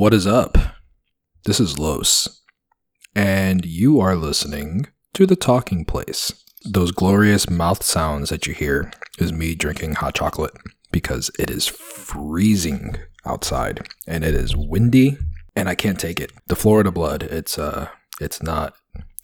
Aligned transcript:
What 0.00 0.14
is 0.14 0.26
up? 0.26 0.56
This 1.44 1.60
is 1.60 1.78
Los, 1.78 2.42
and 3.14 3.66
you 3.66 4.00
are 4.00 4.16
listening 4.16 4.86
to 5.12 5.26
The 5.26 5.36
Talking 5.36 5.84
Place. 5.84 6.32
Those 6.64 6.90
glorious 6.90 7.50
mouth 7.50 7.82
sounds 7.82 8.30
that 8.30 8.46
you 8.46 8.54
hear 8.54 8.92
is 9.18 9.30
me 9.30 9.54
drinking 9.54 9.96
hot 9.96 10.14
chocolate 10.14 10.54
because 10.90 11.30
it 11.38 11.50
is 11.50 11.66
freezing 11.66 12.96
outside 13.26 13.90
and 14.06 14.24
it 14.24 14.34
is 14.34 14.56
windy 14.56 15.18
and 15.54 15.68
I 15.68 15.74
can't 15.74 16.00
take 16.00 16.18
it. 16.18 16.32
The 16.46 16.56
Florida 16.56 16.90
blood, 16.90 17.24
it's 17.24 17.58
uh 17.58 17.90
it's 18.22 18.42
not 18.42 18.72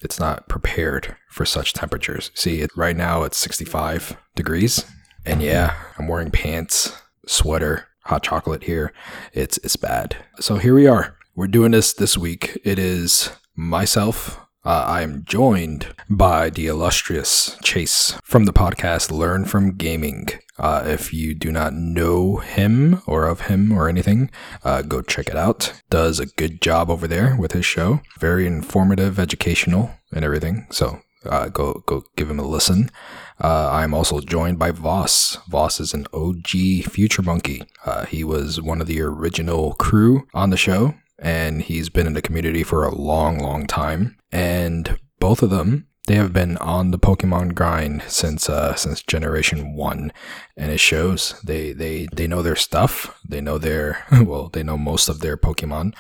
it's 0.03 0.21
not 0.21 0.47
prepared 0.47 1.17
for 1.31 1.47
such 1.47 1.73
temperatures. 1.73 2.31
See, 2.35 2.61
it, 2.61 2.71
right 2.77 2.99
now 2.99 3.23
it's 3.23 3.39
65 3.39 4.19
degrees 4.35 4.85
and 5.25 5.41
yeah, 5.41 5.75
I'm 5.99 6.07
wearing 6.07 6.31
pants, 6.31 6.93
sweater, 7.27 7.89
hot 8.07 8.23
chocolate 8.23 8.65
here. 8.65 8.93
It's 9.33 9.59
it's 9.59 9.77
bad. 9.77 10.17
So 10.41 10.57
here 10.57 10.75
we 10.75 10.87
are. 10.87 11.17
We're 11.35 11.47
doing 11.47 11.73
this 11.73 11.93
this 11.93 12.17
week. 12.17 12.59
It 12.65 12.79
is 12.79 13.31
myself. 13.55 14.41
Uh, 14.65 14.85
I 14.85 15.03
am 15.03 15.23
joined 15.25 15.95
by 16.11 16.51
the 16.51 16.67
illustrious 16.67 17.57
Chase 17.63 18.19
from 18.25 18.47
the 18.47 18.53
podcast 18.53 19.13
Learn 19.13 19.45
from 19.45 19.77
Gaming. 19.77 20.29
Uh, 20.59 20.83
if 20.87 21.13
you 21.13 21.35
do 21.35 21.53
not 21.53 21.73
know 21.73 22.39
him 22.39 23.01
or 23.07 23.29
of 23.29 23.43
him 23.43 23.71
or 23.71 23.89
anything, 23.89 24.29
uh, 24.65 24.83
go 24.83 25.03
check 25.03 25.29
it 25.29 25.37
out. 25.37 25.73
Does 25.89 26.19
a 26.19 26.27
good 26.27 26.61
job 26.61 26.91
over 26.91 27.07
there 27.07 27.37
with 27.37 27.53
his 27.53 27.65
show. 27.65 28.01
Very 28.19 28.45
informative, 28.45 29.21
educational, 29.21 29.91
and 30.11 30.25
everything. 30.25 30.67
So 30.71 31.01
uh, 31.25 31.49
go 31.49 31.85
go 31.87 32.05
give 32.17 32.31
him 32.31 32.41
a 32.41 32.47
listen. 32.47 32.91
Uh, 33.41 33.71
I'm 33.71 33.93
also 33.93 34.21
joined 34.21 34.59
by 34.59 34.71
Voss. 34.71 35.39
Voss 35.49 35.81
is 35.81 35.93
an 35.93 36.07
OG 36.13 36.91
Future 36.91 37.23
Monkey. 37.23 37.63
Uh, 37.85 38.07
he 38.07 38.25
was 38.25 38.61
one 38.61 38.81
of 38.81 38.87
the 38.87 39.01
original 39.01 39.75
crew 39.75 40.27
on 40.33 40.51
the 40.51 40.57
show 40.57 40.95
and 41.19 41.63
he's 41.63 41.89
been 41.89 42.07
in 42.07 42.15
the 42.15 42.23
community 42.23 42.63
for 42.63 42.85
a 42.85 42.95
long, 42.95 43.39
long 43.39 43.67
time. 43.67 44.17
And 44.31 44.99
both 45.19 45.43
of 45.43 45.51
them, 45.51 45.87
they 46.07 46.15
have 46.15 46.33
been 46.33 46.57
on 46.59 46.93
the 46.93 46.99
Pokemon 46.99 47.55
grind 47.55 48.03
since 48.07 48.49
uh, 48.49 48.77
since 48.77 49.03
Generation 49.03 49.75
One, 49.75 50.13
and 50.57 50.71
it 50.71 50.79
shows. 50.79 51.41
They 51.43 51.73
they 51.73 52.07
they 52.13 52.29
know 52.29 52.43
their 52.43 52.55
stuff. 52.55 53.19
They 53.29 53.41
know 53.41 53.59
their 53.59 54.05
well, 54.13 54.49
they 54.49 54.63
know 54.63 54.79
most 54.79 55.09
of 55.09 55.19
their 55.19 55.37
Pokemon, 55.37 55.95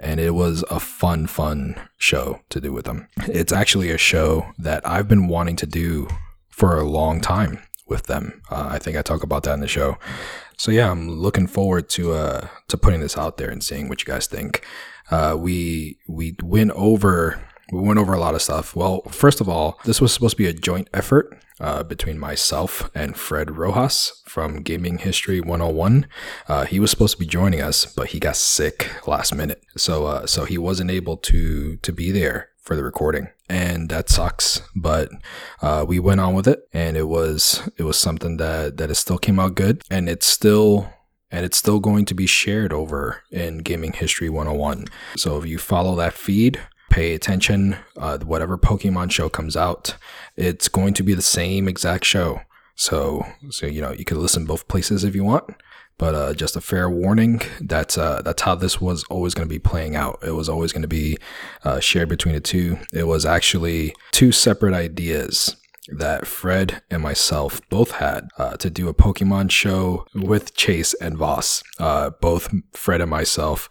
and 0.00 0.18
it 0.18 0.34
was 0.34 0.64
a 0.68 0.80
fun, 0.80 1.28
fun 1.28 1.76
show 1.96 2.40
to 2.50 2.60
do 2.60 2.72
with 2.72 2.86
them. 2.86 3.06
It's 3.28 3.52
actually 3.52 3.92
a 3.92 3.98
show 3.98 4.46
that 4.58 4.86
I've 4.86 5.06
been 5.06 5.28
wanting 5.28 5.56
to 5.56 5.66
do 5.66 6.08
for 6.52 6.78
a 6.78 6.84
long 6.84 7.20
time 7.20 7.58
with 7.88 8.04
them. 8.04 8.40
Uh, 8.50 8.68
I 8.70 8.78
think 8.78 8.96
I 8.96 9.02
talk 9.02 9.22
about 9.24 9.42
that 9.42 9.54
in 9.54 9.60
the 9.60 9.68
show. 9.68 9.98
So 10.56 10.70
yeah, 10.70 10.90
I'm 10.90 11.10
looking 11.10 11.48
forward 11.48 11.88
to 11.90 12.12
uh 12.12 12.46
to 12.68 12.76
putting 12.76 13.00
this 13.00 13.18
out 13.18 13.36
there 13.36 13.50
and 13.50 13.64
seeing 13.64 13.88
what 13.88 14.00
you 14.00 14.06
guys 14.06 14.28
think. 14.28 14.64
Uh, 15.10 15.36
we 15.36 15.98
we 16.06 16.36
went 16.42 16.70
over 16.72 17.40
we 17.72 17.80
went 17.80 17.98
over 17.98 18.12
a 18.12 18.20
lot 18.20 18.34
of 18.34 18.42
stuff. 18.42 18.76
Well, 18.76 19.00
first 19.08 19.40
of 19.40 19.48
all, 19.48 19.78
this 19.84 20.00
was 20.00 20.12
supposed 20.12 20.36
to 20.36 20.42
be 20.42 20.48
a 20.48 20.52
joint 20.52 20.88
effort 20.92 21.36
uh, 21.58 21.82
between 21.82 22.18
myself 22.18 22.90
and 22.94 23.16
Fred 23.16 23.56
Rojas 23.56 24.22
from 24.26 24.62
Gaming 24.62 24.98
History 24.98 25.40
101. 25.40 26.06
Uh, 26.48 26.64
he 26.66 26.78
was 26.78 26.90
supposed 26.90 27.14
to 27.14 27.20
be 27.20 27.26
joining 27.26 27.62
us, 27.62 27.86
but 27.86 28.08
he 28.08 28.20
got 28.20 28.36
sick 28.36 28.90
last 29.06 29.34
minute, 29.34 29.62
so 29.76 30.06
uh, 30.06 30.26
so 30.26 30.44
he 30.44 30.58
wasn't 30.58 30.90
able 30.90 31.16
to 31.16 31.76
to 31.76 31.92
be 31.92 32.10
there 32.10 32.50
for 32.58 32.76
the 32.76 32.84
recording 32.84 33.28
and 33.52 33.88
that 33.88 34.08
sucks 34.08 34.62
but 34.74 35.10
uh, 35.60 35.84
we 35.86 35.98
went 35.98 36.20
on 36.20 36.34
with 36.34 36.48
it 36.48 36.60
and 36.72 36.96
it 36.96 37.08
was 37.08 37.68
it 37.76 37.82
was 37.82 37.98
something 37.98 38.36
that 38.38 38.76
that 38.76 38.90
it 38.90 38.94
still 38.94 39.18
came 39.18 39.38
out 39.38 39.54
good 39.54 39.82
and 39.90 40.08
it's 40.08 40.26
still 40.26 40.92
and 41.30 41.44
it's 41.46 41.56
still 41.56 41.80
going 41.80 42.04
to 42.04 42.14
be 42.14 42.26
shared 42.26 42.72
over 42.72 43.22
in 43.30 43.58
gaming 43.58 43.92
history 43.92 44.28
101 44.28 44.86
so 45.16 45.38
if 45.38 45.46
you 45.46 45.58
follow 45.58 45.94
that 45.94 46.14
feed 46.14 46.60
pay 46.90 47.14
attention 47.14 47.76
uh, 47.96 48.18
whatever 48.18 48.58
pokemon 48.58 49.10
show 49.10 49.28
comes 49.28 49.56
out 49.56 49.96
it's 50.36 50.68
going 50.68 50.94
to 50.94 51.02
be 51.02 51.14
the 51.14 51.22
same 51.22 51.68
exact 51.68 52.04
show. 52.04 52.40
So 52.74 53.26
so 53.50 53.66
you 53.66 53.82
know 53.82 53.92
you 53.92 54.04
can 54.04 54.20
listen 54.20 54.46
both 54.46 54.68
places 54.68 55.04
if 55.04 55.14
you 55.14 55.24
want 55.24 55.44
but 56.02 56.16
uh, 56.16 56.34
just 56.34 56.56
a 56.56 56.60
fair 56.60 56.90
warning. 56.90 57.40
That's 57.60 57.96
uh, 57.96 58.22
that's 58.22 58.42
how 58.42 58.56
this 58.56 58.80
was 58.80 59.04
always 59.04 59.34
going 59.34 59.46
to 59.46 59.54
be 59.54 59.60
playing 59.60 59.94
out. 59.94 60.18
It 60.20 60.32
was 60.32 60.48
always 60.48 60.72
going 60.72 60.82
to 60.82 60.88
be 60.88 61.16
uh, 61.62 61.78
shared 61.78 62.08
between 62.08 62.34
the 62.34 62.40
two. 62.40 62.78
It 62.92 63.04
was 63.04 63.24
actually 63.24 63.94
two 64.10 64.32
separate 64.32 64.74
ideas 64.74 65.54
that 65.86 66.26
Fred 66.26 66.82
and 66.90 67.04
myself 67.04 67.60
both 67.68 67.92
had 67.92 68.26
uh, 68.36 68.56
to 68.56 68.68
do 68.68 68.88
a 68.88 68.94
Pokemon 68.94 69.52
show 69.52 70.04
with 70.12 70.56
Chase 70.56 70.92
and 70.94 71.16
Voss. 71.16 71.62
Uh, 71.78 72.10
both 72.10 72.52
Fred 72.72 73.00
and 73.00 73.10
myself 73.10 73.68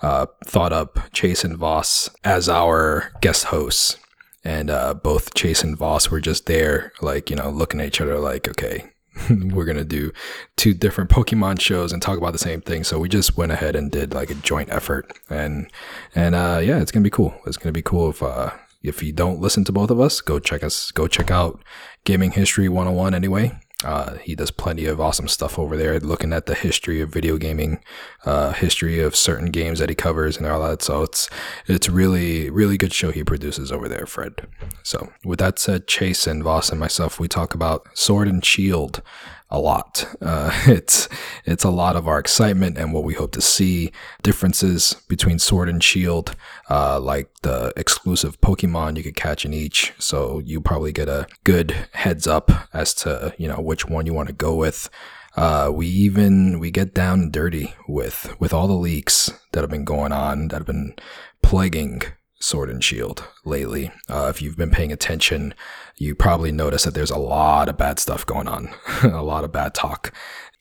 uh, 0.00 0.24
thought 0.42 0.72
up 0.72 0.98
Chase 1.12 1.44
and 1.44 1.58
Voss 1.58 2.08
as 2.24 2.48
our 2.48 3.12
guest 3.20 3.44
hosts. 3.44 3.98
And 4.42 4.70
uh, 4.70 4.94
both 4.94 5.34
Chase 5.34 5.62
and 5.62 5.76
Voss 5.76 6.10
were 6.10 6.20
just 6.20 6.46
there, 6.46 6.94
like, 7.02 7.28
you 7.28 7.36
know, 7.36 7.50
looking 7.50 7.80
at 7.80 7.88
each 7.88 8.00
other 8.00 8.18
like, 8.18 8.48
okay, 8.48 8.90
we're 9.30 9.64
gonna 9.64 9.84
do 9.84 10.12
two 10.56 10.74
different 10.74 11.10
Pokemon 11.10 11.60
shows 11.60 11.92
and 11.92 12.02
talk 12.02 12.18
about 12.18 12.32
the 12.32 12.38
same 12.38 12.60
thing. 12.60 12.84
So 12.84 12.98
we 12.98 13.08
just 13.08 13.36
went 13.36 13.52
ahead 13.52 13.76
and 13.76 13.90
did 13.90 14.14
like 14.14 14.30
a 14.30 14.34
joint 14.34 14.70
effort, 14.70 15.18
and 15.28 15.70
and 16.14 16.34
uh, 16.34 16.60
yeah, 16.62 16.80
it's 16.80 16.92
gonna 16.92 17.04
be 17.04 17.10
cool. 17.10 17.34
It's 17.46 17.56
gonna 17.56 17.72
be 17.72 17.82
cool 17.82 18.10
if 18.10 18.22
uh, 18.22 18.50
if 18.82 19.02
you 19.02 19.12
don't 19.12 19.40
listen 19.40 19.64
to 19.64 19.72
both 19.72 19.90
of 19.90 20.00
us, 20.00 20.20
go 20.20 20.38
check 20.38 20.62
us, 20.62 20.90
go 20.90 21.08
check 21.08 21.30
out 21.30 21.62
Gaming 22.04 22.32
History 22.32 22.68
101 22.68 23.14
anyway. 23.14 23.58
Uh, 23.84 24.16
he 24.18 24.34
does 24.34 24.50
plenty 24.50 24.86
of 24.86 25.00
awesome 25.00 25.28
stuff 25.28 25.58
over 25.58 25.76
there, 25.76 26.00
looking 26.00 26.32
at 26.32 26.46
the 26.46 26.54
history 26.54 27.00
of 27.00 27.10
video 27.10 27.36
gaming, 27.36 27.80
uh, 28.24 28.52
history 28.52 29.00
of 29.00 29.14
certain 29.14 29.50
games 29.50 29.78
that 29.78 29.88
he 29.88 29.94
covers 29.94 30.36
and 30.36 30.46
all 30.46 30.62
that. 30.62 30.82
So 30.82 31.02
it's 31.02 31.28
it's 31.66 31.88
really 31.88 32.50
really 32.50 32.76
good 32.76 32.92
show 32.92 33.10
he 33.10 33.24
produces 33.24 33.70
over 33.70 33.88
there, 33.88 34.06
Fred. 34.06 34.46
So 34.82 35.12
with 35.24 35.38
that 35.38 35.58
said, 35.58 35.86
Chase 35.86 36.26
and 36.26 36.42
Voss 36.42 36.70
and 36.70 36.80
myself, 36.80 37.20
we 37.20 37.28
talk 37.28 37.54
about 37.54 37.86
Sword 37.96 38.28
and 38.28 38.44
Shield 38.44 39.02
a 39.50 39.58
lot. 39.58 40.06
Uh, 40.20 40.50
it's 40.66 41.08
it's 41.44 41.64
a 41.64 41.70
lot 41.70 41.96
of 41.96 42.08
our 42.08 42.18
excitement 42.18 42.78
and 42.78 42.92
what 42.92 43.04
we 43.04 43.14
hope 43.14 43.32
to 43.32 43.40
see. 43.40 43.92
Differences 44.22 44.96
between 45.08 45.38
Sword 45.38 45.68
and 45.68 45.82
Shield, 45.82 46.34
uh, 46.70 46.98
like 47.00 47.30
the 47.42 47.72
exclusive 47.76 48.40
Pokemon 48.40 48.96
you 48.96 49.02
could 49.02 49.16
catch 49.16 49.44
in 49.44 49.54
each. 49.54 49.92
So 49.98 50.40
you 50.40 50.60
probably 50.60 50.92
get 50.92 51.08
a 51.08 51.26
good 51.44 51.88
heads 51.92 52.26
up 52.26 52.50
as 52.72 52.94
to 52.94 53.34
you 53.38 53.48
know 53.48 53.60
which 53.60 53.86
one 53.86 54.06
you 54.06 54.14
want 54.14 54.28
to 54.28 54.34
go 54.34 54.54
with. 54.54 54.88
Uh, 55.36 55.70
we 55.72 55.86
even 55.86 56.60
we 56.60 56.70
get 56.70 56.94
down 56.94 57.20
and 57.20 57.32
dirty 57.32 57.74
with 57.88 58.34
with 58.38 58.52
all 58.52 58.68
the 58.68 58.74
leaks 58.74 59.32
that 59.52 59.62
have 59.62 59.70
been 59.70 59.84
going 59.84 60.12
on 60.12 60.48
that 60.48 60.58
have 60.58 60.66
been 60.66 60.94
plaguing 61.42 62.02
Sword 62.44 62.68
and 62.68 62.84
Shield 62.84 63.26
lately. 63.46 63.90
Uh, 64.06 64.26
if 64.28 64.42
you've 64.42 64.56
been 64.56 64.70
paying 64.70 64.92
attention, 64.92 65.54
you 65.96 66.14
probably 66.14 66.52
notice 66.52 66.84
that 66.84 66.92
there's 66.92 67.10
a 67.10 67.16
lot 67.16 67.70
of 67.70 67.78
bad 67.78 67.98
stuff 67.98 68.26
going 68.26 68.48
on, 68.48 68.68
a 69.02 69.22
lot 69.22 69.44
of 69.44 69.52
bad 69.52 69.74
talk. 69.74 70.12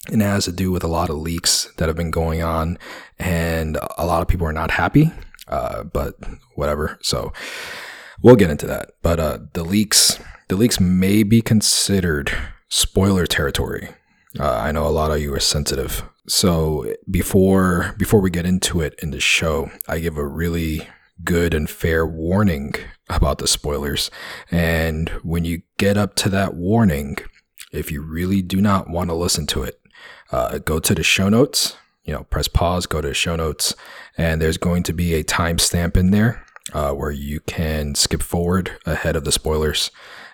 And 0.07 0.21
it 0.21 0.25
has 0.25 0.45
to 0.45 0.53
do 0.53 0.71
with 0.71 0.83
a 0.83 0.87
lot 0.87 1.09
of 1.09 1.17
leaks 1.17 1.69
that 1.77 1.89
have 1.89 1.97
been 1.97 2.11
going 2.11 2.41
on, 2.41 2.77
and 3.19 3.77
a 3.97 4.05
lot 4.05 4.21
of 4.21 4.29
people 4.29 4.47
are 4.47 4.53
not 4.53 4.71
happy, 4.71 5.11
uh, 5.49 5.83
but 5.83 6.15
whatever. 6.55 6.99
So 7.01 7.33
we'll 8.21 8.35
get 8.35 8.49
into 8.49 8.67
that. 8.67 8.91
But 9.01 9.19
uh, 9.19 9.39
the 9.51 9.63
leaks, 9.63 10.19
the 10.47 10.55
leaks 10.55 10.79
may 10.79 11.23
be 11.23 11.41
considered 11.41 12.31
spoiler 12.69 13.25
territory. 13.25 13.89
Uh, 14.39 14.55
I 14.55 14.71
know 14.71 14.87
a 14.87 14.89
lot 14.89 15.11
of 15.11 15.21
you 15.21 15.33
are 15.33 15.39
sensitive. 15.39 16.03
So 16.27 16.93
before 17.11 17.93
before 17.97 18.21
we 18.21 18.29
get 18.29 18.45
into 18.45 18.79
it 18.79 18.95
in 19.03 19.11
the 19.11 19.19
show, 19.19 19.69
I 19.87 19.99
give 19.99 20.17
a 20.17 20.25
really 20.25 20.87
good 21.23 21.53
and 21.53 21.69
fair 21.69 22.05
warning 22.05 22.75
about 23.09 23.37
the 23.37 23.47
spoilers. 23.47 24.09
And 24.51 25.09
when 25.23 25.45
you 25.45 25.61
get 25.77 25.97
up 25.97 26.15
to 26.15 26.29
that 26.29 26.53
warning, 26.53 27.17
if 27.71 27.91
you 27.91 28.01
really 28.01 28.41
do 28.41 28.61
not 28.61 28.89
want 28.89 29.09
to 29.09 29.15
listen 29.15 29.47
to 29.47 29.63
it, 29.63 29.79
uh, 30.31 30.59
go 30.59 30.79
to 30.79 30.95
the 30.95 31.03
show 31.03 31.29
notes, 31.29 31.75
you 32.05 32.13
know, 32.13 32.23
press 32.25 32.47
pause, 32.47 32.85
go 32.85 33.01
to 33.01 33.13
show 33.13 33.35
notes, 33.35 33.75
and 34.17 34.41
there's 34.41 34.57
going 34.57 34.83
to 34.83 34.93
be 34.93 35.13
a 35.13 35.23
timestamp 35.23 35.97
in 35.97 36.11
there 36.11 36.45
uh, 36.73 36.91
where 36.91 37.11
you 37.11 37.39
can 37.41 37.95
skip 37.95 38.21
forward 38.21 38.71
ahead 38.85 39.15
of 39.15 39.23
the 39.23 39.31
spoilers. 39.31 39.91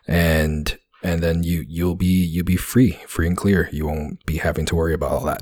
And 0.08 0.78
and 1.04 1.22
then 1.22 1.44
you 1.44 1.66
you'll 1.68 1.96
be 1.96 2.24
you'll 2.26 2.46
be 2.46 2.58
free 2.58 3.00
free 3.08 3.28
and 3.28 3.38
clear 3.38 3.70
you 3.72 3.86
won't 3.86 4.26
be 4.26 4.38
having 4.38 4.66
to 4.66 4.76
worry 4.76 4.94
about 4.94 5.12
all 5.12 5.24
that 5.26 5.42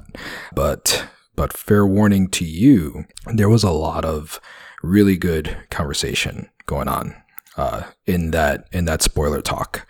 but 0.54 1.08
but 1.36 1.52
fair 1.52 1.86
warning 1.86 2.28
to 2.28 2.46
you 2.46 3.06
there 3.26 3.50
was 3.50 3.64
a 3.64 3.72
lot 3.72 4.06
of 4.06 4.40
really 4.84 5.18
good 5.18 5.58
conversation 5.70 6.50
going 6.66 6.88
on 6.88 7.16
uh, 7.58 7.84
in 8.06 8.32
that 8.32 8.68
in 8.72 8.86
that 8.86 9.02
spoiler 9.02 9.42
talk 9.42 9.88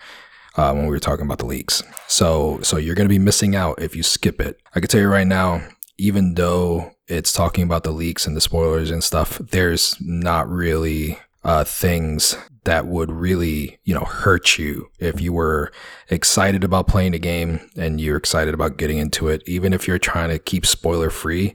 uh, 0.56 0.72
when 0.72 0.84
we 0.84 0.90
were 0.90 0.98
talking 0.98 1.26
about 1.26 1.38
the 1.38 1.46
leaks. 1.46 1.82
So 2.06 2.60
so 2.62 2.76
you're 2.76 2.94
gonna 2.94 3.08
be 3.08 3.18
missing 3.18 3.54
out 3.54 3.80
if 3.80 3.94
you 3.94 4.02
skip 4.02 4.40
it. 4.40 4.60
I 4.74 4.80
can 4.80 4.88
tell 4.88 5.00
you 5.00 5.08
right 5.08 5.26
now, 5.26 5.62
even 5.98 6.34
though 6.34 6.92
it's 7.06 7.32
talking 7.32 7.64
about 7.64 7.84
the 7.84 7.90
leaks 7.90 8.26
and 8.26 8.36
the 8.36 8.40
spoilers 8.40 8.90
and 8.90 9.02
stuff, 9.02 9.38
there's 9.38 9.96
not 10.00 10.48
really 10.48 11.18
uh, 11.44 11.64
things 11.64 12.36
that 12.64 12.86
would 12.86 13.10
really 13.10 13.78
you 13.84 13.94
know 13.94 14.04
hurt 14.04 14.58
you 14.58 14.90
if 14.98 15.20
you 15.20 15.32
were 15.32 15.72
excited 16.10 16.64
about 16.64 16.86
playing 16.86 17.12
the 17.12 17.18
game 17.18 17.60
and 17.76 18.00
you're 18.00 18.16
excited 18.16 18.52
about 18.52 18.76
getting 18.76 18.98
into 18.98 19.28
it 19.28 19.42
even 19.46 19.72
if 19.72 19.86
you're 19.86 19.98
trying 19.98 20.28
to 20.28 20.38
keep 20.38 20.66
spoiler 20.66 21.08
free 21.08 21.54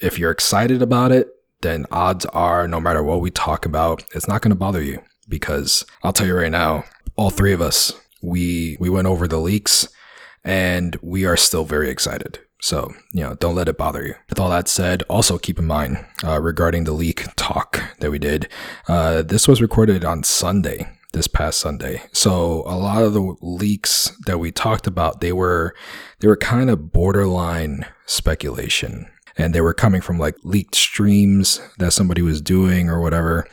if 0.00 0.18
you're 0.18 0.30
excited 0.30 0.80
about 0.80 1.12
it 1.12 1.28
then 1.62 1.86
odds 1.90 2.26
are 2.26 2.68
no 2.68 2.80
matter 2.80 3.02
what 3.02 3.20
we 3.20 3.30
talk 3.30 3.64
about, 3.64 4.04
it's 4.14 4.28
not 4.28 4.42
going 4.42 4.50
to 4.50 4.56
bother 4.56 4.82
you 4.82 5.02
because 5.28 5.84
I'll 6.02 6.12
tell 6.12 6.26
you 6.26 6.36
right 6.36 6.50
now, 6.50 6.84
all 7.16 7.30
three 7.30 7.52
of 7.52 7.60
us, 7.60 7.92
we 8.22 8.76
we 8.80 8.90
went 8.90 9.06
over 9.06 9.28
the 9.28 9.38
leaks 9.38 9.88
and 10.44 10.96
we 11.02 11.24
are 11.24 11.36
still 11.36 11.64
very 11.64 11.88
excited. 11.90 12.38
So, 12.60 12.94
you 13.12 13.22
know, 13.22 13.34
don't 13.34 13.54
let 13.54 13.68
it 13.68 13.76
bother 13.76 14.06
you. 14.06 14.14
With 14.30 14.40
all 14.40 14.48
that 14.50 14.68
said, 14.68 15.02
also 15.02 15.36
keep 15.36 15.58
in 15.58 15.66
mind 15.66 16.04
uh, 16.24 16.40
regarding 16.40 16.84
the 16.84 16.92
leak 16.92 17.26
talk 17.36 17.82
that 18.00 18.10
we 18.10 18.18
did, 18.18 18.48
uh, 18.88 19.20
this 19.22 19.46
was 19.46 19.60
recorded 19.60 20.02
on 20.02 20.22
Sunday, 20.22 20.88
this 21.12 21.28
past 21.28 21.58
Sunday. 21.58 22.02
So 22.12 22.62
a 22.66 22.76
lot 22.76 23.02
of 23.02 23.12
the 23.12 23.36
leaks 23.42 24.16
that 24.24 24.38
we 24.38 24.50
talked 24.50 24.86
about, 24.86 25.20
they 25.20 25.32
were, 25.32 25.74
they 26.20 26.28
were 26.28 26.36
kind 26.36 26.70
of 26.70 26.90
borderline 26.90 27.84
speculation 28.06 29.10
and 29.36 29.54
they 29.54 29.60
were 29.60 29.74
coming 29.74 30.00
from 30.00 30.18
like 30.18 30.36
leaked 30.42 30.74
streams 30.74 31.60
that 31.78 31.92
somebody 31.92 32.22
was 32.22 32.40
doing 32.40 32.88
or 32.88 33.00
whatever. 33.00 33.46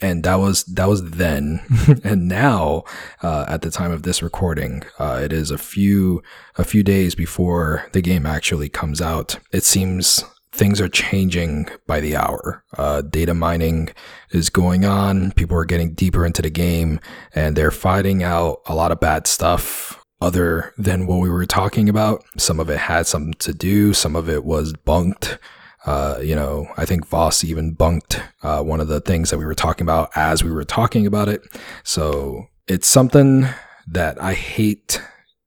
And 0.00 0.24
that 0.24 0.36
was 0.36 0.64
that 0.64 0.88
was 0.88 1.10
then. 1.10 1.64
And 2.04 2.28
now 2.28 2.84
uh, 3.22 3.46
at 3.48 3.62
the 3.62 3.70
time 3.70 3.90
of 3.90 4.02
this 4.02 4.22
recording 4.22 4.82
uh, 4.98 5.20
it 5.22 5.32
is 5.32 5.50
a 5.50 5.58
few 5.58 6.22
a 6.56 6.64
few 6.64 6.82
days 6.82 7.14
before 7.14 7.88
the 7.92 8.02
game 8.02 8.26
actually 8.26 8.68
comes 8.68 9.00
out. 9.00 9.38
It 9.52 9.64
seems 9.64 10.24
things 10.52 10.80
are 10.80 10.88
changing 10.88 11.68
by 11.86 12.00
the 12.00 12.16
hour. 12.16 12.64
Uh, 12.76 13.02
data 13.02 13.34
mining 13.34 13.90
is 14.30 14.48
going 14.48 14.84
on. 14.84 15.32
People 15.32 15.56
are 15.56 15.66
getting 15.66 15.92
deeper 15.92 16.24
into 16.24 16.42
the 16.42 16.50
game 16.50 16.98
and 17.34 17.56
they're 17.56 17.70
finding 17.70 18.22
out 18.22 18.60
a 18.66 18.74
lot 18.74 18.92
of 18.92 19.00
bad 19.00 19.26
stuff 19.26 20.02
other 20.20 20.72
than 20.78 21.06
what 21.06 21.20
we 21.20 21.28
were 21.28 21.46
talking 21.46 21.88
about. 21.88 22.24
Some 22.38 22.58
of 22.60 22.70
it 22.70 22.78
had 22.78 23.06
something 23.06 23.34
to 23.34 23.52
do. 23.52 23.92
Some 23.92 24.16
of 24.16 24.28
it 24.28 24.44
was 24.44 24.72
bunked. 24.72 25.38
Uh, 25.84 26.18
you 26.20 26.34
know, 26.34 26.66
I 26.76 26.84
think 26.84 27.06
Voss 27.06 27.44
even 27.44 27.72
bunked 27.72 28.20
uh, 28.42 28.62
one 28.62 28.80
of 28.80 28.88
the 28.88 29.00
things 29.00 29.30
that 29.30 29.38
we 29.38 29.44
were 29.44 29.54
talking 29.54 29.84
about 29.84 30.10
as 30.16 30.42
we 30.42 30.50
were 30.50 30.64
talking 30.64 31.06
about 31.06 31.28
it. 31.28 31.42
So 31.84 32.46
it's 32.66 32.88
something 32.88 33.46
that 33.86 34.20
I 34.20 34.34
hate 34.34 35.00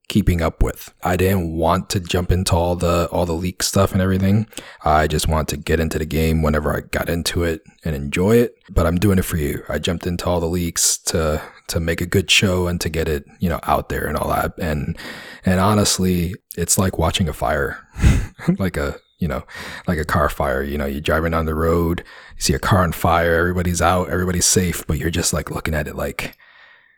keeping 0.09 0.41
up 0.41 0.61
with. 0.61 0.93
I 1.03 1.15
didn't 1.15 1.55
want 1.55 1.89
to 1.91 1.99
jump 1.99 2.31
into 2.31 2.55
all 2.55 2.75
the 2.75 3.07
all 3.11 3.25
the 3.25 3.33
leak 3.33 3.63
stuff 3.63 3.93
and 3.93 4.01
everything. 4.01 4.47
I 4.83 5.07
just 5.07 5.27
wanted 5.27 5.55
to 5.55 5.57
get 5.57 5.79
into 5.79 5.97
the 5.97 6.05
game 6.05 6.41
whenever 6.41 6.75
I 6.75 6.81
got 6.81 7.07
into 7.07 7.43
it 7.43 7.61
and 7.85 7.95
enjoy 7.95 8.37
it. 8.37 8.55
But 8.69 8.85
I'm 8.85 8.97
doing 8.97 9.19
it 9.19 9.25
for 9.25 9.37
you. 9.37 9.63
I 9.69 9.79
jumped 9.79 10.05
into 10.05 10.27
all 10.27 10.41
the 10.41 10.47
leaks 10.47 10.97
to 10.97 11.41
to 11.67 11.79
make 11.79 12.01
a 12.01 12.05
good 12.05 12.29
show 12.29 12.67
and 12.67 12.81
to 12.81 12.89
get 12.89 13.07
it, 13.07 13.25
you 13.39 13.47
know, 13.47 13.59
out 13.63 13.89
there 13.89 14.05
and 14.05 14.17
all 14.17 14.29
that. 14.29 14.57
And 14.57 14.97
and 15.45 15.59
honestly, 15.59 16.35
it's 16.57 16.77
like 16.77 16.97
watching 16.97 17.29
a 17.29 17.33
fire, 17.33 17.87
like 18.57 18.75
a 18.75 18.99
you 19.19 19.27
know, 19.27 19.43
like 19.87 19.99
a 19.99 20.05
car 20.05 20.29
fire. 20.29 20.63
You 20.63 20.77
know, 20.77 20.85
you're 20.85 21.01
driving 21.01 21.31
down 21.31 21.45
the 21.45 21.55
road, 21.55 22.03
you 22.35 22.41
see 22.41 22.53
a 22.53 22.59
car 22.59 22.83
on 22.83 22.91
fire, 22.91 23.35
everybody's 23.35 23.81
out, 23.81 24.09
everybody's 24.09 24.45
safe, 24.45 24.85
but 24.87 24.97
you're 24.97 25.09
just 25.09 25.33
like 25.33 25.51
looking 25.51 25.75
at 25.75 25.87
it 25.87 25.95
like, 25.95 26.37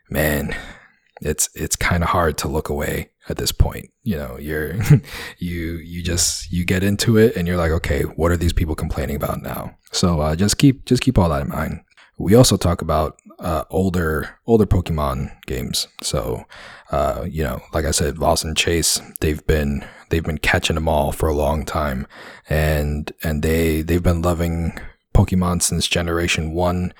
man, 0.08 0.56
it's 1.24 1.48
it's 1.54 1.76
kind 1.76 2.02
of 2.02 2.10
hard 2.10 2.38
to 2.38 2.48
look 2.48 2.68
away 2.68 3.10
at 3.28 3.36
this 3.36 3.52
point. 3.52 3.90
You 4.02 4.16
know, 4.16 4.38
you're 4.38 4.76
you 5.38 5.76
you 5.76 6.02
just 6.02 6.50
you 6.52 6.64
get 6.64 6.82
into 6.82 7.16
it 7.16 7.36
and 7.36 7.46
you're 7.46 7.56
like, 7.56 7.72
okay, 7.72 8.02
what 8.02 8.30
are 8.30 8.36
these 8.36 8.52
people 8.52 8.74
complaining 8.74 9.16
about 9.16 9.42
now? 9.42 9.76
So 9.92 10.20
uh, 10.20 10.36
just 10.36 10.58
keep 10.58 10.84
just 10.84 11.02
keep 11.02 11.18
all 11.18 11.28
that 11.28 11.42
in 11.42 11.48
mind. 11.48 11.80
We 12.18 12.34
also 12.34 12.56
talk 12.56 12.82
about 12.82 13.18
uh, 13.38 13.64
older 13.70 14.38
older 14.46 14.66
Pokemon 14.66 15.32
games. 15.46 15.88
So, 16.02 16.44
uh, 16.90 17.26
you 17.28 17.42
know, 17.42 17.60
like 17.72 17.84
I 17.84 17.90
said, 17.90 18.16
Voss 18.16 18.44
and 18.44 18.56
Chase, 18.56 19.00
they've 19.20 19.44
been 19.46 19.84
they've 20.10 20.24
been 20.24 20.38
catching 20.38 20.74
them 20.74 20.88
all 20.88 21.12
for 21.12 21.28
a 21.28 21.34
long 21.34 21.64
time, 21.64 22.06
and 22.48 23.10
and 23.22 23.42
they 23.42 23.82
they've 23.82 24.02
been 24.02 24.22
loving 24.22 24.78
Pokemon 25.14 25.62
since 25.62 25.86
Generation 25.86 26.52
One. 26.52 26.94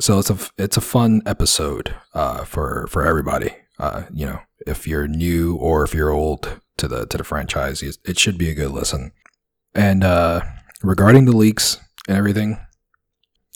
So 0.00 0.18
it's 0.18 0.30
a 0.30 0.38
it's 0.58 0.76
a 0.76 0.80
fun 0.80 1.22
episode 1.24 1.94
uh, 2.14 2.44
for 2.44 2.86
for 2.88 3.06
everybody. 3.06 3.52
Uh, 3.78 4.04
you 4.12 4.26
know, 4.26 4.40
if 4.66 4.86
you're 4.86 5.06
new 5.06 5.56
or 5.56 5.84
if 5.84 5.94
you're 5.94 6.10
old 6.10 6.60
to 6.78 6.88
the 6.88 7.06
to 7.06 7.18
the 7.18 7.24
franchise, 7.24 7.82
it 7.82 8.18
should 8.18 8.36
be 8.36 8.50
a 8.50 8.54
good 8.54 8.70
listen. 8.70 9.12
And 9.74 10.02
uh, 10.02 10.40
regarding 10.82 11.26
the 11.26 11.36
leaks 11.36 11.78
and 12.08 12.16
everything, 12.16 12.58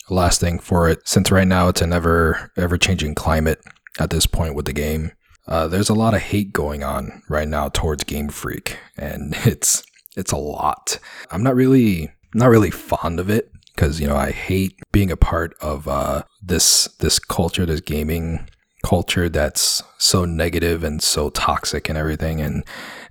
last 0.08 0.40
thing 0.40 0.60
for 0.60 0.88
it, 0.88 1.08
since 1.08 1.32
right 1.32 1.46
now 1.46 1.68
it's 1.68 1.82
an 1.82 1.92
ever 1.92 2.52
ever 2.56 2.78
changing 2.78 3.16
climate 3.16 3.60
at 3.98 4.10
this 4.10 4.26
point 4.26 4.54
with 4.54 4.66
the 4.66 4.72
game. 4.72 5.12
Uh, 5.48 5.66
there's 5.66 5.88
a 5.88 5.94
lot 5.94 6.14
of 6.14 6.20
hate 6.20 6.52
going 6.52 6.84
on 6.84 7.22
right 7.28 7.48
now 7.48 7.68
towards 7.70 8.04
Game 8.04 8.28
Freak, 8.28 8.78
and 8.96 9.34
it's 9.44 9.82
it's 10.16 10.32
a 10.32 10.36
lot. 10.36 11.00
I'm 11.32 11.42
not 11.42 11.56
really 11.56 12.12
not 12.32 12.50
really 12.50 12.70
fond 12.70 13.18
of 13.18 13.28
it 13.28 13.50
because 13.78 14.00
you 14.00 14.08
know 14.08 14.16
I 14.16 14.32
hate 14.32 14.76
being 14.90 15.12
a 15.12 15.16
part 15.16 15.54
of 15.60 15.86
uh, 15.86 16.24
this 16.42 16.88
this 16.98 17.20
culture, 17.20 17.64
this 17.64 17.80
gaming 17.80 18.48
culture 18.84 19.28
that's 19.28 19.82
so 19.98 20.24
negative 20.24 20.82
and 20.82 21.00
so 21.00 21.30
toxic 21.30 21.88
and 21.88 21.96
everything, 21.96 22.40
and 22.40 22.64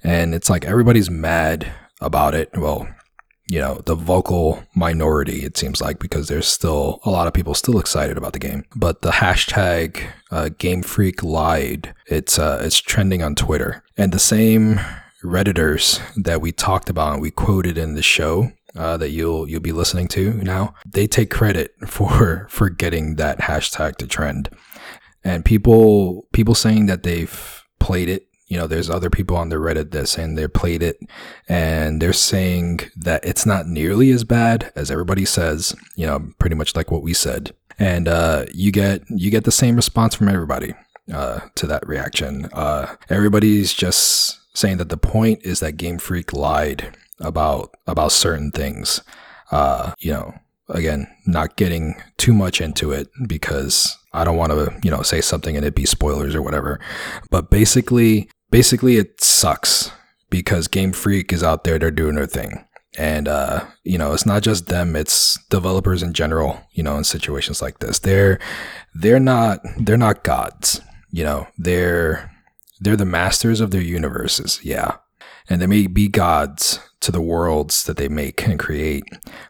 and 0.03 0.35
it's 0.35 0.49
like 0.49 0.65
everybody's 0.65 1.09
mad 1.09 1.71
about 2.01 2.35
it. 2.35 2.49
Well, 2.57 2.85
you 3.47 3.59
know, 3.59 3.81
the 3.85 3.95
vocal 3.95 4.61
minority, 4.75 5.45
it 5.45 5.55
seems 5.55 5.79
like, 5.79 5.99
because 5.99 6.27
there's 6.27 6.47
still 6.47 6.99
a 7.05 7.09
lot 7.09 7.27
of 7.27 7.33
people 7.33 7.53
still 7.53 7.79
excited 7.79 8.17
about 8.17 8.33
the 8.33 8.39
game. 8.39 8.65
But 8.75 9.03
the 9.03 9.11
hashtag 9.11 10.03
uh, 10.31 10.49
Game 10.57 10.83
Freak 10.83 11.23
lied. 11.23 11.93
It's 12.07 12.37
uh, 12.37 12.59
it's 12.61 12.81
trending 12.81 13.23
on 13.23 13.35
Twitter, 13.35 13.85
and 13.95 14.11
the 14.11 14.19
same 14.19 14.81
redditors 15.23 16.01
that 16.21 16.41
we 16.41 16.51
talked 16.51 16.89
about 16.89 17.13
and 17.13 17.21
we 17.21 17.31
quoted 17.31 17.77
in 17.77 17.95
the 17.95 18.03
show 18.03 18.51
uh, 18.77 18.97
that 18.97 19.09
you'll 19.09 19.49
you'll 19.49 19.59
be 19.59 19.71
listening 19.71 20.07
to 20.09 20.33
now, 20.33 20.73
they 20.85 21.07
take 21.07 21.29
credit 21.29 21.73
for 21.87 22.47
for 22.49 22.69
getting 22.69 23.15
that 23.15 23.39
hashtag 23.39 23.97
to 23.97 24.07
trend, 24.07 24.49
and 25.23 25.43
people 25.43 26.27
people 26.31 26.55
saying 26.55 26.85
that 26.87 27.03
they've 27.03 27.63
played 27.79 28.09
it 28.09 28.27
you 28.47 28.57
know, 28.57 28.65
there's 28.65 28.89
other 28.89 29.09
people 29.09 29.35
on 29.35 29.49
the 29.49 29.57
Reddit 29.57 29.91
that 29.91 30.07
saying 30.07 30.35
they 30.35 30.47
played 30.47 30.81
it 30.81 30.99
and 31.49 32.01
they're 32.01 32.13
saying 32.13 32.79
that 32.95 33.23
it's 33.25 33.45
not 33.45 33.67
nearly 33.67 34.09
as 34.11 34.23
bad 34.23 34.71
as 34.75 34.89
everybody 34.89 35.25
says, 35.25 35.75
you 35.95 36.05
know, 36.05 36.31
pretty 36.39 36.55
much 36.55 36.75
like 36.75 36.89
what 36.89 37.03
we 37.03 37.13
said. 37.13 37.53
And 37.77 38.07
uh, 38.07 38.45
you 38.53 38.71
get 38.71 39.03
you 39.09 39.29
get 39.29 39.43
the 39.43 39.51
same 39.51 39.75
response 39.75 40.15
from 40.15 40.29
everybody 40.29 40.73
uh, 41.13 41.41
to 41.55 41.67
that 41.67 41.87
reaction. 41.87 42.49
Uh, 42.53 42.95
everybody's 43.09 43.73
just 43.73 44.39
saying 44.57 44.77
that 44.77 44.89
the 44.89 44.97
point 44.97 45.41
is 45.43 45.59
that 45.59 45.73
Game 45.73 45.99
Freak 45.99 46.33
lied 46.33 46.97
about 47.19 47.75
about 47.87 48.11
certain 48.11 48.51
things. 48.51 49.01
Uh, 49.51 49.93
you 49.99 50.11
know, 50.11 50.33
again, 50.69 51.07
not 51.25 51.55
getting 51.55 51.95
too 52.17 52.33
much 52.33 52.61
into 52.61 52.91
it 52.91 53.09
because 53.27 53.97
I 54.13 54.23
don't 54.23 54.37
want 54.37 54.51
to, 54.51 54.77
you 54.83 54.91
know, 54.91 55.01
say 55.01 55.21
something 55.21 55.55
and 55.55 55.65
it 55.65 55.75
be 55.75 55.85
spoilers 55.85 56.35
or 56.35 56.41
whatever. 56.41 56.79
But 57.29 57.49
basically, 57.49 58.29
basically 58.51 58.97
it 58.97 59.21
sucks 59.21 59.91
because 60.29 60.67
Game 60.67 60.91
Freak 60.91 61.31
is 61.31 61.43
out 61.43 61.63
there, 61.63 61.79
they're 61.79 61.91
doing 61.91 62.15
their 62.15 62.25
thing. 62.25 62.65
And 62.97 63.27
uh, 63.27 63.65
you 63.83 63.97
know, 63.97 64.13
it's 64.13 64.25
not 64.25 64.41
just 64.41 64.67
them, 64.67 64.95
it's 64.95 65.37
developers 65.49 66.01
in 66.01 66.13
general, 66.13 66.61
you 66.71 66.81
know, 66.81 66.97
in 66.97 67.03
situations 67.03 67.61
like 67.61 67.79
this. 67.79 67.99
They're 67.99 68.39
they're 68.95 69.19
not 69.19 69.59
they're 69.77 69.97
not 69.97 70.23
gods, 70.23 70.81
you 71.11 71.23
know. 71.23 71.47
They're 71.57 72.31
they're 72.79 72.95
the 72.95 73.05
masters 73.05 73.61
of 73.61 73.69
their 73.71 73.81
universes, 73.81 74.59
yeah. 74.63 74.95
And 75.49 75.61
they 75.61 75.67
may 75.67 75.87
be 75.87 76.07
gods 76.07 76.79
to 76.99 77.11
the 77.11 77.21
worlds 77.21 77.83
that 77.83 77.97
they 77.97 78.07
make 78.07 78.45
and 78.47 78.59
create. 78.59 79.03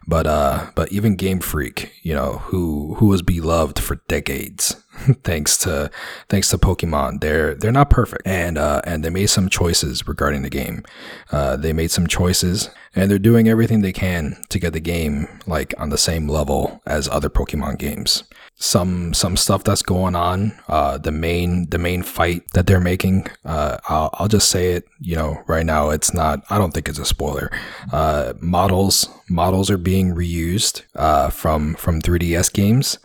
But 0.06 0.26
uh 0.26 0.70
but 0.74 0.92
even 0.92 1.16
Game 1.16 1.40
Freak, 1.40 1.92
you 2.02 2.14
know, 2.14 2.38
who 2.44 2.94
who 2.94 3.06
was 3.06 3.22
beloved 3.22 3.78
for 3.78 3.96
decades 4.08 4.76
thanks 5.24 5.56
to 5.58 5.90
thanks 6.28 6.48
to 6.50 6.58
Pokemon. 6.58 7.20
They're 7.20 7.54
they're 7.54 7.72
not 7.72 7.90
perfect, 7.90 8.22
and 8.26 8.58
uh, 8.58 8.80
and 8.84 9.04
they 9.04 9.10
made 9.10 9.26
some 9.26 9.48
choices 9.48 10.06
regarding 10.06 10.42
the 10.42 10.50
game. 10.50 10.82
Uh, 11.30 11.56
they 11.56 11.72
made 11.72 11.90
some 11.90 12.06
choices, 12.06 12.70
and 12.94 13.10
they're 13.10 13.18
doing 13.18 13.48
everything 13.48 13.80
they 13.80 13.92
can 13.92 14.36
to 14.48 14.58
get 14.58 14.72
the 14.72 14.80
game 14.80 15.28
like 15.46 15.74
on 15.78 15.90
the 15.90 15.98
same 15.98 16.28
level 16.28 16.82
as 16.86 17.08
other 17.08 17.30
Pokemon 17.30 17.78
games. 17.78 18.24
Some 18.60 19.14
some 19.14 19.36
stuff 19.36 19.62
that's 19.62 19.82
going 19.82 20.16
on. 20.16 20.58
Uh, 20.66 20.98
the 20.98 21.12
main 21.12 21.70
the 21.70 21.78
main 21.78 22.02
fight 22.02 22.42
that 22.54 22.66
they're 22.66 22.80
making. 22.80 23.28
Uh, 23.44 23.78
I'll, 23.88 24.10
I'll 24.14 24.28
just 24.28 24.50
say 24.50 24.72
it. 24.72 24.84
You 25.00 25.14
know, 25.14 25.42
right 25.46 25.64
now 25.64 25.90
it's 25.90 26.12
not. 26.12 26.42
I 26.50 26.58
don't 26.58 26.74
think 26.74 26.88
it's 26.88 26.98
a 26.98 27.04
spoiler. 27.04 27.52
Uh, 27.92 28.32
models 28.40 29.08
models 29.28 29.70
are 29.70 29.78
being 29.78 30.12
reused 30.14 30.82
uh, 30.96 31.30
from 31.30 31.74
from 31.74 32.02
3DS 32.02 32.52
games 32.52 32.98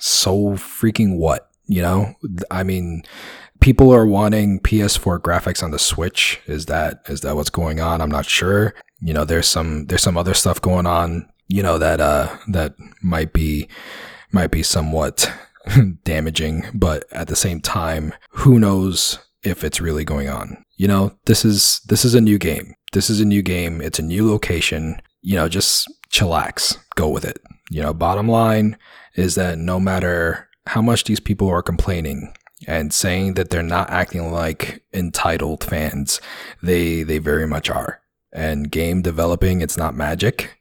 so 0.00 0.52
freaking 0.52 1.18
what? 1.18 1.50
You 1.66 1.82
know, 1.82 2.14
I 2.50 2.64
mean, 2.64 3.04
people 3.60 3.94
are 3.94 4.06
wanting 4.06 4.58
PS4 4.60 5.20
graphics 5.20 5.62
on 5.62 5.70
the 5.70 5.78
Switch. 5.78 6.40
Is 6.46 6.66
that 6.66 7.02
is 7.08 7.20
that 7.20 7.36
what's 7.36 7.50
going 7.50 7.78
on? 7.80 8.00
I'm 8.00 8.10
not 8.10 8.26
sure. 8.26 8.74
You 9.00 9.14
know, 9.14 9.24
there's 9.24 9.46
some 9.46 9.86
there's 9.86 10.02
some 10.02 10.16
other 10.16 10.34
stuff 10.34 10.60
going 10.60 10.86
on. 10.86 11.30
You 11.46 11.62
know 11.62 11.78
that 11.78 12.00
uh 12.00 12.36
that 12.48 12.74
might 13.02 13.32
be 13.32 13.68
might 14.32 14.50
be 14.50 14.62
somewhat 14.62 15.32
damaging, 16.04 16.64
but 16.74 17.04
at 17.12 17.28
the 17.28 17.36
same 17.36 17.60
time, 17.60 18.14
who 18.30 18.58
knows 18.58 19.18
if 19.42 19.64
it's 19.64 19.80
really 19.80 20.04
going 20.04 20.28
on? 20.28 20.64
You 20.76 20.88
know, 20.88 21.12
this 21.26 21.44
is 21.44 21.80
this 21.86 22.04
is 22.04 22.14
a 22.14 22.20
new 22.20 22.38
game. 22.38 22.74
This 22.92 23.10
is 23.10 23.20
a 23.20 23.24
new 23.24 23.42
game. 23.42 23.80
It's 23.80 23.98
a 23.98 24.02
new 24.04 24.28
location. 24.28 25.00
You 25.22 25.36
know, 25.36 25.48
just 25.48 25.88
chillax 26.10 26.76
go 26.94 27.08
with 27.08 27.24
it. 27.24 27.38
You 27.70 27.82
know, 27.82 27.94
bottom 27.94 28.28
line 28.28 28.76
is 29.14 29.34
that 29.34 29.58
no 29.58 29.78
matter 29.78 30.48
how 30.66 30.82
much 30.82 31.04
these 31.04 31.20
people 31.20 31.48
are 31.48 31.62
complaining 31.62 32.34
and 32.66 32.92
saying 32.92 33.34
that 33.34 33.50
they're 33.50 33.62
not 33.62 33.90
acting 33.90 34.32
like 34.32 34.82
entitled 34.92 35.64
fans, 35.64 36.20
they 36.62 37.02
they 37.02 37.18
very 37.18 37.46
much 37.46 37.70
are. 37.70 38.00
And 38.32 38.70
game 38.70 39.02
developing, 39.02 39.60
it's 39.60 39.76
not 39.76 39.94
magic. 39.94 40.56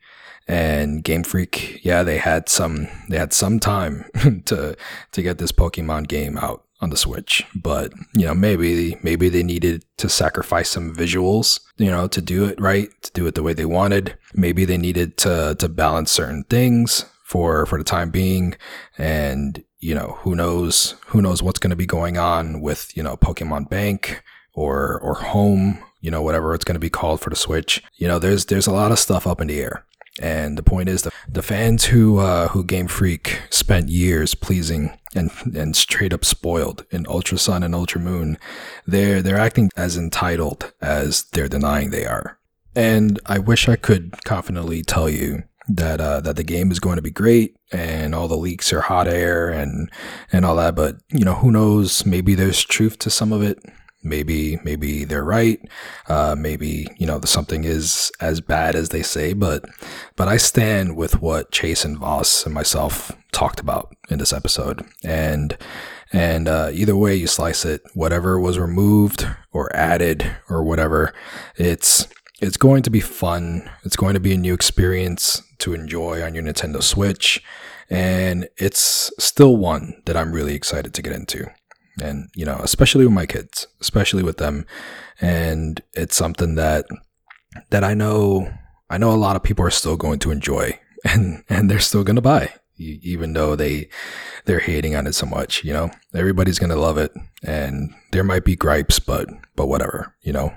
And 0.49 1.03
Game 1.03 1.23
Freak, 1.23 1.85
yeah, 1.85 2.01
they 2.01 2.17
had 2.17 2.49
some 2.49 2.87
they 3.07 3.19
had 3.19 3.33
some 3.33 3.59
time 3.59 4.05
to 4.45 4.75
to 5.11 5.21
get 5.21 5.37
this 5.37 5.51
Pokemon 5.51 6.07
game 6.07 6.39
out 6.39 6.65
on 6.81 6.89
the 6.89 6.97
Switch. 6.97 7.45
But, 7.53 7.93
you 8.15 8.25
know, 8.25 8.33
maybe 8.33 8.97
maybe 9.03 9.29
they 9.29 9.43
needed 9.43 9.85
to 9.97 10.09
sacrifice 10.09 10.69
some 10.69 10.95
visuals, 10.95 11.59
you 11.77 11.91
know, 11.91 12.07
to 12.07 12.19
do 12.19 12.45
it 12.45 12.59
right, 12.59 12.89
to 13.03 13.11
do 13.11 13.27
it 13.27 13.35
the 13.35 13.43
way 13.43 13.53
they 13.53 13.65
wanted. 13.65 14.17
Maybe 14.33 14.65
they 14.65 14.77
needed 14.77 15.17
to 15.17 15.55
to 15.59 15.69
balance 15.69 16.09
certain 16.09 16.43
things 16.45 17.05
for 17.23 17.67
for 17.67 17.77
the 17.77 17.83
time 17.83 18.09
being 18.09 18.55
and 18.97 19.63
you 19.77 19.93
know 19.93 20.17
who 20.21 20.33
knows 20.33 20.95
who 21.09 21.21
knows 21.21 21.43
what's 21.43 21.59
going 21.59 21.69
to 21.69 21.75
be 21.75 21.85
going 21.85 22.17
on 22.17 22.59
with 22.59 22.97
you 22.97 23.03
know 23.03 23.15
pokemon 23.15 23.69
bank 23.69 24.23
or 24.55 24.99
or 25.01 25.13
home 25.13 25.77
you 26.01 26.09
know 26.09 26.23
whatever 26.23 26.55
it's 26.55 26.65
going 26.65 26.73
to 26.73 26.79
be 26.79 26.89
called 26.89 27.21
for 27.21 27.29
the 27.29 27.35
switch 27.35 27.83
you 27.97 28.07
know 28.07 28.17
there's 28.17 28.45
there's 28.47 28.65
a 28.65 28.71
lot 28.71 28.91
of 28.91 28.97
stuff 28.97 29.27
up 29.27 29.39
in 29.39 29.47
the 29.47 29.59
air 29.59 29.85
and 30.19 30.57
the 30.57 30.63
point 30.63 30.89
is 30.89 31.03
that 31.03 31.13
the 31.27 31.41
fans 31.41 31.85
who 31.85 32.19
uh, 32.19 32.49
who 32.49 32.63
Game 32.63 32.88
Freak 32.88 33.41
spent 33.49 33.89
years 33.89 34.35
pleasing 34.35 34.97
and 35.15 35.31
and 35.55 35.75
straight 35.75 36.13
up 36.13 36.25
spoiled 36.25 36.85
in 36.91 37.07
Ultra 37.07 37.38
Sun 37.38 37.63
and 37.63 37.73
Ultra 37.73 38.01
Moon, 38.01 38.38
they're 38.85 39.21
they're 39.21 39.38
acting 39.38 39.69
as 39.75 39.97
entitled 39.97 40.73
as 40.81 41.23
they're 41.31 41.47
denying 41.47 41.89
they 41.89 42.05
are. 42.05 42.38
And 42.75 43.19
I 43.25 43.39
wish 43.39 43.67
I 43.67 43.75
could 43.75 44.23
confidently 44.25 44.83
tell 44.83 45.09
you 45.09 45.43
that 45.69 46.01
uh, 46.01 46.19
that 46.21 46.35
the 46.35 46.43
game 46.43 46.71
is 46.71 46.79
going 46.79 46.97
to 46.97 47.01
be 47.01 47.11
great 47.11 47.55
and 47.71 48.13
all 48.13 48.27
the 48.27 48.35
leaks 48.35 48.73
are 48.73 48.81
hot 48.81 49.07
air 49.07 49.49
and 49.49 49.89
and 50.31 50.45
all 50.45 50.55
that. 50.57 50.75
But 50.75 50.97
you 51.09 51.23
know, 51.23 51.35
who 51.35 51.51
knows? 51.51 52.05
Maybe 52.05 52.35
there's 52.35 52.63
truth 52.63 52.99
to 52.99 53.09
some 53.09 53.31
of 53.31 53.41
it. 53.41 53.59
Maybe 54.01 54.57
maybe 54.63 55.03
they're 55.03 55.23
right. 55.23 55.59
Uh, 56.07 56.35
maybe 56.37 56.87
you 56.97 57.05
know 57.05 57.19
something 57.25 57.63
is 57.63 58.11
as 58.21 58.39
bad 58.41 58.75
as 58.75 58.89
they 58.89 59.03
say. 59.03 59.33
But 59.33 59.65
but 60.15 60.27
I 60.27 60.37
stand 60.37 60.95
with 60.95 61.21
what 61.21 61.51
Chase 61.51 61.83
and 61.83 61.97
Voss 61.97 62.45
and 62.45 62.53
myself 62.53 63.11
talked 63.31 63.59
about 63.59 63.95
in 64.09 64.19
this 64.19 64.33
episode. 64.33 64.85
And 65.03 65.57
and 66.11 66.47
uh, 66.47 66.71
either 66.73 66.95
way 66.95 67.15
you 67.15 67.27
slice 67.27 67.65
it, 67.65 67.81
whatever 67.93 68.39
was 68.39 68.57
removed 68.57 69.27
or 69.51 69.73
added 69.75 70.37
or 70.49 70.63
whatever, 70.63 71.13
it's 71.57 72.07
it's 72.41 72.57
going 72.57 72.83
to 72.83 72.89
be 72.89 73.01
fun. 73.01 73.69
It's 73.83 73.95
going 73.95 74.13
to 74.13 74.19
be 74.19 74.33
a 74.33 74.37
new 74.37 74.53
experience 74.53 75.43
to 75.59 75.73
enjoy 75.73 76.23
on 76.23 76.33
your 76.33 76.43
Nintendo 76.43 76.81
Switch. 76.81 77.43
And 77.89 78.47
it's 78.57 79.11
still 79.19 79.57
one 79.57 80.01
that 80.05 80.15
I'm 80.15 80.31
really 80.31 80.55
excited 80.55 80.93
to 80.93 81.01
get 81.01 81.13
into. 81.13 81.47
And, 82.01 82.29
you 82.35 82.45
know, 82.45 82.59
especially 82.63 83.05
with 83.05 83.13
my 83.13 83.25
kids, 83.25 83.67
especially 83.81 84.23
with 84.23 84.37
them. 84.37 84.65
And 85.21 85.81
it's 85.93 86.15
something 86.15 86.55
that, 86.55 86.85
that 87.69 87.83
I 87.83 87.93
know, 87.93 88.51
I 88.89 88.97
know 88.97 89.11
a 89.11 89.17
lot 89.17 89.35
of 89.35 89.43
people 89.43 89.65
are 89.65 89.71
still 89.71 89.97
going 89.97 90.19
to 90.19 90.31
enjoy 90.31 90.79
and, 91.03 91.43
and 91.49 91.69
they're 91.69 91.79
still 91.79 92.03
going 92.03 92.15
to 92.15 92.21
buy 92.21 92.53
even 92.79 93.33
though 93.33 93.57
they 93.57 93.89
they're 94.45 94.59
hating 94.59 94.95
on 94.95 95.05
it 95.05 95.13
so 95.13 95.25
much 95.25 95.65
you 95.65 95.73
know 95.73 95.91
everybody's 96.13 96.59
gonna 96.59 96.77
love 96.77 96.97
it 96.97 97.11
and 97.43 97.93
there 98.13 98.23
might 98.23 98.45
be 98.45 98.55
gripes 98.55 98.99
but 98.99 99.27
but 99.57 99.67
whatever 99.67 100.15
you 100.21 100.31
know 100.31 100.53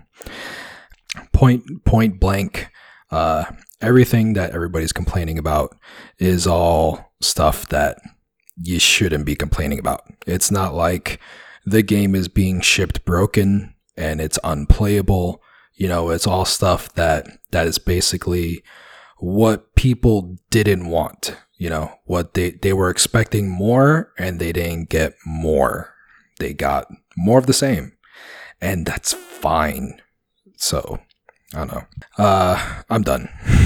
point 1.33 1.85
point 1.85 2.21
blank 2.21 2.69
uh, 3.11 3.45
everything 3.83 4.33
that 4.33 4.53
everybody's 4.53 4.93
complaining 4.93 5.39
about 5.39 5.77
is 6.19 6.47
all 6.47 7.13
stuff 7.21 7.69
that 7.69 7.99
you 8.61 8.79
shouldn't 8.79 9.27
be 9.27 9.35
complaining 9.35 9.79
about. 9.79 10.05
It's 10.27 10.51
not 10.51 10.75
like 10.75 11.21
the 11.65 11.83
game 11.83 12.15
is 12.15 12.29
being 12.29 12.61
shipped 12.61 13.05
broken 13.05 13.75
and 13.97 14.21
it's 14.21 14.39
unplayable. 14.45 15.43
You 15.75 15.89
know, 15.89 16.11
it's 16.11 16.27
all 16.27 16.45
stuff 16.45 16.93
that 16.95 17.27
that 17.51 17.67
is 17.67 17.79
basically 17.79 18.63
what 19.19 19.75
people 19.75 20.39
didn't 20.51 20.89
want. 20.89 21.37
You 21.57 21.71
know, 21.71 21.93
what 22.05 22.35
they 22.35 22.51
they 22.51 22.73
were 22.73 22.91
expecting 22.91 23.49
more 23.49 24.13
and 24.19 24.39
they 24.39 24.53
didn't 24.53 24.89
get 24.89 25.15
more. 25.25 25.95
They 26.39 26.53
got 26.53 26.89
more 27.17 27.39
of 27.39 27.47
the 27.47 27.53
same. 27.53 27.93
And 28.61 28.87
that's 28.87 29.13
fine. 29.13 30.01
So, 30.57 31.01
I 31.53 31.59
don't 31.59 31.73
know. 31.73 31.85
Uh, 32.17 32.83
I'm 32.89 33.03
done. 33.03 33.29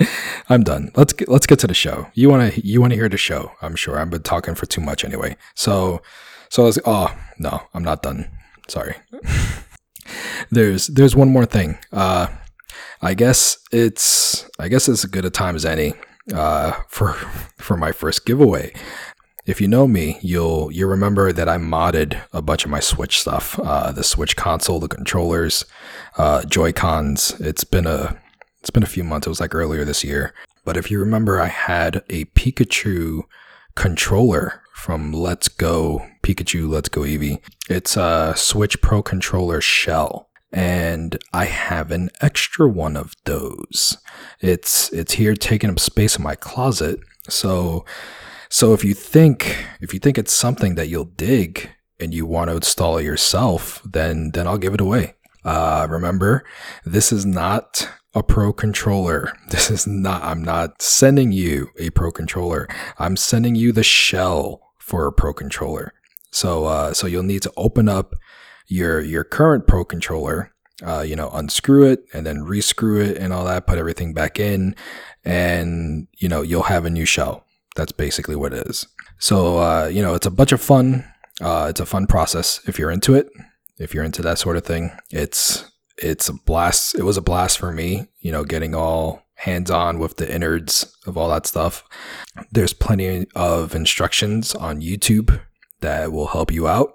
I'm 0.48 0.62
done. 0.62 0.90
Let's 0.96 1.12
get 1.12 1.28
let's 1.28 1.46
get 1.46 1.58
to 1.60 1.66
the 1.66 1.74
show. 1.74 2.08
You 2.14 2.30
wanna 2.30 2.52
you 2.56 2.80
wanna 2.80 2.94
hear 2.94 3.08
the 3.08 3.16
show? 3.16 3.52
I'm 3.62 3.76
sure. 3.76 3.98
I've 3.98 4.10
been 4.10 4.22
talking 4.22 4.54
for 4.54 4.66
too 4.66 4.80
much 4.80 5.04
anyway. 5.04 5.36
So 5.54 6.02
so 6.48 6.64
let's. 6.64 6.78
Oh 6.84 7.14
no, 7.38 7.62
I'm 7.74 7.84
not 7.84 8.02
done. 8.02 8.30
Sorry. 8.68 8.94
there's 10.50 10.88
there's 10.88 11.16
one 11.16 11.30
more 11.30 11.46
thing. 11.46 11.78
Uh, 11.92 12.28
I 13.02 13.14
guess 13.14 13.58
it's 13.72 14.48
I 14.58 14.68
guess 14.68 14.88
it's 14.88 15.04
as 15.04 15.10
good 15.10 15.24
a 15.24 15.30
time 15.30 15.56
as 15.56 15.64
any 15.64 15.94
uh, 16.32 16.72
for 16.88 17.12
for 17.58 17.76
my 17.76 17.92
first 17.92 18.24
giveaway. 18.24 18.72
If 19.46 19.62
you 19.62 19.68
know 19.68 19.86
me, 19.86 20.18
you'll 20.20 20.70
you 20.72 20.86
remember 20.86 21.32
that 21.32 21.48
I 21.48 21.56
modded 21.56 22.20
a 22.34 22.42
bunch 22.42 22.64
of 22.64 22.70
my 22.70 22.80
Switch 22.80 23.18
stuff, 23.18 23.58
uh, 23.58 23.92
the 23.92 24.04
Switch 24.04 24.36
console, 24.36 24.78
the 24.78 24.88
controllers, 24.88 25.64
uh, 26.18 26.44
Joy 26.44 26.72
Cons. 26.72 27.30
It's 27.40 27.64
been 27.64 27.86
a 27.86 28.20
it's 28.68 28.74
been 28.74 28.82
a 28.82 28.86
few 28.86 29.02
months. 29.02 29.26
It 29.26 29.30
was 29.30 29.40
like 29.40 29.54
earlier 29.54 29.82
this 29.82 30.04
year. 30.04 30.34
But 30.62 30.76
if 30.76 30.90
you 30.90 30.98
remember, 30.98 31.40
I 31.40 31.46
had 31.46 32.04
a 32.10 32.26
Pikachu 32.26 33.22
controller 33.74 34.60
from 34.74 35.10
Let's 35.10 35.48
Go 35.48 36.06
Pikachu 36.22 36.68
Let's 36.68 36.90
Go 36.90 37.00
Eevee. 37.00 37.40
It's 37.70 37.96
a 37.96 38.34
Switch 38.36 38.78
Pro 38.82 39.02
controller 39.02 39.62
shell 39.62 40.28
and 40.52 41.18
I 41.32 41.46
have 41.46 41.90
an 41.90 42.10
extra 42.20 42.68
one 42.68 42.94
of 42.94 43.14
those. 43.24 43.96
It's 44.40 44.92
it's 44.92 45.14
here 45.14 45.34
taking 45.34 45.70
up 45.70 45.80
space 45.80 46.18
in 46.18 46.22
my 46.22 46.34
closet. 46.34 47.00
So 47.26 47.86
so 48.50 48.74
if 48.74 48.84
you 48.84 48.92
think 48.92 49.64
if 49.80 49.94
you 49.94 49.98
think 49.98 50.18
it's 50.18 50.34
something 50.34 50.74
that 50.74 50.88
you'll 50.88 51.06
dig 51.06 51.70
and 51.98 52.12
you 52.12 52.26
want 52.26 52.50
to 52.50 52.56
install 52.56 52.98
it 52.98 53.04
yourself, 53.04 53.80
then 53.82 54.32
then 54.34 54.46
I'll 54.46 54.58
give 54.58 54.74
it 54.74 54.80
away. 54.82 55.14
Uh, 55.42 55.86
remember, 55.88 56.44
this 56.84 57.10
is 57.10 57.24
not 57.24 57.88
a 58.14 58.22
pro 58.22 58.52
controller. 58.52 59.32
This 59.50 59.70
is 59.70 59.86
not. 59.86 60.22
I'm 60.22 60.42
not 60.42 60.82
sending 60.82 61.32
you 61.32 61.70
a 61.78 61.90
pro 61.90 62.10
controller. 62.10 62.68
I'm 62.98 63.16
sending 63.16 63.54
you 63.54 63.72
the 63.72 63.82
shell 63.82 64.72
for 64.78 65.06
a 65.06 65.12
pro 65.12 65.32
controller. 65.32 65.94
So 66.30 66.66
uh, 66.66 66.92
so 66.92 67.06
you'll 67.06 67.22
need 67.22 67.42
to 67.42 67.52
open 67.56 67.88
up 67.88 68.14
your 68.66 69.00
your 69.00 69.24
current 69.24 69.66
pro 69.66 69.84
controller. 69.84 70.52
Uh, 70.80 71.00
you 71.00 71.16
know, 71.16 71.28
unscrew 71.30 71.84
it 71.90 72.04
and 72.12 72.24
then 72.24 72.36
rescrew 72.38 73.04
it 73.04 73.16
and 73.16 73.32
all 73.32 73.44
that. 73.44 73.66
Put 73.66 73.78
everything 73.78 74.14
back 74.14 74.38
in, 74.38 74.76
and 75.24 76.06
you 76.18 76.28
know 76.28 76.42
you'll 76.42 76.64
have 76.64 76.84
a 76.84 76.90
new 76.90 77.04
shell. 77.04 77.44
That's 77.74 77.92
basically 77.92 78.36
what 78.36 78.52
it 78.52 78.66
is. 78.66 78.86
So, 79.18 79.58
uh, 79.58 79.86
you 79.86 80.02
know, 80.02 80.14
it's 80.14 80.26
a 80.26 80.30
bunch 80.30 80.52
of 80.52 80.60
fun. 80.60 81.04
Uh, 81.40 81.66
it's 81.70 81.80
a 81.80 81.86
fun 81.86 82.06
process 82.06 82.60
if 82.66 82.78
you're 82.78 82.90
into 82.90 83.14
it. 83.14 83.28
If 83.78 83.94
you're 83.94 84.04
into 84.04 84.22
that 84.22 84.38
sort 84.38 84.56
of 84.56 84.64
thing, 84.64 84.90
it's 85.10 85.67
it's 86.02 86.28
a 86.28 86.32
blast. 86.32 86.94
It 86.94 87.02
was 87.02 87.16
a 87.16 87.22
blast 87.22 87.58
for 87.58 87.72
me. 87.72 88.08
You 88.20 88.32
know, 88.32 88.44
getting 88.44 88.74
all 88.74 89.26
hands 89.34 89.70
on 89.70 89.98
with 89.98 90.16
the 90.16 90.32
innards 90.32 90.96
of 91.06 91.16
all 91.16 91.28
that 91.30 91.46
stuff. 91.46 91.84
There's 92.50 92.72
plenty 92.72 93.26
of 93.34 93.74
instructions 93.74 94.54
on 94.54 94.80
YouTube 94.80 95.40
that 95.80 96.12
will 96.12 96.28
help 96.28 96.52
you 96.52 96.66
out. 96.66 96.94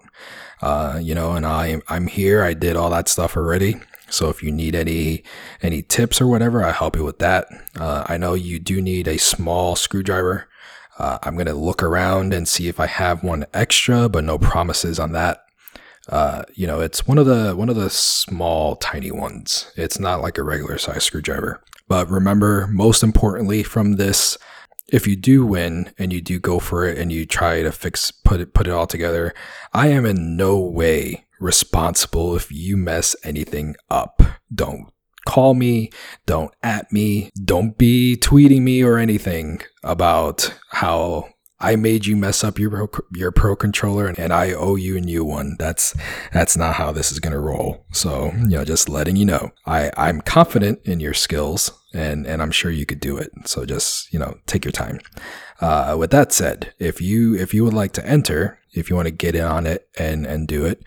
Uh, 0.62 1.00
you 1.02 1.16
know, 1.16 1.34
and 1.34 1.46
I 1.46 1.82
I'm 1.88 2.08
here. 2.08 2.44
I 2.44 2.54
did 2.54 2.76
all 2.76 2.90
that 2.92 3.08
stuff 3.08 3.36
already. 3.36 3.76
So 4.10 4.30
if 4.30 4.44
you 4.44 4.52
need 4.52 4.76
any 4.76 5.24
any 5.62 5.82
tips 5.82 6.22
or 6.22 6.28
whatever, 6.28 6.64
I 6.64 6.72
help 6.72 6.96
you 6.96 7.04
with 7.04 7.20
that. 7.20 7.48
Uh, 7.76 8.04
I 8.08 8.18
know 8.18 8.34
you 8.34 8.60
do 8.60 8.82
need 8.82 9.08
a 9.08 9.18
small 9.18 9.76
screwdriver 9.76 10.48
uh, 11.00 11.18
I'm 11.24 11.36
going 11.36 11.48
to 11.48 11.54
look 11.54 11.82
around 11.82 12.34
and 12.34 12.48
see 12.48 12.68
if 12.68 12.80
I 12.80 12.88
have 12.88 13.24
one 13.24 13.46
extra, 13.54 14.08
but 14.10 14.24
no 14.24 14.38
promises 14.38 15.00
on 15.00 15.12
that. 15.14 15.43
Uh, 16.10 16.44
you 16.54 16.68
know, 16.68 16.82
it's 16.82 17.08
one 17.08 17.18
of 17.18 17.26
the 17.26 17.56
one 17.56 17.70
of 17.70 17.76
the 17.76 17.90
small, 17.90 18.76
tiny 18.76 19.12
ones. 19.12 19.72
It's 19.76 20.00
not 20.00 20.22
like 20.22 20.38
a 20.38 20.44
regular 20.44 20.78
size 20.78 21.04
screwdriver. 21.04 21.64
But 21.88 22.10
remember, 22.10 22.68
most 22.68 23.04
importantly 23.04 23.64
from 23.64 23.94
this, 23.94 24.38
if 24.88 25.08
you 25.08 25.16
do 25.16 25.46
win 25.46 25.94
and 25.98 26.12
you 26.12 26.22
do 26.22 26.40
go 26.40 26.60
for 26.60 26.86
it 26.86 26.98
and 26.98 27.12
you 27.12 27.26
try 27.26 27.62
to 27.62 27.72
fix 27.72 28.12
put 28.12 28.40
it 28.40 28.54
put 28.54 28.68
it 28.68 28.72
all 28.72 28.88
together, 28.88 29.34
I 29.74 29.88
am 29.88 30.06
in 30.06 30.36
no 30.36 30.60
way 30.60 31.26
responsible 31.40 32.36
if 32.36 32.52
you 32.52 32.78
mess 32.78 33.16
anything 33.24 33.76
up. 33.90 34.22
Don't 34.54 34.92
call 35.26 35.54
me, 35.54 35.90
don't 36.26 36.54
at 36.62 36.92
me, 36.92 37.30
don't 37.44 37.78
be 37.78 38.18
tweeting 38.18 38.62
me 38.62 38.84
or 38.84 38.98
anything 38.98 39.62
about 39.84 40.54
how 40.72 41.30
I 41.64 41.78
made 41.78 42.06
you 42.06 42.18
mess 42.18 42.44
up 42.44 42.60
your 42.60 42.90
your 43.16 43.32
pro 43.32 43.56
controller 43.56 44.08
and 44.08 44.34
I 44.34 44.52
owe 44.52 44.76
you 44.76 44.98
a 44.98 45.02
new 45.02 45.24
one. 45.24 45.56
That's 45.58 45.96
that's 46.34 46.58
not 46.58 46.76
how 46.76 46.92
this 46.92 47.12
is 47.12 47.20
going 47.20 47.32
to 47.34 47.40
roll. 47.40 47.86
So, 47.94 48.32
you 48.34 48.58
know, 48.58 48.66
just 48.66 48.90
letting 48.90 49.16
you 49.16 49.26
know. 49.26 49.52
I 49.66 49.90
I'm 49.96 50.20
confident 50.20 50.82
in 50.84 51.00
your 51.00 51.14
skills 51.14 51.72
and 51.94 52.28
and 52.28 52.42
I'm 52.42 52.52
sure 52.52 52.70
you 52.70 52.86
could 52.86 53.00
do 53.00 53.18
it. 53.18 53.32
So 53.46 53.66
just 53.66 54.12
you 54.12 54.20
know, 54.20 54.38
take 54.46 54.66
your 54.66 54.74
time. 54.74 55.00
Uh, 55.62 55.96
with 55.98 56.12
that 56.12 56.34
said, 56.34 56.74
if 56.80 57.00
you 57.00 57.36
if 57.36 57.54
you 57.54 57.64
would 57.64 57.74
like 57.74 57.94
to 57.94 58.06
enter, 58.06 58.60
if 58.74 58.90
you 58.90 58.98
want 58.98 59.08
to 59.08 59.14
get 59.14 59.34
in 59.34 59.46
on 59.46 59.66
it 59.66 59.88
and 59.98 60.26
and 60.26 60.48
do 60.48 60.66
it, 60.66 60.84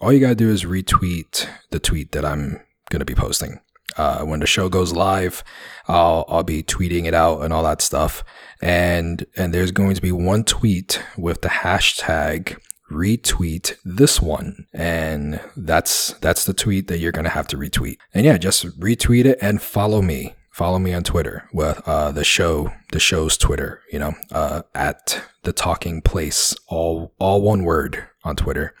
all 0.00 0.12
you 0.12 0.20
gotta 0.20 0.34
do 0.34 0.48
is 0.48 0.64
retweet 0.64 1.46
the 1.70 1.78
tweet 1.78 2.12
that 2.12 2.24
I'm 2.24 2.60
gonna 2.88 3.04
be 3.04 3.14
posting. 3.14 3.60
Uh, 3.96 4.24
when 4.24 4.40
the 4.40 4.46
show 4.46 4.68
goes 4.68 4.92
live, 4.92 5.44
I'll 5.86 6.24
I'll 6.28 6.42
be 6.42 6.62
tweeting 6.62 7.04
it 7.06 7.14
out 7.14 7.42
and 7.42 7.52
all 7.52 7.62
that 7.64 7.82
stuff. 7.82 8.24
And 8.60 9.24
and 9.36 9.52
there's 9.54 9.70
going 9.70 9.94
to 9.94 10.02
be 10.02 10.12
one 10.12 10.44
tweet 10.44 11.02
with 11.16 11.42
the 11.42 11.48
hashtag 11.48 12.56
retweet 12.90 13.74
this 13.84 14.20
one. 14.20 14.66
And 14.72 15.40
that's 15.56 16.12
that's 16.14 16.44
the 16.44 16.54
tweet 16.54 16.88
that 16.88 16.98
you're 16.98 17.12
going 17.12 17.24
to 17.24 17.30
have 17.30 17.46
to 17.48 17.56
retweet. 17.56 17.98
And 18.12 18.24
yeah 18.24 18.38
just 18.38 18.64
retweet 18.78 19.24
it 19.26 19.38
and 19.40 19.60
follow 19.62 20.02
me. 20.02 20.34
Follow 20.50 20.78
me 20.78 20.94
on 20.94 21.02
twitter 21.02 21.48
with 21.52 21.82
uh, 21.84 22.12
the 22.12 22.22
show 22.22 22.72
the 22.92 23.00
show's 23.00 23.36
twitter 23.36 23.82
you 23.90 23.98
know 23.98 24.14
uh, 24.30 24.62
at 24.72 25.20
the 25.42 25.52
talking 25.52 26.00
place 26.00 26.54
all 26.68 27.12
all 27.18 27.42
one 27.42 27.64
word 27.64 28.04
on 28.22 28.36
twitter. 28.36 28.72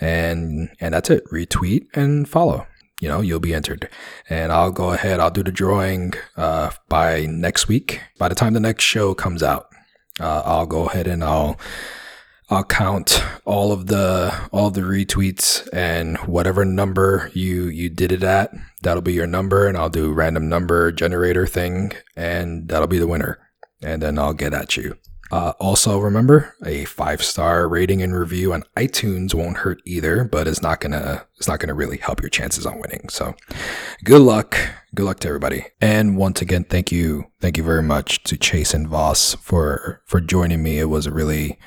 And 0.00 0.70
and 0.80 0.94
that's 0.94 1.10
it. 1.10 1.24
Retweet 1.32 1.86
and 1.92 2.28
follow 2.28 2.66
you 3.00 3.08
know 3.08 3.20
you'll 3.20 3.40
be 3.40 3.54
entered. 3.54 3.88
And 4.28 4.52
i'll 4.52 4.72
go 4.72 4.92
ahead 4.92 5.20
i'll 5.20 5.30
do 5.30 5.42
the 5.42 5.52
drawing 5.52 6.14
uh, 6.36 6.70
by 6.88 7.26
next 7.26 7.68
week. 7.68 8.00
By 8.18 8.28
the 8.28 8.34
time 8.34 8.54
the 8.54 8.60
next 8.60 8.84
show 8.84 9.14
comes 9.14 9.42
out 9.42 9.68
uh, 10.20 10.42
i'll 10.44 10.66
go 10.66 10.88
ahead 10.88 11.06
and 11.06 11.22
i'll 11.22 11.58
I'll 12.50 12.64
count 12.64 13.22
all 13.44 13.72
of 13.72 13.88
the 13.88 14.34
all 14.52 14.70
the 14.70 14.80
retweets 14.80 15.68
and 15.70 16.16
whatever 16.18 16.64
number 16.64 17.30
you 17.34 17.64
you 17.64 17.90
did 17.90 18.10
it 18.10 18.22
at, 18.22 18.54
that'll 18.82 19.02
be 19.02 19.12
your 19.12 19.26
number, 19.26 19.66
and 19.66 19.76
I'll 19.76 19.90
do 19.90 20.12
random 20.14 20.48
number 20.48 20.90
generator 20.90 21.46
thing, 21.46 21.92
and 22.16 22.66
that'll 22.68 22.86
be 22.86 22.98
the 22.98 23.06
winner, 23.06 23.38
and 23.82 24.00
then 24.00 24.18
I'll 24.18 24.32
get 24.32 24.54
at 24.54 24.78
you. 24.78 24.96
Uh, 25.30 25.52
also, 25.60 25.98
remember 25.98 26.54
a 26.64 26.84
five 26.86 27.22
star 27.22 27.68
rating 27.68 28.02
and 28.02 28.18
review 28.18 28.52
on 28.52 28.64
iTunes 28.76 29.34
won't 29.34 29.58
hurt 29.58 29.82
either, 29.84 30.24
but 30.24 30.48
it's 30.48 30.62
not 30.62 30.80
gonna 30.80 31.26
it's 31.36 31.48
not 31.48 31.60
gonna 31.60 31.74
really 31.74 31.98
help 31.98 32.22
your 32.22 32.30
chances 32.30 32.64
on 32.64 32.80
winning. 32.80 33.08
So, 33.08 33.34
good 34.04 34.22
luck, 34.22 34.56
good 34.94 35.04
luck 35.04 35.20
to 35.20 35.28
everybody. 35.28 35.66
And 35.80 36.16
once 36.16 36.40
again, 36.40 36.64
thank 36.64 36.90
you, 36.90 37.26
thank 37.40 37.56
you 37.56 37.62
very 37.62 37.82
much 37.82 38.22
to 38.24 38.36
Chase 38.36 38.72
and 38.72 38.88
Voss 38.88 39.34
for 39.34 40.02
for 40.06 40.20
joining 40.20 40.62
me. 40.62 40.78
It 40.78 40.88
was 40.88 41.06
a 41.06 41.12
really 41.12 41.58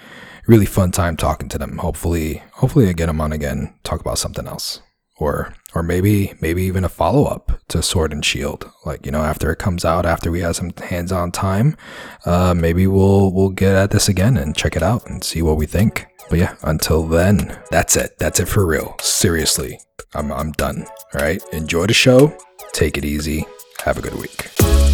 really 0.47 0.65
fun 0.65 0.91
time 0.91 1.15
talking 1.15 1.49
to 1.49 1.57
them. 1.57 1.77
Hopefully, 1.77 2.43
hopefully 2.53 2.89
I 2.89 2.93
get 2.93 3.05
them 3.05 3.21
on 3.21 3.31
again, 3.31 3.75
talk 3.83 4.01
about 4.01 4.17
something 4.17 4.47
else. 4.47 4.81
Or, 5.21 5.53
or 5.75 5.83
maybe, 5.83 6.33
maybe 6.41 6.63
even 6.63 6.83
a 6.83 6.89
follow 6.89 7.25
up 7.25 7.51
to 7.67 7.83
Sword 7.83 8.11
and 8.11 8.25
Shield. 8.25 8.69
Like 8.85 9.05
you 9.05 9.11
know, 9.11 9.21
after 9.21 9.51
it 9.51 9.59
comes 9.59 9.85
out, 9.85 10.03
after 10.03 10.31
we 10.31 10.41
have 10.41 10.55
some 10.55 10.71
hands 10.75 11.11
on 11.11 11.31
time, 11.31 11.77
uh, 12.25 12.55
maybe 12.55 12.87
we'll 12.87 13.31
we'll 13.31 13.49
get 13.49 13.75
at 13.75 13.91
this 13.91 14.09
again 14.09 14.35
and 14.35 14.55
check 14.55 14.75
it 14.75 14.81
out 14.81 15.07
and 15.07 15.23
see 15.23 15.43
what 15.43 15.57
we 15.57 15.67
think. 15.67 16.07
But 16.29 16.39
yeah, 16.39 16.55
until 16.63 17.03
then, 17.07 17.55
that's 17.69 17.95
it. 17.95 18.17
That's 18.17 18.39
it 18.39 18.47
for 18.47 18.65
real. 18.65 18.95
Seriously, 18.99 19.79
I'm 20.15 20.31
I'm 20.31 20.53
done. 20.53 20.87
All 21.13 21.21
right, 21.21 21.41
enjoy 21.53 21.85
the 21.85 21.93
show. 21.93 22.35
Take 22.73 22.97
it 22.97 23.05
easy. 23.05 23.45
Have 23.85 23.99
a 23.99 24.01
good 24.01 24.15
week. 24.15 24.90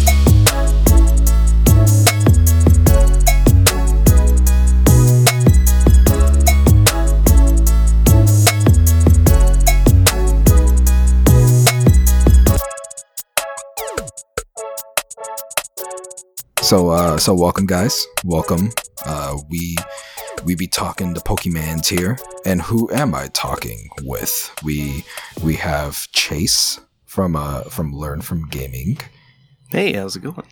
So 16.68 16.90
uh 16.90 17.16
so 17.16 17.32
welcome 17.32 17.64
guys. 17.64 18.06
Welcome. 18.26 18.72
Uh 19.06 19.38
we 19.48 19.74
we 20.44 20.54
be 20.54 20.66
talking 20.66 21.14
to 21.14 21.20
Pokemans 21.22 21.88
here. 21.88 22.18
And 22.44 22.60
who 22.60 22.92
am 22.92 23.14
I 23.14 23.28
talking 23.28 23.88
with? 24.02 24.54
We 24.62 25.02
we 25.42 25.54
have 25.54 26.12
Chase 26.12 26.78
from 27.06 27.36
uh 27.36 27.62
from 27.62 27.94
Learn 27.94 28.20
from 28.20 28.50
Gaming. 28.50 28.98
Hey, 29.70 29.94
how's 29.94 30.16
it 30.16 30.20
going? 30.20 30.46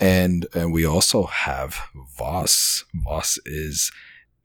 And 0.00 0.48
and 0.54 0.72
we 0.72 0.84
also 0.84 1.22
have 1.26 1.76
Voss. 2.18 2.84
Voss 2.92 3.38
is 3.46 3.92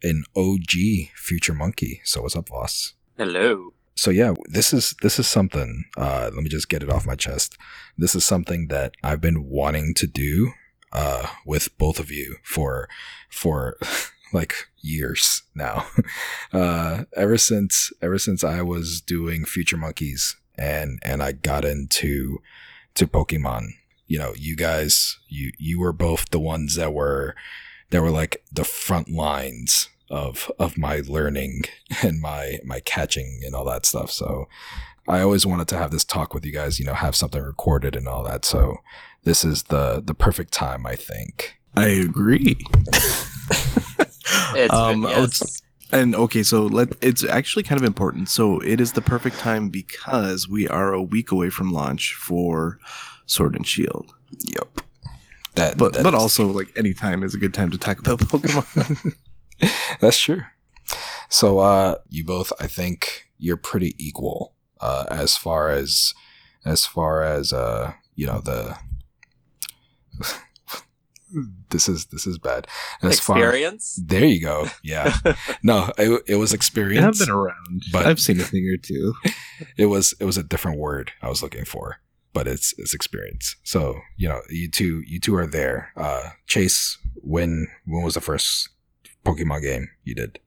an 0.04 0.26
OG 0.36 0.74
future 1.16 1.56
monkey. 1.56 2.02
So 2.04 2.22
what's 2.22 2.36
up, 2.36 2.50
Voss? 2.50 2.94
Hello. 3.18 3.74
So 3.96 4.12
yeah, 4.12 4.36
this 4.48 4.74
is 4.74 4.94
this 5.02 5.18
is 5.18 5.26
something. 5.28 5.86
Uh, 5.98 6.30
let 6.32 6.44
me 6.44 6.50
just 6.50 6.70
get 6.70 6.84
it 6.84 6.92
off 6.92 7.08
my 7.08 7.16
chest. 7.16 7.58
This 7.98 8.14
is 8.14 8.24
something 8.24 8.68
that 8.68 8.94
I've 9.04 9.22
been 9.22 9.46
wanting 9.50 9.96
to 9.96 10.06
do 10.06 10.52
uh, 10.94 11.28
with 11.46 11.76
both 11.78 12.00
of 12.00 12.12
you 12.12 12.38
for 12.44 12.88
for 13.30 13.78
like 14.34 14.68
years 14.80 15.44
now. 15.56 15.86
Uh, 16.54 17.04
ever 17.16 17.38
since 17.38 17.92
ever 18.02 18.18
since 18.18 18.42
I 18.42 18.62
was 18.62 19.02
doing 19.02 19.44
Future 19.44 19.76
Monkeys 19.76 20.38
and 20.58 21.00
and 21.04 21.22
I 21.22 21.34
got 21.34 21.66
into 21.66 22.40
to 22.96 23.08
Pokemon. 23.08 23.70
You 24.08 24.20
know, 24.20 24.34
you 24.38 24.56
guys, 24.56 25.20
you 25.28 25.52
you 25.58 25.80
were 25.80 25.94
both 25.94 26.30
the 26.30 26.40
ones 26.40 26.76
that 26.76 26.94
were 26.94 27.36
that 27.90 28.02
were 28.02 28.12
like 28.12 28.44
the 28.52 28.64
front 28.64 29.10
lines 29.10 29.90
of 30.10 30.50
of 30.58 30.78
my 30.78 31.02
learning 31.08 31.64
and 32.04 32.22
my 32.22 32.60
my 32.64 32.80
catching 32.80 33.42
and 33.46 33.54
all 33.54 33.66
that 33.66 33.86
stuff. 33.86 34.12
So 34.12 34.48
I 35.08 35.22
always 35.22 35.46
wanted 35.46 35.68
to 35.70 35.78
have 35.78 35.92
this 35.92 36.04
talk 36.04 36.34
with 36.34 36.46
you 36.46 36.52
guys, 36.52 36.80
you 36.80 36.86
know, 36.86 36.94
have 36.94 37.16
something 37.16 37.42
recorded 37.42 37.96
and 37.96 38.08
all 38.08 38.24
that. 38.24 38.44
So 38.44 38.78
this 39.28 39.44
is 39.44 39.64
the 39.64 40.02
the 40.04 40.14
perfect 40.14 40.52
time, 40.54 40.86
I 40.86 40.96
think. 40.96 41.58
I 41.76 41.88
agree. 42.10 42.58
It's 44.56 44.74
Um, 44.74 45.02
good, 45.02 45.10
yes. 45.12 45.62
and 45.92 46.16
okay, 46.16 46.44
so 46.44 46.66
let 46.66 46.90
it's 47.02 47.24
actually 47.24 47.64
kind 47.64 47.80
of 47.80 47.86
important. 47.86 48.30
So 48.30 48.60
it 48.60 48.80
is 48.82 48.94
the 48.94 49.02
perfect 49.02 49.38
time 49.40 49.70
because 49.70 50.48
we 50.50 50.68
are 50.68 50.94
a 50.94 51.02
week 51.02 51.32
away 51.32 51.50
from 51.50 51.72
launch 51.72 52.14
for 52.14 52.80
Sword 53.26 53.56
and 53.56 53.66
Shield. 53.68 54.14
Yep. 54.56 54.82
That, 55.56 55.78
But 55.78 55.94
that 55.94 56.04
but 56.04 56.14
is- 56.14 56.22
also 56.22 56.48
like 56.48 56.72
any 56.76 56.94
time 56.94 57.24
is 57.24 57.34
a 57.36 57.38
good 57.38 57.54
time 57.54 57.72
to 57.72 57.78
talk 57.78 58.00
about 58.00 58.20
Pokemon. 58.32 59.16
that's 60.00 60.20
true. 60.20 60.44
So 61.30 61.60
uh 61.60 61.96
you 62.10 62.24
both 62.24 62.52
I 62.60 62.68
think 62.68 63.28
you're 63.38 63.58
pretty 63.72 63.94
equal 63.98 64.54
uh 64.82 65.06
as 65.10 65.38
far 65.38 65.70
as 65.70 66.14
as 66.66 66.86
far 66.86 67.24
as 67.24 67.54
uh 67.54 67.94
you 68.16 68.26
know 68.26 68.40
the 68.40 68.78
this 71.70 71.90
is 71.90 72.06
this 72.08 72.26
is 72.26 72.38
bad. 72.38 72.68
As 73.02 73.20
far 73.20 73.38
Experience. 73.38 74.00
there 74.02 74.26
you 74.26 74.40
go. 74.42 74.68
Yeah. 74.84 75.16
no, 75.64 75.92
it, 75.98 76.24
it 76.28 76.36
was 76.36 76.54
experience. 76.54 77.04
I 77.04 77.06
have 77.06 77.18
been 77.20 77.30
around, 77.30 77.84
But- 77.92 78.00
but 78.04 78.06
I've 78.08 78.20
seen 78.20 78.40
a 78.40 78.44
thing 78.44 78.66
or 78.74 78.78
two. 78.78 79.14
it 79.78 79.88
was 79.88 80.14
it 80.20 80.26
was 80.26 80.38
a 80.38 80.44
different 80.44 80.80
word 80.80 81.12
I 81.22 81.30
was 81.30 81.44
looking 81.44 81.66
for, 81.66 81.98
but 82.34 82.48
it's 82.48 82.74
it's 82.78 82.94
experience. 82.94 83.56
So 83.64 84.00
you 84.16 84.28
know, 84.30 84.42
you 84.50 84.70
two 84.70 85.04
you 85.06 85.20
two 85.20 85.36
are 85.36 85.48
there. 85.48 85.92
Uh, 85.98 86.30
Chase, 86.48 86.98
when 87.16 87.68
when 87.86 88.04
was 88.04 88.14
the 88.14 88.22
first 88.22 88.70
Pokemon 89.26 89.62
game 89.64 89.90
you 90.06 90.16
did? 90.16 90.40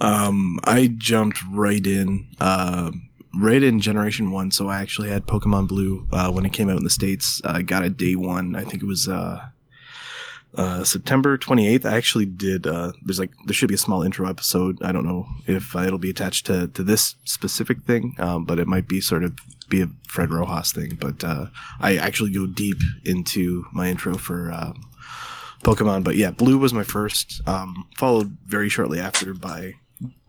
Um, 0.00 0.58
I 0.64 0.94
jumped 0.96 1.38
right 1.52 1.84
in, 1.86 2.28
uh, 2.40 2.92
right 3.34 3.62
in 3.62 3.80
Generation 3.80 4.30
One. 4.30 4.50
So 4.50 4.68
I 4.68 4.80
actually 4.80 5.10
had 5.10 5.26
Pokemon 5.26 5.68
Blue 5.68 6.06
uh, 6.12 6.30
when 6.30 6.44
it 6.44 6.52
came 6.52 6.68
out 6.68 6.78
in 6.78 6.84
the 6.84 6.90
states. 6.90 7.40
I 7.44 7.62
got 7.62 7.84
it 7.84 7.96
day 7.96 8.16
one. 8.16 8.56
I 8.56 8.64
think 8.64 8.82
it 8.82 8.86
was 8.86 9.08
uh, 9.08 9.48
uh, 10.54 10.84
September 10.84 11.38
twenty 11.38 11.68
eighth. 11.68 11.86
I 11.86 11.96
actually 11.96 12.26
did. 12.26 12.66
Uh, 12.66 12.92
there's 13.04 13.18
like 13.18 13.32
there 13.46 13.54
should 13.54 13.68
be 13.68 13.74
a 13.74 13.78
small 13.78 14.02
intro 14.02 14.28
episode. 14.28 14.82
I 14.82 14.92
don't 14.92 15.06
know 15.06 15.26
if 15.46 15.76
uh, 15.76 15.80
it'll 15.80 15.98
be 15.98 16.10
attached 16.10 16.46
to 16.46 16.68
to 16.68 16.82
this 16.82 17.16
specific 17.24 17.82
thing, 17.84 18.14
um, 18.18 18.44
but 18.44 18.58
it 18.58 18.66
might 18.66 18.88
be 18.88 19.00
sort 19.00 19.24
of 19.24 19.38
be 19.68 19.82
a 19.82 19.88
Fred 20.08 20.30
Rojas 20.30 20.72
thing. 20.72 20.98
But 21.00 21.22
uh, 21.22 21.46
I 21.80 21.96
actually 21.96 22.32
go 22.32 22.46
deep 22.46 22.78
into 23.04 23.66
my 23.72 23.88
intro 23.88 24.16
for. 24.16 24.74
Pokemon, 25.62 26.02
but 26.04 26.16
yeah, 26.16 26.30
blue 26.30 26.56
was 26.56 26.72
my 26.72 26.84
first, 26.84 27.46
um, 27.46 27.86
followed 27.98 28.34
very 28.46 28.70
shortly 28.70 28.98
after 28.98 29.34
by 29.34 29.74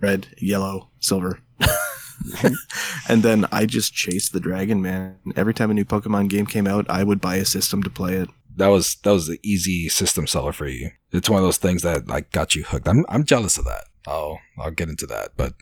red, 0.02 0.28
yellow, 0.38 0.90
silver. 1.00 1.40
and 3.10 3.24
then 3.24 3.46
I 3.52 3.66
just 3.66 3.94
chased 3.94 4.34
the 4.34 4.40
dragon, 4.40 4.82
man. 4.82 5.18
Every 5.36 5.54
time 5.54 5.72
a 5.72 5.74
new 5.74 5.86
Pokemon 5.86 6.30
game 6.30 6.46
came 6.46 6.68
out, 6.68 6.86
I 6.90 7.04
would 7.04 7.22
buy 7.22 7.36
a 7.36 7.46
system 7.46 7.84
to 7.84 7.90
play 7.90 8.16
it. 8.16 8.30
That 8.58 8.68
was 8.68 8.96
that 9.04 9.12
was 9.12 9.28
the 9.28 9.40
easy 9.44 9.88
system 9.90 10.28
seller 10.28 10.52
for 10.52 10.68
you. 10.68 10.92
It's 11.12 11.30
one 11.30 11.40
of 11.40 11.46
those 11.46 11.58
things 11.58 11.84
that 11.84 12.08
like 12.08 12.32
got 12.32 12.54
you 12.56 12.64
hooked. 12.64 12.88
I'm 12.88 13.06
I'm 13.08 13.24
jealous 13.24 13.58
of 13.58 13.66
that. 13.66 13.86
I'll 14.06 14.40
I'll 14.58 14.72
get 14.72 14.90
into 14.90 15.06
that. 15.08 15.30
But 15.38 15.54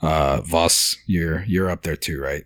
uh 0.00 0.40
Voss, 0.40 0.96
you're 1.06 1.44
you're 1.44 1.70
up 1.70 1.82
there 1.82 1.96
too, 1.96 2.20
right? 2.20 2.44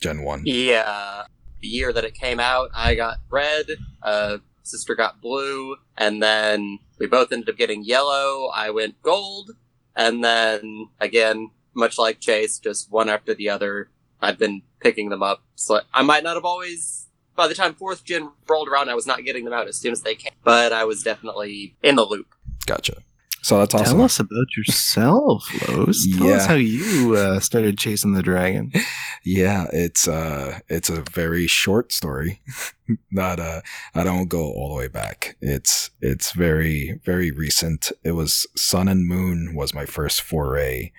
Gen 0.00 0.22
one. 0.22 0.42
Yeah. 0.44 1.24
The 1.60 1.68
year 1.68 1.92
that 1.92 2.04
it 2.04 2.14
came 2.14 2.40
out, 2.40 2.70
I 2.74 2.94
got 2.94 3.18
red. 3.30 3.66
Uh, 4.02 4.38
sister 4.62 4.94
got 4.94 5.20
blue, 5.20 5.76
and 5.96 6.22
then 6.22 6.78
we 6.98 7.06
both 7.06 7.32
ended 7.32 7.48
up 7.48 7.56
getting 7.56 7.84
yellow. 7.84 8.50
I 8.54 8.70
went 8.70 9.00
gold, 9.02 9.52
and 9.94 10.22
then 10.22 10.88
again, 11.00 11.50
much 11.76 11.98
like 11.98 12.20
Chase, 12.20 12.58
just 12.58 12.90
one 12.90 13.08
after 13.08 13.34
the 13.34 13.48
other. 13.48 13.90
I've 14.20 14.38
been 14.38 14.62
picking 14.80 15.10
them 15.10 15.22
up. 15.22 15.42
So 15.54 15.80
I 15.92 16.02
might 16.02 16.24
not 16.24 16.34
have 16.34 16.44
always 16.44 17.06
by 17.36 17.46
the 17.46 17.54
time 17.54 17.74
fourth 17.74 18.04
gen 18.04 18.30
rolled 18.48 18.68
around, 18.68 18.88
I 18.88 18.94
was 18.94 19.06
not 19.06 19.24
getting 19.24 19.44
them 19.44 19.52
out 19.52 19.68
as 19.68 19.76
soon 19.76 19.92
as 19.92 20.00
they 20.02 20.14
came, 20.14 20.32
but 20.42 20.72
I 20.72 20.84
was 20.84 21.02
definitely 21.02 21.76
in 21.82 21.96
the 21.96 22.04
loop. 22.04 22.34
Gotcha. 22.64 23.02
So 23.42 23.58
that's 23.58 23.74
awesome. 23.74 23.98
Tell 23.98 24.04
us 24.04 24.18
about 24.18 24.56
yourself, 24.56 25.48
Los. 25.68 26.04
Tell 26.16 26.32
us 26.32 26.46
how 26.46 26.54
you 26.54 27.14
uh, 27.14 27.38
started 27.38 27.78
chasing 27.78 28.12
the 28.14 28.22
dragon. 28.22 28.72
Yeah, 29.28 29.66
it's 29.72 30.06
uh 30.06 30.60
it's 30.68 30.88
a 30.88 31.02
very 31.02 31.48
short 31.48 31.90
story. 31.90 32.40
Not 33.10 33.40
uh 33.40 33.62
I 33.92 34.04
don't 34.04 34.28
go 34.28 34.52
all 34.52 34.68
the 34.68 34.76
way 34.76 34.86
back. 34.86 35.36
It's 35.40 35.90
it's 36.00 36.30
very 36.30 37.00
very 37.04 37.32
recent. 37.32 37.90
It 38.04 38.12
was 38.12 38.46
Sun 38.54 38.86
and 38.86 39.04
Moon 39.04 39.56
was 39.56 39.74
my 39.74 39.84
first 39.84 40.22
foray 40.22 40.92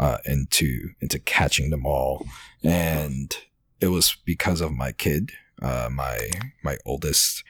uh 0.00 0.18
into 0.24 0.90
into 1.00 1.20
catching 1.20 1.70
them 1.70 1.86
all 1.86 2.26
and 2.64 3.36
it 3.80 3.88
was 3.88 4.16
because 4.24 4.60
of 4.60 4.72
my 4.72 4.90
kid, 4.90 5.30
uh 5.62 5.88
my 5.90 6.18
my 6.64 6.76
oldest. 6.84 7.44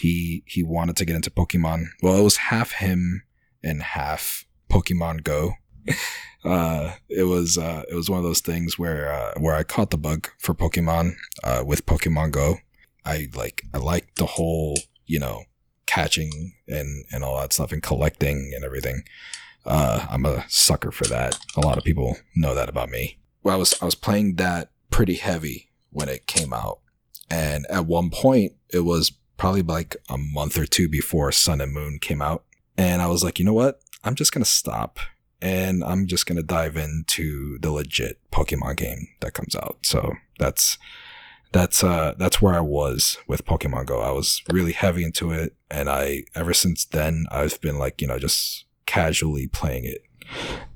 He 0.00 0.42
he 0.46 0.62
wanted 0.62 0.96
to 0.96 1.04
get 1.04 1.16
into 1.16 1.30
Pokemon. 1.30 1.86
Well, 2.02 2.16
it 2.16 2.22
was 2.22 2.36
half 2.36 2.72
him 2.72 3.22
and 3.62 3.82
half 3.82 4.44
Pokemon 4.70 5.24
Go 5.24 5.54
uh, 6.44 6.92
it 7.08 7.24
was 7.24 7.58
uh, 7.58 7.82
it 7.90 7.94
was 7.94 8.10
one 8.10 8.18
of 8.18 8.24
those 8.24 8.40
things 8.40 8.78
where 8.78 9.12
uh, 9.12 9.32
where 9.38 9.54
I 9.54 9.62
caught 9.62 9.90
the 9.90 9.98
bug 9.98 10.28
for 10.38 10.54
Pokemon 10.54 11.14
uh, 11.44 11.62
with 11.66 11.86
Pokemon 11.86 12.32
Go. 12.32 12.56
I 13.04 13.28
like 13.34 13.62
I 13.74 13.78
like 13.78 14.14
the 14.16 14.26
whole 14.26 14.78
you 15.06 15.18
know 15.18 15.44
catching 15.86 16.54
and 16.68 17.04
and 17.12 17.22
all 17.22 17.40
that 17.40 17.52
stuff 17.52 17.72
and 17.72 17.82
collecting 17.82 18.52
and 18.54 18.64
everything. 18.64 19.02
Uh, 19.66 20.06
I'm 20.08 20.24
a 20.24 20.44
sucker 20.48 20.90
for 20.90 21.04
that. 21.04 21.38
A 21.56 21.60
lot 21.60 21.78
of 21.78 21.84
people 21.84 22.16
know 22.34 22.54
that 22.54 22.68
about 22.68 22.88
me. 22.88 23.18
Well, 23.42 23.54
I 23.54 23.58
was 23.58 23.74
I 23.82 23.84
was 23.84 23.94
playing 23.94 24.36
that 24.36 24.70
pretty 24.90 25.14
heavy 25.14 25.70
when 25.90 26.08
it 26.08 26.26
came 26.26 26.52
out, 26.52 26.80
and 27.30 27.66
at 27.70 27.86
one 27.86 28.10
point 28.10 28.52
it 28.70 28.80
was 28.80 29.12
probably 29.36 29.62
like 29.62 29.96
a 30.08 30.16
month 30.16 30.56
or 30.58 30.66
two 30.66 30.88
before 30.88 31.30
Sun 31.32 31.60
and 31.60 31.72
Moon 31.72 31.98
came 32.00 32.22
out, 32.22 32.44
and 32.76 33.02
I 33.02 33.06
was 33.06 33.22
like, 33.24 33.38
you 33.38 33.44
know 33.44 33.52
what? 33.52 33.80
I'm 34.04 34.14
just 34.14 34.32
gonna 34.32 34.44
stop 34.44 34.98
and 35.42 35.84
I'm 35.84 36.06
just 36.06 36.26
gonna 36.26 36.42
dive 36.42 36.76
into 36.76 37.58
the 37.58 37.70
legit 37.70 38.18
Pokemon 38.30 38.76
game 38.76 39.08
that 39.20 39.34
comes 39.34 39.54
out. 39.54 39.78
So 39.82 40.14
that's 40.38 40.78
that's 41.52 41.82
uh 41.82 42.14
that's 42.18 42.42
where 42.42 42.54
I 42.54 42.60
was 42.60 43.18
with 43.26 43.44
Pokemon 43.44 43.86
Go. 43.86 44.00
I 44.00 44.10
was 44.10 44.42
really 44.50 44.72
heavy 44.72 45.04
into 45.04 45.30
it, 45.30 45.54
and 45.70 45.88
I 45.88 46.24
ever 46.34 46.54
since 46.54 46.84
then 46.84 47.26
I've 47.30 47.60
been 47.60 47.78
like 47.78 48.00
you 48.00 48.08
know 48.08 48.18
just 48.18 48.65
casually 48.86 49.46
playing 49.48 49.84
it, 49.84 50.02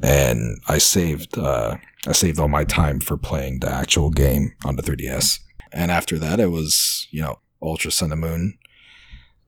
and 0.03 0.61
I 0.69 0.79
saved 0.79 1.39
uh 1.39 1.77
I 2.07 2.13
saved 2.13 2.39
all 2.39 2.49
my 2.49 2.65
time 2.65 3.01
for 3.01 3.17
playing 3.17 3.61
the 3.61 3.71
actual 3.71 4.11
game 4.11 4.53
on 4.65 4.77
the 4.77 4.83
3DS. 4.83 5.41
And 5.73 5.91
after 5.91 6.19
that, 6.19 6.41
it 6.41 6.51
was 6.51 7.07
you 7.11 7.23
know 7.23 7.39
Ultra 7.63 7.91
Sun 7.91 8.13
and 8.13 8.21
Moon, 8.21 8.59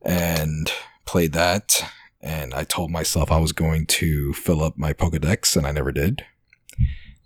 and 0.01 0.71
played 1.05 1.33
that 1.33 1.83
and 2.23 2.53
I 2.53 2.63
told 2.63 2.89
myself 2.89 3.31
I 3.31 3.37
was 3.37 3.51
going 3.51 3.85
to 3.87 4.33
fill 4.33 4.63
up 4.63 4.77
my 4.77 4.93
Pokedex, 4.93 5.57
and 5.57 5.67
I 5.67 5.71
never 5.71 5.91
did. 5.91 6.23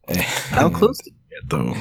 How 0.09 0.65
And 0.65 0.75
close 0.75 0.97
did 0.97 1.13
you 1.13 1.37
get, 1.39 1.49
though? 1.49 1.75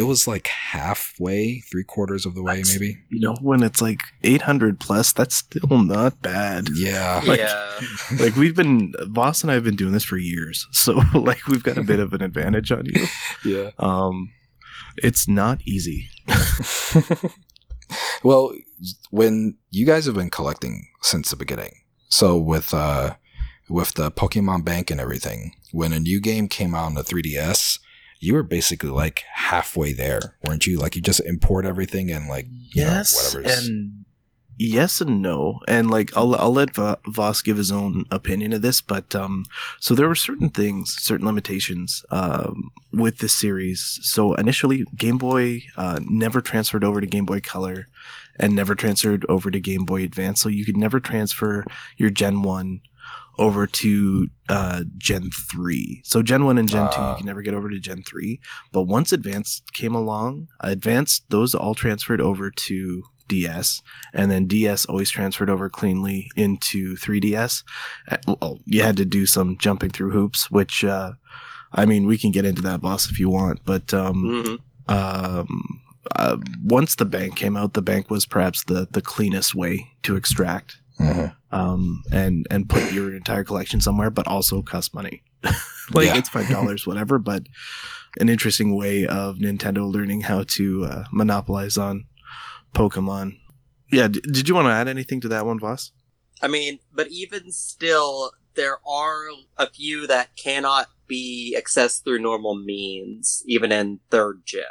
It 0.00 0.04
was 0.04 0.26
like 0.26 0.46
halfway, 0.46 1.60
three 1.70 1.84
quarters 1.84 2.24
of 2.24 2.34
the 2.34 2.42
way, 2.42 2.56
That's- 2.56 2.72
maybe. 2.72 2.96
You 3.10 3.20
know, 3.20 3.34
when 3.42 3.62
it's 3.62 3.82
like 3.82 4.00
800 4.22 4.80
plus, 4.80 5.12
that's 5.12 5.34
still 5.34 5.82
not 5.84 6.22
bad. 6.22 6.70
Yeah, 6.74 7.20
Like- 7.26 7.38
yeah. 7.38 7.80
Like, 8.18 8.34
we've 8.36 8.56
been, 8.56 8.94
Voss 9.08 9.42
and 9.42 9.50
I 9.50 9.54
have 9.54 9.64
been 9.64 9.76
doing 9.76 9.92
this 9.92 10.04
for 10.04 10.16
years. 10.16 10.66
So, 10.72 11.02
like, 11.14 11.46
we've 11.48 11.62
got 11.62 11.76
a 11.76 11.82
bit 11.82 12.00
of 12.00 12.14
an 12.14 12.22
advantage 12.22 12.72
on 12.72 12.86
you. 12.86 13.06
yeah. 13.44 13.70
Um, 13.78 14.32
it's 14.96 15.28
not 15.28 15.60
easy. 15.66 16.08
well, 18.22 18.52
when 19.10 19.58
you 19.70 19.84
guys 19.84 20.06
have 20.06 20.14
been 20.14 20.30
collecting 20.30 20.86
since 21.02 21.28
the 21.30 21.36
beginning, 21.36 21.74
so 22.08 22.38
with 22.38 22.72
uh, 22.72 23.16
with 23.68 23.92
the 23.94 24.10
Pokemon 24.10 24.64
Bank 24.64 24.90
and 24.90 25.00
everything, 25.00 25.52
when 25.72 25.92
a 25.92 26.00
new 26.00 26.20
game 26.20 26.48
came 26.48 26.74
out 26.74 26.86
on 26.86 26.94
the 26.94 27.02
3DS, 27.04 27.78
you 28.20 28.34
were 28.34 28.42
basically 28.42 28.90
like 28.90 29.24
halfway 29.32 29.92
there, 29.94 30.36
weren't 30.44 30.66
you? 30.66 30.78
Like 30.78 30.94
you 30.94 31.02
just 31.02 31.20
import 31.20 31.64
everything 31.64 32.10
and 32.10 32.28
like 32.28 32.46
you 32.50 32.84
know, 32.84 32.90
yes 32.90 33.34
and 33.34 34.04
yes 34.58 35.00
and 35.00 35.22
no. 35.22 35.60
And 35.66 35.90
like 35.90 36.14
i'll, 36.16 36.36
I'll 36.36 36.52
let 36.52 36.74
Va- 36.74 36.98
voss 37.08 37.40
give 37.40 37.56
his 37.56 37.72
own 37.72 38.04
opinion 38.10 38.52
of 38.52 38.60
this 38.60 38.82
but 38.82 39.14
um 39.14 39.46
so 39.80 39.94
there 39.94 40.06
were 40.06 40.14
certain 40.14 40.50
things 40.50 40.94
certain 41.02 41.26
limitations 41.26 42.04
um 42.10 42.70
with 42.92 43.18
this 43.18 43.32
series. 43.34 43.98
So 44.02 44.34
initially 44.34 44.84
game 44.94 45.16
boy 45.16 45.62
uh 45.78 46.00
never 46.04 46.42
transferred 46.42 46.84
over 46.84 47.00
to 47.00 47.06
game 47.06 47.24
boy 47.24 47.40
color 47.40 47.86
and 48.38 48.54
never 48.54 48.74
transferred 48.74 49.24
over 49.28 49.50
to 49.50 49.60
game 49.60 49.84
boy 49.86 50.02
advance. 50.02 50.42
So 50.42 50.50
you 50.50 50.66
could 50.66 50.76
never 50.76 51.00
transfer 51.00 51.64
your 51.96 52.10
gen 52.10 52.42
1 52.42 52.80
over 53.38 53.66
to 53.66 54.28
uh, 54.48 54.84
Gen 54.98 55.30
3. 55.52 56.02
So 56.04 56.22
Gen 56.22 56.44
1 56.44 56.58
and 56.58 56.68
Gen 56.68 56.86
2, 56.88 56.88
Ah. 56.96 57.10
you 57.12 57.16
can 57.18 57.26
never 57.26 57.42
get 57.42 57.54
over 57.54 57.70
to 57.70 57.78
Gen 57.78 58.02
3. 58.02 58.40
But 58.72 58.82
once 58.82 59.12
Advanced 59.12 59.72
came 59.72 59.94
along, 59.94 60.48
Advanced, 60.60 61.24
those 61.30 61.54
all 61.54 61.74
transferred 61.74 62.20
over 62.20 62.50
to 62.50 63.02
DS. 63.28 63.80
And 64.12 64.30
then 64.30 64.46
DS 64.46 64.84
always 64.86 65.08
transferred 65.10 65.48
over 65.48 65.70
cleanly 65.70 66.30
into 66.36 66.96
3DS. 66.96 67.62
Uh, 68.10 68.16
Well, 68.26 68.58
you 68.66 68.82
had 68.82 68.96
to 68.98 69.04
do 69.04 69.24
some 69.24 69.56
jumping 69.58 69.90
through 69.90 70.10
hoops, 70.10 70.50
which, 70.50 70.84
uh, 70.84 71.12
I 71.72 71.86
mean, 71.86 72.06
we 72.06 72.18
can 72.18 72.32
get 72.32 72.44
into 72.44 72.60
that, 72.62 72.80
boss, 72.80 73.08
if 73.10 73.20
you 73.20 73.30
want. 73.30 73.60
But 73.64 73.94
um, 73.94 74.44
hmm 74.44 74.54
um, 74.92 75.80
uh, 76.16 76.36
once 76.64 76.96
the 76.96 77.04
bank 77.04 77.36
came 77.36 77.56
out, 77.56 77.74
the 77.74 77.82
bank 77.82 78.10
was 78.10 78.26
perhaps 78.26 78.64
the, 78.64 78.88
the 78.90 79.02
cleanest 79.02 79.54
way 79.54 79.86
to 80.02 80.16
extract 80.16 80.78
Mhm. 81.00 81.34
um, 81.50 82.02
and 82.12 82.46
and 82.50 82.68
put 82.68 82.92
your 82.92 83.14
entire 83.14 83.44
collection 83.44 83.80
somewhere, 83.80 84.10
but 84.10 84.26
also 84.28 84.62
cost 84.62 84.94
money. 84.94 85.22
like 85.92 86.06
Yeah. 86.06 86.18
it's 86.18 86.28
five 86.28 86.48
dollars, 86.48 86.86
whatever. 86.86 87.18
But 87.18 87.44
an 88.20 88.28
interesting 88.28 88.76
way 88.76 89.06
of 89.06 89.36
Nintendo 89.38 89.90
learning 89.90 90.22
how 90.22 90.44
to 90.44 90.84
uh, 90.84 91.04
monopolize 91.12 91.78
on 91.78 92.04
Pokemon. 92.74 93.38
Yeah, 93.92 94.08
d- 94.08 94.20
did 94.20 94.48
you 94.48 94.54
want 94.54 94.66
to 94.66 94.72
add 94.72 94.88
anything 94.88 95.20
to 95.22 95.28
that 95.28 95.46
one, 95.46 95.58
Voss? 95.58 95.92
I 96.42 96.48
mean, 96.48 96.78
but 96.92 97.08
even 97.08 97.50
still, 97.52 98.32
there 98.54 98.78
are 98.86 99.18
a 99.56 99.68
few 99.68 100.06
that 100.06 100.36
cannot 100.36 100.88
be 101.06 101.56
accessed 101.58 102.04
through 102.04 102.20
normal 102.20 102.54
means, 102.56 103.42
even 103.46 103.72
in 103.72 104.00
third 104.10 104.42
gen. 104.44 104.62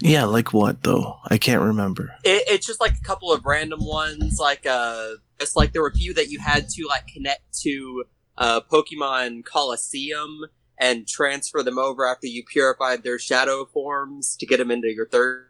Yeah, 0.00 0.24
like 0.24 0.52
what 0.52 0.82
though? 0.82 1.18
I 1.28 1.38
can't 1.38 1.62
remember. 1.62 2.14
It, 2.24 2.44
it's 2.48 2.66
just 2.66 2.80
like 2.80 2.94
a 3.00 3.04
couple 3.04 3.32
of 3.32 3.44
random 3.46 3.84
ones. 3.84 4.38
Like, 4.38 4.66
uh, 4.66 5.10
it's 5.40 5.56
like 5.56 5.72
there 5.72 5.82
were 5.82 5.88
a 5.88 5.94
few 5.94 6.14
that 6.14 6.28
you 6.28 6.40
had 6.40 6.68
to 6.70 6.86
like 6.86 7.06
connect 7.06 7.58
to 7.60 8.04
uh, 8.36 8.60
Pokemon 8.62 9.44
Colosseum 9.44 10.46
and 10.78 11.06
transfer 11.06 11.62
them 11.62 11.78
over 11.78 12.04
after 12.06 12.26
you 12.26 12.44
purified 12.44 13.04
their 13.04 13.18
shadow 13.18 13.64
forms 13.64 14.36
to 14.36 14.46
get 14.46 14.58
them 14.58 14.70
into 14.70 14.92
your 14.92 15.06
third. 15.06 15.46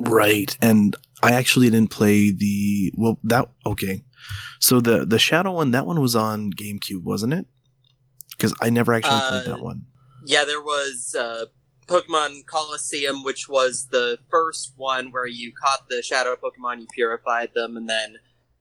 Right, 0.00 0.56
and 0.60 0.96
I 1.22 1.32
actually 1.32 1.70
didn't 1.70 1.90
play 1.90 2.30
the 2.30 2.92
well. 2.96 3.18
That 3.24 3.48
okay. 3.64 4.04
So 4.60 4.80
the 4.80 5.06
the 5.06 5.18
Shadow 5.18 5.52
one, 5.52 5.70
that 5.70 5.86
one 5.86 6.00
was 6.00 6.14
on 6.14 6.52
GameCube, 6.52 7.04
wasn't 7.04 7.32
it? 7.32 7.46
Because 8.30 8.54
I 8.60 8.70
never 8.70 8.92
actually 8.92 9.20
played 9.20 9.46
Uh, 9.46 9.56
that 9.56 9.60
one. 9.60 9.86
Yeah, 10.26 10.44
there 10.44 10.60
was 10.60 11.14
uh, 11.18 11.46
Pokemon 11.88 12.46
Colosseum, 12.46 13.24
which 13.24 13.48
was 13.48 13.88
the 13.90 14.18
first 14.30 14.74
one 14.76 15.10
where 15.10 15.26
you 15.26 15.52
caught 15.52 15.88
the 15.88 16.02
shadow 16.02 16.36
Pokemon, 16.36 16.80
you 16.80 16.86
purified 16.92 17.50
them, 17.54 17.76
and 17.76 17.88
then 17.88 18.16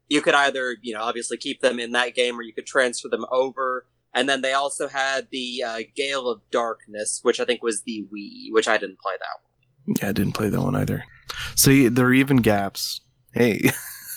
you 0.08 0.22
could 0.22 0.34
either, 0.34 0.78
you 0.82 0.94
know, 0.94 1.02
obviously 1.02 1.38
keep 1.38 1.62
them 1.62 1.80
in 1.80 1.92
that 1.92 2.16
game 2.16 2.40
or 2.40 2.42
you 2.42 2.54
could 2.54 2.66
transfer 2.66 3.10
them 3.10 3.26
over. 3.30 3.86
And 4.14 4.28
then 4.28 4.42
they 4.42 4.54
also 4.54 4.88
had 4.88 5.28
the 5.32 5.64
uh, 5.64 5.80
Gale 5.96 6.30
of 6.30 6.42
Darkness, 6.50 7.20
which 7.24 7.40
I 7.40 7.46
think 7.46 7.62
was 7.62 7.84
the 7.84 8.08
Wii, 8.12 8.54
which 8.54 8.68
I 8.68 8.78
didn't 8.78 9.00
play 9.00 9.14
that 9.20 9.44
one. 9.44 9.96
Yeah, 10.00 10.10
I 10.10 10.12
didn't 10.14 10.34
play 10.34 10.50
that 10.50 10.62
one 10.62 10.76
either. 10.76 11.04
So 11.56 11.72
yeah, 11.72 11.90
there 11.92 12.08
are 12.08 12.14
even 12.14 12.38
gaps. 12.38 13.02
Hey, 13.34 13.70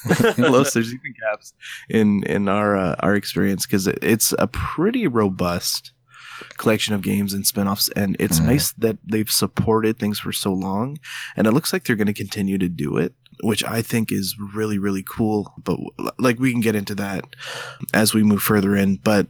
Los, 0.38 0.72
there's 0.72 0.94
even 0.94 1.14
gaps 1.20 1.52
in 1.88 2.22
in 2.24 2.48
our 2.48 2.76
uh, 2.76 2.96
our 3.00 3.14
experience 3.14 3.66
because 3.66 3.86
it, 3.86 3.98
it's 4.02 4.32
a 4.38 4.46
pretty 4.46 5.06
robust 5.06 5.92
collection 6.56 6.94
of 6.94 7.02
games 7.02 7.32
and 7.34 7.46
spin-offs 7.46 7.88
and 7.96 8.16
it's 8.18 8.40
Mhm. 8.40 8.46
nice 8.46 8.72
that 8.72 8.98
they've 9.04 9.30
supported 9.30 9.98
things 9.98 10.18
for 10.18 10.32
so 10.32 10.52
long 10.52 10.98
and 11.36 11.46
it 11.46 11.52
looks 11.52 11.72
like 11.72 11.84
they're 11.84 11.96
going 11.96 12.06
to 12.06 12.12
continue 12.12 12.58
to 12.58 12.68
do 12.68 12.96
it 12.96 13.14
which 13.42 13.64
i 13.64 13.80
think 13.82 14.12
is 14.12 14.36
really 14.54 14.78
really 14.78 15.02
cool 15.08 15.52
but 15.64 15.78
like 16.18 16.38
we 16.38 16.52
can 16.52 16.60
get 16.60 16.74
into 16.74 16.94
that 16.94 17.24
as 17.94 18.12
we 18.14 18.22
move 18.22 18.42
further 18.42 18.76
in 18.76 18.96
but 18.96 19.28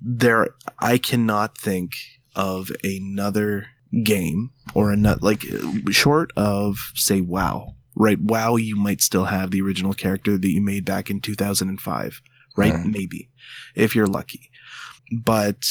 there 0.00 0.48
i 0.80 0.98
cannot 0.98 1.56
think 1.56 1.94
of 2.36 2.70
another 2.82 3.66
game 4.02 4.50
or 4.74 4.90
another 4.90 5.20
like 5.22 5.44
short 5.90 6.32
of 6.36 6.90
say 6.94 7.20
wow 7.20 7.74
right 7.94 8.20
wow 8.20 8.56
you 8.56 8.74
might 8.74 9.00
still 9.00 9.26
have 9.26 9.52
the 9.52 9.60
original 9.62 9.92
character 9.94 10.36
that 10.36 10.50
you 10.50 10.60
made 10.60 10.84
back 10.84 11.08
in 11.10 11.20
2005 11.20 12.20
right 12.56 12.72
Mhm. 12.74 12.92
maybe 12.92 13.30
if 13.76 13.94
you're 13.94 14.06
lucky 14.08 14.50
but 15.12 15.64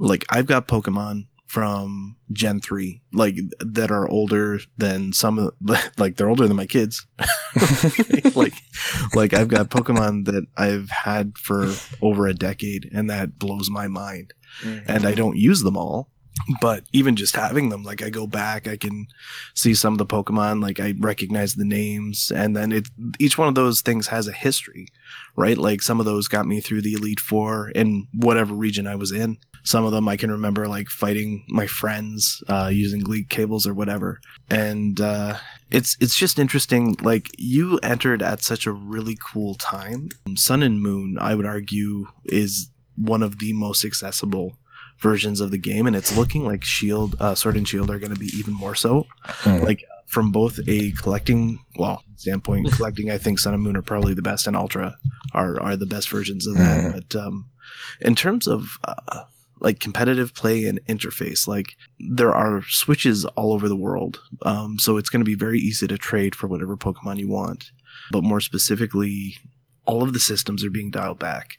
like 0.00 0.24
i've 0.30 0.46
got 0.46 0.66
pokemon 0.66 1.26
from 1.50 2.14
Gen 2.30 2.60
3, 2.60 3.02
like 3.12 3.34
that 3.58 3.90
are 3.90 4.08
older 4.08 4.60
than 4.78 5.12
some 5.12 5.36
of 5.36 5.52
like 5.98 6.16
they're 6.16 6.28
older 6.28 6.46
than 6.46 6.56
my 6.56 6.66
kids. 6.66 7.08
like 8.36 8.54
like 9.16 9.34
I've 9.34 9.48
got 9.48 9.68
Pokemon 9.68 10.26
that 10.26 10.46
I've 10.56 10.90
had 10.90 11.36
for 11.36 11.74
over 12.00 12.28
a 12.28 12.34
decade 12.34 12.88
and 12.94 13.10
that 13.10 13.36
blows 13.36 13.68
my 13.68 13.88
mind. 13.88 14.32
Mm-hmm. 14.62 14.88
And 14.88 15.04
I 15.04 15.14
don't 15.14 15.36
use 15.36 15.62
them 15.62 15.76
all, 15.76 16.08
but 16.60 16.84
even 16.92 17.16
just 17.16 17.34
having 17.34 17.68
them 17.68 17.82
like 17.82 18.00
I 18.00 18.10
go 18.10 18.28
back, 18.28 18.68
I 18.68 18.76
can 18.76 19.08
see 19.52 19.74
some 19.74 19.94
of 19.94 19.98
the 19.98 20.06
Pokemon 20.06 20.62
like 20.62 20.78
I 20.78 20.94
recognize 21.00 21.56
the 21.56 21.64
names 21.64 22.30
and 22.30 22.56
then 22.56 22.70
it 22.70 22.90
each 23.18 23.36
one 23.36 23.48
of 23.48 23.56
those 23.56 23.80
things 23.80 24.06
has 24.06 24.28
a 24.28 24.32
history, 24.32 24.86
right? 25.34 25.58
Like 25.58 25.82
some 25.82 25.98
of 25.98 26.06
those 26.06 26.28
got 26.28 26.46
me 26.46 26.60
through 26.60 26.82
the 26.82 26.92
Elite 26.92 27.18
4 27.18 27.70
in 27.70 28.06
whatever 28.14 28.54
region 28.54 28.86
I 28.86 28.94
was 28.94 29.10
in 29.10 29.38
some 29.62 29.84
of 29.84 29.92
them 29.92 30.08
I 30.08 30.16
can 30.16 30.30
remember 30.30 30.66
like 30.68 30.88
fighting 30.88 31.44
my 31.48 31.66
friends 31.66 32.42
uh, 32.48 32.70
using 32.72 33.04
league 33.04 33.28
cables 33.28 33.66
or 33.66 33.74
whatever, 33.74 34.20
and 34.48 35.00
uh, 35.00 35.36
it's 35.70 35.96
it's 36.00 36.16
just 36.16 36.38
interesting. 36.38 36.96
Like 37.02 37.30
you 37.38 37.78
entered 37.82 38.22
at 38.22 38.42
such 38.42 38.66
a 38.66 38.72
really 38.72 39.16
cool 39.20 39.54
time. 39.54 40.10
Sun 40.36 40.62
and 40.62 40.80
Moon, 40.80 41.16
I 41.20 41.34
would 41.34 41.46
argue, 41.46 42.06
is 42.24 42.70
one 42.96 43.22
of 43.22 43.38
the 43.38 43.52
most 43.52 43.84
accessible 43.84 44.56
versions 44.98 45.40
of 45.40 45.50
the 45.50 45.58
game, 45.58 45.86
and 45.86 45.96
it's 45.96 46.16
looking 46.16 46.44
like 46.44 46.62
Shield, 46.64 47.16
uh, 47.20 47.34
Sword 47.34 47.56
and 47.56 47.66
Shield, 47.66 47.90
are 47.90 47.98
going 47.98 48.12
to 48.12 48.18
be 48.20 48.30
even 48.36 48.54
more 48.54 48.74
so. 48.74 49.06
Hmm. 49.24 49.58
Like 49.64 49.84
from 50.06 50.32
both 50.32 50.58
a 50.66 50.90
collecting 50.92 51.60
well 51.76 52.02
standpoint, 52.16 52.72
collecting, 52.76 53.10
I 53.10 53.18
think 53.18 53.38
Sun 53.38 53.54
and 53.54 53.62
Moon 53.62 53.76
are 53.76 53.82
probably 53.82 54.14
the 54.14 54.22
best, 54.22 54.46
and 54.46 54.56
Ultra 54.56 54.96
are 55.32 55.60
are 55.60 55.76
the 55.76 55.86
best 55.86 56.08
versions 56.10 56.46
of 56.46 56.56
that. 56.56 56.80
Mhm. 56.80 56.92
But 56.92 57.20
um, 57.20 57.50
in 58.00 58.14
terms 58.14 58.46
of 58.46 58.78
uh, 58.84 59.24
like 59.60 59.78
competitive 59.78 60.34
play 60.34 60.64
and 60.64 60.84
interface, 60.86 61.46
like 61.46 61.76
there 61.98 62.34
are 62.34 62.62
switches 62.62 63.24
all 63.24 63.52
over 63.52 63.68
the 63.68 63.76
world, 63.76 64.20
um, 64.42 64.78
so 64.78 64.96
it's 64.96 65.10
going 65.10 65.20
to 65.20 65.30
be 65.30 65.34
very 65.34 65.58
easy 65.58 65.86
to 65.86 65.98
trade 65.98 66.34
for 66.34 66.46
whatever 66.46 66.76
Pokemon 66.76 67.18
you 67.18 67.28
want. 67.28 67.70
But 68.10 68.24
more 68.24 68.40
specifically, 68.40 69.36
all 69.84 70.02
of 70.02 70.12
the 70.12 70.20
systems 70.20 70.64
are 70.64 70.70
being 70.70 70.90
dialed 70.90 71.18
back, 71.18 71.58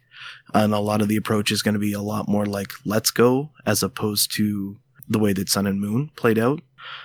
and 0.53 0.73
a 0.73 0.79
lot 0.79 1.01
of 1.01 1.07
the 1.07 1.15
approach 1.15 1.51
is 1.51 1.61
going 1.61 1.73
to 1.73 1.79
be 1.79 1.93
a 1.93 2.01
lot 2.01 2.27
more 2.27 2.45
like 2.45 2.71
"Let's 2.85 3.11
go" 3.11 3.51
as 3.65 3.83
opposed 3.83 4.35
to 4.35 4.77
the 5.07 5.19
way 5.19 5.33
that 5.33 5.49
Sun 5.49 5.67
and 5.67 5.79
Moon 5.79 6.09
played 6.15 6.39
out. 6.39 6.61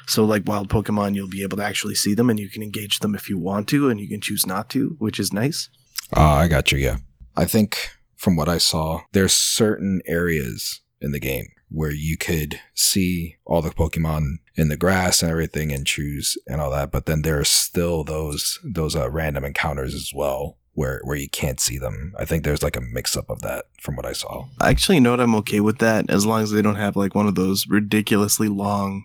So, 0.06 0.24
like 0.24 0.46
wild 0.46 0.68
Pokemon, 0.68 1.14
you'll 1.14 1.28
be 1.28 1.42
able 1.42 1.59
to 1.59 1.64
actually 1.64 1.94
see 1.94 2.14
them, 2.14 2.30
and 2.30 2.40
you 2.40 2.48
can 2.48 2.62
engage 2.62 3.00
them 3.00 3.14
if 3.14 3.28
you 3.28 3.38
want 3.38 3.68
to, 3.68 3.90
and 3.90 4.00
you 4.00 4.09
can 4.09 4.20
choose 4.20 4.46
not 4.46 4.70
to, 4.70 4.96
which 4.98 5.20
is 5.20 5.32
nice. 5.32 5.68
Ah, 6.14 6.38
I 6.38 6.48
got 6.48 6.72
you. 6.72 6.78
Yeah. 6.78 6.98
I 7.37 7.44
think 7.44 7.90
from 8.16 8.37
what 8.37 8.48
I 8.48 8.59
saw, 8.59 9.02
there's 9.12 9.35
certain 9.35 10.00
areas 10.06 10.80
in 11.00 11.12
the 11.12 11.20
game 11.20 11.46
where 11.68 11.90
you 11.90 12.16
could 12.16 12.61
see 12.74 13.37
all 13.44 13.61
the 13.61 13.70
Pokemon 13.70 14.37
in 14.54 14.68
the 14.68 14.76
grass 14.76 15.20
and 15.22 15.30
everything 15.30 15.72
and 15.72 15.87
choose 15.87 16.38
and 16.46 16.61
all 16.61 16.70
that. 16.70 16.90
But 16.92 17.06
then 17.06 17.22
there's 17.22 17.48
still 17.48 18.04
those, 18.04 18.59
those 18.64 18.94
uh, 18.94 19.11
random 19.11 19.44
encounters 19.44 19.92
as 19.94 20.12
well 20.14 20.56
where, 20.74 21.00
where 21.04 21.16
you 21.16 21.28
can't 21.28 21.59
see 21.59 21.76
them. 21.78 22.14
I 22.18 22.24
think 22.24 22.44
there's 22.44 22.62
like 22.62 22.76
a 22.76 22.80
mix 22.80 23.16
up 23.16 23.28
of 23.30 23.42
that 23.42 23.64
from 23.80 23.96
what 23.96 24.06
I 24.06 24.12
saw. 24.12 24.46
I 24.61 24.70
actually, 24.70 24.96
you 24.96 25.00
know 25.00 25.11
what? 25.11 25.20
I'm 25.20 25.35
okay 25.37 25.59
with 25.61 25.78
that 25.78 26.09
as 26.09 26.24
long 26.24 26.42
as 26.42 26.52
they 26.52 26.62
don't 26.62 26.76
have 26.76 26.94
like 26.96 27.14
one 27.16 27.26
of 27.26 27.35
those 27.35 27.66
ridiculously 27.66 28.48
long 28.48 29.04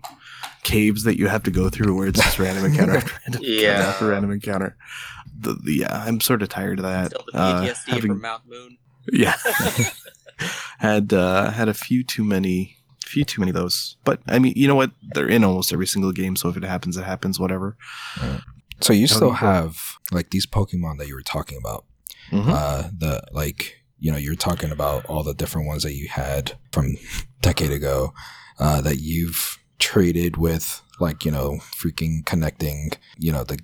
caves 0.63 1.03
that 1.05 1.17
you 1.17 1.27
have 1.27 1.41
to 1.43 1.51
go 1.51 1.69
through 1.69 1.95
where 1.97 2.07
it's 2.09 2.19
just 2.21 2.37
random 2.37 2.65
encounter 2.65 2.97
after 2.97 3.11
random 3.25 3.41
Yeah. 3.43 3.59
encounter 3.71 3.87
after 3.89 4.07
random 4.07 4.31
encounter. 4.31 4.77
The, 5.39 5.53
the, 5.53 5.73
yeah, 5.77 6.03
I'm 6.05 6.21
sort 6.21 6.43
of 6.43 6.49
tired 6.49 6.77
of 6.77 6.83
that. 6.83 7.07
Still 7.11 7.25
the 7.33 7.37
Uh, 7.39 7.61
PTSD 7.63 7.87
having- 7.87 8.11
from 8.11 8.21
Mount 8.21 8.43
Moon. 8.47 8.77
yeah, 9.11 9.35
had 10.79 11.13
uh, 11.13 11.51
had 11.51 11.69
a 11.69 11.73
few 11.73 12.03
too 12.03 12.23
many, 12.23 12.77
few 13.05 13.23
too 13.25 13.41
many 13.41 13.49
of 13.51 13.55
those. 13.55 13.97
But 14.03 14.21
I 14.27 14.39
mean, 14.39 14.53
you 14.55 14.67
know 14.67 14.75
what? 14.75 14.91
They're 15.13 15.27
in 15.29 15.43
almost 15.43 15.71
every 15.73 15.87
single 15.87 16.11
game, 16.11 16.35
so 16.35 16.49
if 16.49 16.57
it 16.57 16.63
happens, 16.63 16.97
it 16.97 17.03
happens. 17.03 17.39
Whatever. 17.39 17.77
So 18.81 18.93
you 18.93 19.07
still 19.07 19.31
have 19.31 19.77
like 20.11 20.31
these 20.31 20.45
Pokemon 20.47 20.97
that 20.97 21.07
you 21.07 21.15
were 21.15 21.21
talking 21.21 21.57
about. 21.57 21.85
Mhm. 22.31 22.47
uh 22.47 22.89
the 22.97 23.21
like 23.33 23.75
you 23.99 24.09
know 24.11 24.17
you're 24.17 24.35
talking 24.35 24.71
about 24.71 25.05
all 25.07 25.21
the 25.23 25.33
different 25.33 25.67
ones 25.67 25.83
that 25.83 25.93
you 25.95 26.07
had 26.07 26.53
from 26.71 26.95
decade 27.41 27.71
ago 27.71 28.13
uh 28.57 28.79
that 28.79 28.99
you've 28.99 29.59
traded 29.79 30.37
with 30.37 30.81
like 30.99 31.25
you 31.25 31.31
know 31.31 31.57
freaking 31.75 32.25
connecting 32.25 32.91
you 33.17 33.31
know 33.33 33.43
the 33.43 33.59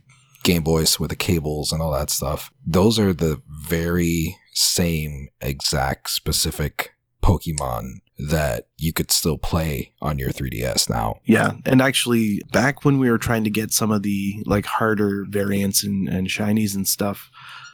game 0.48 0.64
boys 0.64 0.98
with 0.98 1.10
the 1.10 1.16
cables 1.16 1.74
and 1.74 1.82
all 1.82 1.92
that 1.92 2.10
stuff. 2.10 2.52
Those 2.66 2.98
are 2.98 3.12
the 3.12 3.42
very 3.68 4.38
same 4.54 5.28
exact 5.42 6.10
specific 6.10 6.92
pokemon 7.22 7.96
that 8.18 8.68
you 8.78 8.94
could 8.94 9.12
still 9.12 9.38
play 9.38 9.94
on 10.02 10.18
your 10.18 10.30
3ds 10.30 10.90
now. 10.90 11.20
Yeah, 11.26 11.52
and 11.66 11.82
actually, 11.82 12.42
back 12.54 12.86
when 12.86 12.98
we 12.98 13.12
were 13.12 13.18
trying 13.18 13.44
to 13.44 13.50
get 13.50 13.72
some 13.72 13.92
of 13.92 14.04
the 14.04 14.42
like 14.46 14.66
harder 14.66 15.26
variants 15.28 15.84
and, 15.84 16.08
and 16.08 16.28
shinies 16.28 16.76
and 16.76 16.88
stuff, 16.88 17.30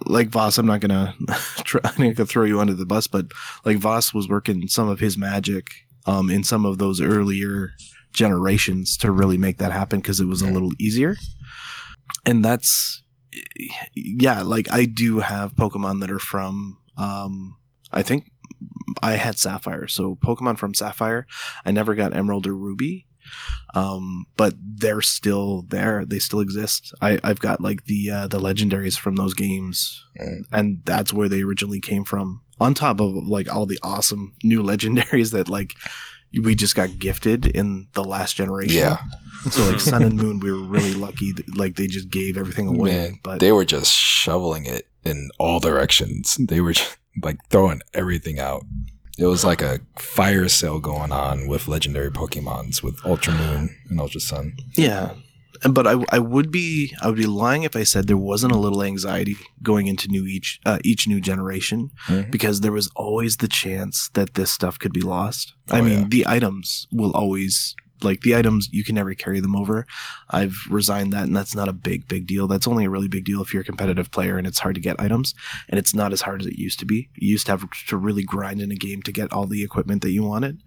like 0.05 0.29
Voss, 0.29 0.57
I'm 0.57 0.65
not 0.65 0.81
gonna 0.81 1.13
try, 1.63 1.79
I'm 1.83 2.03
not 2.03 2.15
gonna 2.15 2.25
throw 2.25 2.43
you 2.43 2.59
under 2.59 2.73
the 2.73 2.87
bus, 2.87 3.05
but 3.05 3.27
like 3.63 3.77
Voss 3.77 4.15
was 4.15 4.27
working 4.27 4.67
some 4.67 4.89
of 4.89 4.99
his 4.99 5.15
magic 5.15 5.67
um, 6.07 6.31
in 6.31 6.43
some 6.43 6.65
of 6.65 6.79
those 6.79 6.99
earlier 6.99 7.69
generations 8.13 8.97
to 8.97 9.11
really 9.11 9.37
make 9.37 9.59
that 9.59 9.71
happen 9.71 9.99
because 9.99 10.19
it 10.19 10.27
was 10.27 10.41
a 10.41 10.51
little 10.51 10.71
easier. 10.79 11.15
And 12.25 12.43
that's 12.43 13.03
yeah, 13.95 14.41
like 14.43 14.71
I 14.71 14.85
do 14.85 15.19
have 15.19 15.55
Pokemon 15.55 15.99
that 16.01 16.11
are 16.11 16.19
from 16.19 16.77
um, 16.97 17.57
I 17.91 18.03
think 18.03 18.29
I 19.01 19.13
had 19.13 19.37
Sapphire, 19.37 19.87
so 19.87 20.15
Pokemon 20.15 20.57
from 20.57 20.73
Sapphire. 20.73 21.25
I 21.65 21.71
never 21.71 21.95
got 21.95 22.15
Emerald 22.15 22.45
or 22.47 22.55
Ruby, 22.55 23.07
um, 23.73 24.25
but 24.37 24.53
they're 24.61 25.01
still 25.01 25.63
there. 25.69 26.05
They 26.05 26.19
still 26.19 26.39
exist. 26.39 26.93
I, 27.01 27.19
I've 27.23 27.39
got 27.39 27.61
like 27.61 27.85
the 27.85 28.09
uh, 28.11 28.27
the 28.27 28.39
legendaries 28.39 28.97
from 28.97 29.15
those 29.15 29.33
games, 29.33 29.99
Mm. 30.19 30.43
and 30.51 30.81
that's 30.85 31.11
where 31.11 31.27
they 31.27 31.41
originally 31.41 31.81
came 31.81 32.03
from. 32.05 32.41
On 32.59 32.73
top 32.75 33.01
of 33.01 33.11
like 33.15 33.53
all 33.53 33.65
the 33.65 33.79
awesome 33.81 34.35
new 34.43 34.61
legendaries 34.71 35.31
that 35.31 35.49
like 35.49 35.73
we 36.41 36.55
just 36.55 36.75
got 36.75 36.99
gifted 36.99 37.45
in 37.45 37.87
the 37.93 38.03
last 38.03 38.35
generation. 38.35 38.77
yeah 38.77 38.97
So 39.51 39.69
like 39.69 39.79
Sun 39.79 40.03
and 40.03 40.15
Moon, 40.15 40.39
we 40.39 40.51
were 40.51 40.63
really 40.63 40.93
lucky. 40.93 41.31
That, 41.33 41.57
like 41.57 41.75
they 41.75 41.87
just 41.87 42.09
gave 42.09 42.37
everything 42.37 42.67
away. 42.67 42.91
Man, 42.91 43.19
but 43.23 43.39
they 43.39 43.51
were 43.51 43.65
just 43.65 43.91
shoveling 43.91 44.65
it 44.65 44.87
in 45.03 45.29
all 45.37 45.59
directions. 45.59 46.37
They 46.39 46.61
were 46.61 46.73
just, 46.73 46.97
like 47.21 47.37
throwing 47.49 47.81
everything 47.93 48.39
out. 48.39 48.63
It 49.19 49.27
was 49.27 49.43
like 49.43 49.61
a 49.61 49.79
fire 49.97 50.47
sale 50.47 50.79
going 50.79 51.11
on 51.11 51.47
with 51.47 51.67
legendary 51.67 52.09
Pokemons 52.09 52.81
with 52.81 53.05
Ultra 53.05 53.33
Moon 53.33 53.75
and 53.89 53.99
Ultra 53.99 54.21
Sun. 54.21 54.53
Yeah. 54.75 55.11
But 55.69 55.87
I, 55.87 56.03
I 56.11 56.19
would 56.19 56.51
be 56.51 56.93
I 57.01 57.07
would 57.07 57.17
be 57.17 57.25
lying 57.25 57.63
if 57.63 57.75
I 57.75 57.83
said 57.83 58.07
there 58.07 58.17
wasn't 58.17 58.51
a 58.53 58.57
little 58.57 58.83
anxiety 58.83 59.37
going 59.61 59.87
into 59.87 60.07
new 60.09 60.25
each 60.25 60.59
uh, 60.65 60.79
each 60.83 61.07
new 61.07 61.21
generation 61.21 61.89
Mhm. 62.07 62.29
because 62.31 62.61
there 62.61 62.71
was 62.71 62.89
always 62.95 63.37
the 63.37 63.47
chance 63.47 64.09
that 64.13 64.33
this 64.33 64.51
stuff 64.51 64.77
could 64.79 64.93
be 64.93 65.01
lost. 65.01 65.53
I 65.71 65.79
Oh, 65.79 65.83
mean, 65.83 65.99
yeah. 66.01 66.05
the 66.09 66.27
items 66.27 66.87
will 66.91 67.11
always 67.13 67.75
like 68.01 68.19
the 68.21 68.35
items 68.35 68.67
you 68.73 68.83
can 68.83 68.95
never 68.95 69.13
carry 69.13 69.39
them 69.39 69.55
over. 69.55 69.85
I've 70.29 70.57
resigned 70.69 71.13
that 71.13 71.23
and 71.23 71.33
that's 71.35 71.55
not 71.55 71.69
a 71.69 71.73
big 71.73 72.05
big 72.09 72.27
deal. 72.27 72.47
That's 72.49 72.67
only 72.67 72.83
a 72.83 72.89
really 72.89 73.07
big 73.07 73.23
deal 73.23 73.41
if 73.41 73.53
you're 73.53 73.61
a 73.61 73.65
competitive 73.65 74.11
player 74.11 74.37
and 74.37 74.45
it's 74.45 74.59
hard 74.59 74.75
to 74.75 74.81
get 74.81 74.99
items 74.99 75.33
and 75.69 75.79
it's 75.79 75.93
not 75.95 76.11
as 76.11 76.19
hard 76.21 76.41
as 76.41 76.47
it 76.47 76.57
used 76.59 76.79
to 76.79 76.85
be. 76.85 77.07
You 77.15 77.29
used 77.29 77.45
to 77.45 77.53
have 77.53 77.63
to 77.87 77.95
really 77.95 78.23
grind 78.23 78.59
in 78.61 78.71
a 78.73 78.75
game 78.75 79.01
to 79.03 79.13
get 79.13 79.31
all 79.31 79.45
the 79.47 79.63
equipment 79.63 80.01
that 80.01 80.11
you 80.11 80.23
wanted. 80.23 80.61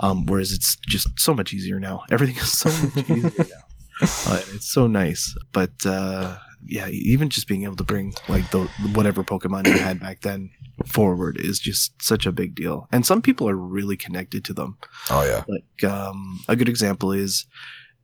Um, 0.00 0.26
whereas 0.26 0.50
it's 0.50 0.76
just 0.88 1.06
so 1.16 1.32
much 1.32 1.52
easier 1.54 1.78
now. 1.78 2.02
Everything 2.10 2.36
is 2.38 2.50
so 2.58 2.70
much 2.70 3.08
easier 3.18 3.32
now. 3.38 3.62
Uh, 4.02 4.42
it's 4.54 4.70
so 4.70 4.86
nice. 4.86 5.34
But 5.52 5.72
uh, 5.84 6.36
yeah, 6.66 6.88
even 6.88 7.28
just 7.28 7.48
being 7.48 7.64
able 7.64 7.76
to 7.76 7.84
bring 7.84 8.14
like 8.28 8.50
the 8.50 8.64
whatever 8.92 9.22
Pokemon 9.22 9.66
you 9.66 9.78
had 9.78 10.00
back 10.00 10.20
then 10.20 10.50
forward 10.86 11.36
is 11.38 11.58
just 11.58 12.02
such 12.02 12.26
a 12.26 12.32
big 12.32 12.54
deal. 12.54 12.88
And 12.92 13.04
some 13.04 13.22
people 13.22 13.48
are 13.48 13.56
really 13.56 13.96
connected 13.96 14.44
to 14.46 14.52
them. 14.52 14.78
Oh 15.10 15.22
yeah, 15.22 15.44
Like 15.48 15.90
um, 15.90 16.40
a 16.48 16.56
good 16.56 16.68
example 16.68 17.12
is 17.12 17.46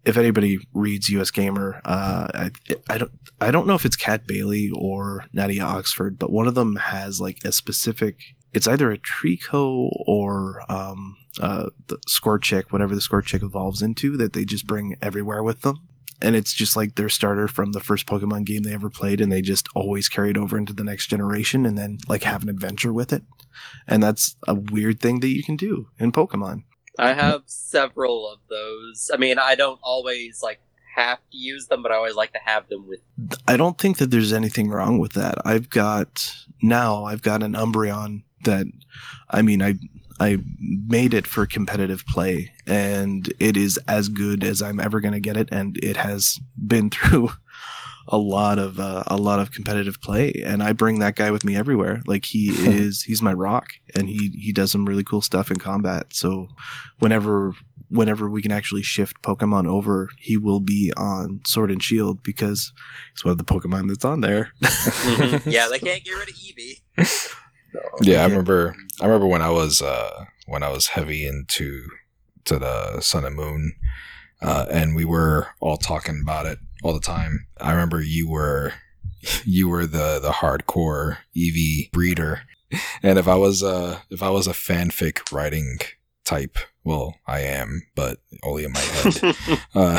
if 0.05 0.17
anybody 0.17 0.59
reads 0.73 1.09
US 1.11 1.31
Gamer, 1.31 1.81
uh, 1.85 2.29
I, 2.33 2.51
I 2.89 2.99
don't 2.99 3.13
I 3.41 3.51
don't 3.51 3.67
know 3.67 3.75
if 3.75 3.85
it's 3.85 3.97
Kat 3.97 4.27
Bailey 4.27 4.71
or 4.75 5.25
Nadia 5.33 5.65
Oxford, 5.65 6.19
but 6.19 6.31
one 6.31 6.47
of 6.47 6.55
them 6.55 6.77
has 6.77 7.21
like 7.21 7.39
a 7.45 7.53
specific. 7.53 8.19
It's 8.53 8.69
either 8.69 8.91
a 8.91 8.99
Treecko 8.99 9.91
or 10.07 10.63
um, 10.71 11.17
uh, 11.41 11.71
the 11.89 11.99
Scorchick, 12.09 12.71
whatever 12.71 12.95
the 12.95 13.01
Scorchick 13.01 13.43
evolves 13.43 13.83
into, 13.83 14.17
that 14.17 14.33
they 14.33 14.45
just 14.45 14.67
bring 14.67 14.97
everywhere 15.03 15.43
with 15.43 15.63
them. 15.63 15.89
And 16.23 16.35
it's 16.35 16.55
just 16.55 16.77
like 16.77 16.95
their 16.95 17.11
starter 17.11 17.47
from 17.47 17.73
the 17.73 17.81
first 17.81 18.07
Pokemon 18.07 18.47
game 18.47 18.63
they 18.63 18.73
ever 18.73 18.89
played, 18.89 19.21
and 19.21 19.31
they 19.31 19.43
just 19.43 19.69
always 19.75 20.09
carry 20.09 20.31
it 20.31 20.39
over 20.39 20.57
into 20.57 20.73
the 20.73 20.85
next 20.85 21.09
generation, 21.09 21.67
and 21.67 21.77
then 21.77 21.99
like 22.09 22.23
have 22.23 22.43
an 22.43 22.49
adventure 22.49 22.93
with 22.93 23.13
it. 23.13 23.23
And 23.87 24.03
that's 24.03 24.37
a 24.49 24.55
weird 24.55 25.01
thing 25.01 25.21
that 25.21 25.29
you 25.29 25.43
can 25.43 25.57
do 25.57 25.89
in 25.99 26.13
Pokemon. 26.13 26.65
I 26.99 27.13
have 27.13 27.43
several 27.47 28.31
of 28.31 28.39
those. 28.49 29.11
I 29.13 29.19
mean, 29.19 29.39
I 29.39 29.55
don't 29.55 29.81
always 29.83 30.43
like 30.43 30.61
have 30.95 31.19
to 31.31 31.37
use 31.37 31.67
them, 31.67 31.83
but 31.83 31.93
I 31.93 31.97
always 31.97 32.15
like 32.15 32.33
to 32.33 32.41
have 32.45 32.69
them 32.69 32.89
with. 32.89 33.01
I 33.47 33.57
don't 33.57 33.79
think 33.79 33.99
that 33.99 34.11
there's 34.11 34.33
anything 34.33 34.71
wrong 34.71 34.99
with 34.99 35.13
that. 35.13 35.39
I've 35.45 35.69
got 35.69 36.35
now 36.63 37.05
I've 37.05 37.23
got 37.23 37.43
an 37.43 37.53
Umbreon 37.53 38.23
that 38.45 38.67
I 39.31 39.43
mean 39.43 39.63
I 39.63 39.75
I 40.19 40.39
made 40.59 41.13
it 41.15 41.27
for 41.27 41.47
competitive 41.47 42.05
play, 42.07 42.53
and 42.67 43.33
it 43.39 43.57
is 43.57 43.79
as 43.87 44.09
good 44.09 44.43
as 44.45 44.63
I'm 44.63 44.81
ever 44.81 45.01
going 45.01 45.15
to 45.15 45.21
get 45.21 45.37
it, 45.37 45.49
and 45.53 45.77
it 45.83 45.97
has 45.97 46.39
been 46.57 46.91
through 46.91 47.31
a 48.09 48.17
lot 48.19 48.59
of 48.59 48.79
uh, 48.79 49.03
a 49.09 49.17
lot 49.17 49.41
of 49.41 49.51
competitive 49.51 50.01
play, 50.01 50.33
and 50.45 50.63
I 50.63 50.73
bring 50.73 51.01
that 51.01 51.17
guy 51.17 51.31
with 51.31 51.45
me 51.45 51.57
everywhere. 51.57 52.03
Like 52.07 52.25
he 52.25 52.49
is, 52.51 53.03
he's 53.03 53.21
my 53.23 53.33
rock, 53.33 53.69
and 53.95 54.09
he 54.09 54.31
he 54.41 54.53
does 54.53 54.71
some 54.71 54.87
really 54.87 55.05
cool 55.05 55.23
stuff 55.23 55.51
in 55.51 55.59
combat. 55.59 56.07
So 56.15 56.49
whenever 56.99 57.53
whenever 57.89 58.29
we 58.29 58.43
can 58.43 58.51
actually 58.53 58.83
shift 58.83 59.23
Pokemon 59.23 59.69
over, 59.69 60.09
he 60.19 60.37
will 60.37 60.61
be 60.61 60.93
on 60.97 61.41
Sword 61.47 61.71
and 61.71 61.83
Shield 61.83 62.23
because 62.23 62.73
it's 63.13 63.25
one 63.25 63.33
of 63.33 63.39
the 63.39 63.45
Pokemon 63.45 63.89
that's 63.89 64.05
on 64.05 64.23
there. 64.23 64.53
Mhm. 64.63 65.43
yeah, 65.53 65.69
they 65.71 65.79
can't 65.79 66.03
get 66.03 66.13
rid 66.13 66.29
of 66.29 66.35
Eevee. 66.35 67.33
Yeah, 68.01 68.23
I 68.23 68.27
remember. 68.27 68.77
I 69.01 69.07
remember 69.07 69.27
when 69.27 69.43
I 69.43 69.51
was 69.51 69.83
uh, 69.83 70.25
when 70.47 70.63
I 70.63 70.71
was 70.71 70.89
heavy 70.89 71.27
into 71.27 71.89
to 72.45 72.59
the 72.59 73.01
Sun 73.01 73.25
and 73.25 73.37
Moon, 73.37 73.75
uh, 74.41 74.67
and 74.71 74.95
we 74.95 75.05
were 75.05 75.49
all 75.61 75.77
talking 75.77 76.21
about 76.23 76.47
it 76.47 76.59
all 76.83 76.93
the 76.93 77.01
time. 77.01 77.47
I 77.61 77.73
remember 77.73 78.01
you 78.01 78.29
were 78.29 78.73
you 79.45 79.69
were 79.69 79.87
the 79.87 80.19
the 80.21 80.31
hardcore 80.31 81.19
EV 81.37 81.91
breeder, 81.93 82.43
and 83.03 83.19
if 83.19 83.29
I 83.29 83.35
was 83.35 83.63
uh 83.63 84.01
if 84.11 84.23
I 84.23 84.31
was 84.31 84.47
a 84.47 84.53
fanfic 84.53 85.33
writing 85.33 85.79
type, 86.25 86.59
well, 86.85 87.17
I 87.27 87.41
am, 87.41 87.83
but 87.95 88.19
only 88.43 88.65
in 88.65 88.73
my 88.73 88.81
head. 88.81 89.37
uh, 89.75 89.99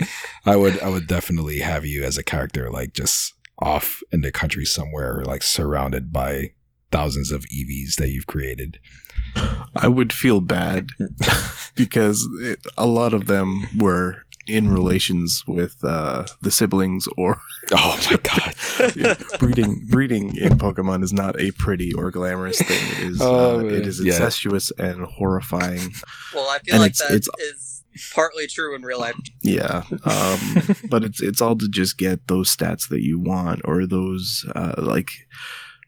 I 0.46 0.56
would 0.56 0.80
I 0.80 0.88
would 0.88 1.06
definitely 1.06 1.60
have 1.60 1.84
you 1.84 2.04
as 2.04 2.18
a 2.18 2.22
character, 2.22 2.70
like 2.70 2.92
just 2.92 3.34
off 3.58 4.02
in 4.12 4.20
the 4.20 4.30
country 4.30 4.64
somewhere, 4.64 5.22
like 5.24 5.42
surrounded 5.42 6.12
by 6.12 6.52
thousands 6.90 7.30
of 7.30 7.44
EVs 7.44 7.96
that 7.96 8.08
you've 8.10 8.26
created. 8.26 8.78
I 9.76 9.88
would 9.88 10.12
feel 10.12 10.40
bad 10.40 10.90
because 11.74 12.26
it, 12.40 12.60
a 12.76 12.86
lot 12.86 13.12
of 13.14 13.26
them 13.26 13.66
were 13.76 14.24
in 14.46 14.70
relations 14.72 15.44
with 15.46 15.76
uh, 15.84 16.24
the 16.40 16.50
siblings 16.50 17.06
or 17.18 17.38
Oh 17.70 18.00
my 18.10 18.16
god! 18.22 19.18
breeding. 19.38 19.86
Breeding 19.90 20.34
in 20.36 20.52
Pokemon 20.56 21.02
is 21.02 21.12
not 21.12 21.38
a 21.38 21.50
pretty 21.52 21.92
or 21.92 22.10
glamorous 22.10 22.58
thing. 22.62 22.88
It 23.06 23.12
is. 23.12 23.20
Oh, 23.20 23.58
uh, 23.60 23.62
man. 23.62 23.74
it 23.74 23.86
is 23.86 24.00
Yeah. 24.02 24.12
incestuous 24.14 24.70
and 24.78 25.02
horrifying. 25.04 25.92
Well, 26.34 26.48
I 26.48 26.58
feel 26.60 26.74
And 26.76 26.80
like 26.82 26.92
it's- 26.92 27.06
that 27.08 27.10
is 27.14 27.28
it's- 27.38 27.74
partly 28.14 28.46
true 28.46 28.74
in 28.74 28.82
real 28.82 29.00
life. 29.00 29.16
Yeah, 29.42 29.82
um, 30.04 30.38
but 30.88 31.04
it's 31.04 31.20
it's 31.20 31.42
all 31.42 31.56
to 31.56 31.68
just 31.68 31.98
get 31.98 32.26
those 32.28 32.54
stats 32.56 32.88
that 32.88 33.02
you 33.02 33.18
want 33.18 33.60
or 33.64 33.86
those 33.86 34.46
uh, 34.54 34.74
like. 34.78 35.10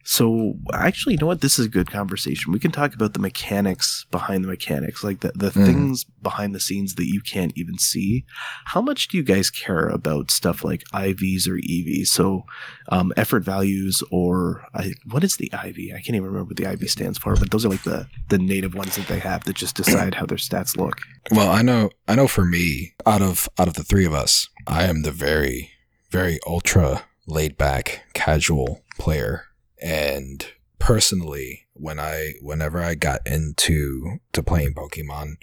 So 0.03 0.55
actually, 0.73 1.15
you 1.15 1.19
know 1.19 1.27
what? 1.27 1.41
This 1.43 1.59
is 1.59 1.67
a 1.67 1.69
good 1.69 1.91
conversation. 1.91 2.53
We 2.53 2.59
can 2.59 2.71
talk 2.73 2.95
about 2.95 3.13
the 3.13 3.19
mechanics 3.21 4.07
behind 4.11 4.43
the 4.43 4.49
mechanics, 4.49 5.05
like 5.05 5.21
the 5.21 5.33
the 5.35 5.51
Mhm. 5.51 5.67
things 5.67 6.05
behind 6.23 6.55
the 6.55 6.61
scenes 6.61 6.95
that 6.95 7.07
you 7.07 7.21
can't 7.21 7.53
even 7.55 7.79
see. 7.79 8.25
How 8.67 8.81
much 8.81 9.09
do 9.09 9.17
you 9.17 9.23
guys 9.23 9.51
care 9.51 9.87
about 9.89 10.31
stuff 10.31 10.65
like 10.65 10.85
IVs 10.95 11.47
or 11.49 11.57
EVs? 11.59 12.07
So 12.09 12.45
um, 12.91 13.13
effort 13.17 13.45
values 13.45 14.03
or 14.11 14.65
I, 14.75 14.95
what 15.05 15.23
is 15.23 15.37
the 15.37 15.51
IV? 15.53 15.77
I 15.95 16.01
can't 16.01 16.09
even 16.17 16.25
remember 16.25 16.45
what 16.45 16.57
the 16.57 16.71
IV 16.71 16.91
stands 16.91 17.19
for, 17.19 17.37
but 17.37 17.51
those 17.51 17.65
are 17.67 17.69
like 17.71 17.83
the 17.85 18.07
the 18.31 18.39
native 18.39 18.75
ones 18.75 18.97
that 18.97 19.07
they 19.07 19.19
have 19.21 19.45
that 19.45 19.57
just 19.57 19.77
decide 19.83 20.15
how 20.15 20.27
their 20.27 20.39
stats 20.39 20.77
look. 20.77 21.01
Well, 21.31 21.51
I 21.51 21.63
know, 21.63 21.91
I 22.09 22.15
know. 22.17 22.27
For 22.27 22.45
me, 22.45 22.95
out 23.07 23.23
of 23.23 23.49
out 23.59 23.69
of 23.69 23.75
the 23.75 23.85
three 23.85 24.05
of 24.07 24.15
us, 24.15 24.49
I 24.67 24.85
am 24.85 25.03
the 25.03 25.13
very, 25.13 25.71
very 26.11 26.39
ultra 26.47 27.05
laid 27.27 27.57
back, 27.59 28.05
casual 28.15 28.83
player. 28.99 29.45
And 29.83 30.47
personally, 30.79 31.67
when 31.75 31.99
I, 31.99 32.35
whenever 32.41 32.83
I 32.83 32.95
got 32.95 33.27
into 33.27 34.19
to 34.33 34.43
playing 34.43 34.75
Pokemon, 34.75 35.37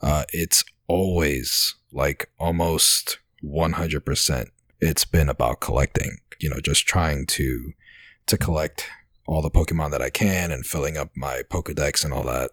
uh, 0.00 0.24
it's 0.32 0.64
always 0.88 1.74
like 1.92 2.30
almost 2.38 3.18
one 3.40 3.72
hundred 3.72 4.04
percent. 4.04 4.48
It's 4.80 5.04
been 5.04 5.28
about 5.28 5.60
collecting. 5.60 6.18
You 6.40 6.50
know, 6.50 6.60
just 6.60 6.86
trying 6.86 7.26
to 7.26 7.72
to 8.26 8.36
collect 8.36 8.88
all 9.26 9.40
the 9.40 9.50
Pokemon 9.50 9.90
that 9.92 10.02
I 10.02 10.10
can 10.10 10.50
and 10.50 10.66
filling 10.66 10.96
up 10.96 11.10
my 11.16 11.42
Pokedex 11.48 12.04
and 12.04 12.12
all 12.12 12.24
that 12.24 12.50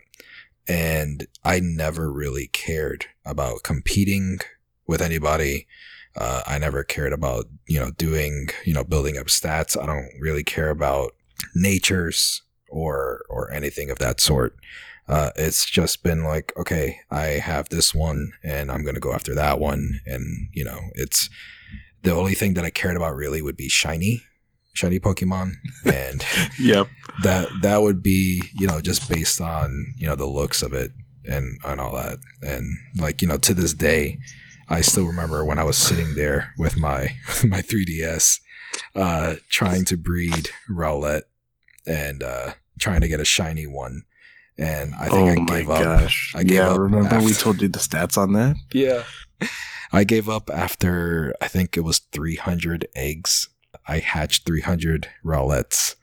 and 0.67 1.27
I 1.43 1.59
never 1.59 2.11
really 2.11 2.47
cared 2.47 3.07
about 3.25 3.63
competing 3.63 4.39
with 4.87 5.01
anybody. 5.01 5.67
Uh, 6.15 6.41
I 6.45 6.57
never 6.57 6.83
cared 6.83 7.13
about 7.13 7.45
you 7.67 7.79
know 7.79 7.91
doing 7.91 8.49
you 8.65 8.73
know 8.73 8.83
building 8.83 9.17
up 9.17 9.27
stats. 9.27 9.81
I 9.81 9.85
don't 9.85 10.09
really 10.19 10.43
care 10.43 10.69
about 10.69 11.13
natures 11.55 12.41
or 12.69 13.21
or 13.29 13.51
anything 13.51 13.89
of 13.89 13.99
that 13.99 14.19
sort. 14.19 14.55
Uh, 15.07 15.31
it's 15.35 15.65
just 15.69 16.03
been 16.03 16.23
like 16.23 16.53
okay, 16.57 16.99
I 17.09 17.23
have 17.39 17.69
this 17.69 17.93
one 17.93 18.31
and 18.43 18.71
I'm 18.71 18.83
gonna 18.85 18.99
go 18.99 19.13
after 19.13 19.35
that 19.35 19.59
one, 19.59 19.99
and 20.05 20.49
you 20.53 20.63
know 20.63 20.79
it's 20.95 21.29
the 22.03 22.13
only 22.13 22.33
thing 22.33 22.53
that 22.55 22.65
I 22.65 22.69
cared 22.69 22.95
about 22.97 23.15
really 23.15 23.41
would 23.41 23.57
be 23.57 23.69
shiny, 23.69 24.23
shiny 24.73 24.99
Pokemon, 24.99 25.53
and 25.85 26.23
Yep. 26.59 26.87
that 27.23 27.49
that 27.61 27.81
would 27.81 28.01
be 28.01 28.41
you 28.57 28.67
know 28.67 28.79
just 28.81 29.09
based 29.09 29.41
on 29.41 29.93
you 29.97 30.07
know 30.07 30.15
the 30.15 30.25
looks 30.27 30.61
of 30.63 30.73
it 30.73 30.91
and 31.25 31.59
and 31.65 31.79
all 31.79 31.93
that 31.95 32.17
and 32.41 32.65
like 32.97 33.21
you 33.21 33.27
know 33.27 33.37
to 33.37 33.53
this 33.53 33.75
day 33.75 34.17
i 34.69 34.81
still 34.81 35.05
remember 35.05 35.45
when 35.45 35.59
i 35.59 35.63
was 35.63 35.77
sitting 35.77 36.15
there 36.15 36.51
with 36.57 36.77
my 36.79 37.09
my 37.45 37.61
3ds 37.61 38.39
uh 38.95 39.35
trying 39.47 39.85
to 39.85 39.95
breed 39.95 40.49
rowlet 40.67 41.21
and 41.87 42.23
uh 42.23 42.53
trying 42.79 43.01
to 43.01 43.07
get 43.07 43.19
a 43.19 43.25
shiny 43.25 43.67
one. 43.67 44.03
And 44.57 44.93
i 44.95 45.07
think 45.09 45.39
oh 45.39 45.43
i 45.53 45.57
gave 45.57 45.69
up. 45.69 45.83
gosh! 45.83 46.33
I 46.35 46.43
gave 46.43 46.57
yeah, 46.57 46.69
up 46.71 46.79
remember 46.79 47.19
we 47.19 47.31
after- 47.31 47.43
told 47.43 47.61
you 47.61 47.67
the 47.67 47.79
stats 47.79 48.17
on 48.17 48.33
that? 48.33 48.55
yeah. 48.73 49.03
I 49.93 50.03
gave 50.03 50.29
up 50.29 50.49
after 50.49 51.33
i 51.41 51.47
think 51.47 51.75
it 51.77 51.81
was 51.81 51.99
300 52.11 52.87
eggs. 52.95 53.49
I 53.87 53.99
hatched 53.99 54.45
300 54.45 55.09
rowlets 55.25 55.95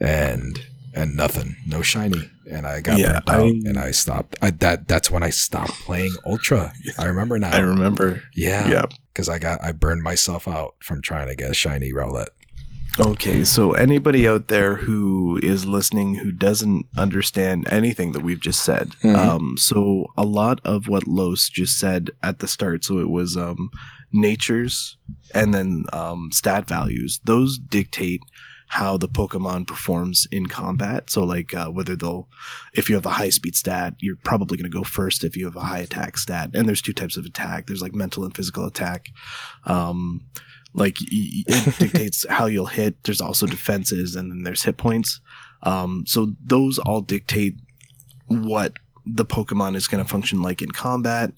and 0.00 0.60
and 0.94 1.14
nothing. 1.14 1.56
No 1.66 1.82
shiny. 1.82 2.30
And 2.50 2.66
i 2.66 2.80
got 2.80 2.98
Yeah, 2.98 3.20
burnt 3.26 3.28
out 3.28 3.42
I- 3.44 3.68
and 3.68 3.78
i 3.78 3.90
stopped. 3.90 4.36
I, 4.40 4.50
that 4.50 4.88
that's 4.88 5.10
when 5.10 5.22
i 5.22 5.30
stopped 5.30 5.72
playing 5.80 6.14
ultra. 6.24 6.72
I 6.98 7.06
remember 7.06 7.38
now. 7.38 7.50
I 7.50 7.58
remember. 7.60 8.22
yeah. 8.34 8.68
Yep. 8.68 8.92
because 9.12 9.28
i 9.28 9.38
got 9.38 9.62
i 9.64 9.72
burned 9.72 10.02
myself 10.02 10.46
out 10.46 10.74
from 10.80 11.02
trying 11.02 11.28
to 11.28 11.34
get 11.34 11.50
a 11.50 11.54
shiny 11.54 11.92
rowlet 11.92 12.28
Okay, 12.98 13.44
so 13.44 13.72
anybody 13.72 14.26
out 14.26 14.48
there 14.48 14.76
who 14.76 15.38
is 15.42 15.66
listening 15.66 16.14
who 16.14 16.32
doesn't 16.32 16.86
understand 16.96 17.68
anything 17.70 18.12
that 18.12 18.22
we've 18.22 18.40
just 18.40 18.64
said, 18.64 18.92
Mhm. 19.02 19.14
um, 19.16 19.56
so 19.58 20.06
a 20.16 20.24
lot 20.24 20.60
of 20.64 20.88
what 20.88 21.06
Los 21.06 21.50
just 21.50 21.78
said 21.78 22.10
at 22.22 22.38
the 22.38 22.48
start, 22.48 22.84
so 22.84 22.98
it 22.98 23.10
was 23.10 23.36
um, 23.36 23.68
natures 24.12 24.96
and 25.34 25.52
then 25.52 25.84
um, 25.92 26.30
stat 26.32 26.66
values. 26.66 27.20
Those 27.24 27.58
dictate 27.58 28.20
how 28.68 28.96
the 28.96 29.08
Pokemon 29.08 29.66
performs 29.66 30.26
in 30.32 30.46
combat. 30.46 31.08
So, 31.10 31.22
like 31.22 31.54
uh, 31.54 31.68
whether 31.68 31.96
they'll, 31.96 32.28
if 32.74 32.88
you 32.88 32.94
have 32.96 33.06
a 33.06 33.10
high 33.10 33.28
speed 33.30 33.54
stat, 33.54 33.94
you're 34.00 34.16
probably 34.24 34.56
going 34.56 34.68
to 34.70 34.76
go 34.76 34.82
first. 34.84 35.22
If 35.22 35.36
you 35.36 35.44
have 35.44 35.54
a 35.54 35.60
high 35.60 35.78
attack 35.80 36.16
stat, 36.16 36.50
and 36.54 36.66
there's 36.66 36.82
two 36.82 36.92
types 36.94 37.16
of 37.16 37.24
attack. 37.26 37.66
There's 37.66 37.82
like 37.82 37.94
mental 37.94 38.24
and 38.24 38.34
physical 38.34 38.64
attack. 38.66 39.10
Um, 39.64 40.22
like 40.76 40.96
y- 41.00 41.08
y- 41.10 41.44
it 41.48 41.76
dictates 41.80 42.24
how 42.30 42.46
you'll 42.46 42.66
hit. 42.66 43.02
There's 43.02 43.20
also 43.20 43.46
defenses, 43.46 44.14
and 44.14 44.30
then 44.30 44.44
there's 44.44 44.62
hit 44.62 44.76
points. 44.76 45.20
Um, 45.64 46.04
so 46.06 46.34
those 46.44 46.78
all 46.78 47.00
dictate 47.00 47.56
what 48.26 48.74
the 49.04 49.24
Pokemon 49.24 49.74
is 49.74 49.88
going 49.88 50.04
to 50.04 50.08
function 50.08 50.42
like 50.42 50.62
in 50.62 50.70
combat, 50.70 51.32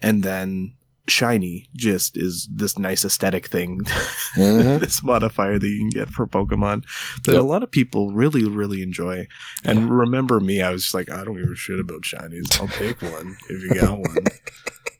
and 0.00 0.22
then 0.22 0.72
shiny 1.08 1.68
just 1.76 2.16
is 2.16 2.48
this 2.52 2.76
nice 2.78 3.04
aesthetic 3.04 3.46
thing, 3.46 3.80
Mhm. 4.34 4.80
this 4.80 5.04
modifier 5.04 5.56
that 5.56 5.68
you 5.68 5.78
can 5.78 5.90
get 5.90 6.08
for 6.10 6.26
Pokemon 6.26 6.82
that 7.24 7.32
Yep. 7.34 7.40
a 7.40 7.44
lot 7.44 7.62
of 7.62 7.70
people 7.70 8.10
really 8.10 8.42
really 8.44 8.82
enjoy. 8.82 9.28
And 9.64 9.88
remember 9.88 10.40
me, 10.40 10.62
I 10.62 10.70
was 10.72 10.82
just 10.82 10.94
like, 10.94 11.08
I 11.10 11.22
don't 11.24 11.36
give 11.40 11.48
a 11.50 11.54
shit 11.54 11.78
about 11.78 12.02
shinies. 12.02 12.60
I'll 12.60 12.66
take 12.68 13.00
one 13.02 13.36
if 13.48 13.62
you 13.62 13.80
got 13.80 13.98
one. 13.98 14.24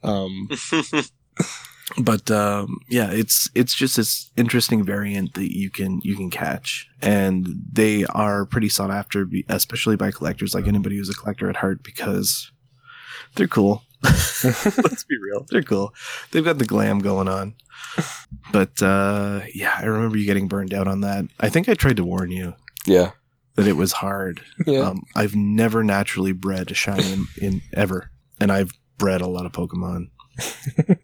Um, 0.03 0.49
but 1.99 2.31
um, 2.31 2.79
yeah, 2.89 3.11
it's 3.13 3.49
it's 3.55 3.75
just 3.75 3.97
this 3.97 4.31
interesting 4.37 4.85
variant 4.85 5.35
that 5.35 5.57
you 5.57 5.71
can 5.71 6.01
you 6.03 6.17
can 6.17 6.31
catch, 6.31 6.89
and 7.01 7.47
they 7.73 8.05
are 8.07 8.45
pretty 8.45 8.69
sought 8.69 8.91
after, 8.91 9.27
especially 9.49 9.97
by 9.97 10.11
collectors, 10.11 10.55
like 10.55 10.67
anybody 10.67 10.97
who's 10.97 11.09
a 11.09 11.15
collector 11.15 11.49
at 11.49 11.57
heart, 11.57 11.83
because 11.85 12.51
they're 13.37 13.47
cool. 13.47 13.83
Let's 14.03 15.05
be 15.05 15.17
real, 15.23 15.47
they're 15.49 15.63
cool. 15.63 15.95
They've 16.31 16.45
got 16.45 16.59
the 16.59 16.67
glam 16.67 16.99
going 16.99 17.29
on. 17.29 17.55
But 18.53 18.83
uh, 18.83 19.43
yeah, 19.55 19.77
I 19.79 19.85
remember 19.85 20.19
you 20.19 20.27
getting 20.27 20.49
burned 20.49 20.75
out 20.75 20.89
on 20.89 21.01
that. 21.03 21.27
I 21.41 21.49
think 21.49 21.69
I 21.69 21.75
tried 21.75 21.97
to 21.97 22.05
warn 22.05 22.31
you 22.31 22.55
yeah 22.85 23.13
that 23.55 23.67
it 23.67 23.75
was 23.75 23.93
hard. 23.93 24.43
yeah 24.67 24.81
Um, 24.81 25.05
I've 25.15 25.35
never 25.35 25.83
naturally 25.85 26.33
bred 26.33 26.71
a 26.71 26.75
shiny 26.75 27.13
in, 27.13 27.27
in 27.41 27.63
ever, 27.73 28.11
and 28.41 28.51
I've 28.53 28.73
bred 28.99 29.21
a 29.21 29.29
lot 29.29 29.47
of 29.47 29.53
Pokemon. 29.53 30.11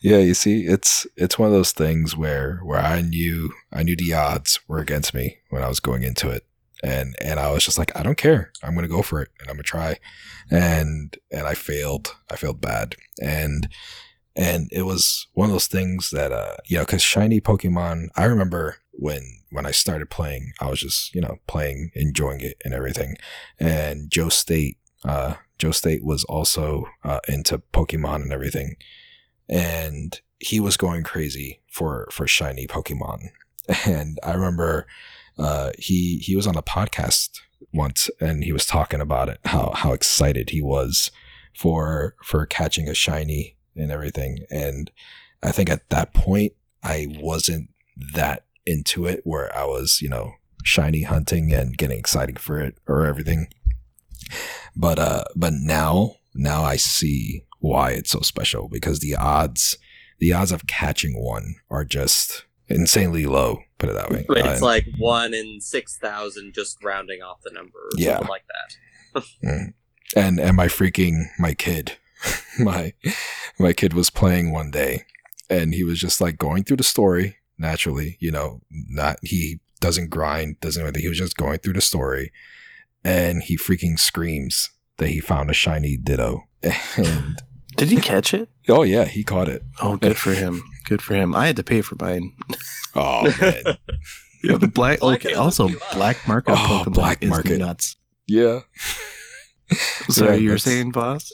yeah 0.00 0.18
you 0.18 0.34
see 0.34 0.66
it's 0.66 1.06
it's 1.16 1.38
one 1.38 1.48
of 1.48 1.54
those 1.54 1.72
things 1.72 2.16
where 2.16 2.60
where 2.64 2.80
i 2.80 3.00
knew 3.00 3.52
i 3.72 3.82
knew 3.82 3.96
the 3.96 4.12
odds 4.12 4.60
were 4.68 4.78
against 4.78 5.14
me 5.14 5.38
when 5.50 5.62
i 5.62 5.68
was 5.68 5.80
going 5.80 6.02
into 6.02 6.28
it 6.30 6.46
and 6.84 7.16
and 7.20 7.40
I 7.40 7.50
was 7.50 7.64
just 7.64 7.78
like, 7.78 7.96
I 7.96 8.02
don't 8.02 8.18
care. 8.18 8.52
I'm 8.62 8.74
gonna 8.74 8.88
go 8.88 9.02
for 9.02 9.22
it, 9.22 9.30
and 9.40 9.48
I'm 9.48 9.56
gonna 9.56 9.62
try, 9.62 9.98
and 10.50 11.16
and 11.30 11.46
I 11.46 11.54
failed. 11.54 12.14
I 12.30 12.36
failed 12.36 12.60
bad, 12.60 12.96
and 13.20 13.68
and 14.36 14.68
it 14.70 14.82
was 14.82 15.26
one 15.32 15.48
of 15.48 15.52
those 15.52 15.66
things 15.66 16.10
that 16.10 16.30
uh 16.30 16.56
you 16.66 16.76
know 16.76 16.84
because 16.84 17.02
shiny 17.02 17.40
Pokemon. 17.40 18.08
I 18.16 18.24
remember 18.24 18.76
when 18.92 19.22
when 19.50 19.66
I 19.66 19.70
started 19.70 20.10
playing, 20.10 20.52
I 20.60 20.68
was 20.68 20.80
just 20.80 21.14
you 21.14 21.22
know 21.22 21.38
playing, 21.46 21.90
enjoying 21.94 22.40
it, 22.40 22.60
and 22.64 22.74
everything, 22.74 23.16
and 23.58 24.10
Joe 24.10 24.28
State. 24.28 24.78
Uh, 25.04 25.34
Joe 25.58 25.70
State 25.70 26.04
was 26.04 26.24
also 26.24 26.86
uh, 27.04 27.20
into 27.28 27.58
Pokemon 27.58 28.22
and 28.22 28.32
everything, 28.32 28.76
and 29.48 30.20
he 30.38 30.60
was 30.60 30.76
going 30.76 31.02
crazy 31.02 31.60
for 31.70 32.08
for 32.10 32.26
shiny 32.26 32.66
Pokemon. 32.66 33.28
And 33.86 34.18
I 34.22 34.34
remember 34.34 34.86
uh, 35.38 35.70
he 35.78 36.18
he 36.18 36.36
was 36.36 36.46
on 36.46 36.56
a 36.56 36.62
podcast 36.62 37.40
once, 37.72 38.10
and 38.20 38.44
he 38.44 38.52
was 38.52 38.66
talking 38.66 39.00
about 39.00 39.30
it 39.30 39.40
how 39.46 39.72
how 39.74 39.92
excited 39.94 40.50
he 40.50 40.60
was 40.60 41.10
for 41.56 42.14
for 42.22 42.44
catching 42.44 42.88
a 42.88 42.94
shiny 42.94 43.56
and 43.74 43.90
everything. 43.90 44.44
And 44.50 44.90
I 45.42 45.50
think 45.50 45.70
at 45.70 45.88
that 45.88 46.12
point 46.12 46.52
I 46.82 47.06
wasn't 47.18 47.70
that 48.12 48.44
into 48.66 49.06
it 49.06 49.22
where 49.24 49.54
I 49.56 49.64
was 49.64 50.00
you 50.02 50.10
know 50.10 50.34
shiny 50.62 51.02
hunting 51.02 51.52
and 51.52 51.76
getting 51.76 51.98
excited 51.98 52.38
for 52.38 52.60
it 52.60 52.76
or 52.86 53.06
everything. 53.06 53.48
But 54.76 54.98
uh, 54.98 55.24
but 55.34 55.54
now 55.54 56.16
now 56.34 56.64
I 56.64 56.76
see 56.76 57.43
why 57.64 57.90
it's 57.92 58.10
so 58.10 58.20
special 58.20 58.68
because 58.68 59.00
the 59.00 59.14
odds 59.16 59.78
the 60.18 60.32
odds 60.32 60.52
of 60.52 60.66
catching 60.66 61.14
one 61.20 61.56
are 61.70 61.84
just 61.84 62.44
insanely 62.68 63.26
low. 63.26 63.60
Put 63.78 63.88
it 63.90 63.94
that 63.94 64.10
way. 64.10 64.24
It's 64.28 64.62
Uh, 64.62 64.64
like 64.64 64.86
one 64.98 65.34
in 65.34 65.60
six 65.60 65.96
thousand, 65.98 66.54
just 66.54 66.82
rounding 66.84 67.20
off 67.22 67.38
the 67.42 67.50
number, 67.52 67.78
or 67.78 67.90
Yeah. 67.98 68.18
like 68.18 68.44
that. 68.54 69.24
Mm. 69.44 69.72
and 70.16 70.40
and 70.40 70.56
my 70.56 70.66
freaking 70.66 71.26
my 71.38 71.54
kid 71.54 71.96
my 72.58 72.92
my 73.60 73.72
kid 73.72 73.92
was 73.94 74.10
playing 74.10 74.52
one 74.52 74.70
day 74.72 75.04
and 75.48 75.72
he 75.74 75.84
was 75.84 76.00
just 76.00 76.20
like 76.20 76.36
going 76.36 76.64
through 76.64 76.78
the 76.78 76.82
story 76.96 77.36
naturally 77.56 78.16
you 78.20 78.32
know 78.32 78.60
not 78.70 79.16
he 79.22 79.60
doesn't 79.80 80.10
grind 80.10 80.58
doesn't 80.60 80.82
anything 80.82 81.02
he 81.02 81.08
was 81.08 81.18
just 81.18 81.36
going 81.36 81.58
through 81.60 81.74
the 81.74 81.80
story 81.80 82.32
and 83.04 83.42
he 83.44 83.56
freaking 83.56 83.96
screams 83.98 84.70
that 84.96 85.08
he 85.10 85.20
found 85.20 85.48
a 85.48 85.54
shiny 85.54 85.96
ditto 85.96 86.42
and 86.96 87.40
Did 87.76 87.90
he 87.90 87.96
catch 87.96 88.32
it? 88.34 88.48
oh 88.68 88.82
yeah 88.82 89.04
he 89.04 89.22
caught 89.24 89.48
it 89.48 89.62
Oh, 89.82 89.96
good 89.96 90.16
for 90.16 90.32
him. 90.32 90.62
Good 90.86 91.00
for 91.02 91.14
him. 91.14 91.34
I 91.34 91.46
had 91.46 91.56
to 91.56 91.62
pay 91.64 91.80
for 91.82 91.96
mine. 91.98 92.32
oh 92.94 93.22
man 93.40 93.62
Yeah, 94.44 94.58
the 94.58 94.68
black. 94.68 95.00
Black 95.00 95.24
Okay, 95.24 95.34
also 95.34 95.68
hooked 95.68 95.80
you 95.80 95.86
up. 95.88 95.94
black 95.94 96.28
market 96.28 96.52
Oh, 96.52 96.82
Pokemon 96.86 96.94
black 96.94 97.22
is 97.22 97.30
market. 97.30 97.58
nuts. 97.58 97.96
yeah 98.26 98.60
so 100.08 100.26
Yeah, 100.26 100.34
you're 100.34 100.58
saying, 100.58 100.92
boss? 100.92 101.32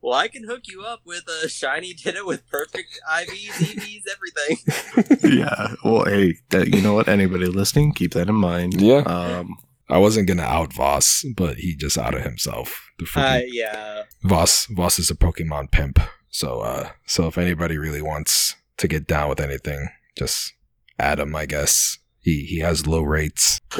Well, 0.00 0.12
I 0.14 0.28
can 0.28 0.44
hook 0.46 0.62
you 0.68 0.82
up 0.82 1.00
with 1.04 1.24
a 1.44 1.48
shiny 1.48 1.92
Ditto 1.92 2.24
with 2.24 2.46
perfect 2.48 3.00
IVs, 3.10 3.48
EVs, 3.74 4.02
everything. 4.14 5.38
yeah. 5.38 5.74
Well, 5.84 6.04
hey, 6.04 6.36
that, 6.50 6.68
you 6.72 6.80
know 6.80 6.94
what? 6.94 7.08
Anybody 7.08 7.46
listening, 7.46 7.92
keep 7.92 8.12
that 8.12 8.28
in 8.28 8.36
mind. 8.36 8.80
yeah 8.80 8.98
Um, 9.00 9.56
i 9.90 9.98
wasn't 9.98 10.28
gonna 10.28 10.42
out 10.44 10.72
voss 10.72 11.24
but 11.36 11.56
he 11.56 11.74
just 11.74 11.98
outed 11.98 12.22
himself 12.22 12.68
the 12.91 12.91
freaking 12.91 12.91
Uh, 13.16 13.40
yeah. 13.46 14.02
Voss 14.22 14.66
Voss 14.66 14.98
is 14.98 15.10
a 15.10 15.14
Pokemon 15.14 15.70
pimp. 15.70 15.98
So 16.30 16.60
uh 16.60 16.90
so 17.06 17.26
if 17.26 17.38
anybody 17.38 17.78
really 17.78 18.02
wants 18.02 18.56
to 18.78 18.88
get 18.88 19.06
down 19.06 19.28
with 19.28 19.40
anything, 19.40 19.88
just 20.16 20.54
add 20.98 21.18
him, 21.18 21.34
I 21.34 21.46
guess. 21.46 21.98
He 22.20 22.44
he 22.44 22.60
has 22.60 22.86
low 22.86 23.02
rates. 23.02 23.60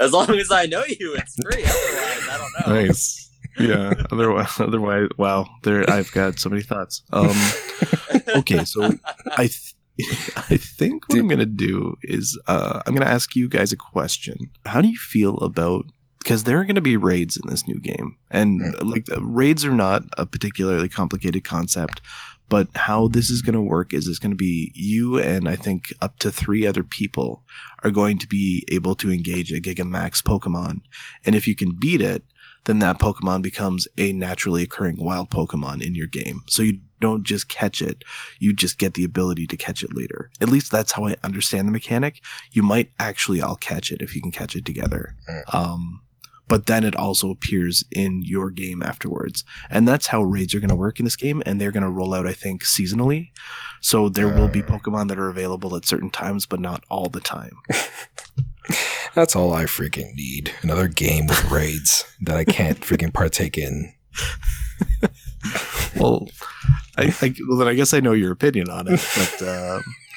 as 0.00 0.12
long 0.12 0.30
as 0.30 0.50
I 0.50 0.66
know 0.66 0.84
you, 0.84 1.14
it's 1.14 1.36
free. 1.42 1.64
Otherwise, 1.64 2.28
I 2.28 2.38
don't 2.38 2.68
know. 2.68 2.82
nice. 2.82 3.30
Yeah. 3.58 3.94
Otherwise, 4.10 4.60
otherwise, 4.60 5.08
wow. 5.18 5.46
There, 5.62 5.88
I've 5.88 6.10
got 6.12 6.38
so 6.38 6.48
many 6.48 6.62
thoughts. 6.62 7.02
Um, 7.12 7.36
okay, 8.36 8.64
so 8.64 8.94
I, 9.36 9.48
th- 9.48 9.74
I 10.36 10.56
think 10.56 11.08
what 11.08 11.18
I'm 11.18 11.28
gonna 11.28 11.46
do 11.46 11.96
is 12.02 12.38
uh, 12.46 12.80
I'm 12.86 12.94
gonna 12.94 13.10
ask 13.10 13.36
you 13.36 13.48
guys 13.48 13.72
a 13.72 13.76
question. 13.76 14.50
How 14.66 14.80
do 14.80 14.88
you 14.88 14.96
feel 14.98 15.36
about? 15.38 15.84
Because 16.22 16.44
there 16.44 16.58
are 16.60 16.64
going 16.64 16.76
to 16.76 16.80
be 16.80 16.96
raids 16.96 17.36
in 17.36 17.48
this 17.48 17.66
new 17.66 17.80
game, 17.80 18.16
and 18.30 18.60
Mm. 18.60 18.90
like 18.92 19.06
the 19.06 19.20
raids 19.22 19.64
are 19.64 19.74
not 19.74 20.04
a 20.16 20.26
particularly 20.26 20.88
complicated 20.88 21.44
concept. 21.44 22.00
But 22.48 22.68
how 22.74 23.08
this 23.08 23.30
is 23.30 23.40
going 23.40 23.54
to 23.54 23.62
work 23.62 23.94
is 23.94 24.06
it's 24.06 24.18
going 24.18 24.32
to 24.32 24.36
be 24.36 24.72
you 24.74 25.18
and 25.18 25.48
I 25.48 25.56
think 25.56 25.90
up 26.02 26.18
to 26.18 26.30
three 26.30 26.66
other 26.66 26.82
people 26.82 27.44
are 27.82 27.90
going 27.90 28.18
to 28.18 28.28
be 28.28 28.62
able 28.70 28.94
to 28.96 29.10
engage 29.10 29.50
a 29.52 29.60
Gigamax 29.60 30.22
Pokemon, 30.22 30.80
and 31.24 31.34
if 31.34 31.48
you 31.48 31.54
can 31.54 31.72
beat 31.78 32.02
it, 32.02 32.24
then 32.64 32.78
that 32.80 32.98
Pokemon 32.98 33.42
becomes 33.42 33.88
a 33.96 34.12
naturally 34.12 34.62
occurring 34.62 34.96
wild 35.02 35.30
Pokemon 35.30 35.82
in 35.82 35.94
your 35.94 36.06
game. 36.06 36.42
So 36.46 36.62
you 36.62 36.80
don't 37.00 37.24
just 37.24 37.48
catch 37.48 37.80
it, 37.82 38.04
you 38.38 38.52
just 38.52 38.78
get 38.78 38.94
the 38.94 39.02
ability 39.04 39.46
to 39.48 39.56
catch 39.56 39.82
it 39.82 39.96
later. 39.96 40.30
At 40.40 40.48
least 40.50 40.70
that's 40.70 40.92
how 40.92 41.06
I 41.06 41.16
understand 41.24 41.66
the 41.66 41.72
mechanic. 41.72 42.20
You 42.52 42.62
might 42.62 42.90
actually 42.98 43.40
all 43.40 43.56
catch 43.56 43.90
it 43.90 44.02
if 44.02 44.14
you 44.14 44.20
can 44.20 44.30
catch 44.30 44.54
it 44.54 44.64
together. 44.64 45.16
Um, 45.52 46.02
but 46.48 46.66
then 46.66 46.84
it 46.84 46.94
also 46.96 47.30
appears 47.30 47.84
in 47.90 48.22
your 48.22 48.50
game 48.50 48.82
afterwards. 48.82 49.44
And 49.70 49.86
that's 49.88 50.08
how 50.08 50.22
raids 50.22 50.54
are 50.54 50.60
going 50.60 50.68
to 50.70 50.74
work 50.76 50.98
in 50.98 51.04
this 51.04 51.16
game. 51.16 51.42
And 51.46 51.60
they're 51.60 51.72
going 51.72 51.82
to 51.82 51.90
roll 51.90 52.12
out, 52.14 52.26
I 52.26 52.32
think, 52.32 52.62
seasonally. 52.64 53.30
So 53.80 54.08
there 54.08 54.28
will 54.28 54.48
be 54.48 54.62
Uh. 54.62 54.66
Pokemon 54.66 55.08
that 55.08 55.18
are 55.18 55.28
available 55.28 55.74
at 55.76 55.86
certain 55.86 56.10
times, 56.10 56.46
but 56.46 56.60
not 56.60 56.84
all 56.90 57.08
the 57.08 57.20
time. 57.20 57.56
That's 59.14 59.36
all 59.36 59.52
I 59.52 59.64
freaking 59.64 60.14
need. 60.14 60.52
Another 60.62 60.88
game 60.88 61.26
with 61.26 61.50
raids 61.50 62.04
that 62.22 62.36
I 62.36 62.44
can't 62.44 62.80
freaking 62.88 63.12
partake 63.12 63.58
in. 63.58 63.92
well, 65.96 66.28
I, 66.96 67.14
I 67.20 67.34
well 67.48 67.58
then 67.58 67.68
I 67.68 67.74
guess 67.74 67.92
I 67.94 68.00
know 68.00 68.12
your 68.12 68.32
opinion 68.32 68.68
on 68.70 68.86
it, 68.88 69.00
but 69.16 69.48
um, 69.48 69.82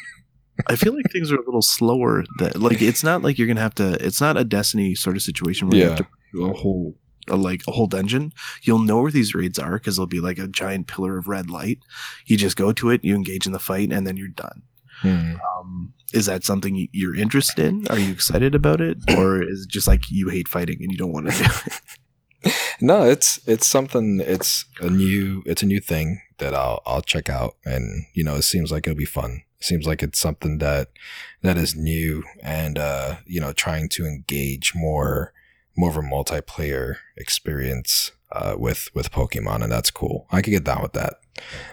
I 0.68 0.76
feel 0.76 0.96
like 0.96 1.12
things 1.12 1.32
are 1.32 1.36
a 1.38 1.46
little 1.46 1.62
slower. 1.62 2.24
That 2.40 2.60
like 2.60 2.82
it's 2.82 3.04
not 3.04 3.22
like 3.22 3.38
you're 3.38 3.48
gonna 3.48 3.62
have 3.62 3.76
to. 3.76 3.94
It's 4.06 4.22
not 4.22 4.38
a 4.38 4.44
Destiny 4.44 4.96
sort 4.96 5.16
of 5.16 5.22
situation 5.22 5.68
where 5.70 5.78
you 5.78 5.84
have 5.90 5.92
Yeah. 6.00 6.06
to 6.06 6.08
do 6.34 6.46
a 6.50 6.54
whole. 6.54 6.96
A, 7.28 7.36
like 7.36 7.64
a 7.68 7.72
whole 7.72 7.88
dungeon, 7.88 8.34
you'll 8.62 8.78
know 8.78 9.02
where 9.02 9.10
these 9.10 9.34
raids 9.34 9.58
are 9.58 9.80
because 9.80 9.96
there'll 9.96 10.06
be 10.06 10.20
like 10.20 10.38
a 10.38 10.48
giant 10.48 10.86
pillar 10.86 11.18
of 11.18 11.28
red 11.28 11.50
light. 11.50 11.80
You 12.28 12.38
just 12.38 12.56
go 12.56 12.72
to 12.74 12.92
it, 12.92 13.04
you 13.04 13.16
engage 13.16 13.48
in 13.48 13.52
the 13.52 13.58
fight, 13.58 13.92
and 13.92 14.06
then 14.06 14.16
you're 14.16 14.28
done. 14.28 14.62
Hmm. 15.02 15.34
Um, 15.58 15.94
is 16.14 16.28
that 16.28 16.44
something 16.44 16.88
you're 16.94 17.16
interested 17.16 17.66
in? 17.66 17.88
Are 17.90 17.98
you 17.98 18.12
excited 18.12 18.54
about 18.54 18.80
it, 18.80 18.98
or 19.18 19.42
is 19.42 19.64
it 19.64 19.70
just 19.70 19.88
like 19.88 20.12
you 20.12 20.30
hate 20.30 20.48
fighting 20.48 20.78
and 20.84 20.92
you 20.92 21.00
don't 21.00 21.12
want 21.12 21.32
to 21.32 21.44
do 21.44 21.50
it? 21.66 22.54
No, 22.80 23.04
it's 23.10 23.40
it's 23.48 23.66
something. 23.66 24.20
It's 24.24 24.66
a 24.80 24.90
new 24.92 25.42
it's 25.48 25.64
a 25.64 25.66
new 25.66 25.80
thing 25.80 26.22
that 26.38 26.54
I'll 26.54 26.80
I'll 26.86 27.02
check 27.02 27.28
out, 27.28 27.56
and 27.66 28.06
you 28.14 28.24
know, 28.24 28.36
it 28.36 28.44
seems 28.44 28.72
like 28.72 28.86
it'll 28.86 28.96
be 28.98 29.04
fun. 29.06 29.42
Seems 29.66 29.88
like 29.88 30.04
it's 30.04 30.20
something 30.20 30.60
that 30.60 30.90
that 31.42 31.58
is 31.58 31.76
new, 31.76 32.24
and 32.44 32.78
uh, 32.78 33.16
you 33.26 33.40
know, 33.40 33.52
trying 33.52 33.90
to 33.90 34.06
engage 34.06 34.74
more 34.76 35.34
more 35.76 35.90
of 35.90 35.98
a 35.98 36.02
multiplayer 36.02 36.98
experience 37.18 38.12
uh, 38.32 38.56
with 38.58 38.90
with 38.94 39.12
Pokemon, 39.12 39.64
and 39.64 39.72
that's 39.72 39.92
cool. 39.92 40.28
I 40.32 40.42
could 40.42 40.52
get 40.52 40.64
down 40.64 40.82
with 40.82 40.94
that. 40.94 41.16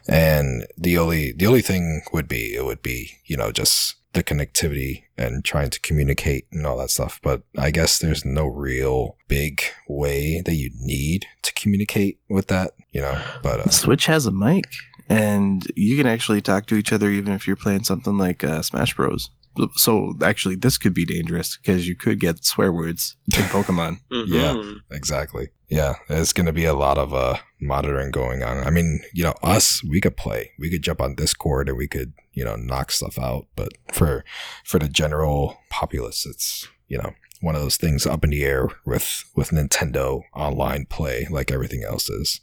And 0.09 0.67
the 0.77 0.97
only 0.99 1.33
the 1.33 1.47
only 1.47 1.63
thing 1.63 2.03
would 2.13 2.29
be 2.29 2.55
it 2.55 2.65
would 2.65 2.83
be 2.83 3.19
you 3.27 3.37
know 3.37 3.53
just 3.53 3.97
the 4.13 4.23
connectivity 4.23 5.05
and 5.17 5.45
trying 5.45 5.71
to 5.71 5.81
communicate 5.81 6.47
and 6.53 6.67
all 6.67 6.77
that 6.79 6.91
stuff. 6.91 7.21
But 7.23 7.43
I 7.57 7.71
guess 7.71 7.99
there's 7.99 8.25
no 8.25 8.47
real 8.47 9.17
big 9.29 9.63
way 9.89 10.43
that 10.45 10.55
you 10.55 10.71
need 10.81 11.27
to 11.43 11.53
communicate 11.55 12.19
with 12.29 12.49
that, 12.49 12.73
you 12.91 13.01
know. 13.01 13.21
But 13.43 13.61
uh, 13.61 13.71
Switch 13.71 14.07
has 14.07 14.27
a 14.27 14.33
mic, 14.33 14.65
and 15.13 15.67
you 15.77 15.97
can 15.97 16.07
actually 16.07 16.41
talk 16.41 16.67
to 16.67 16.77
each 16.77 16.93
other 16.93 17.11
even 17.11 17.33
if 17.33 17.47
you're 17.47 17.57
playing 17.65 17.85
something 17.85 18.17
like 18.19 18.43
uh, 18.45 18.63
Smash 18.63 18.95
Bros. 18.95 19.31
So 19.77 20.15
actually, 20.23 20.55
this 20.57 20.79
could 20.79 20.95
be 20.95 21.05
dangerous 21.05 21.59
because 21.59 21.87
you 21.87 21.95
could 21.95 22.19
get 22.19 22.43
swear 22.45 22.73
words 22.73 23.17
in 23.37 23.43
Pokemon. 23.57 23.99
Yeah. 24.11 24.55
Mhm. 24.55 24.77
exactly, 24.91 25.49
yeah, 25.69 25.95
there's 26.09 26.33
going 26.33 26.47
to 26.47 26.55
be 26.55 26.65
a 26.65 26.73
lot 26.75 26.97
of 26.97 27.13
uh, 27.13 27.37
monitoring 27.61 28.11
going 28.11 28.43
on. 28.43 28.65
I 28.65 28.71
mean, 28.71 29.01
you 29.13 29.23
know, 29.25 29.35
us 29.43 29.83
we 29.85 30.01
could 30.01 30.17
play, 30.17 30.53
we 30.59 30.71
could 30.71 30.83
jump 30.83 31.03
on 31.03 31.15
Discord 31.17 31.69
and 31.69 31.77
we 31.77 31.87
could 31.87 32.15
you 32.33 32.45
know 32.47 32.57
knock 32.57 32.91
stuff 32.91 33.19
out. 33.19 33.47
But 33.55 33.73
for 33.93 34.25
for 34.65 34.79
the 34.79 34.89
general 34.89 35.59
populace, 35.69 36.25
it's 36.25 36.67
you 36.89 36.97
know 36.97 37.13
one 37.43 37.55
of 37.55 37.61
those 37.61 37.77
things 37.77 38.07
up 38.07 38.25
in 38.25 38.31
the 38.31 38.45
air 38.45 38.69
with 38.87 39.25
with 39.37 39.51
Nintendo 39.51 40.23
online 40.35 40.87
play 40.87 41.27
like 41.31 41.51
everything 41.53 41.85
else 41.85 42.09
is. 42.09 42.41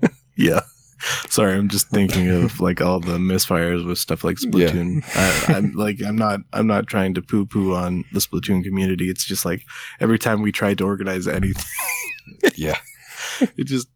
yeah. 0.36 0.60
Sorry, 1.28 1.54
I'm 1.54 1.68
just 1.68 1.88
thinking 1.88 2.28
of 2.28 2.60
like 2.60 2.80
all 2.80 3.00
the 3.00 3.18
misfires 3.18 3.86
with 3.86 3.98
stuff 3.98 4.24
like 4.24 4.36
Splatoon. 4.36 5.02
I, 5.16 5.54
I'm 5.56 5.72
like, 5.72 6.00
I'm 6.04 6.16
not, 6.16 6.40
I'm 6.52 6.66
not 6.66 6.86
trying 6.86 7.14
to 7.14 7.22
poo-poo 7.22 7.74
on 7.74 8.04
the 8.12 8.20
Splatoon 8.20 8.64
community. 8.64 9.08
It's 9.08 9.24
just 9.24 9.44
like 9.44 9.64
every 10.00 10.18
time 10.18 10.42
we 10.42 10.52
tried 10.52 10.78
to 10.78 10.84
organize 10.84 11.28
anything, 11.28 11.64
Yeah. 12.56 12.78
it 13.56 13.64
just, 13.64 13.88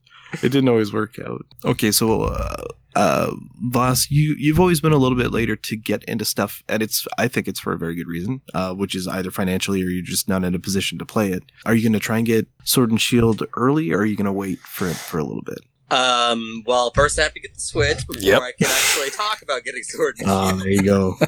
it 0.42 0.48
didn't 0.50 0.68
always 0.68 0.92
work 0.92 1.18
out. 1.18 1.44
Okay, 1.64 1.92
so 1.92 2.22
uh, 2.22 2.64
uh, 2.94 3.32
Voss, 3.64 4.10
you 4.10 4.34
you've 4.38 4.60
always 4.60 4.80
been 4.80 4.92
a 4.92 4.96
little 4.96 5.16
bit 5.18 5.30
later 5.30 5.56
to 5.56 5.76
get 5.76 6.02
into 6.04 6.24
stuff, 6.24 6.62
and 6.68 6.82
it's 6.82 7.06
I 7.18 7.28
think 7.28 7.48
it's 7.48 7.60
for 7.60 7.72
a 7.72 7.78
very 7.78 7.94
good 7.94 8.06
reason, 8.06 8.40
uh, 8.54 8.72
which 8.74 8.94
is 8.94 9.06
either 9.06 9.30
financially 9.30 9.82
or 9.82 9.88
you're 9.88 10.02
just 10.02 10.28
not 10.28 10.44
in 10.44 10.54
a 10.54 10.58
position 10.58 10.98
to 10.98 11.04
play 11.06 11.32
it. 11.32 11.42
Are 11.66 11.74
you 11.74 11.82
going 11.82 11.92
to 11.92 11.98
try 12.00 12.16
and 12.18 12.26
get 12.26 12.48
Sword 12.64 12.90
and 12.90 13.00
Shield 13.00 13.42
early, 13.56 13.92
or 13.92 13.98
are 13.98 14.06
you 14.06 14.16
going 14.16 14.24
to 14.24 14.32
wait 14.32 14.58
for 14.60 14.88
it 14.88 14.96
for 14.96 15.18
a 15.18 15.24
little 15.24 15.42
bit? 15.42 15.58
Um, 15.92 16.62
well, 16.66 16.90
first 16.94 17.18
I 17.18 17.22
have 17.24 17.34
to 17.34 17.40
get 17.40 17.54
the 17.54 17.60
Switch 17.60 18.06
before 18.06 18.22
Yep. 18.22 18.40
I 18.42 18.52
can 18.58 18.70
actually 18.70 19.10
talk 19.10 19.42
about 19.42 19.62
getting 19.64 19.82
Sword 19.82 20.16
and 20.18 20.28
Ah, 20.30 20.48
Shield. 20.50 20.60
there 20.62 20.70
you 20.70 20.82
go. 20.82 21.16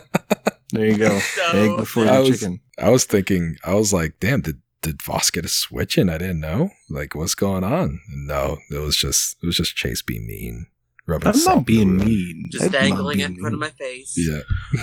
There 0.73 0.87
you 0.87 0.97
go. 0.99 1.19
So- 1.21 1.51
Egg 1.53 1.77
before 1.77 2.05
I 2.09 2.17
the 2.17 2.31
was- 2.31 2.41
chicken. 2.41 2.61
I 2.79 2.89
was 2.91 3.05
thinking, 3.05 3.57
I 3.65 3.75
was 3.75 3.93
like, 3.93 4.15
damn, 4.21 4.41
did 4.41 4.61
did 4.83 5.01
Voss 5.03 5.31
get 5.31 5.45
a 5.45 5.49
switch 5.49 5.97
and 5.97 6.11
I 6.11 6.19
didn't 6.19 6.41
know? 6.41 6.71
Like, 6.91 7.15
what's 7.15 7.35
going 7.37 7.63
on? 7.65 8.01
No, 8.09 8.59
it 8.71 8.79
was 8.79 8.97
just 8.97 9.37
it 9.43 9.47
was 9.47 9.57
just 9.57 9.77
Chase 9.77 10.03
being 10.03 10.27
mean, 10.27 10.67
rubbing 11.07 11.29
I'm 11.29 11.45
not 11.45 11.65
being 11.65 11.83
in 11.83 11.97
the 11.99 12.05
wound. 12.05 12.09
mean. 12.11 12.45
Just 12.51 12.65
I'm 12.65 12.71
dangling 12.73 13.21
it 13.21 13.27
in 13.27 13.37
front 13.37 13.55
of 13.55 13.61
my 13.61 13.71
face. 13.71 14.15
Yeah, 14.19 14.41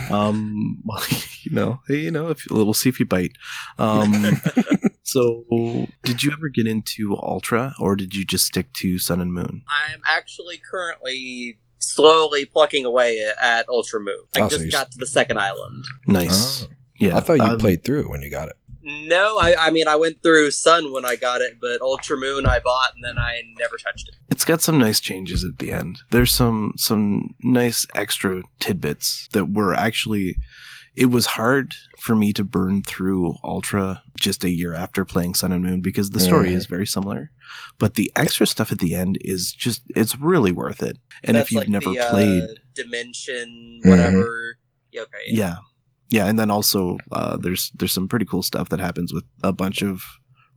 Um, 0.09 0.81
well, 0.85 1.03
you 1.43 1.51
know, 1.51 1.81
you 1.89 2.09
know, 2.11 2.29
if 2.29 2.45
we'll 2.49 2.73
see 2.73 2.87
if 2.89 2.99
you 2.99 3.05
bite. 3.05 3.33
Um, 3.77 4.13
so 5.03 5.45
did 6.03 6.23
you 6.23 6.31
ever 6.31 6.49
get 6.49 6.67
into 6.67 7.15
Ultra, 7.17 7.73
or 7.79 7.95
did 7.95 8.15
you 8.15 8.23
just 8.25 8.45
stick 8.45 8.71
to 8.73 8.97
Sun 8.99 9.19
and 9.21 9.33
Moon? 9.33 9.63
I'm 9.69 10.01
actually 10.07 10.59
currently 10.69 11.57
slowly 11.79 12.45
plucking 12.45 12.85
away 12.85 13.19
at 13.41 13.67
Ultra 13.67 13.99
Moon. 13.99 14.23
I 14.35 14.41
Oh, 14.41 14.49
just 14.49 14.59
you're- 14.61 14.71
got 14.71 14.91
to 14.91 14.97
the 14.97 15.07
second 15.07 15.39
island. 15.39 15.83
Nice. 16.07 16.63
Oh. 16.63 16.67
Yeah, 16.99 17.17
I 17.17 17.19
thought 17.21 17.37
you 17.37 17.43
um, 17.43 17.57
played 17.57 17.83
through 17.83 18.01
it 18.01 18.09
when 18.09 18.21
you 18.21 18.29
got 18.29 18.49
it. 18.49 18.55
No, 18.83 19.37
I, 19.39 19.55
I 19.67 19.69
mean 19.71 19.87
I 19.87 19.95
went 19.95 20.21
through 20.23 20.51
Sun 20.51 20.91
when 20.91 21.05
I 21.05 21.15
got 21.15 21.41
it, 21.41 21.57
but 21.59 21.81
Ultra 21.81 22.17
Moon 22.17 22.45
I 22.45 22.59
bought 22.59 22.93
and 22.95 23.03
then 23.03 23.17
I 23.17 23.41
never 23.59 23.77
touched 23.77 24.07
it. 24.09 24.15
It's 24.29 24.45
got 24.45 24.61
some 24.61 24.77
nice 24.79 24.99
changes 24.99 25.43
at 25.43 25.57
the 25.59 25.71
end. 25.71 25.99
There's 26.11 26.31
some 26.31 26.73
some 26.77 27.35
nice 27.41 27.85
extra 27.95 28.43
tidbits 28.59 29.27
that 29.33 29.51
were 29.51 29.73
actually. 29.73 30.35
It 30.95 31.05
was 31.05 31.25
hard 31.25 31.73
for 31.99 32.15
me 32.15 32.33
to 32.33 32.43
burn 32.43 32.83
through 32.83 33.35
Ultra 33.43 34.03
just 34.19 34.43
a 34.43 34.49
year 34.49 34.73
after 34.73 35.05
playing 35.05 35.35
Sun 35.35 35.51
and 35.53 35.63
Moon 35.63 35.81
because 35.81 36.09
the 36.09 36.19
story 36.19 36.53
is 36.53 36.65
very 36.65 36.85
similar, 36.85 37.31
but 37.79 37.93
the 37.93 38.11
extra 38.15 38.45
stuff 38.45 38.71
at 38.73 38.79
the 38.79 38.93
end 38.95 39.17
is 39.21 39.53
just 39.53 39.83
it's 39.95 40.17
really 40.19 40.51
worth 40.51 40.83
it. 40.83 40.97
And 41.23 41.37
That's 41.37 41.47
if 41.47 41.51
you've 41.53 41.59
like 41.61 41.69
never 41.69 41.91
the, 41.91 41.99
uh, 41.99 42.09
played, 42.09 42.43
Dimension, 42.75 43.79
Mhm. 43.85 43.89
whatever. 43.89 44.57
Yeah, 44.91 45.01
okay. 45.03 45.17
yeah, 45.27 45.55
yeah, 46.09 46.25
and 46.25 46.37
then 46.37 46.51
also 46.51 46.97
uh, 47.11 47.37
there's 47.37 47.71
there's 47.75 47.93
some 47.93 48.07
pretty 48.09 48.25
cool 48.25 48.43
stuff 48.43 48.67
that 48.69 48.79
happens 48.81 49.13
with 49.13 49.23
a 49.43 49.53
bunch 49.53 49.81
of 49.81 50.03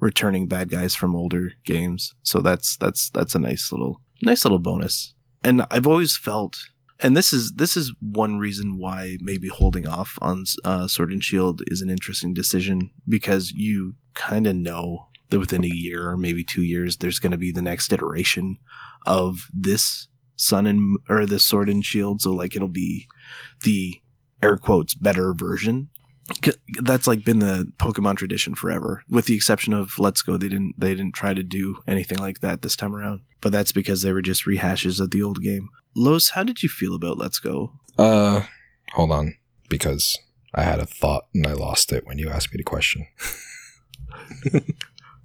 returning 0.00 0.48
bad 0.48 0.68
guys 0.68 0.94
from 0.96 1.14
older 1.14 1.52
games. 1.64 2.12
So 2.24 2.40
that's 2.40 2.76
that's 2.76 3.10
that's 3.10 3.34
a 3.36 3.38
nice 3.38 3.70
little 3.70 4.00
nice 4.22 4.44
little 4.44 4.58
bonus. 4.58 5.14
And 5.44 5.64
I've 5.70 5.86
always 5.86 6.16
felt, 6.16 6.56
and 7.04 7.14
this 7.14 7.34
is 7.34 7.52
this 7.52 7.76
is 7.76 7.92
one 8.00 8.38
reason 8.38 8.78
why 8.78 9.18
maybe 9.20 9.48
holding 9.48 9.86
off 9.86 10.18
on 10.22 10.44
uh, 10.64 10.88
Sword 10.88 11.12
and 11.12 11.22
Shield 11.22 11.60
is 11.66 11.82
an 11.82 11.90
interesting 11.90 12.32
decision 12.32 12.90
because 13.06 13.52
you 13.52 13.94
kind 14.14 14.46
of 14.46 14.56
know 14.56 15.08
that 15.28 15.38
within 15.38 15.64
a 15.64 15.68
year 15.68 16.08
or 16.08 16.16
maybe 16.16 16.42
two 16.42 16.62
years 16.62 16.96
there's 16.96 17.18
going 17.18 17.32
to 17.32 17.36
be 17.38 17.52
the 17.52 17.60
next 17.60 17.92
iteration 17.92 18.56
of 19.04 19.50
this 19.52 20.08
Sun 20.36 20.66
and 20.66 20.96
or 21.10 21.26
this 21.26 21.44
Sword 21.44 21.68
and 21.68 21.84
Shield. 21.84 22.22
So 22.22 22.32
like 22.32 22.56
it'll 22.56 22.68
be 22.68 23.06
the 23.64 24.00
air 24.42 24.56
quotes 24.56 24.94
better 24.94 25.34
version. 25.34 25.90
That's 26.82 27.06
like 27.06 27.24
been 27.24 27.40
the 27.40 27.70
Pokemon 27.78 28.16
tradition 28.16 28.54
forever, 28.54 29.02
with 29.10 29.26
the 29.26 29.34
exception 29.34 29.72
of 29.74 29.98
Let's 29.98 30.22
Go. 30.22 30.36
They 30.38 30.48
didn't 30.48 30.74
they 30.78 30.94
didn't 30.94 31.14
try 31.14 31.34
to 31.34 31.42
do 31.42 31.76
anything 31.86 32.18
like 32.18 32.40
that 32.40 32.62
this 32.62 32.76
time 32.76 32.94
around. 32.96 33.20
But 33.42 33.52
that's 33.52 33.72
because 33.72 34.00
they 34.02 34.12
were 34.12 34.22
just 34.22 34.46
rehashes 34.46 35.00
of 35.00 35.10
the 35.10 35.22
old 35.22 35.42
game. 35.42 35.68
Los, 35.94 36.30
how 36.30 36.42
did 36.42 36.62
you 36.62 36.68
feel 36.70 36.94
about 36.94 37.18
Let's 37.18 37.38
Go? 37.38 37.72
Uh, 37.98 38.42
hold 38.92 39.12
on, 39.12 39.34
because 39.68 40.16
I 40.54 40.62
had 40.62 40.78
a 40.80 40.86
thought 40.86 41.26
and 41.34 41.46
I 41.46 41.52
lost 41.52 41.92
it 41.92 42.06
when 42.06 42.18
you 42.18 42.30
asked 42.30 42.52
me 42.52 42.56
the 42.58 42.64
question. 42.64 43.06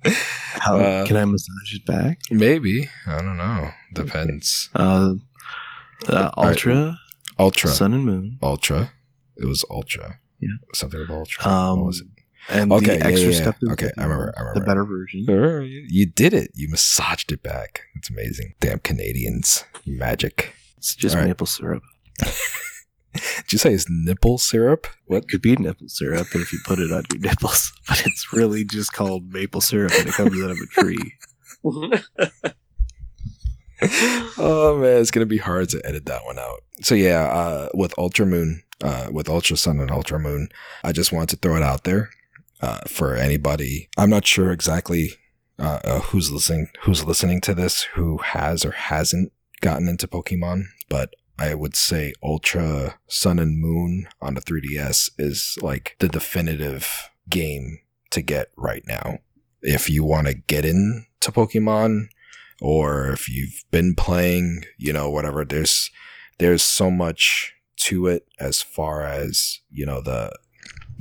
How 0.04 0.78
Uh, 0.80 1.06
can 1.06 1.18
I 1.18 1.26
massage 1.26 1.74
it 1.76 1.86
back? 1.86 2.20
Maybe 2.32 2.90
I 3.06 3.22
don't 3.22 3.38
know. 3.38 3.72
Depends. 3.94 4.70
Uh, 4.76 5.14
uh, 6.08 6.30
All 6.36 6.46
right. 6.46 6.50
Ultra, 6.52 7.00
Ultra, 7.38 7.70
Sun 7.70 7.94
and 7.94 8.06
Moon, 8.06 8.38
Ultra. 8.42 8.92
It 9.38 9.46
was 9.46 9.64
Ultra. 9.70 10.20
Yeah. 10.42 10.50
something 10.74 11.00
with 11.00 11.10
Ultra. 11.10 11.48
um, 11.52 11.80
what 11.80 11.86
was 11.88 12.02
it? 12.02 12.08
and 12.50 12.72
Okay, 12.72 12.98
the 12.98 13.06
extra 13.06 13.20
yeah, 13.20 13.28
yeah. 13.36 13.42
stuff. 13.42 13.56
that- 13.62 13.72
Okay, 13.74 13.92
I 13.98 14.04
remember, 14.04 14.34
I 14.38 14.40
remember. 14.42 14.60
The 14.62 14.66
better 14.66 14.86
version. 14.86 15.20
You 15.28 15.86
you 15.88 16.06
did 16.08 16.34
it. 16.34 16.52
You 16.56 16.70
massaged 16.70 17.32
it 17.32 17.44
back. 17.44 17.82
It's 17.96 18.10
amazing. 18.10 18.56
Damn 18.60 18.80
Canadians. 18.80 19.66
Magic. 19.86 20.54
It's 20.78 20.96
just 20.96 21.16
All 21.16 21.22
right. 21.22 21.28
maple 21.28 21.46
syrup. 21.48 21.84
Did 23.14 23.54
you 23.54 23.58
say 23.58 23.74
it's 23.74 23.88
nipple 23.90 24.38
syrup? 24.38 24.86
What? 25.08 25.24
It 25.24 25.30
could 25.30 25.42
be 25.42 25.56
nipple 25.56 25.90
syrup 25.90 26.28
if 26.36 26.54
you 26.54 26.60
put 26.64 26.78
it 26.80 26.92
on 26.92 27.04
your 27.12 27.22
nipples, 27.22 27.74
but 27.88 28.02
it's 28.06 28.32
really 28.32 28.64
just 28.64 28.94
called 28.94 29.34
maple 29.34 29.62
syrup 29.62 29.92
and 29.98 30.08
it 30.08 30.14
comes 30.14 30.42
out 30.42 30.52
of 30.52 30.58
a 30.58 30.66
tree. 30.68 31.14
oh 34.38 34.78
man, 34.80 35.02
it's 35.02 35.12
gonna 35.12 35.26
be 35.26 35.38
hard 35.38 35.70
to 35.70 35.82
edit 35.86 36.06
that 36.06 36.24
one 36.26 36.38
out. 36.40 36.64
So 36.82 36.96
yeah, 36.96 37.24
uh, 37.24 37.70
with 37.74 37.94
Ultra 37.98 38.26
Moon, 38.26 38.64
uh, 38.84 39.08
with 39.12 39.30
Ultra 39.30 39.58
Sun 39.58 39.80
and 39.80 39.92
Ultra 39.92 40.20
Moon, 40.20 40.50
I 40.84 40.92
just 40.92 41.12
wanted 41.12 41.30
to 41.30 41.36
throw 41.38 41.56
it 41.56 41.64
out 41.64 41.84
there 41.84 42.10
uh, 42.62 42.82
for 42.88 43.16
anybody. 43.16 43.90
I'm 43.98 44.10
not 44.10 44.26
sure 44.26 44.52
exactly 44.52 45.12
uh, 45.60 45.80
uh, 45.84 46.00
who's 46.00 46.32
listening, 46.32 46.70
who's 46.82 47.04
listening 47.04 47.42
to 47.42 47.54
this, 47.54 47.84
who 47.94 48.18
has 48.18 48.64
or 48.64 48.72
hasn't 48.72 49.34
gotten 49.62 49.90
into 49.90 50.08
Pokemon, 50.08 50.64
but 50.88 51.14
I 51.38 51.54
would 51.54 51.76
say 51.76 52.14
Ultra 52.24 53.00
Sun 53.08 53.40
and 53.40 53.60
Moon 53.60 54.08
on 54.22 54.36
the 54.36 54.42
3DS 54.42 55.12
is 55.18 55.58
like 55.62 55.96
the 56.00 56.10
definitive 56.10 57.10
game 57.30 57.80
to 58.12 58.22
get 58.22 58.52
right 58.58 58.84
now. 58.88 59.20
If 59.62 59.90
you 59.90 60.04
want 60.04 60.28
to 60.28 60.34
get 60.34 60.66
into 60.66 61.32
Pokemon, 61.32 62.08
or 62.62 63.12
if 63.12 63.30
you've 63.30 63.64
been 63.72 63.96
playing, 63.96 64.66
you 64.78 64.92
know, 64.92 65.10
whatever, 65.10 65.46
there's 65.46 65.90
there's 66.40 66.64
so 66.64 66.90
much 66.90 67.54
to 67.78 68.08
it 68.08 68.28
as 68.40 68.62
far 68.62 69.04
as, 69.04 69.60
you 69.72 69.86
know, 69.86 70.02
the 70.02 70.32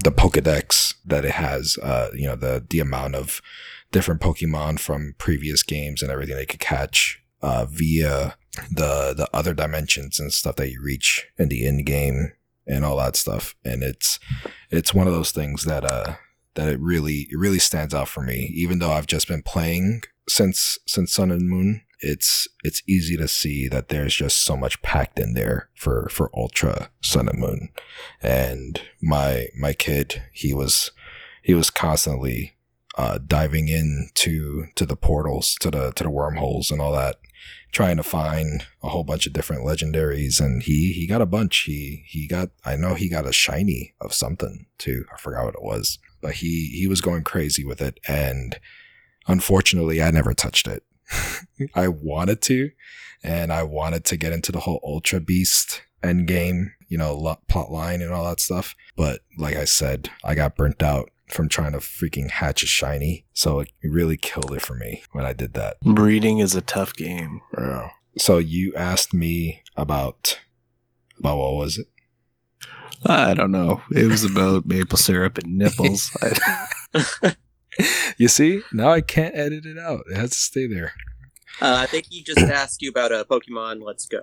the 0.04 0.12
Pokedex 0.12 0.94
that 1.04 1.24
it 1.24 1.32
has, 1.32 1.76
uh, 1.82 2.10
you 2.14 2.26
know, 2.26 2.36
the 2.36 2.64
the 2.68 2.80
amount 2.80 3.14
of 3.14 3.40
different 3.90 4.20
Pokemon 4.20 4.78
from 4.78 5.14
previous 5.18 5.62
games 5.62 6.02
and 6.02 6.10
everything 6.10 6.36
they 6.36 6.46
could 6.46 6.60
catch 6.60 7.22
uh, 7.42 7.66
via 7.68 8.36
the 8.70 9.14
the 9.16 9.28
other 9.32 9.54
dimensions 9.54 10.20
and 10.20 10.32
stuff 10.32 10.56
that 10.56 10.70
you 10.70 10.82
reach 10.82 11.26
in 11.38 11.48
the 11.48 11.66
end 11.66 11.86
game 11.86 12.32
and 12.66 12.84
all 12.84 12.96
that 12.96 13.16
stuff. 13.16 13.54
And 13.64 13.82
it's 13.82 14.18
it's 14.70 14.94
one 14.94 15.06
of 15.06 15.12
those 15.12 15.32
things 15.32 15.64
that 15.64 15.84
uh 15.84 16.16
that 16.54 16.68
it 16.68 16.80
really 16.80 17.28
it 17.30 17.38
really 17.38 17.58
stands 17.58 17.94
out 17.94 18.08
for 18.08 18.22
me. 18.22 18.50
Even 18.54 18.78
though 18.78 18.92
I've 18.92 19.06
just 19.06 19.28
been 19.28 19.42
playing 19.42 20.02
since 20.28 20.78
since 20.86 21.12
Sun 21.12 21.30
and 21.30 21.48
Moon, 21.48 21.82
it's 22.00 22.46
it's 22.62 22.82
easy 22.86 23.16
to 23.16 23.28
see 23.28 23.68
that 23.68 23.88
there's 23.88 24.14
just 24.14 24.42
so 24.42 24.56
much 24.56 24.82
packed 24.82 25.18
in 25.18 25.34
there 25.34 25.68
for 25.74 26.08
for 26.10 26.30
Ultra 26.34 26.90
Sun 27.02 27.28
and 27.28 27.38
Moon. 27.38 27.68
And 28.22 28.80
my 29.02 29.48
my 29.58 29.72
kid, 29.72 30.22
he 30.32 30.54
was 30.54 30.90
he 31.42 31.54
was 31.54 31.70
constantly 31.70 32.54
uh, 32.96 33.18
diving 33.26 33.68
into 33.68 34.66
to 34.74 34.84
the 34.84 34.96
portals, 34.96 35.56
to 35.60 35.70
the 35.70 35.92
to 35.92 36.04
the 36.04 36.10
wormholes 36.10 36.70
and 36.70 36.80
all 36.80 36.92
that, 36.92 37.16
trying 37.72 37.96
to 37.96 38.02
find 38.02 38.66
a 38.82 38.88
whole 38.88 39.04
bunch 39.04 39.26
of 39.26 39.32
different 39.32 39.64
legendaries. 39.64 40.40
And 40.40 40.62
he 40.62 40.92
he 40.92 41.06
got 41.06 41.22
a 41.22 41.26
bunch. 41.26 41.62
He 41.66 42.04
he 42.06 42.28
got 42.28 42.50
I 42.64 42.76
know 42.76 42.94
he 42.94 43.08
got 43.08 43.26
a 43.26 43.32
shiny 43.32 43.94
of 44.00 44.12
something 44.12 44.66
too. 44.78 45.04
I 45.12 45.16
forgot 45.18 45.46
what 45.46 45.54
it 45.54 45.62
was, 45.62 45.98
but 46.20 46.34
he 46.34 46.70
he 46.78 46.86
was 46.86 47.00
going 47.00 47.24
crazy 47.24 47.64
with 47.64 47.80
it. 47.80 47.98
And 48.06 48.58
unfortunately, 49.26 50.02
I 50.02 50.10
never 50.10 50.34
touched 50.34 50.68
it. 50.68 50.84
I 51.74 51.88
wanted 51.88 52.40
to, 52.42 52.70
and 53.22 53.52
I 53.52 53.62
wanted 53.62 54.04
to 54.06 54.16
get 54.16 54.32
into 54.32 54.52
the 54.52 54.60
whole 54.60 54.80
Ultra 54.84 55.20
Beast 55.20 55.82
end 56.02 56.26
game, 56.26 56.72
you 56.88 56.98
know, 56.98 57.14
lo- 57.16 57.40
plot 57.48 57.70
line 57.70 58.02
and 58.02 58.12
all 58.12 58.28
that 58.28 58.40
stuff. 58.40 58.74
But 58.96 59.20
like 59.36 59.56
I 59.56 59.64
said, 59.64 60.10
I 60.24 60.34
got 60.34 60.56
burnt 60.56 60.82
out 60.82 61.10
from 61.28 61.48
trying 61.48 61.72
to 61.72 61.78
freaking 61.78 62.30
hatch 62.30 62.62
a 62.62 62.66
shiny. 62.66 63.26
So 63.32 63.60
it 63.60 63.70
really 63.82 64.16
killed 64.16 64.52
it 64.52 64.62
for 64.62 64.74
me 64.74 65.02
when 65.12 65.24
I 65.24 65.32
did 65.32 65.54
that. 65.54 65.78
Breeding 65.80 66.38
is 66.38 66.54
a 66.54 66.62
tough 66.62 66.94
game. 66.94 67.40
Yeah. 67.56 67.90
So 68.16 68.38
you 68.38 68.74
asked 68.74 69.14
me 69.14 69.62
about 69.76 70.40
about 71.18 71.38
what 71.38 71.54
was 71.54 71.78
it? 71.78 71.86
I 73.06 73.34
don't 73.34 73.52
know. 73.52 73.82
It 73.92 74.06
was 74.06 74.24
about 74.24 74.66
maple 74.66 74.98
syrup 74.98 75.38
and 75.38 75.56
nipples. 75.56 76.10
You 78.20 78.26
see, 78.26 78.62
now 78.72 78.88
I 78.90 79.00
can't 79.00 79.34
edit 79.36 79.64
it 79.64 79.78
out. 79.78 80.00
It 80.10 80.16
has 80.16 80.30
to 80.30 80.36
stay 80.38 80.66
there. 80.66 80.92
Uh, 81.60 81.76
I 81.78 81.86
think 81.86 82.06
he 82.10 82.22
just 82.24 82.40
asked 82.40 82.82
you 82.82 82.90
about 82.90 83.12
a 83.12 83.24
Pokemon 83.24 83.80
Let's 83.82 84.06
Go. 84.06 84.22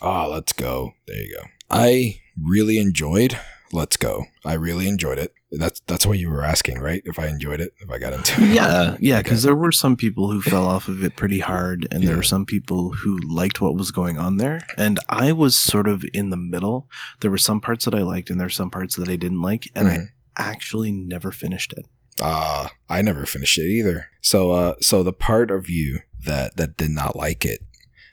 Ah, 0.00 0.26
let's 0.26 0.52
go. 0.52 0.92
There 1.08 1.16
you 1.20 1.34
go. 1.36 1.44
I 1.68 2.20
really 2.40 2.78
enjoyed 2.78 3.36
Let's 3.72 3.96
Go. 3.96 4.26
I 4.44 4.52
really 4.52 4.86
enjoyed 4.86 5.18
it. 5.18 5.34
That's 5.50 5.80
that's 5.88 6.06
what 6.06 6.18
you 6.18 6.30
were 6.30 6.44
asking, 6.44 6.78
right? 6.78 7.02
If 7.04 7.18
I 7.18 7.26
enjoyed 7.26 7.60
it, 7.60 7.72
if 7.80 7.90
I 7.90 7.98
got 7.98 8.12
into 8.12 8.40
it. 8.42 8.50
Yeah, 8.54 8.96
yeah, 9.00 9.20
because 9.20 9.44
Okay. 9.44 9.50
there 9.50 9.56
were 9.56 9.72
some 9.72 9.96
people 9.96 10.30
who 10.30 10.40
fell 10.40 10.66
off 10.66 10.86
of 10.86 11.02
it 11.02 11.16
pretty 11.16 11.40
hard, 11.40 11.88
and 11.90 12.04
there 12.04 12.16
were 12.16 12.22
some 12.22 12.44
people 12.46 12.92
who 12.92 13.18
liked 13.18 13.60
what 13.60 13.74
was 13.76 13.90
going 13.90 14.16
on 14.18 14.36
there. 14.36 14.60
And 14.76 15.00
I 15.08 15.32
was 15.32 15.56
sort 15.56 15.88
of 15.88 16.04
in 16.14 16.30
the 16.30 16.36
middle. 16.36 16.88
There 17.20 17.30
were 17.32 17.38
some 17.38 17.60
parts 17.60 17.84
that 17.84 17.94
I 17.96 18.02
liked, 18.02 18.30
and 18.30 18.38
there 18.38 18.46
were 18.46 18.50
some 18.50 18.70
parts 18.70 18.94
that 18.96 19.08
I 19.08 19.16
didn't 19.16 19.42
like, 19.42 19.68
and 19.74 19.88
Mhm. 19.88 20.06
I 20.36 20.50
actually 20.50 20.92
never 20.92 21.32
finished 21.32 21.72
it. 21.72 21.86
Uh, 22.20 22.68
I 22.88 23.02
never 23.02 23.26
finished 23.26 23.58
it 23.58 23.68
either. 23.68 24.08
So, 24.20 24.52
uh, 24.52 24.74
so 24.80 25.02
the 25.02 25.12
part 25.12 25.50
of 25.50 25.68
you 25.68 26.00
that 26.24 26.56
that 26.56 26.76
did 26.76 26.90
not 26.90 27.16
like 27.16 27.44
it, 27.44 27.60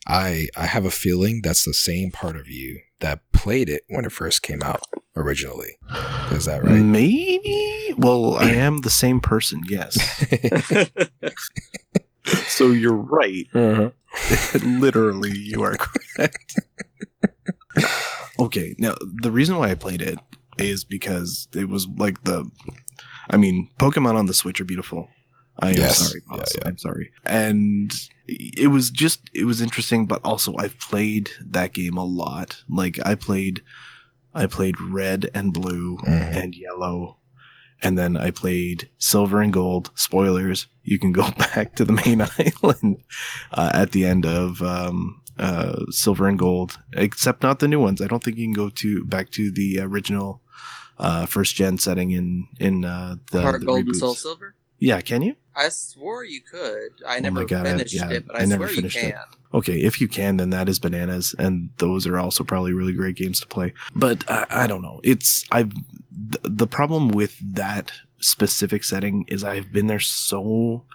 I 0.08 0.48
I 0.58 0.66
have 0.66 0.86
a 0.86 0.92
feeling 0.92 1.42
that's 1.44 1.66
the 1.66 1.74
same 1.74 2.12
part 2.12 2.36
of 2.36 2.48
you 2.48 2.80
that 3.00 3.20
played 3.32 3.70
it 3.70 3.84
when 3.90 4.06
it 4.06 4.12
first 4.12 4.42
came 4.42 4.62
out 4.64 4.82
originally. 5.16 5.78
Is 6.32 6.46
that 6.46 6.64
right? 6.64 6.72
Maybe. 6.74 7.94
Well, 7.98 8.36
I 8.38 8.50
am 8.52 8.80
the 8.80 8.90
same 8.90 9.20
person. 9.20 9.62
Yes. 9.68 9.96
so 12.48 12.72
you're 12.72 12.94
right. 12.94 13.48
uh-huh. 13.54 13.92
Literally, 14.64 15.32
you 15.38 15.64
are 15.64 15.76
correct. 15.78 16.60
okay, 18.40 18.76
now 18.78 18.96
the 19.22 19.32
reason 19.32 19.58
why 19.58 19.72
I 19.72 19.76
played 19.76 20.02
it 20.02 20.20
is 20.58 20.84
because 20.84 21.48
it 21.56 21.70
was 21.70 21.88
like 21.88 22.24
the, 22.24 22.50
I 23.32 23.38
mean, 23.38 23.70
Pokemon 23.80 24.16
on 24.16 24.26
the 24.28 24.34
Switch 24.34 24.62
are 24.62 24.66
beautiful. 24.66 25.08
I 25.60 25.70
am 25.72 25.76
Yes. 25.78 25.98
sorry, 25.98 26.22
Yeah, 26.32 26.38
boss. 26.38 26.52
yeah. 26.56 26.68
I'm 26.68 26.78
sorry. 26.78 27.12
And 27.26 27.92
it 28.28 28.70
was 28.70 28.90
just, 28.92 29.30
it 29.34 29.46
was 29.46 29.62
interesting, 29.62 30.06
but 30.06 30.22
also 30.24 30.56
I've 30.58 30.78
played 30.80 31.30
that 31.46 31.74
game 31.74 31.98
a 31.98 32.06
lot. 32.06 32.64
Like 32.70 33.00
I 33.06 33.16
played, 33.16 33.62
I 34.34 34.46
played 34.48 34.80
Red 34.80 35.30
and 35.34 35.54
Blue 35.54 35.98
Mhm. 35.98 36.36
and 36.44 36.56
Yellow. 36.56 37.18
And 37.84 37.98
then 37.98 38.16
I 38.16 38.30
played 38.32 38.90
Silver 39.00 39.42
and 39.42 39.52
Gold. 39.52 39.90
Spoilers: 39.96 40.68
you 40.84 41.00
can 41.00 41.12
go 41.12 41.32
back 41.38 41.76
to 41.76 41.86
the 41.86 41.94
main 41.94 42.22
island 42.64 42.98
uh, 43.52 43.72
at 43.74 43.92
the 43.92 44.06
end 44.06 44.24
of 44.26 44.62
um, 44.62 45.20
uh, 45.40 45.80
Silver 45.90 46.28
and 46.28 46.38
Gold, 46.38 46.78
except 46.94 47.42
not 47.42 47.58
the 47.60 47.68
new 47.68 47.80
ones. 47.80 48.00
I 48.02 48.06
don't 48.08 48.24
think 48.24 48.38
you 48.38 48.46
can 48.46 48.54
go 48.54 48.70
to 48.70 49.04
back 49.06 49.32
to 49.32 49.50
the 49.52 49.80
original 49.80 50.42
uh, 51.02 51.26
first 51.26 51.56
gen 51.56 51.78
setting 51.78 52.12
in 52.12 52.48
in 52.60 52.86
uh, 52.86 53.16
the, 53.32 53.42
Heart 53.42 53.60
the 53.62 53.66
Gold 53.66 53.86
and. 53.88 53.96
Soul 53.96 54.16
Silver. 54.16 54.56
Yeah, 54.80 55.02
can 55.02 55.22
you? 55.22 55.36
I 55.56 55.70
swore 55.70 56.24
you 56.24 56.42
could. 56.42 56.90
I 57.06 57.18
Oh 57.18 57.20
never 57.20 57.46
God, 57.46 57.68
I- 57.68 57.72
finished 57.72 57.94
yeah, 57.94 58.10
it, 58.10 58.28
but 58.28 58.38
I 58.38 58.44
I, 58.44 58.46
never 58.46 58.68
finished 58.68 58.98
can. 58.98 59.10
it. 59.10 59.16
Okay, 59.54 59.82
if 59.82 60.00
you 60.00 60.08
can, 60.08 60.38
then 60.38 60.50
that 60.52 60.70
is 60.70 60.80
bananas, 60.80 61.36
and 61.38 61.72
those 61.78 62.08
are 62.08 62.18
also 62.18 62.44
probably 62.46 62.72
really 62.74 62.94
great 62.94 63.16
games 63.18 63.42
to 63.42 63.48
play. 63.48 63.74
But 63.94 64.24
I, 64.32 64.46
I 64.50 64.68
don't 64.68 64.82
know. 64.82 65.02
It's 65.04 65.44
I've 65.52 65.72
th- 65.74 66.42
the 66.44 66.68
problem 66.68 67.10
with 67.10 67.38
that 67.56 67.92
specific 68.20 68.84
setting 68.86 69.26
is 69.28 69.44
I've 69.44 69.72
been 69.74 69.88
there 69.88 70.00
so 70.00 70.86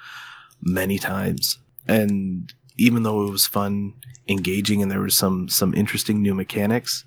many 0.63 0.99
times, 0.99 1.59
and 1.87 2.53
even 2.79 3.03
though 3.03 3.27
it 3.27 3.31
was 3.31 3.47
fun, 3.47 3.93
engaging, 4.27 4.83
and 4.83 4.91
there 4.91 5.01
was 5.01 5.17
some 5.17 5.49
some 5.51 5.75
interesting 5.75 6.23
new 6.23 6.35
mechanics, 6.35 7.05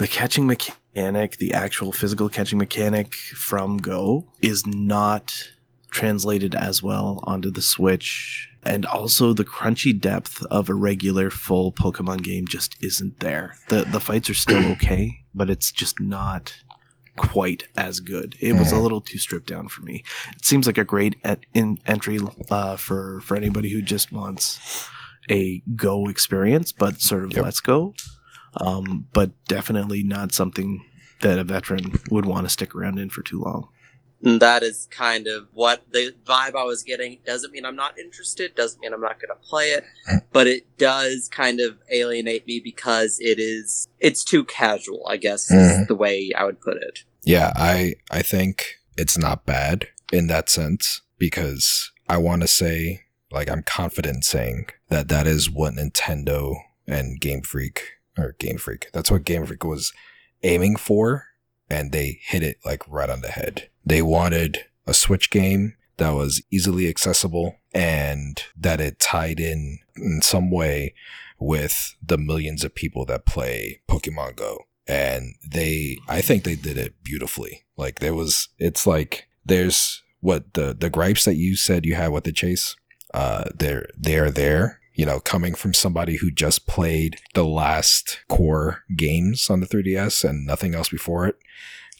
the 0.00 0.08
catching 0.08 0.46
mechanic, 0.46 1.36
the 1.36 1.52
actual 1.52 1.92
physical 1.92 2.28
catching 2.28 2.58
mechanic 2.58 3.14
from 3.14 3.76
Go, 3.76 4.26
is 4.40 4.66
not 4.66 5.32
translated 5.90 6.54
as 6.54 6.82
well 6.82 7.20
onto 7.24 7.50
the 7.50 7.62
Switch. 7.62 8.48
And 8.62 8.84
also 8.86 9.32
the 9.32 9.44
crunchy 9.44 9.98
depth 9.98 10.44
of 10.50 10.68
a 10.68 10.74
regular 10.74 11.30
full 11.30 11.70
Pokemon 11.72 12.22
game 12.22 12.46
just 12.46 12.76
isn't 12.82 13.20
there. 13.20 13.56
The 13.68 13.84
the 13.84 14.00
fights 14.00 14.28
are 14.30 14.34
still 14.34 14.64
okay, 14.72 15.20
but 15.34 15.48
it's 15.50 15.70
just 15.72 16.00
not 16.00 16.54
quite 17.16 17.64
as 17.76 18.00
good. 18.00 18.34
It 18.40 18.54
was 18.54 18.72
a 18.72 18.76
Mhm. 18.76 18.82
little 18.82 19.00
too 19.00 19.18
stripped 19.18 19.48
down 19.48 19.68
for 19.68 19.82
me. 19.82 20.02
It 20.36 20.44
seems 20.44 20.66
like 20.66 20.78
a 20.78 20.84
great 20.84 21.16
in 21.54 21.78
entry 21.86 22.18
uh, 22.50 22.76
for 22.76 23.20
for 23.22 23.34
anybody 23.36 23.70
who 23.70 23.80
just 23.82 24.12
wants 24.12 24.58
a 25.30 25.62
Go 25.76 26.08
experience, 26.08 26.72
but 26.72 27.00
sort 27.00 27.24
of 27.24 27.32
Yep. 27.32 27.44
let's 27.44 27.60
go. 27.60 27.94
Um, 28.56 29.06
but 29.12 29.30
definitely 29.46 30.02
not 30.02 30.32
something 30.32 30.84
that 31.20 31.38
a 31.38 31.44
veteran 31.44 32.00
would 32.10 32.26
want 32.26 32.46
to 32.46 32.50
stick 32.50 32.74
around 32.74 32.98
in 32.98 33.10
for 33.10 33.22
too 33.22 33.40
long. 33.40 33.68
And 34.22 34.40
that 34.42 34.62
is 34.62 34.86
kind 34.90 35.26
of 35.26 35.48
what 35.54 35.82
the 35.92 36.14
vibe 36.26 36.54
I 36.54 36.64
was 36.64 36.82
getting. 36.82 37.18
Doesn't 37.24 37.52
mean 37.52 37.64
I'm 37.64 37.76
not 37.76 37.98
interested. 37.98 38.54
Doesn't 38.54 38.80
mean 38.80 38.92
I'm 38.92 39.00
not 39.00 39.18
going 39.20 39.28
to 39.34 39.48
play 39.48 39.70
it. 39.70 39.84
But 40.32 40.46
it 40.46 40.66
does 40.76 41.28
kind 41.28 41.58
of 41.60 41.78
alienate 41.90 42.46
me 42.46 42.60
because 42.62 43.18
it 43.20 43.38
is. 43.38 43.88
It's 43.98 44.22
too 44.24 44.44
casual. 44.44 45.06
I 45.08 45.16
guess 45.16 45.50
is 45.50 45.72
Mhm. 45.72 45.88
the 45.88 45.94
way 45.94 46.30
I 46.36 46.44
would 46.44 46.60
put 46.60 46.76
it. 46.76 47.04
Yeah, 47.24 47.52
I 47.56 47.94
I 48.10 48.20
think 48.22 48.76
it's 48.96 49.16
not 49.16 49.46
bad 49.46 49.88
in 50.12 50.26
that 50.26 50.50
sense 50.50 51.00
because 51.18 51.90
I 52.08 52.18
want 52.18 52.42
to 52.42 52.48
say 52.48 53.02
like 53.32 53.48
I'm 53.48 53.62
confident 53.62 54.24
saying 54.24 54.66
that 54.88 55.08
that 55.08 55.26
is 55.26 55.48
what 55.48 55.74
Nintendo 55.74 56.56
and 56.86 57.20
Game 57.20 57.40
Freak 57.42 57.84
or 58.20 58.36
Game 58.38 58.58
Freak. 58.58 58.88
That's 58.92 59.10
what 59.10 59.24
Game 59.24 59.46
Freak 59.46 59.64
was 59.64 59.92
aiming 60.42 60.76
for 60.76 61.26
and 61.70 61.92
they 61.92 62.18
hit 62.22 62.42
it 62.42 62.58
like 62.64 62.82
right 62.88 63.08
on 63.08 63.20
the 63.20 63.28
head. 63.28 63.68
They 63.86 64.02
wanted 64.02 64.64
a 64.86 64.92
Switch 64.92 65.30
game 65.30 65.76
that 65.96 66.10
was 66.10 66.42
easily 66.50 66.88
accessible 66.88 67.56
and 67.72 68.42
that 68.56 68.80
it 68.80 68.98
tied 68.98 69.38
in 69.38 69.78
in 69.96 70.20
some 70.22 70.50
way 70.50 70.94
with 71.38 71.94
the 72.02 72.18
millions 72.18 72.64
of 72.64 72.74
people 72.74 73.06
that 73.06 73.24
play 73.24 73.80
Pokemon 73.88 74.36
Go. 74.36 74.66
And 74.86 75.36
they, 75.48 75.98
I 76.08 76.20
think 76.20 76.42
they 76.42 76.56
did 76.56 76.76
it 76.76 76.94
beautifully. 77.04 77.64
Like 77.76 78.00
there 78.00 78.14
was, 78.14 78.48
it's 78.58 78.86
like 78.86 79.28
there's 79.44 80.02
what 80.20 80.52
the 80.54 80.76
the 80.78 80.90
gripes 80.90 81.24
that 81.24 81.36
you 81.36 81.56
said 81.56 81.86
you 81.86 81.94
had 81.94 82.12
with 82.12 82.24
the 82.24 82.32
chase. 82.32 82.76
Uh, 83.14 83.44
they're 83.54 83.88
they're 83.96 84.30
there. 84.30 84.79
You 84.94 85.06
know, 85.06 85.20
coming 85.20 85.54
from 85.54 85.72
somebody 85.72 86.16
who 86.16 86.30
just 86.30 86.66
played 86.66 87.20
the 87.34 87.44
last 87.44 88.20
core 88.28 88.84
games 88.96 89.48
on 89.48 89.60
the 89.60 89.66
3DS 89.66 90.28
and 90.28 90.46
nothing 90.46 90.74
else 90.74 90.88
before 90.88 91.26
it, 91.26 91.36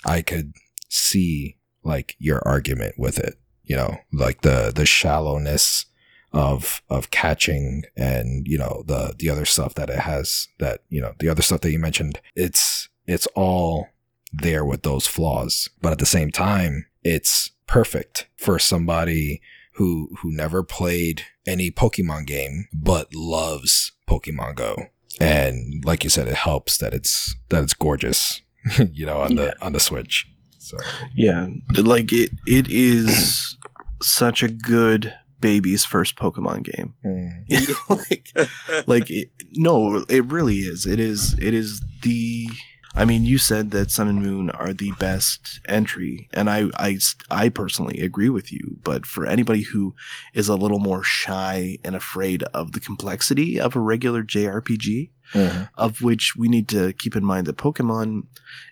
I 0.05 0.23
could 0.23 0.55
see 0.89 1.57
like 1.83 2.17
your 2.19 2.47
argument 2.47 2.97
with 2.99 3.19
it. 3.19 3.39
You 3.65 3.77
know, 3.77 3.99
like 4.13 4.43
the 4.43 4.73
the 4.75 4.87
shallowness 4.87 5.87
of 6.33 6.83
of 6.89 7.11
catching 7.11 7.85
and 7.97 8.47
you 8.47 8.57
know 8.57 8.85
the 8.87 9.15
the 9.19 9.29
other 9.29 9.45
stuff 9.45 9.75
that 9.75 9.91
it 9.91 9.99
has 9.99 10.49
that 10.59 10.81
you 10.89 11.01
know 11.01 11.15
the 11.19 11.29
other 11.29 11.43
stuff 11.43 11.61
that 11.61 11.73
you 11.73 11.79
mentioned 11.79 12.21
it's 12.37 12.89
it's 13.07 13.27
all 13.35 13.89
there 14.33 14.65
with 14.65 14.83
those 14.83 15.09
flaws 15.09 15.69
but 15.83 15.91
at 15.91 15.99
the 15.99 16.07
same 16.07 16.31
time 16.31 16.87
it's 17.03 17.51
perfect 17.67 18.29
for 18.37 18.59
somebody 18.59 19.41
who 19.81 20.11
who 20.19 20.31
never 20.31 20.63
played 20.63 21.23
any 21.47 21.71
pokemon 21.71 22.27
game 22.27 22.67
but 22.71 23.15
loves 23.15 23.93
pokemon 24.07 24.55
go. 24.55 24.77
And 25.19 25.83
like 25.87 26.05
you 26.05 26.11
said 26.11 26.29
it 26.29 26.35
helps 26.35 26.77
that 26.79 26.93
it's 26.93 27.35
that 27.49 27.63
it's 27.63 27.73
gorgeous 27.73 28.43
you 28.93 29.07
know 29.07 29.23
on 29.23 29.37
the 29.37 29.55
on 29.65 29.73
the 29.73 29.81
switch. 29.81 30.27
So. 30.59 30.77
Yeah, 31.15 31.49
like 31.79 32.13
it 32.13 32.31
it 32.47 32.69
is 32.69 33.57
such 34.03 34.43
a 34.43 34.49
good 34.49 35.15
baby's 35.41 35.87
first 35.87 36.17
Pokemon 36.17 36.65
game. 36.65 36.95
Hmm. 37.03 37.73
like 37.89 38.87
like 38.87 39.11
it, 39.11 39.31
no, 39.53 40.05
it 40.11 40.27
really 40.27 40.57
is. 40.59 40.85
It 40.85 41.01
is 41.01 41.35
it 41.41 41.55
is 41.55 41.83
the 42.03 42.51
I 42.95 43.05
mean, 43.05 43.25
you 43.25 43.39
said 43.39 43.71
that 43.71 43.91
Sun 43.91 44.09
and 44.09 44.23
Moon 44.23 44.51
are 44.51 44.73
the 44.73 44.93
best 44.99 45.61
entry, 45.67 46.29
and 46.33 46.51
I, 46.51 46.71
I, 46.77 46.99
I 47.31 47.49
personally 47.49 48.01
agree 48.01 48.29
with 48.29 48.53
you. 48.53 48.79
But 48.83 49.07
for 49.07 49.27
anybody 49.27 49.63
who 49.63 49.95
is 50.35 50.49
a 50.49 50.57
little 50.57 50.81
more 50.81 51.05
shy 51.05 51.79
and 51.85 51.95
afraid 51.95 52.43
of 52.55 52.73
the 52.73 52.81
complexity 52.81 53.61
of 53.61 53.77
a 53.77 53.81
regular 53.81 54.25
JRPG, 54.25 55.11
uh-huh. 55.35 55.67
of 55.77 56.03
which 56.03 56.35
we 56.37 56.49
need 56.49 56.69
to 56.71 56.93
keep 56.95 57.15
in 57.15 57.25
mind 57.25 57.47
that 57.47 57.57
Pokemon, 57.57 58.23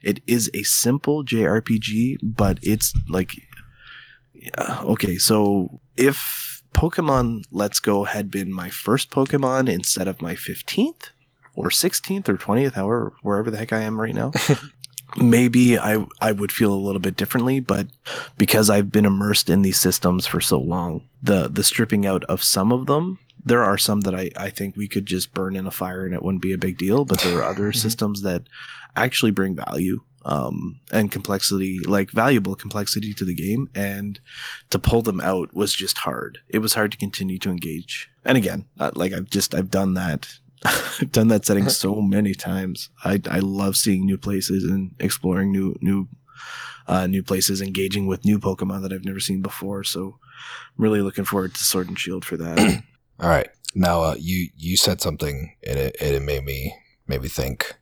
it 0.02 0.20
is 0.26 0.50
a 0.52 0.64
simple 0.64 1.24
JRPG, 1.24 2.18
but 2.22 2.58
it's 2.60 2.92
like, 3.08 3.34
yeah, 4.34 4.80
okay, 4.82 5.16
so 5.16 5.80
if 5.96 6.62
Pokemon 6.74 7.44
Let's 7.52 7.78
Go 7.78 8.04
had 8.04 8.30
been 8.30 8.52
my 8.52 8.68
first 8.68 9.10
Pokemon 9.10 9.68
instead 9.68 10.08
of 10.08 10.20
my 10.20 10.34
15th 10.34 11.10
or 11.58 11.70
16th 11.70 12.28
or 12.28 12.36
20th, 12.36 12.72
however, 12.74 13.12
wherever 13.22 13.50
the 13.50 13.56
heck 13.58 13.72
I 13.72 13.80
am 13.80 14.00
right 14.00 14.14
now, 14.14 14.32
maybe 15.16 15.78
I, 15.78 16.04
I 16.20 16.32
would 16.32 16.52
feel 16.52 16.72
a 16.72 16.76
little 16.76 17.00
bit 17.00 17.16
differently, 17.16 17.60
but 17.60 17.86
because 18.36 18.70
I've 18.70 18.92
been 18.92 19.06
immersed 19.06 19.50
in 19.50 19.62
these 19.62 19.78
systems 19.80 20.26
for 20.26 20.40
so 20.40 20.58
long, 20.60 21.02
the, 21.22 21.48
the 21.48 21.64
stripping 21.64 22.06
out 22.06 22.24
of 22.24 22.42
some 22.42 22.72
of 22.72 22.86
them 22.86 23.18
there 23.44 23.62
are 23.62 23.78
some 23.78 24.00
that 24.02 24.14
I, 24.16 24.30
I 24.36 24.50
think 24.50 24.76
we 24.76 24.88
could 24.88 25.06
just 25.06 25.32
burn 25.32 25.54
in 25.56 25.66
a 25.66 25.70
fire 25.70 26.04
and 26.04 26.12
it 26.12 26.22
wouldn't 26.22 26.42
be 26.42 26.52
a 26.52 26.58
big 26.58 26.76
deal. 26.76 27.04
But 27.06 27.20
there 27.20 27.38
are 27.38 27.44
other 27.44 27.70
Mhm. 27.72 27.76
systems 27.76 28.20
that 28.22 28.42
actually 28.96 29.30
bring 29.30 29.54
value 29.54 30.00
um, 30.24 30.80
and 30.90 31.10
complexity, 31.10 31.78
like 31.78 32.10
valuable 32.10 32.56
complexity 32.56 33.14
to 33.14 33.24
the 33.24 33.34
game. 33.34 33.70
And 33.76 34.20
to 34.68 34.78
pull 34.78 35.00
them 35.02 35.20
out 35.20 35.54
was 35.54 35.72
just 35.72 35.98
hard. 35.98 36.40
It 36.48 36.58
was 36.58 36.74
hard 36.74 36.90
to 36.92 36.98
continue 36.98 37.38
to 37.38 37.48
engage. 37.50 38.10
And 38.24 38.36
again, 38.36 38.66
uh, 38.78 38.90
like 38.94 39.12
I've 39.14 39.30
just, 39.30 39.54
I've 39.54 39.70
done 39.70 39.94
that. 39.94 40.28
I've 40.64 41.12
done 41.12 41.28
that 41.28 41.44
setting 41.44 41.68
so 41.68 42.00
many 42.00 42.34
times. 42.34 42.90
I, 43.04 43.20
I 43.30 43.38
love 43.38 43.76
seeing 43.76 44.04
new 44.04 44.18
places 44.18 44.64
and 44.64 44.94
exploring 44.98 45.52
new, 45.52 45.76
new, 45.80 46.08
uh, 46.86 47.06
new 47.06 47.22
places, 47.22 47.60
engaging 47.60 48.06
with 48.06 48.24
new 48.24 48.38
Pokemon 48.38 48.82
that 48.82 48.92
I've 48.92 49.04
never 49.04 49.20
seen 49.20 49.42
before. 49.42 49.84
So 49.84 50.18
I'm 50.76 50.82
really 50.82 51.02
looking 51.02 51.24
forward 51.24 51.54
to 51.54 51.64
Sword 51.64 51.88
and 51.88 51.98
Shield 51.98 52.24
for 52.24 52.36
that. 52.36 52.58
All 53.20 53.28
right. 53.28 53.48
Now, 53.74 54.02
uh, 54.02 54.16
you 54.18 54.48
you 54.56 54.76
said 54.76 55.00
something, 55.00 55.54
and 55.66 55.78
it, 55.78 55.96
it 56.00 56.22
made 56.22 56.44
me 56.44 56.74
made 57.06 57.22
me 57.22 57.28
think. 57.28 57.74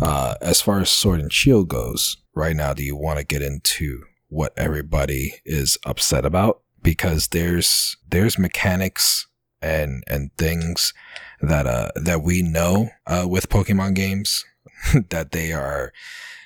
Uh, 0.00 0.34
as 0.40 0.60
far 0.60 0.80
as 0.80 0.90
Sword 0.90 1.20
and 1.20 1.32
Shield 1.32 1.68
goes, 1.68 2.18
right 2.34 2.54
now, 2.56 2.72
do 2.72 2.82
you 2.82 2.96
want 2.96 3.18
to 3.18 3.24
get 3.24 3.42
into 3.42 4.02
what 4.28 4.52
everybody 4.56 5.34
is 5.44 5.78
upset 5.84 6.24
about? 6.24 6.62
Because 6.82 7.28
there's 7.28 7.96
there's 8.08 8.38
mechanics 8.38 9.26
and 9.60 10.04
and 10.06 10.30
things 10.36 10.92
that 11.40 11.66
uh 11.66 11.90
that 11.96 12.22
we 12.22 12.42
know 12.42 12.90
uh 13.06 13.26
with 13.28 13.48
Pokemon 13.48 13.94
games 13.94 14.44
that 15.10 15.32
they 15.32 15.52
are 15.52 15.92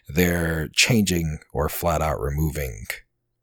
they're 0.08 0.68
changing 0.68 1.38
or 1.52 1.68
flat 1.68 2.02
out 2.02 2.20
removing 2.20 2.86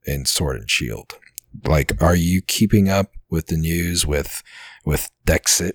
in 0.05 0.25
Sword 0.25 0.57
and 0.57 0.69
Shield. 0.69 1.17
Like, 1.65 2.01
are 2.01 2.15
you 2.15 2.41
keeping 2.41 2.89
up 2.89 3.13
with 3.29 3.47
the 3.47 3.57
news 3.57 4.05
with 4.05 4.43
with 4.85 5.09
Dexit 5.25 5.73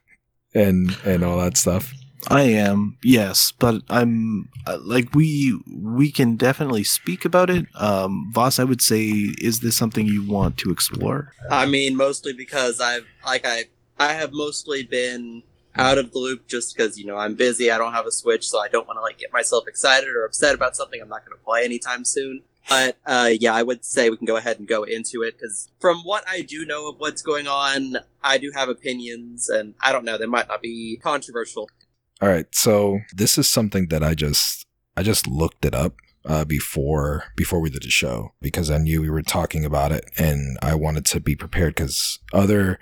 and 0.54 0.96
and 1.04 1.24
all 1.24 1.38
that 1.38 1.56
stuff? 1.56 1.92
I 2.28 2.42
am, 2.42 2.98
yes, 3.02 3.52
but 3.58 3.82
I'm 3.88 4.48
uh, 4.64 4.78
like 4.80 5.12
we 5.12 5.58
we 5.68 6.12
can 6.12 6.36
definitely 6.36 6.84
speak 6.84 7.24
about 7.24 7.50
it. 7.50 7.66
Um, 7.74 8.30
Voss, 8.32 8.60
I 8.60 8.64
would 8.64 8.80
say, 8.80 9.08
is 9.38 9.58
this 9.60 9.76
something 9.76 10.06
you 10.06 10.24
want 10.24 10.56
to 10.58 10.70
explore? 10.70 11.32
I 11.50 11.66
mean, 11.66 11.96
mostly 11.96 12.32
because 12.32 12.80
I've 12.80 13.06
like 13.24 13.44
I 13.44 13.64
I 13.98 14.14
have 14.14 14.32
mostly 14.32 14.82
been 14.82 15.42
out 15.74 15.98
of 15.98 16.12
the 16.12 16.18
loop 16.18 16.46
just 16.46 16.76
because 16.76 16.98
you 16.98 17.06
know 17.06 17.16
I'm 17.16 17.34
busy. 17.34 17.70
I 17.70 17.78
don't 17.78 17.92
have 17.92 18.06
a 18.06 18.12
Switch, 18.12 18.46
so 18.48 18.60
I 18.60 18.68
don't 18.68 18.86
want 18.86 18.98
to 18.98 19.02
like 19.02 19.18
get 19.18 19.32
myself 19.32 19.64
excited 19.66 20.08
or 20.10 20.24
upset 20.24 20.54
about 20.54 20.76
something 20.76 21.00
I'm 21.00 21.08
not 21.08 21.24
going 21.24 21.36
to 21.36 21.44
play 21.44 21.64
anytime 21.64 22.04
soon. 22.04 22.42
But 22.68 22.96
uh, 23.06 23.30
yeah, 23.40 23.54
I 23.54 23.62
would 23.62 23.84
say 23.84 24.10
we 24.10 24.16
can 24.16 24.26
go 24.26 24.36
ahead 24.36 24.58
and 24.58 24.68
go 24.68 24.84
into 24.84 25.22
it 25.22 25.36
because 25.36 25.70
from 25.80 25.98
what 25.98 26.24
I 26.28 26.42
do 26.42 26.64
know 26.64 26.88
of 26.88 26.96
what's 26.98 27.22
going 27.22 27.48
on, 27.48 27.96
I 28.22 28.38
do 28.38 28.52
have 28.54 28.68
opinions, 28.68 29.48
and 29.48 29.74
I 29.80 29.92
don't 29.92 30.04
know 30.04 30.18
they 30.18 30.26
might 30.26 30.48
not 30.48 30.62
be 30.62 30.98
controversial. 31.02 31.68
All 32.20 32.28
right, 32.28 32.46
so 32.54 33.00
this 33.12 33.36
is 33.36 33.48
something 33.48 33.88
that 33.88 34.04
I 34.04 34.14
just 34.14 34.66
I 34.96 35.02
just 35.02 35.26
looked 35.26 35.64
it 35.64 35.74
up 35.74 35.96
uh, 36.24 36.44
before 36.44 37.24
before 37.34 37.60
we 37.60 37.70
did 37.70 37.82
the 37.82 37.90
show 37.90 38.32
because 38.40 38.70
I 38.70 38.78
knew 38.78 39.00
we 39.00 39.10
were 39.10 39.22
talking 39.22 39.64
about 39.64 39.90
it, 39.90 40.08
and 40.16 40.58
I 40.62 40.74
wanted 40.74 41.04
to 41.06 41.20
be 41.20 41.34
prepared 41.34 41.74
because 41.74 42.20
other 42.32 42.78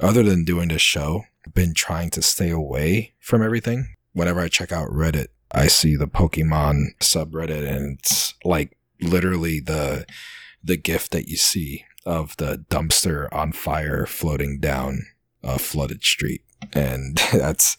other 0.00 0.22
than 0.22 0.44
doing 0.44 0.68
this 0.68 0.82
show, 0.82 1.24
I've 1.46 1.54
been 1.54 1.74
trying 1.74 2.10
to 2.10 2.22
stay 2.22 2.50
away 2.50 3.14
from 3.20 3.42
everything. 3.42 3.94
Whenever 4.12 4.40
I 4.40 4.48
check 4.48 4.72
out 4.72 4.88
Reddit, 4.88 5.28
I 5.52 5.68
see 5.68 5.96
the 5.96 6.08
Pokemon 6.08 6.98
subreddit, 7.00 7.66
and 7.66 7.98
it's 7.98 8.34
like 8.44 8.76
literally 9.00 9.60
the 9.60 10.06
the 10.62 10.76
gift 10.76 11.12
that 11.12 11.28
you 11.28 11.36
see 11.36 11.84
of 12.04 12.36
the 12.36 12.64
dumpster 12.70 13.28
on 13.32 13.52
fire 13.52 14.06
floating 14.06 14.58
down 14.58 15.02
a 15.42 15.58
flooded 15.58 16.02
street. 16.02 16.42
And 16.72 17.16
that's 17.32 17.76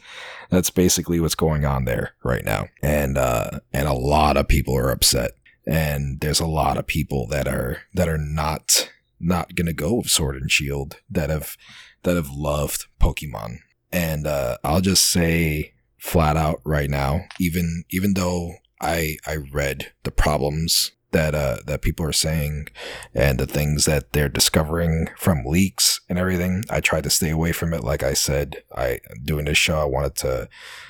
that's 0.49 0.69
basically 0.69 1.19
what's 1.19 1.35
going 1.35 1.65
on 1.65 1.85
there 1.85 2.13
right 2.23 2.45
now. 2.45 2.67
And 2.81 3.17
uh 3.17 3.59
and 3.73 3.87
a 3.87 3.93
lot 3.93 4.37
of 4.37 4.47
people 4.47 4.77
are 4.77 4.91
upset. 4.91 5.31
And 5.65 6.21
there's 6.21 6.39
a 6.39 6.47
lot 6.47 6.77
of 6.77 6.87
people 6.87 7.27
that 7.27 7.47
are 7.47 7.81
that 7.93 8.07
are 8.07 8.17
not 8.17 8.89
not 9.19 9.55
gonna 9.55 9.73
go 9.73 9.95
with 9.95 10.09
sword 10.09 10.35
and 10.35 10.51
shield 10.51 10.97
that 11.09 11.29
have 11.29 11.57
that 12.03 12.15
have 12.15 12.29
loved 12.29 12.85
pokemon 13.01 13.57
and 13.91 14.27
uh 14.27 14.57
i'll 14.63 14.81
just 14.81 15.05
say 15.09 15.73
flat 15.97 16.37
out 16.37 16.59
right 16.63 16.89
now 16.89 17.21
even 17.39 17.83
even 17.89 18.13
though 18.13 18.53
i 18.81 19.17
i 19.25 19.35
read 19.35 19.91
the 20.03 20.11
problems 20.11 20.91
that 21.11 21.33
uh 21.33 21.57
that 21.65 21.81
people 21.81 22.05
are 22.05 22.13
saying 22.13 22.67
and 23.13 23.39
the 23.39 23.47
things 23.47 23.85
that 23.85 24.11
they're 24.13 24.29
discovering 24.29 25.09
from 25.17 25.45
leaks 25.45 26.01
and 26.09 26.19
everything. 26.19 26.63
I 26.69 26.79
tried 26.79 27.03
to 27.05 27.09
stay 27.09 27.29
away 27.29 27.51
from 27.51 27.73
it. 27.73 27.83
Like 27.83 28.03
I 28.03 28.13
said, 28.13 28.63
I 28.75 28.99
doing 29.23 29.45
this 29.45 29.57
show, 29.57 29.79
I 29.79 29.85
wanted 29.85 30.15
to 30.17 30.49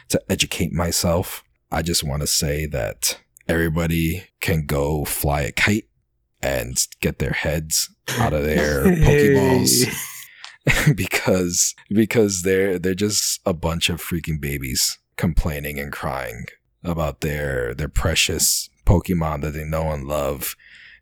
to 0.09 0.21
educate 0.29 0.73
myself. 0.73 1.43
I 1.71 1.81
just 1.81 2.03
want 2.03 2.21
to 2.21 2.27
say 2.27 2.65
that 2.67 3.19
everybody 3.47 4.23
can 4.39 4.65
go 4.65 5.05
fly 5.05 5.41
a 5.41 5.51
kite 5.51 5.87
and 6.41 6.77
get 7.01 7.19
their 7.19 7.31
heads 7.31 7.93
out 8.17 8.33
of 8.33 8.43
their 8.43 8.83
pokeballs 8.85 9.85
because 10.95 11.75
because 11.89 12.41
they're 12.43 12.77
they're 12.79 12.93
just 12.93 13.39
a 13.45 13.53
bunch 13.53 13.89
of 13.89 14.01
freaking 14.01 14.39
babies 14.39 14.97
complaining 15.15 15.79
and 15.79 15.91
crying 15.91 16.45
about 16.83 17.21
their 17.21 17.73
their 17.73 17.89
precious 17.89 18.69
Pokemon 18.85 19.41
that 19.41 19.53
they 19.53 19.65
know 19.65 19.91
and 19.91 20.07
love 20.07 20.55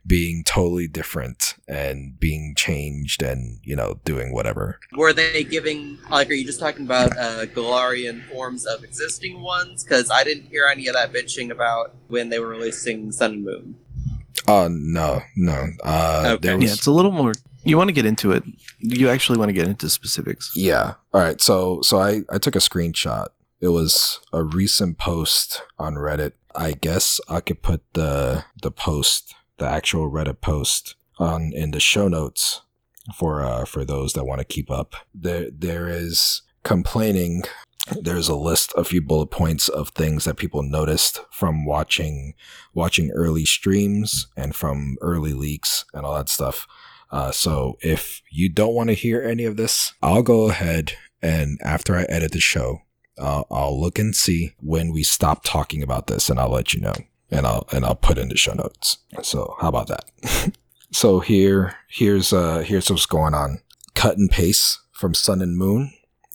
being 0.07 0.43
totally 0.43 0.87
different 0.87 1.55
and 1.67 2.19
being 2.19 2.53
changed 2.55 3.23
and 3.23 3.59
you 3.63 3.75
know 3.75 3.99
doing 4.05 4.31
whatever 4.31 4.79
Were 4.95 5.13
they 5.13 5.43
giving 5.43 5.97
like? 6.11 6.29
Are 6.29 6.33
you 6.33 6.45
just 6.45 6.59
talking 6.59 6.85
about 6.85 7.17
uh, 7.17 7.45
Galarian 7.47 8.23
forms 8.29 8.65
of 8.67 8.83
existing 8.83 9.41
ones? 9.41 9.83
Because 9.83 10.11
I 10.11 10.23
didn't 10.23 10.45
hear 10.45 10.67
any 10.71 10.85
of 10.87 10.93
that 10.93 11.11
bitching 11.11 11.49
about 11.49 11.95
when 12.07 12.29
they 12.29 12.37
were 12.39 12.49
releasing 12.49 13.11
Sun 13.11 13.31
and 13.33 13.43
Moon. 13.45 13.75
uh 14.47 14.69
no 14.71 15.21
no 15.35 15.67
uh 15.83 16.23
Okay. 16.35 16.47
there 16.49 16.57
was 16.57 16.65
Yeah, 16.65 16.73
it's 16.73 16.85
a 16.87 16.91
little 16.91 17.11
more. 17.11 17.33
You 17.65 17.77
want 17.77 17.89
to 17.89 17.93
get 17.93 18.05
into 18.05 18.31
it. 18.31 18.43
You 18.79 19.09
actually 19.09 19.37
want 19.39 19.49
to 19.49 19.53
get 19.53 19.67
into 19.67 19.89
specifics. 19.89 20.51
Yeah. 20.55 20.93
All 21.13 21.21
right. 21.21 21.41
So 21.41 21.81
so 21.81 21.99
I 21.99 22.21
I 22.29 22.37
took 22.37 22.55
a 22.55 22.59
screenshot. 22.59 23.27
It 23.59 23.69
was 23.69 24.19
a 24.31 24.43
recent 24.43 24.97
post 24.97 25.63
on 25.79 25.95
Reddit. 25.95 26.33
I 26.53 26.73
guess 26.73 27.19
I 27.27 27.41
could 27.41 27.61
put 27.61 27.81
the 27.93 28.45
the 28.61 28.71
post, 28.71 29.33
the 29.57 29.65
actual 29.65 30.11
Reddit 30.11 30.41
post 30.41 30.95
on 31.17 31.51
in 31.53 31.71
the 31.71 31.79
show 31.79 32.07
notes 32.07 32.61
for 33.17 33.43
uh 33.43 33.65
for 33.65 33.83
those 33.83 34.13
that 34.13 34.25
want 34.25 34.39
to 34.39 34.45
keep 34.45 34.69
up. 34.69 34.95
There 35.13 35.49
there 35.51 35.87
is 35.87 36.43
complaining 36.63 37.43
there's 38.01 38.27
a 38.27 38.35
list 38.35 38.73
a 38.75 38.83
few 38.83 39.01
bullet 39.01 39.27
points 39.27 39.69
of 39.69 39.89
things 39.89 40.25
that 40.25 40.37
people 40.37 40.63
noticed 40.63 41.21
from 41.31 41.65
watching 41.65 42.33
watching 42.73 43.11
early 43.11 43.45
streams 43.45 44.27
and 44.35 44.55
from 44.55 44.97
early 45.01 45.33
leaks 45.33 45.85
and 45.93 46.03
all 46.05 46.15
that 46.15 46.29
stuff 46.29 46.67
uh, 47.15 47.31
so 47.31 47.77
if 47.79 48.21
you 48.29 48.49
don't 48.49 48.73
want 48.73 48.89
to 48.89 48.93
hear 48.93 49.21
any 49.21 49.45
of 49.45 49.55
this, 49.55 49.93
I'll 50.01 50.21
go 50.21 50.49
ahead 50.49 50.97
and 51.21 51.57
after 51.63 51.95
I 51.95 52.03
edit 52.09 52.33
the 52.33 52.41
show, 52.41 52.81
uh, 53.17 53.43
I'll 53.49 53.79
look 53.79 53.97
and 53.97 54.13
see 54.13 54.53
when 54.59 54.91
we 54.91 55.01
stop 55.03 55.41
talking 55.45 55.81
about 55.81 56.07
this, 56.07 56.29
and 56.29 56.37
I'll 56.37 56.51
let 56.51 56.73
you 56.73 56.81
know, 56.81 56.93
and 57.31 57.47
I'll 57.47 57.69
and 57.71 57.85
I'll 57.85 57.95
put 57.95 58.17
in 58.17 58.27
the 58.27 58.35
show 58.35 58.51
notes. 58.51 58.97
So 59.21 59.55
how 59.61 59.69
about 59.69 59.87
that? 59.87 60.51
so 60.91 61.21
here 61.21 61.77
here's 61.87 62.33
uh 62.33 62.59
here's 62.59 62.91
what's 62.91 63.05
going 63.05 63.33
on. 63.33 63.61
Cut 63.93 64.17
and 64.17 64.29
paste 64.29 64.77
from 64.91 65.13
Sun 65.13 65.41
and 65.41 65.57
Moon, 65.57 65.93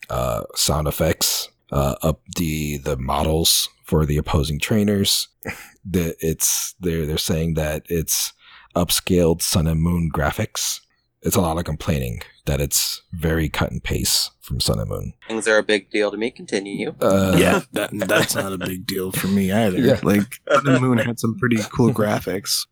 uh, 0.08 0.44
sound 0.54 0.88
effects, 0.88 1.50
uh, 1.70 1.96
up 2.00 2.22
the 2.36 2.78
the 2.78 2.96
models 2.96 3.68
for 3.84 4.06
the 4.06 4.16
opposing 4.16 4.58
trainers. 4.58 5.28
The 5.82 6.14
it's 6.20 6.74
they're 6.78 7.06
they're 7.06 7.16
saying 7.16 7.54
that 7.54 7.84
it's 7.88 8.34
upscaled 8.74 9.42
Sun 9.42 9.66
and 9.66 9.82
Moon 9.82 10.10
graphics. 10.12 10.80
It's 11.22 11.36
a 11.36 11.40
lot 11.40 11.58
of 11.58 11.64
complaining 11.64 12.22
that 12.46 12.60
it's 12.60 13.02
very 13.12 13.48
cut 13.48 13.70
and 13.70 13.82
paste 13.82 14.30
from 14.40 14.58
Sun 14.58 14.78
and 14.80 14.88
Moon. 14.88 15.12
Things 15.28 15.46
are 15.46 15.58
a 15.58 15.62
big 15.62 15.90
deal 15.90 16.10
to 16.10 16.16
me. 16.16 16.30
Continue. 16.30 16.94
Uh, 17.00 17.36
yeah, 17.38 17.60
that, 17.72 17.90
that's 17.92 18.34
not 18.34 18.52
a 18.52 18.58
big 18.58 18.86
deal 18.86 19.12
for 19.12 19.26
me 19.28 19.52
either. 19.52 19.78
Yeah. 19.78 20.00
Like, 20.02 20.40
Sun 20.50 20.66
and 20.66 20.80
Moon 20.80 20.98
had 20.98 21.20
some 21.20 21.36
pretty 21.38 21.58
cool 21.70 21.92
graphics. 21.92 22.66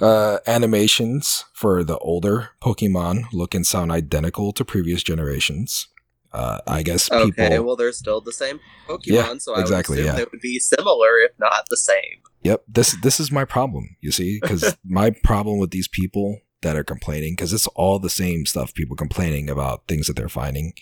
Uh, 0.00 0.38
animations 0.46 1.44
for 1.54 1.82
the 1.82 1.98
older 1.98 2.50
Pokemon 2.62 3.24
look 3.32 3.54
and 3.54 3.66
sound 3.66 3.90
identical 3.90 4.52
to 4.52 4.64
previous 4.64 5.02
generations. 5.02 5.88
Uh, 6.36 6.60
I 6.66 6.82
guess 6.82 7.08
people. 7.08 7.28
Okay, 7.28 7.58
well 7.60 7.76
they're 7.76 7.92
still 7.92 8.20
the 8.20 8.32
same 8.32 8.60
Pokemon, 8.86 9.06
Yeah, 9.06 9.38
so 9.38 9.54
I 9.54 9.60
exactly, 9.62 9.96
would 9.96 10.04
assume 10.04 10.18
yeah. 10.18 10.24
they 10.24 10.28
would 10.30 10.40
be 10.42 10.58
similar, 10.58 11.18
if 11.20 11.32
not 11.38 11.64
the 11.70 11.78
same. 11.78 12.20
Yep. 12.42 12.64
This 12.68 12.96
this 13.00 13.18
is 13.18 13.32
my 13.32 13.46
problem. 13.46 13.96
You 14.02 14.12
see, 14.12 14.38
because 14.42 14.76
my 14.84 15.10
problem 15.10 15.58
with 15.58 15.70
these 15.70 15.88
people 15.88 16.40
that 16.60 16.76
are 16.76 16.84
complaining, 16.84 17.32
because 17.32 17.54
it's 17.54 17.66
all 17.68 17.98
the 17.98 18.10
same 18.10 18.44
stuff. 18.44 18.74
People 18.74 18.96
complaining 18.96 19.48
about 19.48 19.86
things 19.88 20.08
that 20.08 20.16
they're 20.16 20.28
finding. 20.28 20.74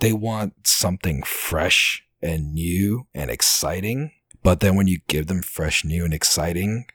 They 0.00 0.12
want 0.12 0.66
something 0.66 1.22
fresh 1.22 2.04
and 2.20 2.52
new 2.52 3.06
and 3.14 3.30
exciting, 3.30 4.12
but 4.42 4.60
then 4.60 4.76
when 4.76 4.86
you 4.86 4.98
give 5.08 5.28
them 5.28 5.40
fresh, 5.40 5.82
new, 5.82 6.04
and 6.04 6.12
exciting, 6.12 6.86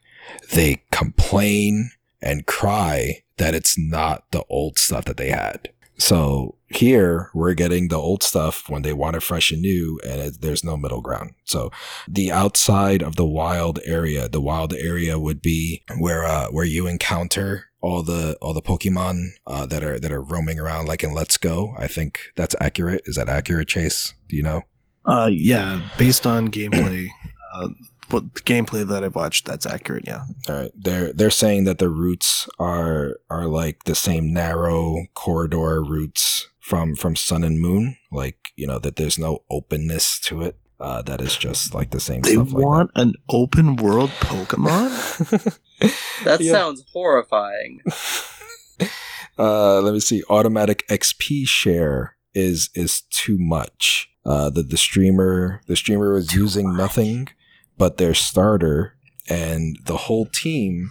they 0.54 0.84
complain 0.92 1.90
and 2.22 2.46
cry 2.46 3.24
that 3.38 3.56
it's 3.56 3.78
not 3.80 4.30
the 4.32 4.44
old 4.48 4.78
stuff 4.78 5.06
that 5.06 5.18
they 5.18 5.32
had. 5.32 5.70
So 6.04 6.58
here 6.68 7.30
we're 7.34 7.54
getting 7.54 7.88
the 7.88 7.96
old 7.96 8.24
stuff 8.24 8.68
when 8.68 8.82
they 8.82 8.92
want 8.92 9.16
it 9.16 9.24
fresh 9.24 9.52
and 9.52 9.62
new, 9.62 10.02
and 10.04 10.20
it, 10.20 10.42
there's 10.42 10.62
no 10.62 10.76
middle 10.76 11.00
ground. 11.00 11.36
So 11.46 11.72
the 12.10 12.30
outside 12.30 13.02
of 13.02 13.16
the 13.16 13.26
wild 13.26 13.80
area, 13.86 14.28
the 14.28 14.42
wild 14.42 14.74
area 14.74 15.18
would 15.18 15.42
be 15.42 15.82
where 15.98 16.26
uh, 16.26 16.48
where 16.48 16.66
you 16.66 16.88
encounter 16.88 17.68
all 17.80 18.04
the 18.04 18.38
all 18.42 18.54
the 18.54 18.62
Pokemon 18.62 19.30
uh, 19.48 19.66
that 19.68 19.82
are 19.82 19.98
that 19.98 20.12
are 20.12 20.22
roaming 20.22 20.60
around, 20.60 20.90
like 20.90 21.06
in 21.06 21.14
Let's 21.14 21.38
Go. 21.38 21.74
I 21.78 21.88
think 21.88 22.20
that's 22.36 22.56
accurate. 22.60 23.04
Is 23.06 23.16
that 23.16 23.30
accurate, 23.30 23.70
Chase? 23.70 24.14
Do 24.28 24.36
you 24.36 24.44
know? 24.44 24.64
Uh, 25.06 25.30
yeah, 25.32 25.88
based 25.98 26.28
on 26.28 26.50
gameplay, 26.50 27.08
uh, 27.54 27.70
what 28.10 28.34
the 28.36 28.42
gameplay 28.42 28.88
that 28.88 29.04
I've 29.04 29.16
watched, 29.16 29.46
that's 29.46 29.66
accurate. 29.66 30.04
Yeah. 30.08 30.24
All 30.50 30.56
right. 30.56 30.72
They're 30.76 31.14
they're 31.14 31.30
saying 31.30 31.64
that 31.66 31.78
the 31.80 31.90
routes 31.90 32.48
are 32.60 33.18
are 33.30 33.46
like 33.48 33.84
the 33.86 33.96
same 33.96 34.34
narrow 34.34 35.06
corridor 35.14 35.84
routes 35.84 36.48
from 36.60 36.96
from 36.96 37.16
Sun 37.16 37.44
and 37.44 37.60
Moon. 37.60 37.98
Like 38.12 38.38
you 38.56 38.68
know 38.68 38.80
that 38.80 38.96
there's 38.96 39.18
no 39.20 39.40
openness 39.50 40.20
to 40.22 40.42
it. 40.42 40.58
Uh, 40.80 41.02
that 41.04 41.22
is 41.22 41.38
just 41.38 41.74
like 41.74 41.92
the 41.92 42.00
same 42.00 42.22
They 42.22 42.34
stuff. 42.34 42.52
want 42.52 42.92
an 42.96 43.14
open 43.30 43.76
world 43.78 44.10
Pokemon. 44.20 45.60
That 46.24 46.40
Yeah. 46.40 46.52
sounds 46.54 46.84
horrifying. 46.94 47.82
uh, 49.38 49.82
let 49.82 49.94
me 49.94 50.00
see. 50.00 50.24
Automatic 50.30 50.88
XP 50.90 51.46
share 51.48 52.16
is 52.34 52.70
is 52.74 53.02
too 53.10 53.38
much. 53.38 54.10
Uh, 54.26 54.50
the 54.50 54.64
the 54.64 54.78
streamer 54.78 55.62
the 55.68 55.76
streamer 55.76 56.14
was 56.14 56.34
using 56.34 56.76
nothing 56.76 57.28
but 57.78 57.98
their 57.98 58.14
starter, 58.14 58.96
and 59.30 59.78
the 59.86 59.98
whole 59.98 60.26
team 60.26 60.90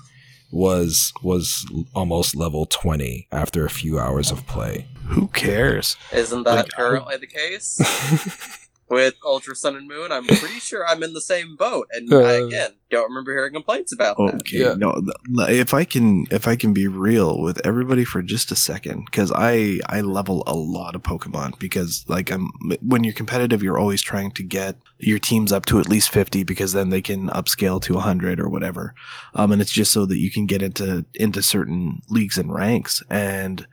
was 0.50 1.12
was 1.22 1.64
almost 1.94 2.36
level 2.36 2.66
20 2.66 3.26
after 3.32 3.64
a 3.64 3.70
few 3.70 3.98
hours 3.98 4.30
of 4.30 4.46
play. 4.46 4.86
Who 5.08 5.28
cares? 5.28 5.96
Isn't 6.12 6.42
that 6.44 6.54
Like, 6.56 6.66
I- 6.74 6.76
currently 6.76 7.16
the 7.16 7.26
case 7.26 7.80
with 8.92 9.14
Ultra 9.24 9.56
Sun 9.56 9.74
and 9.76 9.88
Moon? 9.88 10.12
I'm 10.12 10.26
pretty 10.26 10.60
sure 10.60 10.86
I'm 10.86 11.02
in 11.02 11.12
the 11.14 11.20
same 11.20 11.56
boat, 11.56 11.88
and 11.92 12.12
Uh. 12.12 12.18
I 12.20 12.32
again 12.34 12.70
don't 12.90 13.08
remember 13.08 13.32
hearing 13.32 13.54
complaints 13.54 13.90
about 13.92 14.18
that. 14.18 14.34
Okay, 14.42 14.58
Yeah. 14.60 14.74
no. 14.76 15.02
If 15.48 15.72
I 15.72 15.84
can, 15.84 16.26
if 16.30 16.46
I 16.46 16.56
can 16.56 16.74
be 16.74 16.86
real 16.86 17.40
with 17.40 17.58
everybody 17.66 18.04
for 18.04 18.20
just 18.22 18.52
a 18.52 18.56
second, 18.56 19.06
because 19.06 19.32
I 19.34 19.80
I 19.86 20.02
level 20.02 20.42
a 20.46 20.54
lot 20.54 20.94
of 20.94 21.02
Pokemon 21.02 21.58
because 21.58 22.04
like 22.06 22.30
I'm 22.30 22.50
when 22.82 23.02
you're 23.02 23.14
competitive, 23.14 23.62
you're 23.62 23.78
always 23.78 24.02
trying 24.02 24.30
to 24.32 24.42
get 24.42 24.76
your 24.98 25.18
teams 25.18 25.52
up 25.52 25.64
to 25.66 25.80
at 25.80 25.88
least 25.88 26.10
fifty 26.10 26.44
because 26.44 26.72
then 26.74 26.90
they 26.90 27.00
can 27.02 27.28
upscale 27.30 27.80
to 27.82 27.98
hundred 27.98 28.38
or 28.38 28.48
whatever, 28.50 28.94
um, 29.34 29.52
and 29.52 29.62
it's 29.62 29.72
just 29.72 29.92
so 29.92 30.04
that 30.06 30.18
you 30.18 30.30
can 30.30 30.44
get 30.46 30.60
into 30.62 31.04
into 31.14 31.42
certain 31.42 32.02
leagues 32.10 32.36
and 32.36 32.52
ranks. 32.52 33.02
And 33.08 33.66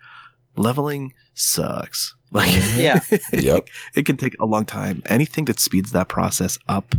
leveling 0.56 1.14
sucks. 1.40 2.16
Like 2.32 2.52
Yeah. 2.76 3.00
Yep. 3.34 3.70
it 3.96 4.06
can 4.06 4.16
take 4.16 4.36
a 4.40 4.46
long 4.46 4.64
time. 4.66 5.02
Anything 5.08 5.46
that 5.46 5.60
speeds 5.60 5.92
that 5.94 6.10
process 6.10 6.60
up 6.68 6.94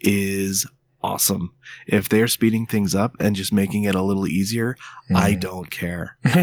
is 0.00 0.66
awesome. 1.04 1.54
If 1.86 2.08
they're 2.08 2.26
speeding 2.26 2.66
things 2.66 2.92
up 2.92 3.14
and 3.20 3.36
just 3.36 3.52
making 3.52 3.84
it 3.84 3.94
a 3.94 4.02
little 4.02 4.26
easier, 4.26 4.76
I 5.14 5.34
don't 5.34 5.70
care. 5.70 6.16
I 6.24 6.42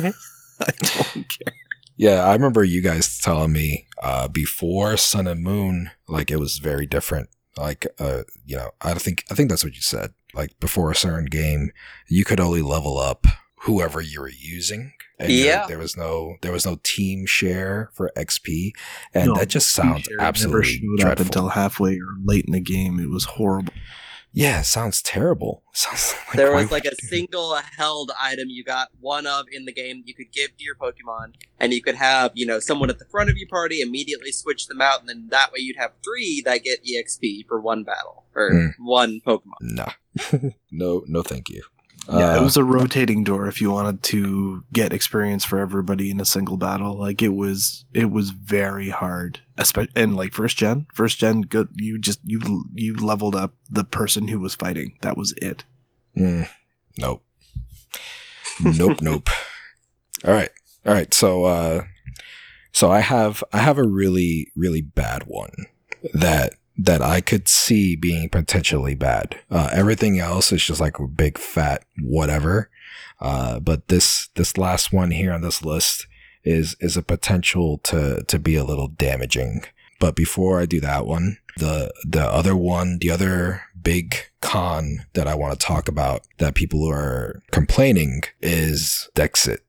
don't 0.61 1.25
care. 1.27 1.53
Yeah, 1.97 2.23
I 2.23 2.31
remember 2.31 2.63
you 2.63 2.81
guys 2.81 3.17
telling 3.17 3.51
me 3.51 3.87
uh, 4.01 4.29
before 4.29 4.95
Sun 4.95 5.27
and 5.27 5.43
Moon, 5.43 5.91
like 6.07 6.31
it 6.31 6.39
was 6.39 6.59
very 6.59 6.85
different. 6.85 7.27
Like, 7.57 7.87
uh, 7.99 8.23
you 8.45 8.55
know, 8.55 8.71
I 8.79 8.93
think 8.93 9.25
I 9.29 9.35
think 9.35 9.49
that's 9.49 9.65
what 9.65 9.75
you 9.75 9.81
said. 9.81 10.13
Like 10.33 10.57
before 10.61 10.91
a 10.91 10.95
certain 10.95 11.25
game, 11.25 11.71
you 12.07 12.23
could 12.23 12.39
only 12.39 12.61
level 12.61 12.97
up 12.97 13.27
whoever 13.61 14.01
you 14.01 14.21
were 14.21 14.29
using. 14.29 14.93
And 15.17 15.29
there- 15.29 15.45
Yeah. 15.45 15.67
there, 15.67 15.77
was 15.79 15.97
no 15.97 16.35
there 16.41 16.51
was 16.51 16.65
no 16.65 16.79
team 16.83 17.25
share 17.25 17.89
for 17.93 18.11
XP, 18.15 18.71
and 19.13 19.27
No, 19.27 19.35
that 19.35 19.49
just 19.49 19.71
sounds 19.71 20.07
It 20.07 20.11
never 20.17 20.21
absolutely 20.27 20.63
showed 20.79 20.93
up 20.93 20.99
dreadful. 20.99 21.25
until 21.25 21.49
halfway 21.49 21.95
or 21.95 22.15
late 22.23 22.45
in 22.45 22.53
the 22.53 22.61
game. 22.61 22.99
It 22.99 23.09
was 23.09 23.25
horrible. 23.25 23.73
yeah, 24.31 24.59
it 24.61 24.65
sounds 24.65 25.01
terrible. 25.01 25.63
Sounds 25.73 26.13
like 26.27 26.37
there 26.37 26.53
was 26.53 26.69
like 26.71 26.85
a 26.85 26.91
do 26.91 27.07
single 27.07 27.55
held 27.77 28.11
item 28.21 28.47
you 28.49 28.63
got 28.63 28.89
one 28.99 29.25
of 29.25 29.45
in 29.51 29.65
the 29.65 29.73
game 29.73 30.03
you 30.05 30.13
could 30.13 30.31
give 30.31 30.55
to 30.55 30.63
your 30.63 30.75
Pokemon, 30.75 31.33
and 31.59 31.73
you 31.73 31.81
could 31.81 31.95
have, 31.95 32.31
you 32.35 32.45
know, 32.45 32.59
someone 32.59 32.89
at 32.91 32.99
the 32.99 33.05
front 33.05 33.29
of 33.31 33.37
your 33.37 33.47
party 33.49 33.81
immediately 33.81 34.31
switch 34.31 34.67
them 34.67 34.81
out, 34.81 34.99
and 34.99 35.09
then 35.09 35.27
that 35.31 35.51
way 35.51 35.59
you'd 35.59 35.77
have 35.77 35.91
three 36.03 36.41
that 36.45 36.63
get 36.63 36.79
EXP 36.85 37.45
for 37.47 37.59
one 37.59 37.83
battle 37.83 38.25
or 38.35 38.51
Mm. 38.51 38.73
one 38.79 39.19
Pokemon. 39.25 39.59
Nah, 39.61 39.93
no, 40.71 41.03
no, 41.07 41.23
thank 41.23 41.49
you. 41.49 41.63
Yeah, 42.11 42.37
Uh, 42.37 42.41
it 42.41 42.43
was 42.43 42.57
a 42.57 42.63
rotating 42.63 43.23
door 43.23 43.47
if 43.47 43.61
you 43.61 43.69
wanted 43.71 44.01
to 44.03 44.63
get 44.73 44.93
experience 44.93 45.45
for 45.45 45.59
everybody 45.59 46.09
in 46.09 46.19
a 46.19 46.25
single 46.25 46.57
battle. 46.57 46.97
Like 46.97 47.21
it 47.21 47.33
was 47.35 47.85
it 47.93 48.09
was 48.11 48.31
very 48.31 48.89
hard. 48.89 49.41
Especially 49.57 49.91
and 49.95 50.15
like 50.15 50.33
first 50.33 50.57
gen, 50.57 50.87
first 50.93 51.19
gen 51.19 51.41
good 51.41 51.69
you 51.75 51.99
just 51.99 52.19
you 52.23 52.65
you 52.73 52.95
leveled 52.95 53.35
up 53.35 53.53
the 53.69 53.83
person 53.83 54.27
who 54.29 54.39
was 54.39 54.55
fighting. 54.55 54.97
That 55.01 55.17
was 55.17 55.33
it. 55.41 55.65
Mm, 56.17 56.49
nope. 56.97 57.23
nope, 58.63 59.01
nope. 59.01 59.29
All 60.25 60.33
right. 60.33 60.49
All 60.85 60.93
right. 60.93 61.13
So 61.13 61.45
uh 61.45 61.83
so 62.71 62.91
I 62.91 63.01
have 63.01 63.43
I 63.53 63.59
have 63.59 63.77
a 63.77 63.87
really 63.87 64.51
really 64.55 64.81
bad 64.81 65.23
one 65.27 65.67
that 66.13 66.53
that 66.81 67.01
I 67.01 67.21
could 67.21 67.47
see 67.47 67.95
being 67.95 68.29
potentially 68.29 68.95
bad. 68.95 69.39
Uh 69.49 69.69
everything 69.71 70.19
else 70.19 70.51
is 70.51 70.63
just 70.63 70.81
like 70.81 70.99
a 70.99 71.07
big 71.07 71.37
fat 71.37 71.83
whatever. 72.01 72.69
Uh 73.19 73.59
but 73.59 73.87
this 73.87 74.29
this 74.35 74.57
last 74.57 74.93
one 74.93 75.11
here 75.11 75.33
on 75.33 75.41
this 75.41 75.63
list 75.63 76.07
is 76.43 76.75
is 76.79 76.97
a 76.97 77.03
potential 77.03 77.79
to 77.79 78.23
to 78.23 78.39
be 78.39 78.55
a 78.55 78.63
little 78.63 78.87
damaging. 78.87 79.63
But 79.99 80.15
before 80.15 80.61
I 80.61 80.65
do 80.65 80.79
that 80.79 81.05
one, 81.05 81.37
the 81.57 81.91
the 82.05 82.23
other 82.23 82.55
one, 82.55 82.97
the 82.99 83.11
other 83.11 83.63
big 83.81 84.15
con 84.41 85.05
that 85.13 85.27
I 85.27 85.35
want 85.35 85.59
to 85.59 85.65
talk 85.65 85.87
about 85.87 86.25
that 86.37 86.55
people 86.55 86.89
are 86.89 87.41
complaining 87.51 88.23
is 88.41 89.09
Dexit. 89.15 89.59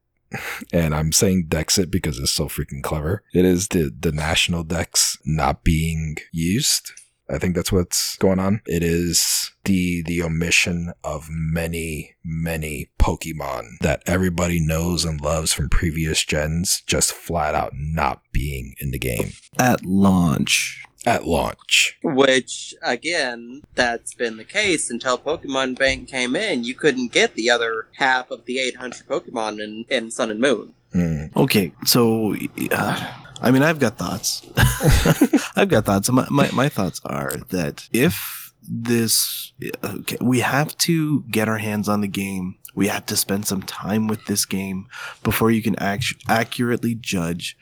And 0.72 0.94
I'm 0.94 1.10
saying 1.10 1.46
Dexit 1.48 1.90
because 1.90 2.18
it's 2.18 2.30
so 2.30 2.46
freaking 2.46 2.82
clever. 2.82 3.24
It 3.34 3.44
is 3.44 3.68
the 3.68 3.92
the 3.98 4.12
national 4.12 4.62
Dex 4.62 5.18
not 5.24 5.64
being 5.64 6.16
used. 6.32 6.92
I 7.32 7.38
think 7.38 7.54
that's 7.54 7.72
what's 7.72 8.16
going 8.16 8.38
on. 8.38 8.60
It 8.66 8.82
is 8.82 9.52
the 9.64 10.02
the 10.02 10.22
omission 10.22 10.92
of 11.04 11.28
many 11.30 12.16
many 12.24 12.90
Pokemon 12.98 13.78
that 13.80 14.02
everybody 14.06 14.58
knows 14.60 15.04
and 15.04 15.20
loves 15.20 15.52
from 15.52 15.68
previous 15.68 16.24
gens 16.24 16.82
just 16.86 17.12
flat 17.12 17.54
out 17.54 17.72
not 17.74 18.22
being 18.32 18.74
in 18.80 18.90
the 18.90 18.98
game 18.98 19.32
At 19.58 19.84
launch. 19.84 20.82
at 21.06 21.26
launch. 21.26 21.96
Which, 22.02 22.74
again, 22.82 23.62
that's 23.74 24.12
been 24.14 24.36
the 24.36 24.44
case 24.44 24.90
until 24.90 25.16
Pokemon 25.16 25.78
Bank 25.78 26.08
came 26.08 26.36
in. 26.36 26.64
You 26.64 26.74
couldn't 26.74 27.12
get 27.12 27.34
the 27.34 27.48
other 27.50 27.86
half 27.94 28.30
of 28.30 28.44
the 28.44 28.58
800 28.58 29.06
Pokemon 29.06 29.62
in, 29.62 29.84
in 29.88 30.10
Sun 30.10 30.30
and 30.30 30.40
Moon. 30.40 30.74
Hmm. 30.92 31.24
Okay, 31.36 31.72
so 31.86 32.34
uh, 32.70 33.12
I 33.40 33.50
mean, 33.50 33.62
I've 33.62 33.78
got 33.78 33.96
thoughts. 33.96 34.42
I've 35.56 35.68
got 35.68 35.84
thoughts. 35.84 36.10
My, 36.10 36.26
my 36.30 36.50
my 36.52 36.68
thoughts 36.68 37.00
are 37.04 37.32
that 37.48 37.88
if 37.92 38.52
this, 38.62 39.52
okay, 39.82 40.16
we 40.20 40.40
have 40.40 40.76
to 40.78 41.22
get 41.30 41.48
our 41.48 41.58
hands 41.58 41.88
on 41.88 42.00
the 42.00 42.08
game. 42.08 42.56
We 42.74 42.86
have 42.86 43.06
to 43.06 43.16
spend 43.16 43.46
some 43.46 43.62
time 43.62 44.06
with 44.06 44.26
this 44.26 44.46
game 44.46 44.86
before 45.24 45.50
you 45.50 45.60
can 45.62 45.76
act- 45.76 46.14
accurately 46.28 46.94
judge 46.94 47.56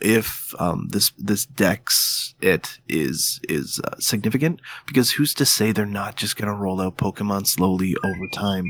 if 0.00 0.54
um, 0.60 0.88
this 0.90 1.12
this 1.18 1.46
Dexit 1.46 2.78
is 2.88 3.40
is 3.48 3.80
uh, 3.84 3.96
significant. 3.98 4.60
Because 4.86 5.12
who's 5.12 5.34
to 5.34 5.44
say 5.44 5.72
they're 5.72 5.86
not 5.86 6.16
just 6.16 6.36
going 6.36 6.48
to 6.48 6.54
roll 6.54 6.80
out 6.80 6.96
Pokemon 6.96 7.46
slowly 7.46 7.94
over 8.04 8.28
time? 8.32 8.64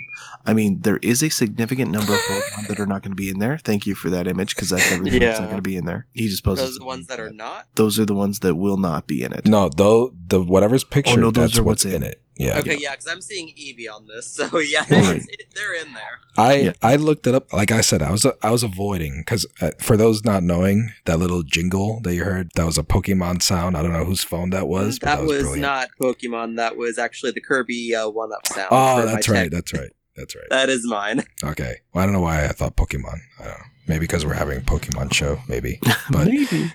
I 0.47 0.55
mean, 0.55 0.81
there 0.83 0.99
is 1.03 1.23
a 1.23 1.29
significant 1.29 1.91
number 1.91 2.13
of 2.15 2.21
Pokemon 2.21 2.69
that 2.69 2.81
are 2.81 2.87
not 2.87 3.03
going 3.03 3.13
to 3.13 3.17
be 3.17 3.31
in 3.31 3.39
there. 3.39 3.59
Thank 3.59 3.87
you 3.87 3.95
for 3.95 4.11
that 4.11 4.27
image 4.27 4.55
because 4.55 4.71
that's 4.71 4.91
everything 4.93 5.21
that's 5.21 5.41
not 5.41 5.47
going 5.47 5.57
to 5.57 5.63
be 5.63 5.77
in 5.77 5.87
there. 5.87 6.07
He 6.13 6.29
just 6.29 6.45
posted. 6.45 6.67
Those 6.67 6.77
are 6.77 6.81
the 6.81 6.87
ones 6.87 7.07
that 7.07 7.21
are 7.21 7.31
not. 7.31 7.67
Those 7.75 7.99
are 7.99 8.07
the 8.07 8.15
ones 8.15 8.41
that 8.41 8.55
will 8.55 8.77
not 8.77 9.07
be 9.07 9.23
in 9.23 9.33
it. 9.33 9.47
No, 9.47 9.69
though 9.69 10.15
the 10.27 10.43
whatever's 10.43 10.85
pictured, 10.85 11.21
no, 11.21 11.31
those 11.31 11.51
that's 11.51 11.59
are 11.59 11.63
what's 11.63 11.85
what's 11.85 11.95
in 11.95 12.03
in. 12.03 12.11
it. 12.11 12.23
Yeah, 12.39 12.59
Okay, 12.59 12.77
yeah, 12.79 12.93
because 12.93 13.09
I'm 13.09 13.21
seeing 13.21 13.49
Eevee 13.49 13.93
on 13.93 14.07
this, 14.07 14.27
so 14.33 14.59
yeah, 14.75 14.85
Right. 14.89 15.23
it, 15.29 15.47
they're 15.55 15.75
in 15.75 15.93
there. 15.93 16.21
I 16.37 16.55
Yeah. 16.55 16.73
I 16.83 16.97
looked 16.97 17.27
it 17.27 17.35
up. 17.35 17.53
Like 17.53 17.73
I 17.73 17.81
said, 17.81 18.01
I 18.01 18.11
was 18.13 18.25
I 18.43 18.51
was 18.51 18.63
avoiding 18.63 19.19
because 19.23 19.45
uh, 19.61 19.73
for 19.81 19.97
those 19.97 20.25
not 20.25 20.43
knowing 20.45 20.93
that 21.05 21.19
little 21.19 21.43
jingle 21.43 22.01
that 22.05 22.15
you 22.15 22.23
heard, 22.25 22.51
that 22.55 22.65
was 22.65 22.79
a 22.79 22.83
Pokemon 22.85 23.43
sound. 23.43 23.77
I 23.77 23.83
don't 23.83 23.93
know 23.93 24.05
whose 24.05 24.23
phone 24.23 24.51
that 24.51 24.69
was, 24.69 24.99
but 25.01 25.07
that 25.07 25.17
that 25.19 25.27
was, 25.27 25.45
was 25.45 25.57
not 25.57 25.89
Pokemon. 26.01 26.57
That 26.57 26.77
was 26.77 26.97
actually 26.97 27.33
the 27.33 27.41
Kirby 27.41 27.95
uh, 27.95 28.09
One 28.09 28.33
Up 28.33 28.47
sound. 28.47 28.69
oh, 28.71 29.05
that's 29.05 29.29
right. 29.29 29.51
That's 29.51 29.73
right. 29.73 29.91
That's 30.17 30.35
right. 30.37 30.47
That 30.51 30.69
is 30.69 30.85
mine. 30.87 31.23
Okay. 31.45 31.77
Well, 31.93 32.03
I 32.03 32.07
don't 32.07 32.13
know 32.13 32.21
why 32.21 32.45
I 32.45 32.49
thought 32.49 32.77
Pokemon. 32.77 33.19
I 33.41 33.45
don't 33.45 33.53
know. 33.59 33.65
Maybe 33.87 34.01
because 34.01 34.27
we're 34.27 34.35
having 34.35 34.59
a 34.59 34.61
Pokemon 34.61 35.13
show. 35.15 35.41
Maybe. 35.49 35.81
But 36.11 36.27
Maybe. 36.29 36.73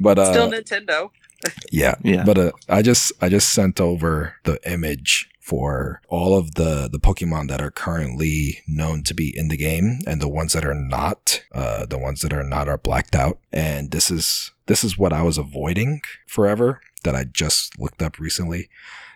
but 0.00 0.18
uh, 0.18 0.32
Still 0.32 0.50
Nintendo. 0.50 1.10
Yeah. 1.70 1.94
Yeah. 2.02 2.24
But 2.24 2.38
uh, 2.38 2.52
I 2.68 2.82
just 2.82 3.12
I 3.20 3.28
just 3.28 3.52
sent 3.52 3.80
over 3.80 4.36
the 4.44 4.58
image 4.70 5.30
for 5.40 6.00
all 6.08 6.36
of 6.36 6.54
the 6.54 6.88
the 6.90 7.00
Pokemon 7.00 7.48
that 7.48 7.60
are 7.60 7.70
currently 7.70 8.60
known 8.68 9.02
to 9.02 9.14
be 9.14 9.36
in 9.36 9.48
the 9.48 9.56
game 9.56 10.00
and 10.06 10.20
the 10.20 10.28
ones 10.28 10.52
that 10.52 10.64
are 10.64 10.74
not. 10.74 11.42
Uh, 11.52 11.84
the 11.86 11.98
ones 11.98 12.20
that 12.20 12.32
are 12.32 12.44
not 12.44 12.68
are 12.68 12.78
blacked 12.78 13.14
out. 13.14 13.38
And 13.52 13.90
this 13.90 14.10
is 14.10 14.52
this 14.66 14.84
is 14.84 14.96
what 14.96 15.12
I 15.12 15.22
was 15.22 15.38
avoiding 15.38 16.02
forever 16.28 16.80
that 17.02 17.16
I 17.16 17.24
just 17.24 17.78
looked 17.78 18.02
up 18.02 18.18
recently. 18.18 18.68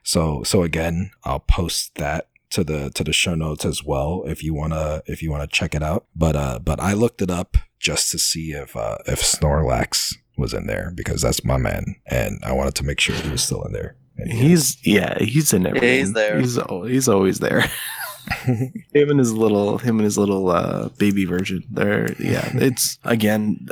So 0.02 0.42
so 0.42 0.62
again, 0.62 1.10
I'll 1.24 1.40
post 1.40 1.94
that 1.96 2.28
to 2.50 2.64
the 2.64 2.90
to 2.90 3.04
the 3.04 3.12
show 3.12 3.34
notes 3.34 3.64
as 3.64 3.84
well 3.84 4.24
if 4.26 4.42
you 4.42 4.54
wanna 4.54 5.02
if 5.06 5.22
you 5.22 5.30
wanna 5.30 5.46
check 5.46 5.74
it 5.74 5.82
out. 5.82 6.06
But 6.16 6.36
uh 6.36 6.58
but 6.58 6.80
I 6.80 6.92
looked 6.94 7.22
it 7.22 7.30
up 7.30 7.56
just 7.78 8.10
to 8.12 8.18
see 8.18 8.52
if 8.52 8.76
uh 8.76 8.98
if 9.06 9.20
Snorlax 9.20 10.16
was 10.36 10.54
in 10.54 10.66
there 10.66 10.92
because 10.94 11.22
that's 11.22 11.44
my 11.44 11.56
man 11.56 11.96
and 12.06 12.40
I 12.44 12.52
wanted 12.52 12.74
to 12.76 12.84
make 12.84 13.00
sure 13.00 13.14
he 13.14 13.30
was 13.30 13.42
still 13.42 13.62
in 13.64 13.72
there. 13.72 13.96
He's 14.26 14.84
yeah, 14.86 15.18
he's 15.18 15.52
in 15.52 15.66
everything. 15.66 15.98
he's 15.98 16.12
there. 16.12 16.38
He's 16.38 16.58
he's 16.86 17.08
always 17.08 17.38
there. 17.40 17.60
him 18.44 19.10
and 19.10 19.18
his 19.18 19.32
little 19.32 19.78
him 19.78 19.96
and 19.96 20.04
his 20.04 20.16
little 20.16 20.50
uh, 20.50 20.88
baby 20.90 21.24
version. 21.24 21.64
There, 21.70 22.12
yeah. 22.18 22.48
It's 22.54 22.98
again 23.04 23.68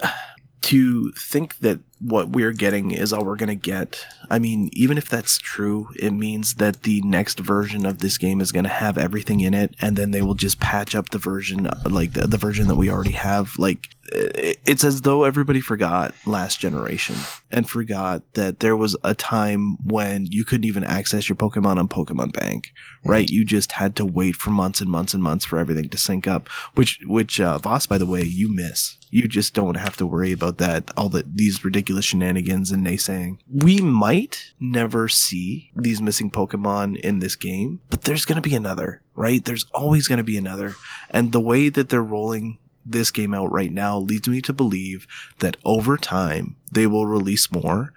to 0.62 1.12
think 1.12 1.58
that 1.58 1.80
what 2.02 2.30
we're 2.30 2.52
getting 2.52 2.90
is 2.90 3.12
all 3.12 3.24
we're 3.24 3.36
gonna 3.36 3.54
get. 3.54 4.06
I 4.30 4.38
mean, 4.38 4.70
even 4.72 4.98
if 4.98 5.08
that's 5.08 5.38
true, 5.38 5.88
it 5.98 6.12
means 6.12 6.54
that 6.54 6.82
the 6.82 7.00
next 7.02 7.38
version 7.38 7.86
of 7.86 7.98
this 7.98 8.18
game 8.18 8.40
is 8.40 8.52
gonna 8.52 8.68
have 8.68 8.98
everything 8.98 9.40
in 9.40 9.54
it, 9.54 9.74
and 9.80 9.96
then 9.96 10.10
they 10.10 10.22
will 10.22 10.34
just 10.34 10.60
patch 10.60 10.94
up 10.94 11.10
the 11.10 11.18
version 11.18 11.68
like 11.88 12.12
the, 12.12 12.26
the 12.26 12.38
version 12.38 12.68
that 12.68 12.76
we 12.76 12.90
already 12.90 13.12
have. 13.12 13.58
Like 13.58 13.90
it's 14.14 14.84
as 14.84 15.02
though 15.02 15.24
everybody 15.24 15.60
forgot 15.60 16.14
last 16.26 16.60
generation 16.60 17.16
and 17.50 17.68
forgot 17.68 18.22
that 18.34 18.60
there 18.60 18.76
was 18.76 18.96
a 19.04 19.14
time 19.14 19.76
when 19.84 20.26
you 20.26 20.44
couldn't 20.44 20.66
even 20.66 20.84
access 20.84 21.28
your 21.28 21.36
Pokemon 21.36 21.78
on 21.78 21.88
Pokemon 21.88 22.32
Bank, 22.32 22.72
right? 23.04 23.28
You 23.28 23.44
just 23.44 23.72
had 23.72 23.96
to 23.96 24.04
wait 24.04 24.36
for 24.36 24.50
months 24.50 24.80
and 24.80 24.90
months 24.90 25.14
and 25.14 25.22
months 25.22 25.44
for 25.44 25.58
everything 25.58 25.88
to 25.88 25.98
sync 25.98 26.26
up, 26.26 26.48
which, 26.74 27.00
which, 27.06 27.40
uh, 27.40 27.58
Voss, 27.58 27.86
by 27.86 27.98
the 27.98 28.06
way, 28.06 28.22
you 28.22 28.52
miss. 28.52 28.98
You 29.10 29.28
just 29.28 29.54
don't 29.54 29.76
have 29.76 29.96
to 29.98 30.06
worry 30.06 30.32
about 30.32 30.58
that, 30.58 30.90
all 30.96 31.08
the, 31.08 31.24
these 31.26 31.64
ridiculous 31.64 31.91
shenanigans 32.00 32.70
and 32.70 32.86
naysaying. 32.86 33.38
We 33.52 33.80
might 33.80 34.52
never 34.58 35.08
see 35.08 35.70
these 35.76 36.00
missing 36.00 36.30
Pokemon 36.30 36.98
in 37.00 37.18
this 37.18 37.36
game, 37.36 37.80
but 37.90 38.02
there's 38.02 38.24
going 38.24 38.40
to 38.40 38.48
be 38.48 38.54
another, 38.54 39.02
right? 39.14 39.44
There's 39.44 39.66
always 39.74 40.08
going 40.08 40.18
to 40.18 40.24
be 40.24 40.38
another. 40.38 40.76
And 41.10 41.32
the 41.32 41.40
way 41.40 41.68
that 41.68 41.88
they're 41.90 42.02
rolling 42.02 42.58
this 42.86 43.10
game 43.10 43.34
out 43.34 43.52
right 43.52 43.70
now 43.72 43.98
leads 43.98 44.26
me 44.28 44.40
to 44.42 44.52
believe 44.52 45.06
that 45.40 45.56
over 45.64 45.96
time 45.98 46.56
they 46.70 46.86
will 46.86 47.06
release 47.06 47.52
more. 47.52 47.92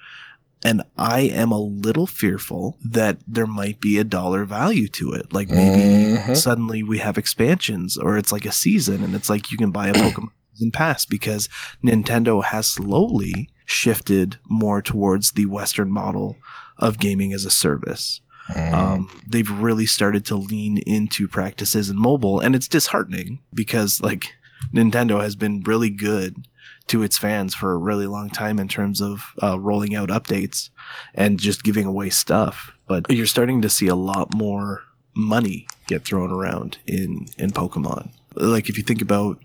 And 0.64 0.82
I 0.98 1.22
am 1.22 1.52
a 1.52 1.60
little 1.60 2.08
fearful 2.08 2.78
that 2.84 3.20
there 3.28 3.46
might 3.46 3.80
be 3.80 4.00
a 4.00 4.04
dollar 4.04 4.46
value 4.46 4.88
to 4.90 5.12
it. 5.14 5.32
Like 5.32 5.50
maybe 5.50 6.18
Mhm. 6.18 6.36
suddenly 6.36 6.82
we 6.82 6.98
have 7.00 7.18
expansions 7.20 7.98
or 7.98 8.18
it's 8.18 8.32
like 8.32 8.46
a 8.46 8.52
season 8.52 9.04
and 9.04 9.14
it's 9.14 9.30
like 9.30 9.52
you 9.52 9.58
can 9.58 9.70
buy 9.72 9.88
a 9.90 9.94
Pokemon 9.94 10.30
season 10.54 10.72
pass 10.72 11.06
because 11.06 11.50
Nintendo 11.84 12.44
has 12.44 12.66
slowly 12.68 13.50
shifted 13.66 14.38
more 14.48 14.82
towards 14.82 15.32
the 15.32 15.46
Western 15.46 15.92
model 15.92 16.38
of 16.78 17.00
gaming 17.00 17.34
as 17.34 17.46
a 17.46 17.50
service. 17.50 18.22
Mm. 18.50 18.74
Um, 18.74 19.22
they've 19.28 19.50
really 19.50 19.86
started 19.86 20.26
to 20.26 20.36
lean 20.36 20.78
into 20.80 21.28
practices 21.28 21.90
in 21.90 21.98
mobile, 21.98 22.40
and 22.40 22.56
it's 22.56 22.68
disheartening 22.68 23.40
because 23.54 24.02
like 24.02 24.36
Nintendo 24.74 25.22
has 25.22 25.36
been 25.36 25.64
really 25.66 25.90
good 25.90 26.48
to 26.88 27.02
its 27.02 27.18
fans 27.18 27.56
for 27.56 27.74
a 27.74 27.78
really 27.78 28.06
long 28.06 28.30
time 28.30 28.60
in 28.60 28.68
terms 28.68 29.02
of 29.02 29.34
uh, 29.42 29.60
rolling 29.60 29.96
out 29.96 30.10
updates 30.10 30.70
and 31.16 31.40
just 31.40 31.64
giving 31.64 31.86
away 31.86 32.10
stuff. 32.10 32.72
But 32.88 33.10
you're 33.10 33.26
starting 33.26 33.62
to 33.64 33.70
see 33.70 33.88
a 33.88 33.96
lot 33.96 34.34
more 34.36 34.84
money 35.16 35.68
get 35.88 36.04
thrown 36.04 36.32
around 36.32 36.78
in 36.86 37.28
in 37.38 37.52
Pokemon. 37.52 38.12
Like 38.36 38.70
if 38.70 38.78
you 38.78 38.84
think 38.84 39.02
about 39.02 39.40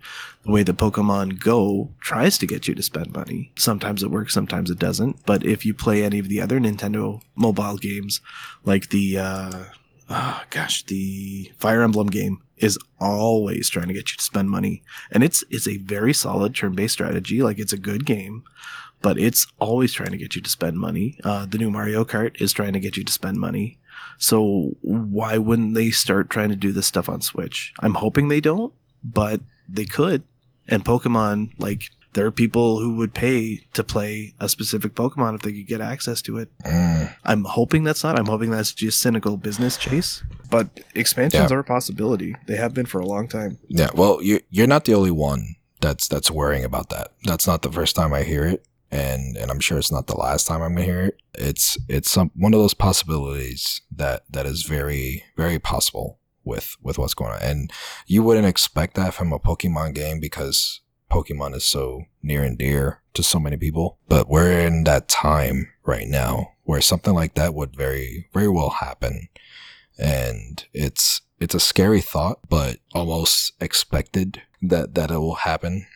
the 0.45 0.53
way 0.53 0.62
that 0.62 0.76
Pokemon 0.76 1.38
Go 1.38 1.91
tries 2.01 2.38
to 2.38 2.47
get 2.47 2.68
you 2.68 2.74
to 2.74 2.82
spend 2.82 3.12
money, 3.12 3.53
sometimes 3.57 4.03
it 4.03 4.11
works, 4.11 4.34
sometimes 4.34 4.70
it 4.70 4.78
doesn't. 4.78 5.24
But 5.26 5.45
if 5.45 5.64
you 5.64 5.74
play 5.74 6.03
any 6.03 6.18
of 6.18 6.28
the 6.28 6.41
other 6.41 6.59
Nintendo 6.59 7.20
mobile 7.34 7.76
games, 7.76 8.20
like 8.64 8.91
the 8.91 9.18
uh, 9.18 9.64
oh, 10.09 10.43
gosh, 10.51 10.84
the 10.84 11.53
Fire 11.59 11.82
Emblem 11.82 12.09
game 12.09 12.43
is 12.57 12.78
always 12.99 13.70
trying 13.70 13.88
to 13.88 13.95
get 13.95 14.11
you 14.11 14.16
to 14.16 14.22
spend 14.22 14.51
money, 14.51 14.82
and 15.11 15.22
it's 15.24 15.45
it's 15.51 15.68
a 15.68 15.78
very 15.78 16.12
solid 16.12 16.55
turn-based 16.55 16.93
strategy. 16.93 17.43
Like 17.43 17.59
it's 17.59 17.72
a 17.72 17.78
good 17.78 18.05
game, 18.05 18.45
but 19.03 19.18
it's 19.18 19.47
always 19.59 19.93
trying 19.93 20.11
to 20.11 20.18
get 20.18 20.36
you 20.36 20.43
to 20.43 20.51
spend 20.51 20.78
money. 20.78 21.18
Uh, 21.24 21.47
the 21.47 21.59
new 21.59 21.70
Mario 21.70 22.05
Kart 22.05 22.41
is 22.41 22.53
trying 22.53 22.72
to 22.74 22.80
get 22.80 22.97
you 22.97 23.05
to 23.05 23.12
spend 23.12 23.38
money. 23.38 23.78
So 24.18 24.76
why 24.82 25.38
wouldn't 25.38 25.74
they 25.74 25.91
start 25.91 26.28
trying 26.28 26.51
to 26.51 26.57
do 26.57 26.72
this 26.72 26.86
stuff 26.86 27.09
on 27.09 27.22
Switch? 27.22 27.72
I'm 27.80 27.95
hoping 27.95 28.28
they 28.28 28.41
don't, 28.41 28.72
but 29.05 29.41
they 29.69 29.85
could. 29.85 30.23
And 30.69 30.85
Pokemon, 30.85 31.53
like 31.59 31.85
there 32.13 32.27
are 32.27 32.31
people 32.33 32.81
who 32.81 32.97
would 32.97 33.15
pay 33.15 33.61
to 33.75 33.85
play 33.85 34.35
a 34.41 34.49
specific 34.49 34.95
Pokemon 34.95 35.37
if 35.37 35.43
they 35.43 35.53
could 35.53 35.67
get 35.67 35.81
access 35.81 36.21
to 36.23 36.39
it. 36.39 36.49
Mm. 36.65 37.15
I'm 37.25 37.45
hoping 37.45 37.85
that's 37.85 38.03
not. 38.03 38.19
I'm 38.19 38.27
hoping 38.27 38.51
that's 38.51 38.73
just 38.73 39.01
cynical 39.01 39.37
business 39.37 39.77
chase. 39.77 40.23
But 40.51 40.81
expansions 40.95 41.51
Yeah. 41.51 41.57
are 41.57 41.61
a 41.61 41.65
possibility. 41.65 42.35
They 42.47 42.57
have 42.57 42.75
been 42.75 42.87
for 42.87 43.01
a 43.01 43.07
long 43.07 43.29
time. 43.29 43.59
Yeah, 43.69 43.91
well, 43.95 44.19
you're 44.23 44.41
you're 44.51 44.67
not 44.67 44.85
the 44.85 44.95
only 44.95 45.13
one 45.13 45.55
that's 45.81 46.09
that's 46.09 46.31
worrying 46.31 46.65
about 46.65 46.89
that. 46.91 47.13
That's 47.25 47.47
not 47.47 47.63
the 47.63 47.71
first 47.73 47.95
time 47.97 48.13
I 48.13 48.23
hear 48.23 48.45
it, 48.45 48.65
and 48.91 49.37
and 49.37 49.51
I'm 49.51 49.61
sure 49.61 49.79
it's 49.79 49.93
not 49.93 50.07
the 50.09 50.17
last 50.17 50.47
time 50.49 50.63
I'm 50.63 50.75
gonna 50.75 50.85
hear 50.85 51.03
it. 51.03 51.17
It's 51.35 51.79
it's 51.89 52.11
some 52.11 52.33
one 52.35 52.53
of 52.55 52.61
those 52.61 52.75
possibilities 52.75 53.81
that 53.95 54.25
that 54.31 54.47
is 54.47 54.63
very 54.65 55.25
very 55.37 55.59
possible 55.59 56.19
with 56.51 56.77
with 56.83 56.99
what's 56.99 57.15
going 57.15 57.33
on, 57.33 57.43
and 57.43 57.73
you 58.07 58.23
wouldn't 58.23 58.47
expect 58.47 58.95
that 58.97 59.15
from 59.15 59.33
a 59.33 59.39
Pokemon 59.39 59.95
game 59.95 60.21
because 60.21 60.81
Pokemon 61.11 61.55
is 61.55 61.65
so 61.65 62.05
near 62.23 62.43
and 62.43 62.59
dear 62.59 63.01
to 63.15 63.23
so 63.23 63.39
many 63.41 63.57
people. 63.57 63.99
But 64.09 64.29
we're 64.29 64.61
in 64.67 64.85
that 64.85 65.09
time 65.09 65.69
right 65.85 66.07
now 66.07 66.53
where 66.65 66.81
something 66.83 67.15
like 67.15 67.35
that 67.35 67.55
would 67.55 67.75
very 67.75 68.29
very 68.35 68.49
well 68.49 68.71
happen, 68.71 69.29
and 69.99 70.65
it's 70.75 71.23
it's 71.41 71.55
a 71.55 71.61
scary 71.61 72.03
thought, 72.03 72.39
but 72.49 72.77
almost 72.93 73.53
expected 73.61 74.43
that 74.63 74.95
that 74.95 75.11
it 75.11 75.19
will 75.19 75.37
happen. 75.37 75.87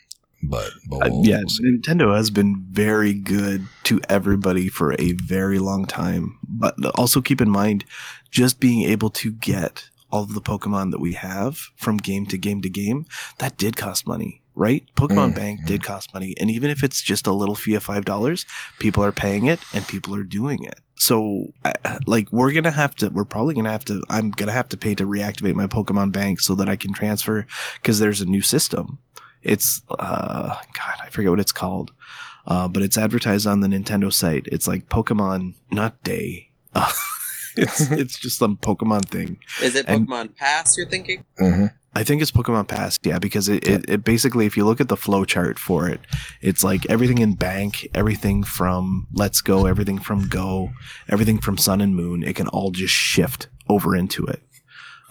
But, 0.47 0.73
but 0.91 0.97
Uh, 0.97 1.09
we'll, 1.11 1.27
yeah, 1.27 1.39
we'll. 1.39 1.73
Nintendo 1.73 2.15
has 2.15 2.31
been 2.31 2.67
very 2.71 3.15
good 3.15 3.67
to 3.85 4.01
everybody 4.11 4.69
for 4.69 4.93
a 4.99 5.13
very 5.13 5.59
long 5.59 5.87
time. 5.87 6.39
But 6.47 6.75
also 6.97 7.23
keep 7.23 7.41
in 7.41 7.51
mind, 7.51 7.87
just 8.31 8.61
being 8.61 8.83
able 8.83 9.11
to 9.11 9.33
get 9.33 9.89
all 10.15 10.23
of 10.23 10.35
the 10.35 10.41
Pokemon 10.41 10.93
that 10.93 11.01
we 11.01 11.15
have 11.15 11.59
from 11.77 11.97
game 11.97 12.25
to 12.27 12.39
game 12.39 12.63
to 12.63 12.71
game, 12.71 13.05
that 13.39 13.57
did 13.57 13.77
cost 13.77 14.07
money, 14.07 14.43
right? 14.55 14.85
Pokemon 14.97 15.33
Mm, 15.33 15.35
Bank 15.35 15.61
did 15.67 15.83
cost 15.83 16.15
money. 16.15 16.35
And 16.41 16.51
even 16.53 16.71
if 16.71 16.85
it's 16.85 17.03
just 17.03 17.27
a 17.27 17.33
little 17.33 17.57
fee 17.57 17.75
of 17.75 17.85
$5, 17.85 18.47
people 18.79 19.03
are 19.05 19.11
paying 19.11 19.47
it 19.47 19.59
and 19.75 19.87
people 19.89 20.15
are 20.15 20.23
doing 20.23 20.63
it. 20.63 20.79
So, 20.95 21.53
I- 21.65 21.99
like, 22.07 22.31
we're 22.31 22.53
going 22.53 22.63
to 22.65 22.71
have 22.71 22.95
to, 22.97 23.09
we're 23.09 23.25
probably 23.25 23.55
going 23.55 23.65
to 23.65 23.73
have 23.73 23.85
to, 23.87 24.03
I'm 24.09 24.31
going 24.31 24.47
to 24.47 24.53
have 24.53 24.69
to 24.69 24.77
pay 24.77 24.95
to 24.95 25.05
reactivate 25.05 25.55
my 25.57 25.67
Pokemon 25.67 26.13
Bank 26.13 26.39
so 26.41 26.55
that 26.55 26.69
I 26.69 26.77
can 26.77 26.93
transfer 26.93 27.45
because 27.83 27.99
there's 27.99 28.21
a 28.21 28.25
new 28.27 28.41
system. 28.43 28.99
It's, 29.43 29.83
uh, 29.91 30.55
God, 30.79 30.97
I 31.03 31.09
forget 31.11 31.31
what 31.33 31.41
it's 31.41 31.53
called. 31.53 31.91
Uh, 32.47 32.69
but 32.69 32.83
it's 32.85 32.97
advertised 32.99 33.47
on 33.49 33.61
the 33.61 33.69
Nintendo 33.69 34.13
site. 34.13 34.47
It's 34.53 34.69
like 34.69 34.89
Pokemon, 34.89 35.55
not 35.73 36.01
Day. 36.05 36.51
It's, 37.57 37.81
it's 37.91 38.19
just 38.19 38.39
some 38.39 38.57
Pokemon 38.57 39.09
thing. 39.09 39.39
Is 39.63 39.75
it 39.75 39.87
And- 39.89 40.09
Pokemon 40.09 40.37
Pass 40.37 40.77
you're 40.77 40.89
thinking? 40.89 41.25
Mhm. 41.41 41.73
I 41.97 42.03
think 42.03 42.21
it's 42.23 42.33
Pokemon 42.33 42.67
Pass, 42.67 42.99
yeah, 43.05 43.21
because 43.21 43.49
it, 43.49 43.69
it, 43.69 43.89
it 43.89 44.03
basically, 44.05 44.47
if 44.47 44.57
you 44.57 44.65
look 44.65 44.81
at 44.81 44.89
the 44.89 44.97
flow 44.97 45.25
chart 45.25 45.61
for 45.61 45.89
it, 45.89 46.01
it's 46.41 46.65
like 46.65 46.85
everything 46.91 47.19
in 47.19 47.35
Bank, 47.35 47.87
everything 47.95 48.43
from 48.43 49.07
Let's 49.13 49.41
Go, 49.41 49.67
everything 49.67 50.01
from 50.01 50.27
Go, 50.29 50.73
everything 51.09 51.39
from 51.39 51.57
Sun 51.57 51.81
and 51.81 51.95
Moon, 51.95 52.25
it 52.25 52.35
can 52.35 52.49
all 52.49 52.73
just 52.73 52.93
shift 52.93 53.47
over 53.69 53.95
into 53.95 54.27
it. 54.27 54.43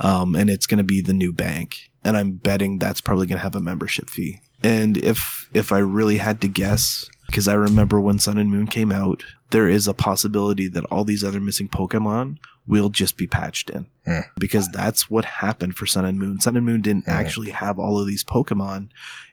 Um, 0.02 0.36
and 0.36 0.50
it's 0.50 0.68
going 0.68 0.80
to 0.80 0.84
be 0.84 1.00
the 1.00 1.14
new 1.14 1.32
bank. 1.32 1.90
And 2.04 2.18
I'm 2.18 2.34
betting 2.34 2.80
that's 2.80 3.00
probably 3.00 3.28
going 3.28 3.38
to 3.38 3.44
have 3.44 3.56
a 3.56 3.62
membership 3.62 4.10
fee. 4.10 4.42
And 4.62 4.98
if 4.98 5.50
if 5.54 5.72
I 5.72 5.78
really 5.78 6.18
had 6.18 6.42
to 6.42 6.50
guess, 6.50 7.10
because 7.28 7.48
I 7.48 7.54
remember 7.54 8.00
when 8.00 8.20
Sun 8.20 8.38
and 8.38 8.50
Moon 8.50 8.68
came 8.68 8.92
out, 8.92 9.24
there 9.52 9.68
is 9.70 9.88
a 9.88 9.94
possibility 9.94 10.68
that 10.70 10.86
all 10.86 11.04
these 11.04 11.24
other 11.24 11.40
missing 11.40 11.68
Pokemon 11.70 12.38
will 12.66 12.90
just 12.90 13.18
be 13.18 13.28
patched 13.28 13.70
in 13.70 13.86
because 14.40 14.70
that's 14.70 15.10
what 15.10 15.26
happened 15.26 15.76
for 15.76 15.86
Sun 15.86 16.06
and 16.06 16.18
Moon. 16.18 16.40
Sun 16.40 16.56
and 16.56 16.66
Moon 16.66 16.82
didn't 16.82 17.06
Mhm. 17.06 17.12
actually 17.14 17.50
have 17.52 17.78
all 17.78 18.00
of 18.00 18.08
these 18.08 18.24
Pokemon. 18.24 18.88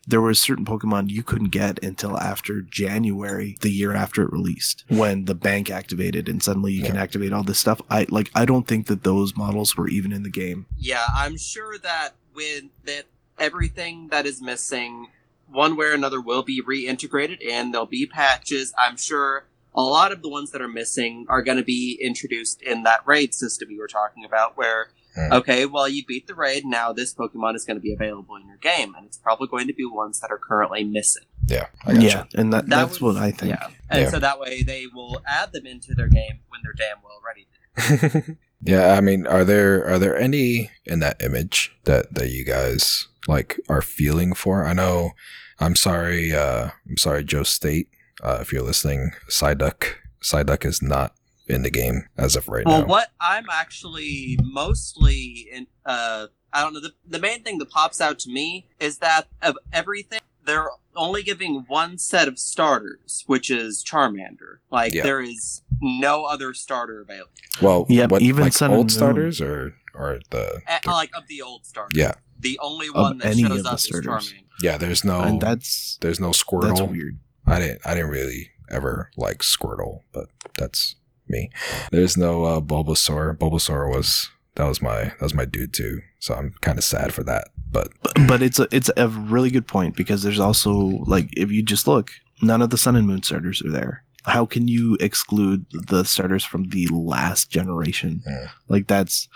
There 0.07 0.21
were 0.21 0.35
certain 0.35 0.65
Pokemon 0.65 1.11
you 1.11 1.23
couldn't 1.23 1.51
get 1.51 1.83
until 1.85 2.19
after 2.19 2.61
January, 2.61 3.57
the 3.61 3.71
year 3.71 3.93
after 3.95 4.23
it 4.23 4.33
released, 4.33 4.85
when 4.89 5.27
the 5.27 5.35
bank 5.37 5.71
activated 5.71 6.29
and 6.29 6.43
suddenly 6.43 6.73
you 6.73 6.83
can 6.83 6.97
activate 6.97 7.33
all 7.33 7.45
this 7.45 7.59
stuff. 7.61 7.81
I 7.89 8.07
like 8.11 8.31
I 8.35 8.45
don't 8.45 8.67
think 8.67 8.89
that 8.89 9.05
those 9.05 9.37
models 9.37 9.77
were 9.77 9.89
even 9.89 10.13
in 10.13 10.25
the 10.25 10.31
game. 10.31 10.67
Yeah, 10.77 11.05
I'm 11.15 11.37
sure 11.39 11.79
that 11.79 12.17
with 12.35 12.65
that 12.85 13.05
everything 13.39 14.09
that 14.09 14.27
is 14.27 14.43
missing, 14.43 15.07
one 15.51 15.77
way 15.77 15.87
or 15.87 15.93
another, 15.93 16.21
will 16.21 16.43
be 16.43 16.63
reintegrated, 16.63 17.39
and 17.49 17.73
there'll 17.75 17.87
be 17.87 18.07
patches. 18.07 18.73
I'm 18.79 18.97
sure 18.97 19.45
a 19.75 19.83
lot 19.83 20.11
of 20.13 20.23
the 20.23 20.29
ones 20.29 20.51
that 20.53 20.61
are 20.63 20.69
missing 20.69 21.27
are 21.29 21.43
going 21.43 21.59
to 21.59 21.65
be 21.65 21.99
introduced 22.03 22.61
in 22.63 22.83
that 22.85 23.07
raid 23.07 23.35
system 23.35 23.71
you 23.71 23.79
were 23.79 23.89
talking 23.89 24.25
about, 24.25 24.57
where 24.57 24.89
Hmm. 25.17 25.33
okay, 25.33 25.67
well 25.67 25.89
you 25.89 26.05
beat 26.07 26.29
the 26.29 26.37
raid, 26.37 26.65
now 26.65 26.93
this 26.93 27.13
Pokemon 27.13 27.57
is 27.57 27.65
going 27.65 27.77
to 27.77 27.81
be 27.81 27.93
available 27.93 28.37
in 28.37 28.47
your 28.47 28.59
game, 28.59 28.95
and 28.97 29.05
it's 29.05 29.17
probably 29.19 29.49
going 29.49 29.67
to 29.67 29.73
be 29.75 29.85
ones 29.85 30.21
that 30.21 30.31
are 30.31 30.39
currently 30.39 30.85
missing. 30.85 31.25
Yeah, 31.49 31.67
I 31.85 31.95
got 31.95 32.03
Yeah, 32.03 32.25
and 32.37 32.53
that, 32.53 32.69
That 32.69 32.77
that's 32.87 33.01
was- 33.01 33.17
what 33.17 33.23
I 33.23 33.33
think. 33.33 33.51
Yeah, 33.51 33.67
and 33.91 34.03
Yeah. 34.03 34.09
so 34.11 34.21
that 34.21 34.39
way 34.39 34.63
they 34.63 34.87
will 34.87 35.21
add 35.27 35.53
them 35.53 35.67
into 35.67 35.95
their 35.95 36.07
game 36.07 36.39
when 36.49 36.61
they're 36.63 36.75
damn 36.75 36.99
well 37.03 37.21
ready. 37.27 37.49
yeah, 38.63 38.93
I 38.97 39.01
mean, 39.01 39.27
are 39.27 39.45
there 39.45 39.85
are 39.87 39.99
there 39.99 40.17
any 40.17 40.71
in 40.85 41.01
that 41.01 41.21
image 41.21 41.73
that 41.85 42.15
that 42.15 42.31
you 42.31 42.45
guys 42.45 43.09
like 43.29 43.59
are 43.69 43.83
feeling 43.83 44.35
for? 44.35 44.65
I 44.65 44.73
know. 44.73 45.13
I'm 45.59 45.77
sorry. 45.77 46.33
Uh, 46.33 46.71
I'm 46.89 46.97
sorry, 46.97 47.25
Joe 47.25 47.43
State. 47.43 47.89
Uh, 48.23 48.39
if 48.41 48.53
you're 48.53 48.63
listening, 48.63 49.13
Psyduck 49.29 49.95
Psyduck 50.23 50.65
is 50.65 50.83
not 50.83 51.15
in 51.49 51.63
the 51.63 51.71
game 51.71 52.05
as 52.17 52.37
of 52.37 52.49
right 52.49 52.65
well, 52.67 52.81
now. 52.81 52.87
Well, 52.87 52.89
what 52.89 53.09
I'm 53.21 53.47
actually 53.51 54.39
mostly 54.43 55.49
in, 55.53 55.67
uh, 55.87 56.27
I 56.53 56.63
don't 56.63 56.75
know. 56.75 56.81
The, 56.81 56.93
the 57.07 57.19
main 57.19 57.43
thing 57.43 57.59
that 57.59 57.71
pops 57.71 58.01
out 58.01 58.19
to 58.21 58.31
me 58.31 58.69
is 58.79 58.99
that 58.99 59.29
of 59.43 59.57
everything, 59.73 60.21
they're 60.45 60.69
only 60.97 61.23
giving 61.23 61.65
one 61.69 61.99
set 61.99 62.29
of 62.29 62.39
starters, 62.39 63.25
which 63.27 63.51
is 63.51 63.83
Charmander. 63.85 64.59
Like 64.71 64.95
Yeah. 64.95 65.03
there 65.03 65.21
is 65.21 65.63
no 65.81 66.25
other 66.25 66.53
starter 66.55 67.01
available, 67.01 67.31
Well, 67.63 67.87
Yeah, 67.89 68.07
what, 68.07 68.23
even 68.23 68.43
like 68.45 68.63
old 68.63 68.91
starters 68.93 69.41
or 69.41 69.75
or 69.95 70.21
the, 70.31 70.61
Eh, 70.67 70.79
the- 70.85 70.91
like 70.91 71.11
of 71.17 71.27
the 71.27 71.43
old 71.43 71.67
starters. 71.67 71.97
yeah 71.99 72.13
The 72.41 72.59
only 72.63 72.91
one 72.91 73.19
that 73.19 73.27
any 73.27 73.43
shows 73.43 73.59
of 73.59 73.65
the 73.65 73.69
up 73.71 73.75
is 73.77 73.83
starters. 73.83 74.35
Yeah. 74.63 74.77
There's 74.77 75.05
no 75.05 75.21
and 75.21 75.41
that's 75.41 75.99
there's 76.01 76.21
no 76.21 76.31
Squirtle. 76.31 76.69
that's 76.69 76.83
weird. 76.83 77.19
I 77.47 77.59
didn't 77.59 77.81
I 77.85 77.95
didn't 77.95 78.11
really 78.11 78.51
ever 78.71 79.11
like 79.17 79.39
Squirtle, 79.39 80.01
but 80.13 80.27
that's 80.57 80.97
me. 81.29 81.51
There's 81.91 82.17
no 82.17 82.45
uh, 82.45 82.61
Bulbasaur. 82.61 83.37
Bulbasaur 83.37 83.89
was 83.91 84.31
that 84.57 84.67
was 84.67 84.83
my 84.83 85.05
that 85.05 85.23
was 85.23 85.35
my 85.35 85.45
dude 85.45 85.73
too. 85.73 86.01
So 86.19 86.35
I'm 86.35 86.55
kind 86.61 86.79
of 86.79 86.85
sad 86.85 87.13
for 87.15 87.23
that. 87.25 87.49
But 87.71 87.89
But, 88.03 88.13
but 88.27 88.43
it's 88.43 88.59
a 88.59 88.69
it's 88.71 88.91
a 88.97 89.09
really 89.09 89.51
good 89.51 89.67
point 89.67 89.97
because 89.97 90.23
there's 90.23 90.41
also 90.41 90.73
like 90.73 91.29
if 91.37 91.51
you 91.51 91.63
just 91.63 91.87
look, 91.87 92.11
none 92.43 92.63
of 92.63 92.71
the 92.71 92.79
Sun 92.79 92.97
and 92.97 93.07
Moon 93.07 93.23
starters 93.23 93.63
are 93.63 93.71
there. 93.71 94.05
How 94.25 94.45
can 94.45 94.69
you 94.69 94.99
exclude 95.01 95.65
the 95.71 96.05
starters 96.05 96.45
from 96.45 96.65
the 96.65 96.87
last 96.89 97.51
generation? 97.51 98.23
Yeah. 98.27 98.49
Like 98.69 98.87
that's 98.87 99.29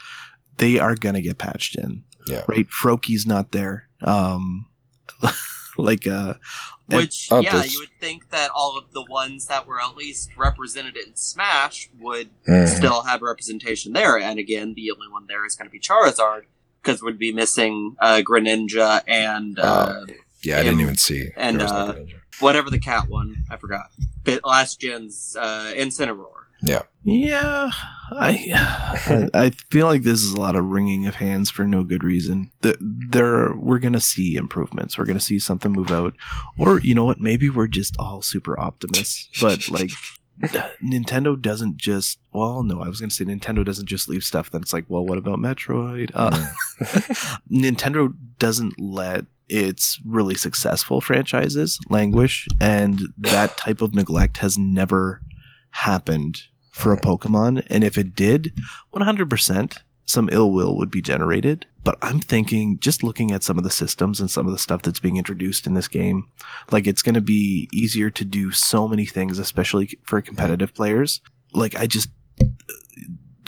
they 0.58 0.78
are 0.78 0.94
gonna 0.94 1.22
get 1.22 1.38
patched 1.38 1.76
in. 1.76 2.04
Yeah. 2.26 2.44
Right? 2.48 2.66
Froakies 2.68 3.26
not 3.26 3.52
there. 3.52 3.88
Um 4.02 4.66
like 5.78 6.06
uh 6.06 6.34
Which, 6.86 7.28
Oh, 7.30 7.40
yeah, 7.40 7.52
there's- 7.52 7.72
you 7.72 7.80
would 7.80 7.98
think 8.00 8.30
that 8.30 8.50
all 8.54 8.76
of 8.78 8.92
the 8.92 9.02
ones 9.04 9.46
that 9.46 9.66
were 9.66 9.80
at 9.80 9.96
least 9.96 10.30
represented 10.36 10.96
in 10.96 11.16
Smash 11.16 11.88
would 11.98 12.28
Mhm. 12.46 12.68
still 12.68 13.02
have 13.02 13.22
representation 13.22 13.92
there. 13.94 14.18
And 14.18 14.38
again, 14.38 14.74
the 14.74 14.90
only 14.90 15.08
one 15.08 15.26
there 15.26 15.46
is 15.46 15.54
going 15.54 15.66
to 15.68 15.72
be 15.72 15.80
Charizard 15.80 16.42
because 16.82 17.02
we'd 17.02 17.18
be 17.18 17.32
missing 17.32 17.96
uh, 18.00 18.20
Greninja 18.24 19.02
and 19.08 19.58
uh, 19.58 20.04
yeah, 20.42 20.58
I 20.58 20.62
didn't 20.62 20.80
even 20.80 20.96
see. 20.98 21.30
and, 21.36 21.58
no 21.58 21.64
uh, 21.64 21.94
whatever 22.40 22.68
the 22.68 22.78
cat 22.78 23.08
one. 23.08 23.44
I 23.50 23.56
forgot. 23.56 23.86
But 24.24 24.44
last 24.44 24.80
gen's 24.80 25.34
uh, 25.40 25.72
Incineroar. 25.74 26.43
Yeah, 26.64 26.82
Yeah. 27.04 27.70
I 28.16 29.28
I 29.34 29.50
feel 29.70 29.86
like 29.86 30.02
this 30.02 30.22
is 30.22 30.32
a 30.32 30.40
lot 30.40 30.56
of 30.56 30.64
wringing 30.66 31.06
of 31.06 31.14
hands 31.16 31.50
for 31.50 31.64
no 31.66 31.82
good 31.84 32.04
reason. 32.04 32.50
The- 32.60 32.76
There, 32.80 33.54
we're 33.56 33.78
gonna 33.78 34.00
see 34.00 34.36
improvements. 34.36 34.96
We're 34.98 35.06
gonna 35.06 35.20
see 35.20 35.38
something 35.38 35.72
move 35.72 35.90
out, 35.90 36.14
or 36.58 36.80
you 36.80 36.94
know 36.94 37.04
what? 37.04 37.20
Maybe 37.20 37.48
we're 37.50 37.66
just 37.66 37.96
all 37.98 38.22
super 38.22 38.58
optimists. 38.60 39.28
But 39.40 39.68
like, 39.70 39.90
Nintendo 40.84 41.40
doesn't 41.40 41.76
just. 41.76 42.18
Well, 42.32 42.62
no, 42.62 42.80
I 42.82 42.88
was 42.88 43.00
gonna 43.00 43.10
say 43.10 43.24
Nintendo 43.24 43.64
doesn't 43.64 43.86
just 43.86 44.08
leave 44.08 44.22
stuff. 44.24 44.50
Then 44.50 44.62
it's 44.62 44.72
like, 44.72 44.84
well, 44.88 45.04
what 45.06 45.18
about 45.18 45.38
Metroid? 45.38 46.10
Uh, 46.14 46.30
Nintendo 47.50 48.14
doesn't 48.38 48.78
let 48.78 49.24
its 49.48 50.00
really 50.04 50.34
successful 50.34 51.00
franchises 51.00 51.78
languish, 51.88 52.46
and 52.60 53.02
that 53.18 53.56
type 53.56 53.80
of 53.82 53.94
neglect 53.94 54.38
has 54.38 54.56
never 54.58 55.20
happened 55.70 56.42
for 56.74 56.92
a 56.92 57.00
Pokemon. 57.00 57.64
And 57.70 57.84
if 57.84 57.96
it 57.96 58.16
did, 58.16 58.52
100% 58.92 59.78
some 60.06 60.28
ill 60.32 60.50
will 60.50 60.76
would 60.76 60.90
be 60.90 61.00
generated. 61.00 61.66
But 61.84 61.96
I'm 62.02 62.18
thinking, 62.18 62.80
just 62.80 63.04
looking 63.04 63.30
at 63.30 63.44
some 63.44 63.58
of 63.58 63.64
the 63.64 63.70
systems 63.70 64.20
and 64.20 64.28
some 64.28 64.46
of 64.46 64.52
the 64.52 64.58
stuff 64.58 64.82
that's 64.82 64.98
being 64.98 65.16
introduced 65.16 65.68
in 65.68 65.74
this 65.74 65.86
game, 65.86 66.26
like 66.72 66.88
it's 66.88 67.00
going 67.00 67.14
to 67.14 67.20
be 67.20 67.68
easier 67.72 68.10
to 68.10 68.24
do 68.24 68.50
so 68.50 68.88
many 68.88 69.06
things, 69.06 69.38
especially 69.38 69.98
for 70.02 70.20
competitive 70.20 70.74
players. 70.74 71.20
Like 71.52 71.76
I 71.76 71.86
just, 71.86 72.08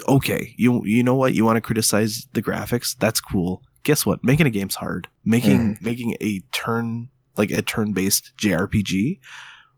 okay, 0.09 0.55
you 0.57 0.85
you 0.85 1.03
know 1.03 1.17
what? 1.17 1.35
You 1.35 1.45
want 1.45 1.57
to 1.57 1.61
criticize 1.61 2.29
the 2.33 2.43
graphics? 2.43 2.97
That's 2.97 3.21
cool. 3.21 3.63
Guess 3.83 4.07
what? 4.07 4.23
Making 4.23 4.47
a 4.47 4.51
game's 4.51 4.77
hard. 4.77 5.09
Making 5.25 5.77
mm. 5.77 5.83
making 5.83 6.17
a 6.21 6.41
turn 6.53 7.09
like 7.37 7.51
a 7.51 7.61
turn 7.61 7.93
based 7.93 8.33
JRPG 8.39 9.19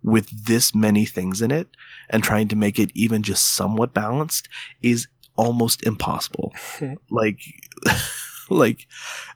with 0.03 0.29
this 0.47 0.75
many 0.75 1.05
things 1.05 1.43
in 1.43 1.51
it 1.51 1.69
and 2.11 2.23
trying 2.23 2.49
to 2.49 2.57
make 2.57 2.79
it 2.79 2.91
even 2.95 3.23
just 3.23 3.55
somewhat 3.55 3.93
balanced 3.95 4.49
is 4.83 5.09
almost 5.37 5.83
impossible. 5.87 6.53
like 7.11 7.41
like 8.51 8.87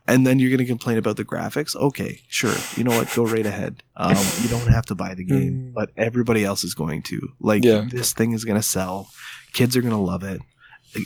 and 0.09 0.27
then 0.27 0.39
you're 0.39 0.49
going 0.49 0.59
to 0.59 0.65
complain 0.65 0.97
about 0.97 1.17
the 1.19 1.25
graphics 1.25 1.77
okay 1.77 2.21
sure 2.29 2.55
you 2.77 2.83
know 2.85 2.97
what 2.97 3.13
go 3.15 3.27
right 3.27 3.45
ahead 3.45 3.83
um, 3.97 4.17
you 4.41 4.49
don't 4.49 4.69
have 4.69 4.87
to 4.87 4.95
buy 4.95 5.15
the 5.15 5.25
game 5.25 5.53
Mm. 5.69 5.75
but 5.75 5.91
everybody 5.99 6.45
else 6.47 6.65
is 6.65 6.73
going 6.75 7.03
to 7.03 7.21
like 7.39 7.63
Yeah. 7.63 7.85
this 7.87 8.15
thing 8.15 8.33
is 8.33 8.45
going 8.47 8.57
to 8.59 8.63
sell 8.67 9.09
kids 9.53 9.77
are 9.77 9.83
going 9.83 9.93
to 9.93 9.99
love 10.01 10.23
it 10.23 10.41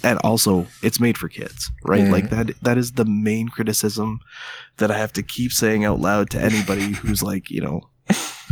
and 0.05 0.21
also 0.23 0.67
it's 0.85 1.01
made 1.01 1.19
for 1.19 1.29
kids 1.29 1.71
right 1.85 2.03
Mhm. 2.05 2.13
like 2.13 2.31
that 2.31 2.51
that 2.63 2.79
is 2.79 2.93
the 2.93 3.05
main 3.05 3.49
criticism 3.49 4.21
that 4.77 4.91
i 4.93 4.97
have 4.99 5.13
to 5.15 5.23
keep 5.25 5.51
saying 5.51 5.85
out 5.85 5.99
loud 6.01 6.31
to 6.31 6.41
anybody 6.41 6.93
who's 6.93 7.25
like 7.25 7.51
you 7.51 7.61
know 7.61 7.81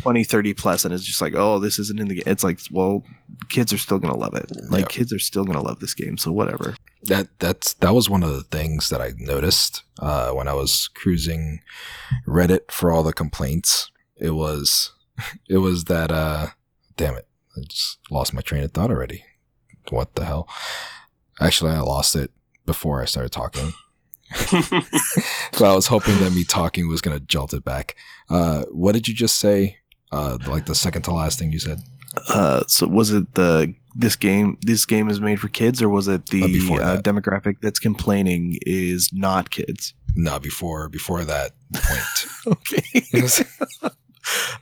20 0.00 0.24
30 0.24 0.54
plus 0.54 0.84
and 0.84 0.92
it's 0.92 1.04
just 1.04 1.20
like 1.20 1.34
oh 1.36 1.58
this 1.58 1.78
isn't 1.78 2.00
in 2.00 2.08
the 2.08 2.14
game 2.16 2.24
it's 2.26 2.42
like 2.42 2.58
well 2.70 3.04
kids 3.48 3.72
are 3.72 3.78
still 3.78 3.98
gonna 3.98 4.16
love 4.16 4.34
it 4.34 4.50
like 4.70 4.80
Yeah. 4.82 4.86
kids 4.88 5.12
are 5.12 5.18
still 5.18 5.44
gonna 5.44 5.62
love 5.62 5.80
this 5.80 5.94
game 5.94 6.16
so 6.18 6.32
whatever 6.32 6.74
that 7.04 7.28
that's 7.38 7.74
that 7.74 7.94
was 7.94 8.10
one 8.10 8.22
of 8.22 8.30
the 8.32 8.42
things 8.42 8.88
that 8.88 9.00
I 9.00 9.12
noticed 9.18 9.82
uh, 10.00 10.30
when 10.30 10.48
I 10.48 10.54
was 10.54 10.88
cruising 10.94 11.60
Reddit 12.26 12.70
for 12.70 12.90
all 12.90 13.02
the 13.02 13.12
complaints. 13.12 13.90
It 14.16 14.30
was 14.30 14.92
it 15.48 15.58
was 15.58 15.84
that 15.84 16.10
uh 16.10 16.46
damn 16.96 17.14
it, 17.14 17.26
I 17.56 17.60
just 17.68 17.98
lost 18.10 18.32
my 18.32 18.40
train 18.40 18.64
of 18.64 18.72
thought 18.72 18.90
already. 18.90 19.22
What 19.90 20.14
the 20.14 20.24
hell? 20.24 20.48
Actually, 21.40 21.72
I 21.72 21.80
lost 21.80 22.16
it 22.16 22.30
before 22.64 23.02
I 23.02 23.04
started 23.04 23.32
talking. 23.32 23.72
so 25.52 25.64
I 25.66 25.74
was 25.74 25.86
hoping 25.88 26.18
that 26.20 26.32
me 26.34 26.44
talking 26.44 26.88
was 26.88 27.00
gonna 27.02 27.20
jolt 27.20 27.52
it 27.52 27.64
back. 27.64 27.96
Uh, 28.30 28.62
what 28.70 28.92
did 28.92 29.06
you 29.08 29.14
just 29.14 29.38
say? 29.38 29.76
Uh, 30.14 30.38
like 30.54 30.64
the 30.66 30.74
second 30.74 31.02
to 31.02 31.12
last 31.12 31.38
thing 31.38 31.50
you 31.52 31.58
said. 31.68 31.78
uh 32.38 32.62
so 32.68 32.86
was 32.98 33.08
it 33.18 33.26
the 33.34 33.74
this 34.02 34.16
game 34.16 34.48
this 34.70 34.86
game 34.86 35.06
is 35.12 35.18
made 35.20 35.38
for 35.42 35.48
kids 35.60 35.82
or 35.82 35.88
was 35.88 36.06
it 36.14 36.22
the 36.34 36.42
Uh, 36.42 36.46
uh, 36.46 36.94
that. 36.94 37.04
demographic 37.08 37.56
that's 37.64 37.80
complaining 37.88 38.44
is 38.66 39.10
not 39.12 39.44
kids 39.50 39.82
No, 40.26 40.38
before 40.38 40.88
before 40.98 41.24
that 41.24 41.50
point. 41.86 42.16
okay 42.54 42.84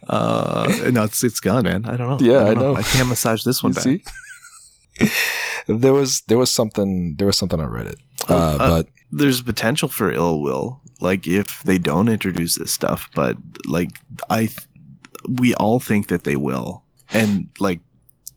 uh 0.08 0.90
no 0.92 1.04
it's 1.04 1.22
it's 1.22 1.40
gone 1.40 1.64
man 1.64 1.84
i 1.86 1.96
don't 1.96 2.08
know 2.12 2.18
Yeah, 2.32 2.44
don't 2.44 2.58
I 2.58 2.60
know. 2.60 2.74
i 2.76 2.82
can't 2.82 3.08
massage 3.08 3.44
this 3.44 3.62
one 3.66 3.72
You 3.72 3.74
back 3.74 3.84
see? 3.84 4.02
there 5.68 5.92
was 5.92 6.22
there 6.28 6.38
was 6.38 6.50
something 6.50 7.14
there 7.16 7.26
was 7.26 7.36
something 7.36 7.60
on 7.60 7.68
Reddit, 7.70 7.96
uh, 8.28 8.34
Uh, 8.34 8.58
but 8.58 8.88
there's 9.10 9.40
potential 9.42 9.88
for 9.88 10.10
ill 10.12 10.40
will 10.42 10.80
like 11.00 11.26
if 11.26 11.62
they 11.64 11.78
don't 11.78 12.08
introduce 12.08 12.56
this 12.56 12.72
stuff 12.72 13.08
but 13.14 13.36
like 13.66 13.90
i 14.30 14.46
th- 14.46 14.58
we 15.28 15.54
all 15.54 15.80
think 15.80 16.08
that 16.08 16.24
they 16.24 16.36
will 16.36 16.82
and 17.12 17.48
like 17.58 17.80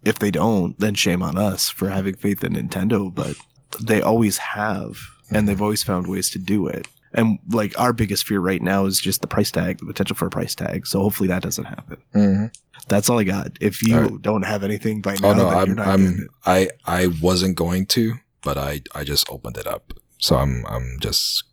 if 0.03 0.19
they 0.19 0.31
don't 0.31 0.77
then 0.79 0.93
shame 0.93 1.21
on 1.23 1.38
us 1.38 1.69
for 1.69 1.89
having 1.89 2.15
faith 2.15 2.43
in 2.43 2.53
nintendo 2.53 3.13
but 3.13 3.36
they 3.81 4.01
always 4.01 4.38
have 4.38 4.97
and 5.31 5.47
they've 5.47 5.61
always 5.61 5.84
found 5.84 6.07
ways 6.07 6.30
to 6.30 6.39
do 6.39 6.68
it 6.68 6.88
and 7.14 7.39
like 7.49 7.77
our 7.80 7.93
biggest 7.93 8.26
fear 8.27 8.39
right 8.39 8.61
now 8.61 8.85
is 8.85 8.99
just 8.99 9.22
the 9.22 9.27
price 9.27 9.51
tag 9.51 9.80
the 9.80 9.85
potential 9.85 10.15
for 10.15 10.27
a 10.27 10.30
price 10.30 10.53
tag 10.55 10.85
so 10.85 10.99
hopefully 10.99 11.27
that 11.27 11.41
doesn't 11.41 11.65
happen 11.65 11.97
Mhm. 12.14 12.55
that's 12.88 13.10
all 13.10 13.19
i 13.19 13.23
got 13.23 13.57
if 13.61 13.81
you 13.88 13.97
right. 13.99 14.22
don't 14.22 14.43
have 14.43 14.64
anything 14.64 15.01
by 15.01 15.15
now 15.15 15.30
oh 15.30 15.34
no, 15.34 15.49
I'm 15.49 15.76
not 15.76 15.88
I'm. 15.88 16.27
I 16.45 16.69
I 16.85 17.07
wasn't 17.22 17.55
going 17.55 17.85
to, 17.88 18.15
but 18.43 18.57
I 18.57 18.81
I 18.93 19.03
just 19.03 19.27
opened 19.30 19.57
it 19.57 19.65
up, 19.68 19.93
so 20.19 20.35
I'm 20.35 20.65
I'm 20.68 20.97
just 21.01 21.43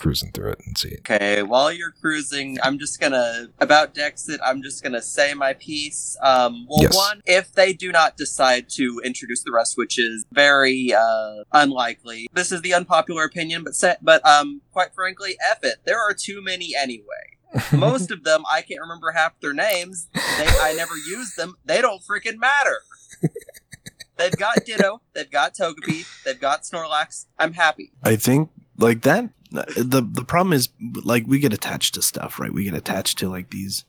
cruising 0.00 0.32
through 0.32 0.52
it 0.52 0.60
and 0.66 0.76
see. 0.78 0.96
Okay, 1.00 1.42
while 1.42 1.70
you're 1.70 1.90
cruising, 1.92 2.56
I'm 2.62 2.78
just 2.78 2.98
gonna 2.98 3.48
about 3.60 3.94
Dexit. 3.94 4.38
I'm 4.42 4.62
just 4.62 4.82
gonna 4.82 5.02
say 5.02 5.34
my 5.34 5.52
piece. 5.52 6.16
Um, 6.22 6.66
well, 6.68 6.82
Yes. 6.82 6.96
one, 6.96 7.20
if 7.26 7.52
they 7.52 7.74
do 7.74 7.92
not 7.92 8.16
decide 8.16 8.68
to 8.70 9.00
introduce 9.04 9.42
the 9.44 9.52
rest, 9.52 9.76
which 9.76 9.98
is 9.98 10.24
very 10.32 10.92
uh, 10.94 11.44
unlikely, 11.52 12.28
this 12.32 12.50
is 12.50 12.62
the 12.62 12.72
unpopular 12.72 13.24
opinion, 13.24 13.62
but 13.62 13.74
se- 13.74 13.96
but 14.00 14.24
um, 14.26 14.62
quite 14.72 14.94
frankly, 14.94 15.36
F 15.50 15.58
it. 15.62 15.76
There 15.84 15.98
are 16.00 16.14
too 16.14 16.42
many 16.42 16.74
anyway. 16.74 17.04
Most 17.72 18.10
of 18.10 18.24
them, 18.24 18.44
I 18.50 18.62
can't 18.62 18.80
remember 18.80 19.10
half 19.10 19.38
their 19.40 19.52
names. 19.52 20.08
They, 20.14 20.46
I 20.46 20.72
never 20.76 20.96
use 20.96 21.34
them. 21.34 21.56
They 21.64 21.82
don't 21.82 22.00
freaking 22.02 22.38
matter. 22.38 22.78
They've 24.16 24.36
got 24.36 24.64
Ditto. 24.64 25.00
They've 25.14 25.30
got 25.30 25.54
Togepi. 25.54 26.06
They've 26.24 26.40
got 26.40 26.62
Snorlax. 26.62 27.26
I'm 27.38 27.54
happy. 27.54 27.90
I 28.04 28.16
think 28.16 28.50
like 28.80 29.02
that. 29.02 29.30
The 29.50 30.06
the 30.08 30.24
problem 30.24 30.52
is 30.52 30.68
like 31.04 31.24
we 31.26 31.38
get 31.38 31.52
attached 31.52 31.94
to 31.94 32.02
stuff, 32.02 32.38
right? 32.38 32.52
We 32.52 32.64
get 32.64 32.74
attached 32.74 33.18
to 33.18 33.28
like 33.28 33.50
these 33.50 33.84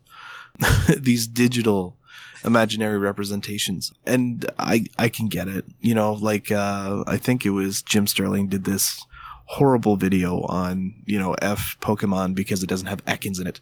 these 0.98 1.28
digital 1.28 1.98
imaginary 2.44 2.98
representations, 2.98 3.94
and 4.06 4.50
I 4.58 4.86
I 4.98 5.10
can 5.10 5.28
get 5.28 5.48
it. 5.48 5.66
You 5.80 5.96
know, 5.96 6.14
like 6.14 6.52
uh, 6.52 7.04
I 7.08 7.18
think 7.18 7.46
it 7.46 7.52
was 7.52 7.82
Jim 7.82 8.08
Sterling 8.08 8.48
did 8.48 8.64
this 8.66 9.06
horrible 9.46 9.98
video 9.98 10.42
on 10.44 10.96
you 11.06 11.20
know 11.20 11.34
f 11.42 11.78
Pokemon 11.82 12.36
because 12.36 12.64
it 12.64 12.68
doesn't 12.68 12.88
have 12.88 13.06
Ekans 13.06 13.40
in 13.40 13.48
it. 13.48 13.62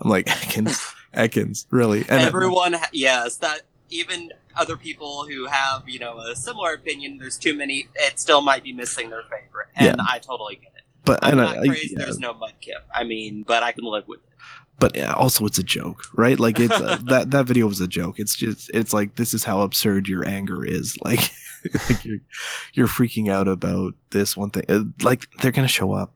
I'm 0.00 0.10
like 0.10 0.26
Ekans, 0.42 0.94
Ekans, 1.14 1.66
really? 1.70 2.00
And 2.00 2.20
Everyone, 2.20 2.74
ha- 2.74 2.90
yes, 2.92 3.36
that 3.38 3.62
even 3.90 4.32
other 4.58 4.76
people 4.76 5.26
who 5.26 5.46
have 5.46 5.88
you 5.88 5.98
know 5.98 6.18
a 6.18 6.34
similar 6.36 6.72
opinion. 6.74 7.18
There's 7.18 7.38
too 7.38 7.54
many. 7.54 7.88
It 7.94 8.18
still 8.18 8.40
might 8.42 8.62
be 8.64 8.72
missing 8.72 9.10
their 9.10 9.22
favorite, 9.22 9.68
and 9.76 10.00
I 10.00 10.18
totally 10.18 10.56
get 10.56 10.72
it. 10.76 10.82
But 11.04 11.20
I'm 11.22 11.36
not 11.36 11.56
I, 11.58 11.60
I- 11.62 11.66
crazy. 11.68 11.94
yeah. 11.96 12.04
There's 12.04 12.18
no 12.18 12.34
mudkip. 12.34 12.82
I 12.94 13.04
mean, 13.04 13.44
but 13.46 13.62
I 13.62 13.72
can 13.72 13.84
live 13.84 14.06
with 14.08 14.20
it. 14.20 14.28
but 14.78 14.94
yeah, 14.96 15.12
also 15.14 15.46
it's 15.46 15.58
a 15.58 15.62
joke, 15.62 16.02
right? 16.14 16.38
Like 16.38 16.58
it's 16.60 16.74
uh, 16.74 16.98
that 17.04 17.30
that 17.30 17.46
video 17.46 17.66
was 17.66 17.80
a 17.80 17.88
joke. 17.88 18.18
It's 18.18 18.34
just 18.36 18.70
it's 18.74 18.92
like 18.92 19.14
this 19.16 19.32
is 19.34 19.44
how 19.44 19.60
absurd 19.62 20.08
your 20.08 20.26
anger 20.26 20.64
is. 20.64 20.96
Like, 21.04 21.30
like 21.88 22.04
you're 22.04 22.18
you're 22.72 22.86
freaking 22.86 23.28
out 23.28 23.48
about 23.48 23.94
this 24.10 24.36
one 24.36 24.50
thing. 24.50 24.64
Uh, 24.68 24.84
Like 25.02 25.26
they're 25.42 25.50
gonna 25.52 25.66
show 25.68 25.92
up. 25.92 26.14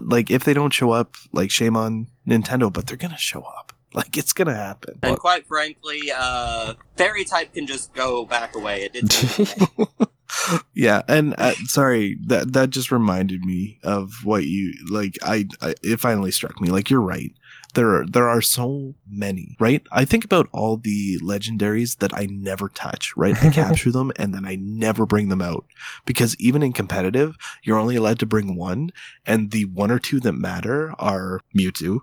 Like 0.00 0.30
if 0.30 0.44
they 0.44 0.54
don't 0.54 0.72
show 0.72 0.90
up, 0.92 1.16
like 1.32 1.50
shame 1.50 1.76
on 1.76 2.06
Nintendo, 2.26 2.72
but 2.72 2.86
they're 2.86 2.96
gonna 2.96 3.18
show 3.18 3.42
up. 3.42 3.72
Like 4.02 4.16
it's 4.16 4.32
gonna 4.32 4.54
happen. 4.54 4.98
And 5.02 5.18
quite 5.18 5.46
frankly, 5.46 6.10
uh, 6.16 6.74
fairy 6.96 7.24
type 7.24 7.52
can 7.52 7.66
just 7.66 7.92
go 7.92 8.24
back 8.24 8.54
away. 8.56 8.84
It 8.84 8.92
didn't. 8.94 10.08
yeah, 10.74 11.02
and 11.08 11.34
uh, 11.36 11.52
sorry 11.66 12.16
that 12.26 12.52
that 12.52 12.70
just 12.70 12.90
reminded 12.90 13.44
me 13.44 13.78
of 13.82 14.24
what 14.24 14.44
you 14.44 14.72
like. 14.90 15.18
I, 15.22 15.46
I 15.60 15.74
it 15.82 16.00
finally 16.00 16.30
struck 16.30 16.60
me. 16.60 16.70
Like 16.70 16.90
you're 16.90 17.02
right. 17.02 17.32
There 17.74 17.94
are 17.94 18.06
there 18.06 18.28
are 18.28 18.42
so 18.42 18.94
many. 19.08 19.56
Right. 19.58 19.82
I 19.92 20.04
think 20.04 20.24
about 20.24 20.48
all 20.52 20.76
the 20.76 21.18
legendaries 21.20 21.98
that 21.98 22.14
I 22.14 22.26
never 22.30 22.68
touch. 22.68 23.12
Right. 23.16 23.36
I 23.42 23.50
capture 23.52 23.90
them 23.90 24.12
and 24.16 24.34
then 24.34 24.44
I 24.46 24.56
never 24.56 25.06
bring 25.06 25.28
them 25.28 25.42
out 25.42 25.64
because 26.04 26.36
even 26.38 26.62
in 26.62 26.72
competitive, 26.72 27.36
you're 27.62 27.78
only 27.78 27.96
allowed 27.96 28.18
to 28.20 28.26
bring 28.26 28.56
one, 28.56 28.90
and 29.26 29.50
the 29.50 29.66
one 29.66 29.90
or 29.90 29.98
two 29.98 30.20
that 30.20 30.32
matter 30.32 30.94
are 30.98 31.40
Mewtwo. 31.56 32.00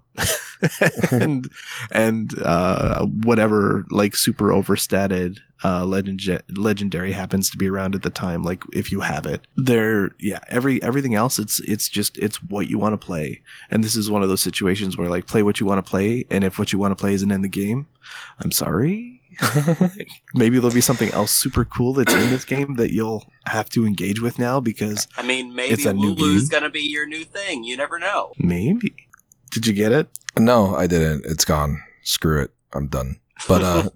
and 1.11 1.49
and 1.91 2.39
uh 2.41 3.05
whatever 3.05 3.85
like 3.91 4.15
super 4.15 4.51
overstated 4.51 5.39
uh 5.63 5.85
legend 5.85 6.21
legendary 6.55 7.11
happens 7.11 7.49
to 7.49 7.57
be 7.57 7.69
around 7.69 7.95
at 7.95 8.03
the 8.03 8.09
time 8.09 8.43
like 8.43 8.63
if 8.73 8.91
you 8.91 8.99
have 9.01 9.25
it 9.25 9.41
there 9.55 10.11
yeah 10.19 10.39
every 10.47 10.81
everything 10.83 11.15
else 11.15 11.39
it's 11.39 11.59
it's 11.61 11.89
just 11.89 12.17
it's 12.17 12.41
what 12.43 12.69
you 12.69 12.77
want 12.77 12.93
to 12.93 13.05
play 13.05 13.41
and 13.69 13.83
this 13.83 13.95
is 13.95 14.09
one 14.09 14.23
of 14.23 14.29
those 14.29 14.41
situations 14.41 14.97
where 14.97 15.09
like 15.09 15.27
play 15.27 15.43
what 15.43 15.59
you 15.59 15.65
want 15.65 15.83
to 15.83 15.89
play 15.89 16.25
and 16.29 16.43
if 16.43 16.57
what 16.59 16.71
you 16.71 16.79
want 16.79 16.91
to 16.91 17.01
play 17.01 17.13
isn't 17.13 17.31
in 17.31 17.41
the 17.41 17.49
game 17.49 17.87
i'm 18.39 18.51
sorry 18.51 19.15
maybe 20.33 20.59
there'll 20.59 20.73
be 20.73 20.81
something 20.81 21.09
else 21.11 21.31
super 21.31 21.63
cool 21.63 21.93
that's 21.93 22.13
in 22.13 22.29
this 22.29 22.43
game 22.43 22.75
that 22.75 22.91
you'll 22.93 23.25
have 23.45 23.69
to 23.69 23.85
engage 23.85 24.19
with 24.21 24.37
now 24.37 24.59
because 24.59 25.07
I 25.17 25.23
mean, 25.23 25.55
maybe 25.55 25.73
It's 25.73 25.85
a 25.85 25.93
new 25.93 26.13
Lulu's 26.13 26.49
game. 26.49 26.59
gonna 26.59 26.71
be 26.71 26.81
your 26.81 27.07
new 27.07 27.23
thing. 27.23 27.63
You 27.63 27.77
never 27.77 27.99
know. 27.99 28.33
maybe 28.37 28.93
did 29.51 29.67
you 29.67 29.73
get 29.73 29.91
it 29.91 30.07
No, 30.37 30.75
I 30.75 30.87
didn't. 30.87 31.25
It's 31.25 31.45
gone. 31.45 31.81
Screw 32.03 32.41
it. 32.41 32.51
I'm 32.73 32.87
done. 32.87 33.19
But 33.47 33.63
uh 33.63 33.89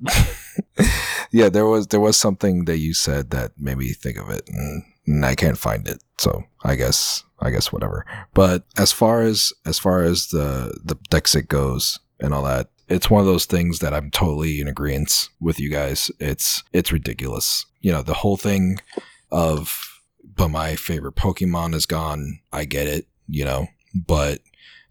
yeah, 1.32 1.50
there 1.50 1.66
was 1.66 1.88
there 1.88 2.00
was 2.00 2.18
something 2.18 2.66
that 2.66 2.78
you 2.78 2.94
said 2.94 3.32
that 3.32 3.52
made 3.58 3.78
me 3.78 3.94
think 3.94 4.18
of 4.18 4.30
it 4.30 4.44
and, 4.48 4.84
and 5.06 5.26
I 5.26 5.36
can't 5.36 5.58
find 5.58 5.88
it. 5.88 6.02
So 6.18 6.44
I 6.64 6.76
guess 6.76 7.24
I 7.40 7.50
guess 7.50 7.72
whatever. 7.72 8.06
But 8.34 8.66
as 8.78 8.92
far 8.92 9.22
as 9.22 9.54
as 9.66 9.80
far 9.80 10.04
as 10.04 10.28
the 10.28 10.80
the 10.84 10.96
Dexit 11.10 11.48
goes 11.48 12.00
and 12.20 12.34
all 12.34 12.44
that, 12.44 12.70
it's 12.88 13.10
one 13.10 13.22
of 13.22 13.28
those 13.28 13.46
things 13.46 13.80
that 13.80 13.94
I'm 13.94 14.12
totally 14.12 14.62
in 14.62 14.68
agreement 14.68 15.30
with 15.40 15.60
you 15.60 15.70
guys. 15.70 16.12
It's 16.20 16.64
it's 16.72 16.92
ridiculous. 16.92 17.66
You 17.82 17.92
know, 17.92 18.02
the 18.02 18.14
whole 18.16 18.38
thing 18.38 18.80
of 19.32 20.02
but 20.36 20.50
my 20.50 20.76
favorite 20.76 21.16
Pokemon 21.16 21.74
is 21.76 21.86
gone. 21.86 22.40
I 22.52 22.66
get 22.66 22.88
it, 22.88 23.08
you 23.28 23.46
know, 23.46 23.68
but 23.94 24.40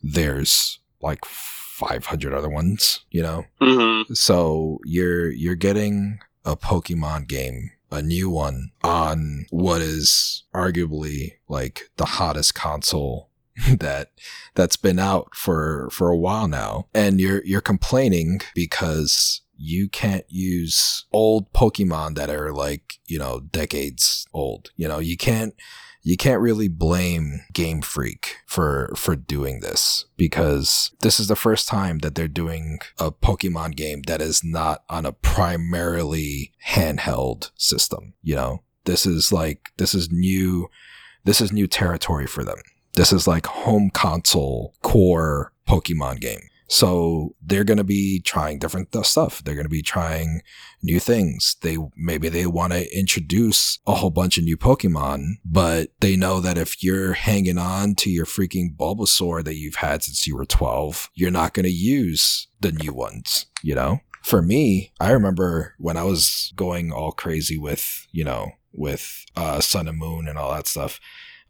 there's 0.03 0.79
like 1.01 1.25
500 1.25 2.33
other 2.33 2.49
ones, 2.49 3.05
you 3.11 3.23
know. 3.23 3.45
Mm-hmm. 3.61 4.15
So 4.15 4.79
you're 4.85 5.31
you're 5.31 5.55
getting 5.55 6.21
a 6.45 6.57
Pokemon 6.57 7.29
game, 7.29 7.71
a 7.91 8.03
new 8.03 8.31
one 8.31 8.71
on 8.83 9.47
what 9.51 9.81
is 9.81 10.45
arguably 10.55 11.35
like 11.49 11.91
the 11.97 12.05
hottest 12.05 12.55
console 12.55 13.31
that 13.69 14.11
that's 14.55 14.77
been 14.77 14.99
out 14.99 15.35
for 15.35 15.89
for 15.91 16.09
a 16.09 16.17
while 16.17 16.49
now. 16.49 16.87
And 16.95 17.21
you're 17.21 17.45
you're 17.45 17.61
complaining 17.61 18.41
because 18.55 19.43
you 19.57 19.89
can't 19.89 20.25
use 20.29 21.05
old 21.13 21.53
Pokemon 21.53 22.17
that 22.17 22.31
are 22.31 22.53
like, 22.53 22.99
you 23.07 23.19
know, 23.19 23.41
decades 23.41 24.27
old. 24.33 24.71
You 24.77 24.89
know, 24.89 24.99
you 24.99 25.17
can't 25.17 25.55
you 26.03 26.17
can't 26.17 26.41
really 26.41 26.69
blame 26.69 27.43
Game 27.53 27.81
Freak 27.81 28.37
for 28.47 28.93
for 28.97 29.15
doing 29.15 29.61
this 29.61 30.05
because 30.17 30.91
this 31.01 31.21
is 31.21 31.29
the 31.29 31.37
first 31.37 31.69
time 31.69 31.99
that 31.99 32.15
they're 32.15 32.29
doing 32.29 32.81
a 32.99 33.13
Pokemon 33.13 33.77
game 33.77 34.03
that 34.03 34.21
is 34.21 34.43
not 34.43 34.83
on 34.89 35.07
a 35.07 35.13
primarily 35.13 36.53
handheld 36.67 37.51
system. 37.57 38.15
You 38.23 38.35
know, 38.35 38.63
this 38.85 39.07
is 39.07 39.33
like 39.33 39.71
this 39.77 39.95
is 39.95 40.11
new 40.11 40.69
this 41.25 41.41
is 41.41 41.53
new 41.53 41.69
territory 41.69 42.27
for 42.27 42.43
them. 42.43 42.59
This 42.95 43.13
is 43.13 43.27
like 43.27 43.47
home 43.47 43.91
console 43.91 44.75
core 44.83 45.53
Pokemon 45.69 46.21
game. 46.21 46.41
So 46.73 47.35
they're 47.43 47.65
going 47.65 47.77
to 47.77 47.85
be 47.85 48.19
trying 48.21 48.59
different 48.59 48.97
stuff. 49.05 49.45
They're 49.45 49.55
going 49.55 49.67
to 49.67 49.69
be 49.69 49.83
trying 49.83 50.41
new 50.83 51.01
things. 51.01 51.57
They 51.61 51.77
maybe 51.99 52.31
they 52.31 52.47
want 52.47 52.73
to 52.73 52.99
introduce 52.99 53.79
a 53.87 53.97
whole 53.97 54.09
bunch 54.09 54.39
of 54.39 54.45
new 54.45 54.57
Pokemon, 54.57 55.35
but 55.45 55.91
they 56.01 56.17
know 56.17 56.41
that 56.41 56.57
if 56.57 56.83
you're 56.83 57.13
hanging 57.13 57.59
on 57.59 57.95
to 57.97 58.11
your 58.11 58.25
freaking 58.25 58.75
Bulbasaur 58.75 59.45
that 59.45 59.57
you've 59.57 59.75
had 59.75 60.03
since 60.03 60.27
you 60.27 60.35
were 60.35 60.47
12, 60.47 61.11
you're 61.15 61.31
not 61.31 61.53
going 61.53 61.65
to 61.65 61.71
use 61.71 62.49
the 62.59 62.73
new 62.73 62.95
ones, 62.95 63.45
you 63.63 63.75
know? 63.75 64.01
For 64.23 64.41
me, 64.41 64.93
I 64.99 65.11
remember 65.11 65.75
when 65.77 65.99
I 65.99 66.05
was 66.05 66.55
going 66.57 66.91
all 66.91 67.13
crazy 67.13 67.59
with, 67.59 68.07
you 68.13 68.25
know, 68.25 68.53
with 68.73 69.27
uh, 69.37 69.61
Sun 69.61 69.89
and 69.89 69.99
Moon 69.99 70.27
and 70.27 70.39
all 70.39 70.55
that 70.55 70.69
stuff. 70.69 71.01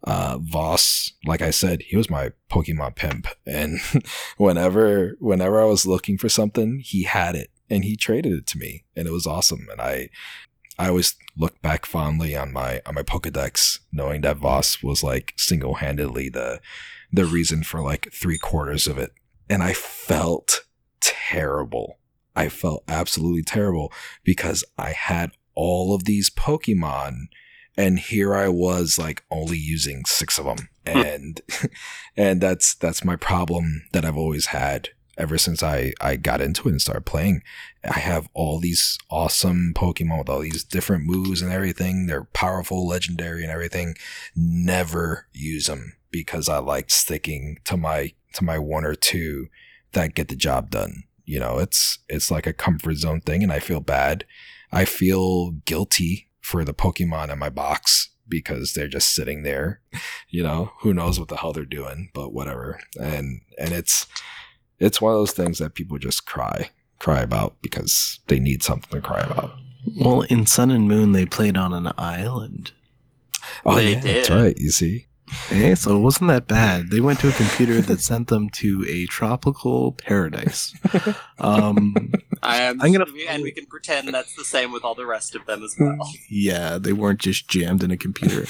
Uh, 0.05 0.37
Voss, 0.41 1.11
like 1.25 1.41
I 1.41 1.51
said, 1.51 1.81
he 1.83 1.95
was 1.95 2.09
my 2.09 2.31
Pokemon 2.51 2.95
pimp, 2.95 3.27
and 3.45 3.79
whenever 4.37 5.15
whenever 5.19 5.61
I 5.61 5.65
was 5.65 5.85
looking 5.85 6.17
for 6.17 6.29
something, 6.29 6.81
he 6.83 7.03
had 7.03 7.35
it 7.35 7.49
and 7.69 7.83
he 7.83 7.95
traded 7.95 8.33
it 8.33 8.45
to 8.47 8.57
me, 8.57 8.83
and 8.95 9.07
it 9.07 9.11
was 9.11 9.25
awesome. 9.25 9.67
And 9.71 9.81
I 9.81 10.09
I 10.77 10.89
always 10.89 11.15
look 11.37 11.61
back 11.61 11.85
fondly 11.85 12.35
on 12.35 12.51
my 12.51 12.81
on 12.85 12.95
my 12.95 13.03
Pokedex, 13.03 13.79
knowing 13.91 14.21
that 14.21 14.37
Voss 14.37 14.83
was 14.83 15.03
like 15.03 15.33
single 15.37 15.75
handedly 15.75 16.29
the 16.29 16.59
the 17.11 17.25
reason 17.25 17.63
for 17.63 17.81
like 17.81 18.11
three 18.11 18.37
quarters 18.37 18.87
of 18.87 18.97
it, 18.97 19.11
and 19.49 19.63
I 19.63 19.73
felt 19.73 20.65
terrible. 20.99 21.99
I 22.35 22.49
felt 22.49 22.83
absolutely 22.87 23.43
terrible 23.43 23.93
because 24.23 24.63
I 24.77 24.91
had 24.91 25.31
all 25.55 25.93
of 25.93 26.05
these 26.05 26.29
Pokemon 26.31 27.27
and 27.75 27.99
here 27.99 28.35
I 28.35 28.49
was 28.49 28.99
like 28.99 29.23
only 29.31 29.57
using 29.57 30.03
six 30.05 30.37
of 30.37 30.45
them. 30.45 30.69
Hmm. 30.87 30.97
And, 30.97 31.41
and 32.17 32.41
that's, 32.41 32.75
that's 32.75 33.03
my 33.03 33.15
problem 33.15 33.85
that 33.93 34.05
I've 34.05 34.17
always 34.17 34.47
had 34.47 34.89
ever 35.17 35.37
since 35.37 35.61
I, 35.61 35.93
I 36.01 36.15
got 36.15 36.41
into 36.41 36.67
it 36.67 36.71
and 36.71 36.81
started 36.81 37.05
playing. 37.05 37.43
I 37.83 37.99
have 37.99 38.29
all 38.33 38.59
these 38.59 38.97
awesome 39.09 39.73
Pokemon 39.75 40.19
with 40.19 40.29
all 40.29 40.39
these 40.39 40.63
different 40.63 41.05
moves 41.05 41.41
and 41.41 41.51
everything. 41.51 42.07
They're 42.07 42.25
powerful, 42.25 42.87
legendary 42.87 43.43
and 43.43 43.51
everything. 43.51 43.95
Never 44.35 45.27
use 45.31 45.67
them 45.67 45.93
because 46.11 46.49
I 46.49 46.59
like 46.59 46.89
sticking 46.89 47.59
to 47.65 47.77
my, 47.77 48.13
to 48.33 48.43
my 48.43 48.57
one 48.57 48.85
or 48.85 48.95
two 48.95 49.47
that 49.91 50.15
get 50.15 50.29
the 50.29 50.35
job 50.35 50.69
done. 50.71 51.03
You 51.25 51.39
know, 51.39 51.59
it's, 51.59 51.99
it's 52.09 52.31
like 52.31 52.47
a 52.47 52.53
comfort 52.53 52.95
zone 52.95 53.21
thing 53.21 53.43
and 53.43 53.51
I 53.51 53.59
feel 53.59 53.79
bad. 53.79 54.25
I 54.71 54.85
feel 54.85 55.51
guilty 55.51 56.29
for 56.43 56.63
the 56.63 56.73
Pokemon 56.73 57.31
in 57.31 57.39
my 57.39 57.49
box 57.49 58.09
because 58.27 58.73
they're 58.73 58.87
just 58.87 59.13
sitting 59.13 59.41
there. 59.43 59.81
You 60.29 60.43
know, 60.43 60.71
who 60.81 60.93
knows 60.93 61.19
what 61.19 61.29
the 61.29 61.37
hell 61.37 61.53
they're 61.53 61.65
doing, 61.65 62.09
but 62.13 62.33
whatever. 62.33 62.79
And 62.99 63.41
and 63.57 63.71
it's 63.73 64.05
it's 64.79 65.01
one 65.01 65.13
of 65.13 65.19
those 65.19 65.31
things 65.31 65.57
that 65.59 65.73
people 65.73 65.97
just 65.97 66.25
cry 66.25 66.69
cry 66.99 67.21
about 67.21 67.55
because 67.61 68.19
they 68.27 68.39
need 68.39 68.63
something 68.63 68.89
to 68.91 69.05
cry 69.05 69.19
about. 69.21 69.51
well 69.99 70.21
in 70.21 70.45
sun 70.45 70.71
and 70.71 70.87
moon 70.87 71.11
they 71.11 71.25
played 71.25 71.57
on 71.57 71.73
an 71.73 71.91
island 71.97 72.71
Oh 73.65 73.75
They 73.75 73.93
yeah, 73.93 73.99
that's 73.99 74.29
right. 74.29 74.57
You 74.57 74.71
see, 74.71 75.07
Hey, 75.49 75.75
so 75.75 75.95
it 75.97 75.99
wasn't 75.99 76.29
that 76.29 76.47
bad. 76.47 76.89
They 76.89 76.99
went 77.01 77.19
to 77.21 77.29
a 77.29 77.31
computer 77.33 77.81
that 77.81 77.99
sent 78.01 78.27
them 78.27 78.49
to 78.51 78.85
a 78.87 79.05
tropical 79.07 79.93
paradise. 79.93 80.73
Um, 81.39 81.93
I 82.41 82.61
am, 82.61 82.81
I'm 82.81 82.93
gonna- 82.93 83.05
and 83.27 83.43
we 83.43 83.51
can 83.51 83.65
pretend 83.65 84.07
that's 84.13 84.33
the 84.35 84.45
same 84.45 84.71
with 84.71 84.85
all 84.85 84.95
the 84.95 85.05
rest 85.05 85.35
of 85.35 85.45
them 85.45 85.61
as 85.61 85.75
well. 85.77 86.09
yeah, 86.29 86.77
they 86.77 86.93
weren't 86.93 87.19
just 87.19 87.49
jammed 87.49 87.83
in 87.83 87.91
a 87.91 87.97
computer. 87.97 88.45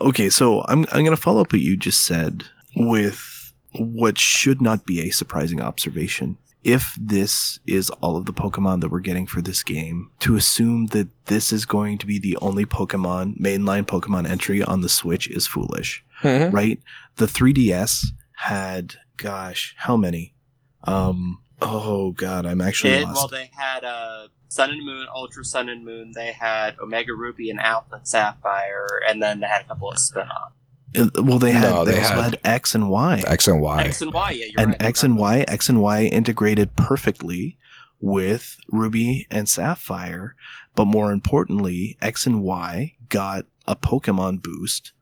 Okay, 0.00 0.28
so 0.28 0.62
I'm 0.66 0.84
I'm 0.90 1.04
gonna 1.04 1.16
follow 1.16 1.42
up 1.42 1.52
what 1.52 1.60
you 1.60 1.76
just 1.76 2.04
said 2.04 2.44
with 2.74 3.52
what 3.78 4.18
should 4.18 4.60
not 4.60 4.84
be 4.84 5.00
a 5.00 5.10
surprising 5.10 5.60
observation. 5.60 6.38
If 6.66 6.96
this 7.00 7.60
is 7.64 7.90
all 8.00 8.16
of 8.16 8.26
the 8.26 8.32
Pokemon 8.32 8.80
that 8.80 8.90
we're 8.90 8.98
getting 8.98 9.26
for 9.28 9.40
this 9.40 9.62
game, 9.62 10.10
to 10.20 10.34
assume 10.34 10.86
that 10.86 11.08
this 11.26 11.52
is 11.52 11.64
going 11.64 11.96
to 11.98 12.06
be 12.06 12.18
the 12.18 12.36
only 12.38 12.66
Pokemon 12.66 13.38
mainline 13.38 13.84
Pokemon 13.86 14.28
entry 14.28 14.62
on 14.64 14.80
the 14.80 14.88
Switch 14.88 15.28
is 15.28 15.46
foolish. 15.46 16.04
right? 16.50 16.80
The 17.16 17.26
3DS 17.26 18.06
had, 18.38 18.96
gosh, 19.16 19.74
how 19.78 19.96
many? 19.96 20.34
Um, 20.82 21.38
oh 21.62 22.10
god, 22.12 22.46
I'm 22.46 22.60
actually 22.60 22.94
It, 22.94 23.04
lost. 23.04 23.16
well, 23.16 23.28
they 23.28 23.50
had 23.56 23.84
uh, 23.84 24.26
Sun 24.48 24.70
and 24.70 24.84
Moon, 24.84 25.06
Ultra 25.14 25.44
Sun 25.44 25.68
and 25.68 25.84
Moon, 25.84 26.12
they 26.14 26.32
had 26.32 26.78
Omega 26.80 27.12
Ruby 27.14 27.48
and 27.50 27.60
Alpha 27.60 28.00
Sapphire, 28.02 29.00
and 29.08 29.22
then 29.22 29.38
they 29.40 29.46
had 29.46 29.62
a 29.62 29.68
couple 29.68 29.90
of 29.90 29.98
spin-offs. 29.98 30.54
Well, 30.94 31.38
they 31.38 31.52
had 31.52 31.70
No, 31.70 31.84
they, 31.84 31.92
they 31.92 31.98
also 32.02 32.14
had- 32.14 32.24
had 32.24 32.40
X 32.44 32.74
and 32.74 32.88
Y, 32.88 33.22
X 33.26 33.48
and 33.48 33.60
Y. 33.60 33.82
X 33.82 34.00
and 34.02 34.12
Y, 34.12 34.30
yeah, 34.30 34.44
you're 34.46 34.52
and 34.60 34.68
right. 34.72 34.82
X 34.82 35.02
and 35.02 35.16
Y, 35.18 35.44
X 35.48 35.68
and 35.68 35.80
Y 35.82 36.04
integrated 36.04 36.76
perfectly 36.76 37.58
with 38.00 38.56
Ruby 38.68 39.26
and 39.30 39.48
Sapphire. 39.48 40.34
But 40.74 40.84
more 40.86 41.12
importantly, 41.12 41.96
X 42.00 42.26
and 42.26 42.42
Y 42.42 42.94
got 43.08 43.46
a 43.66 43.74
Pokemon 43.76 44.42
boost 44.42 44.92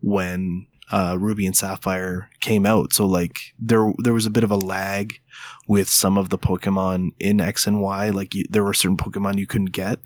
when 0.00 0.66
uh, 0.92 1.16
Ruby 1.18 1.46
and 1.46 1.56
Sapphire 1.56 2.30
came 2.40 2.66
out. 2.66 2.92
So 2.92 3.06
like 3.06 3.38
there 3.58 3.92
there 3.98 4.12
was 4.12 4.26
a 4.26 4.30
bit 4.30 4.44
of 4.44 4.50
a 4.50 4.56
lag 4.56 5.18
with 5.66 5.88
some 5.88 6.18
of 6.18 6.28
the 6.28 6.38
Pokemon 6.38 7.10
in 7.18 7.40
X 7.40 7.66
and 7.66 7.80
Y. 7.80 8.10
Like 8.10 8.34
you, 8.34 8.44
there 8.50 8.64
were 8.64 8.74
certain 8.74 8.96
Pokemon 8.96 9.38
you 9.38 9.46
couldn't 9.46 9.72
get, 9.72 9.98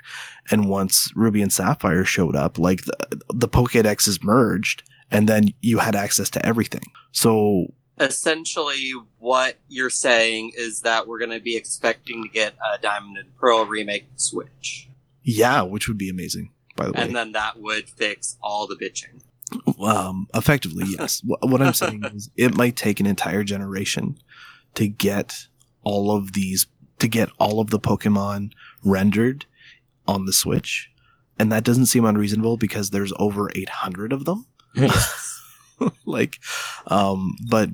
and 0.51 0.69
once 0.69 1.10
Ruby 1.15 1.43
and 1.43 1.52
Sapphire 1.52 2.05
showed 2.05 2.36
up, 2.36 2.59
like 2.59 2.85
the, 2.85 3.23
the 3.35 3.48
Pokédexes 3.48 4.23
merged, 4.23 4.82
and 5.11 5.29
then 5.29 5.55
you 5.61 5.79
had 5.79 5.95
access 5.95 6.31
to 6.31 6.45
everything. 6.47 6.83
So 7.13 7.73
Essentially, 8.01 8.93
what 9.19 9.57
you're 9.69 9.91
saying 9.91 10.53
is 10.57 10.83
that 10.83 11.09
we're 11.09 11.19
going 11.19 11.33
to 11.33 11.41
be 11.41 11.57
expecting 11.57 12.23
to 12.23 12.29
get 12.29 12.55
a 12.75 12.79
Diamond 12.79 13.19
and 13.19 13.37
Pearl 13.37 13.67
remake 13.67 14.07
Switch, 14.17 14.89
yeah, 15.25 15.63
which 15.63 15.89
would 15.89 15.99
be 15.99 16.09
amazing. 16.09 16.51
By 16.77 16.87
the 16.87 16.93
way, 16.93 17.03
and 17.03 17.17
then 17.17 17.33
that 17.33 17.59
would 17.59 17.89
fix 17.89 18.37
all 18.41 18.69
the 18.69 18.77
bitching. 18.77 19.21
um, 19.83 20.29
effectively, 20.35 20.85
yes. 20.87 21.23
What 21.41 21.61
I'm 21.61 21.73
saying 21.73 22.05
is, 22.15 22.31
it 22.37 22.55
might 22.55 22.77
take 22.77 23.01
an 23.01 23.07
entire 23.07 23.43
generation 23.43 24.19
to 24.75 24.87
get 24.87 25.49
all 25.83 26.15
of 26.15 26.35
these, 26.35 26.67
to 27.01 27.09
get 27.09 27.31
all 27.41 27.59
of 27.59 27.71
the 27.71 27.81
Pokemon 27.81 28.53
rendered 28.85 29.47
on 30.07 30.25
the 30.25 30.33
Switch, 30.33 30.91
and 31.37 31.51
that 31.51 31.65
doesn't 31.65 31.87
seem 31.87 32.05
unreasonable 32.05 32.57
because 32.59 32.91
there's 32.91 33.13
over 33.19 33.51
800 33.57 34.13
of 34.13 34.25
them. 34.25 34.47
like, 36.07 36.39
um, 36.86 37.36
but 37.51 37.70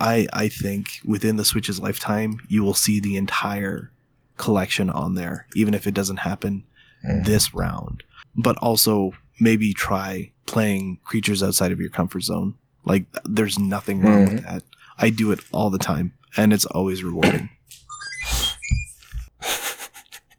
I 0.00 0.26
I 0.32 0.48
think 0.48 1.00
within 1.04 1.36
the 1.36 1.44
Switch's 1.44 1.80
lifetime, 1.80 2.38
you 2.48 2.62
will 2.64 2.74
see 2.74 3.00
the 3.00 3.16
entire 3.16 3.90
collection 4.36 4.90
on 4.90 5.14
there, 5.14 5.46
even 5.54 5.74
if 5.74 5.86
it 5.86 5.94
doesn't 5.94 6.18
happen 6.18 6.64
Mm. 7.06 7.26
this 7.26 7.52
round. 7.52 8.02
But 8.34 8.56
also 8.58 9.12
maybe 9.38 9.74
try 9.74 10.32
playing 10.46 11.00
creatures 11.04 11.42
outside 11.42 11.70
of 11.70 11.78
your 11.78 11.90
comfort 11.90 12.22
zone. 12.22 12.54
Like 12.86 13.04
there's 13.26 13.58
nothing 13.58 14.00
wrong 14.00 14.24
with 14.24 14.42
that. 14.44 14.62
I 14.96 15.10
do 15.10 15.30
it 15.30 15.40
all 15.52 15.68
the 15.68 15.76
time 15.78 16.14
and 16.34 16.50
it's 16.52 16.64
always 16.64 17.04
rewarding. 17.04 17.50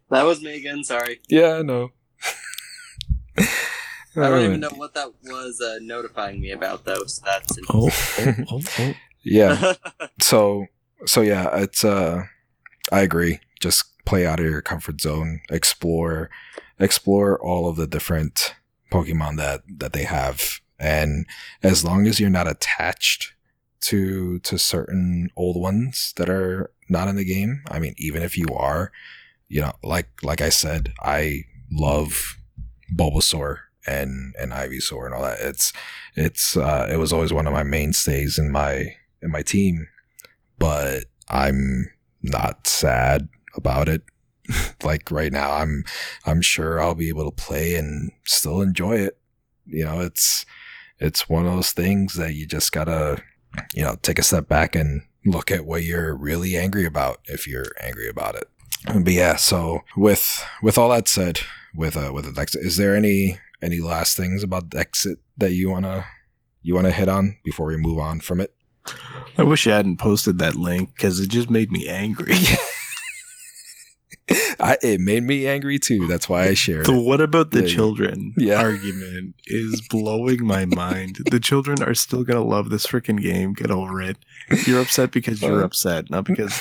That 0.10 0.24
was 0.24 0.42
me 0.42 0.56
again. 0.56 0.84
Sorry, 0.84 1.20
Yeah, 1.30 1.56
I 1.58 1.62
know. 1.62 1.92
I 4.18 4.30
don't 4.30 4.46
even 4.46 4.60
know 4.60 4.70
what 4.76 4.94
that 4.94 5.12
was 5.24 5.62
uh, 5.62 5.80
notifying 5.82 6.40
me 6.40 6.52
about, 6.52 6.86
though. 6.86 7.04
So 7.06 7.24
that's 7.26 7.58
oh, 7.70 7.90
oh, 8.50 8.62
oh. 8.80 8.94
Yeah. 9.24 9.74
So 10.22 10.68
so 11.06 11.22
yeah, 11.22 11.58
it's 11.58 11.84
uh 11.84 12.24
I 12.92 13.02
agree. 13.02 13.40
Just 13.60 13.86
play 14.06 14.26
out 14.26 14.40
of 14.40 14.46
your 14.46 14.62
comfort 14.62 15.02
zone, 15.02 15.42
explore 15.50 16.30
explore 16.80 17.42
all 17.42 17.68
of 17.68 17.76
the 17.76 17.88
different 17.88 18.56
Pokemon 18.92 19.38
that 19.38 19.64
that 19.78 19.94
they 19.94 20.04
have. 20.04 20.60
And 20.80 21.26
as 21.64 21.84
long 21.84 22.06
as 22.06 22.20
you're 22.20 22.30
not 22.30 22.48
attached 22.48 23.34
to 23.82 24.40
to 24.40 24.58
certain 24.58 25.30
old 25.36 25.60
ones 25.60 26.14
that 26.18 26.30
are 26.30 26.72
not 26.88 27.08
in 27.08 27.16
the 27.16 27.26
game, 27.26 27.64
I 27.70 27.80
mean 27.80 27.96
even 27.98 28.22
if 28.22 28.38
you 28.38 28.48
are, 28.56 28.92
you 29.48 29.62
know, 29.62 29.74
like 29.84 30.10
like 30.24 30.42
I 30.42 30.50
said, 30.50 30.94
I 31.02 31.46
love 31.72 32.38
Bulbasaur 32.96 33.58
and 33.88 34.34
and 34.40 34.52
Ivysaur 34.52 35.06
and 35.06 35.14
all 35.14 35.24
that. 35.24 35.40
It's 35.40 35.74
it's 36.16 36.58
uh 36.58 36.88
it 36.92 36.98
was 36.98 37.14
always 37.14 37.34
one 37.34 37.48
of 37.48 37.54
my 37.54 37.64
mainstays 37.64 38.38
in 38.38 38.52
my 38.52 38.96
in 39.22 39.32
my 39.32 39.42
team, 39.42 39.88
but 40.60 41.06
I'm 41.30 41.92
not 42.22 42.68
sad 42.68 43.28
about 43.56 43.90
it. 43.90 44.04
like 44.84 45.10
right 45.12 45.32
now, 45.32 45.52
I'm 45.54 45.84
I'm 46.26 46.42
sure 46.42 46.80
I'll 46.80 46.96
be 46.96 47.10
able 47.10 47.26
to 47.26 47.44
play 47.44 47.76
and 47.76 48.12
still 48.26 48.62
enjoy 48.62 48.98
it. 48.98 49.18
You 49.66 49.86
know, 49.86 50.02
it's 50.02 50.46
it's 51.00 51.28
one 51.28 51.46
of 51.46 51.54
those 51.54 51.72
things 51.72 52.14
that 52.16 52.34
you 52.34 52.46
just 52.46 52.72
gotta 52.72 53.22
you 53.74 53.84
know 53.84 53.96
take 54.02 54.20
a 54.20 54.24
step 54.24 54.48
back 54.48 54.76
and 54.76 55.02
look 55.26 55.50
at 55.50 55.66
what 55.66 55.84
you're 55.84 56.16
really 56.16 56.56
angry 56.56 56.86
about 56.86 57.20
if 57.26 57.48
you're 57.48 57.72
angry 57.82 58.08
about 58.08 58.36
it. 58.36 58.48
But 58.86 59.14
yeah, 59.14 59.36
so 59.36 59.82
with 59.98 60.46
with 60.62 60.78
all 60.78 60.90
that 60.90 61.08
said, 61.08 61.40
with 61.74 61.98
uh 61.98 62.12
with 62.14 62.34
Dexit, 62.36 62.64
is 62.64 62.78
there 62.78 62.96
any 62.96 63.40
any 63.66 63.80
last 63.80 64.16
things 64.16 64.44
about 64.44 64.70
Dexit 64.70 65.18
that 65.38 65.52
you 65.54 65.70
wanna 65.70 66.06
you 66.62 66.76
wanna 66.76 66.92
hit 66.92 67.10
on 67.10 67.38
before 67.44 67.66
we 67.68 67.78
move 67.78 68.00
on 68.00 68.20
from 68.20 68.40
it? 68.40 68.54
I 69.38 69.44
wish 69.44 69.66
I 69.68 69.76
hadn't 69.76 69.98
posted 69.98 70.38
that 70.40 70.56
link 70.56 70.94
because 70.96 71.20
it 71.20 71.30
just 71.30 71.50
made 71.50 71.72
me 71.72 71.88
angry. 71.90 72.36
I, 74.60 74.78
it 74.82 75.00
made 75.02 75.24
me 75.24 75.46
angry 75.48 75.78
too. 75.78 76.08
That's 76.08 76.28
why 76.28 76.46
I 76.46 76.54
shared 76.56 76.86
the 76.88 76.94
it. 76.94 77.04
what 77.04 77.22
about 77.22 77.52
the 77.52 77.62
Yeah, 77.62 77.68
children 77.76 78.34
Yeah. 78.38 78.60
argument 78.62 79.36
is 79.46 79.82
blowing 79.90 80.46
my 80.46 80.66
mind. 80.66 81.20
the 81.30 81.40
children 81.40 81.84
are 81.84 81.94
still 81.94 82.24
gonna 82.24 82.44
love 82.44 82.70
this 82.70 82.88
freaking 82.88 83.22
game. 83.22 83.54
Get 83.54 83.70
over 83.70 84.02
it. 84.02 84.18
You're 84.66 84.82
upset 84.82 85.12
because 85.12 85.42
you're 85.42 85.62
Uh. 85.62 85.66
upset, 85.66 86.10
not 86.10 86.24
because 86.26 86.60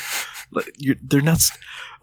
like, 0.50 0.70
you're. 0.78 0.96
They're 1.02 1.22
not. 1.22 1.40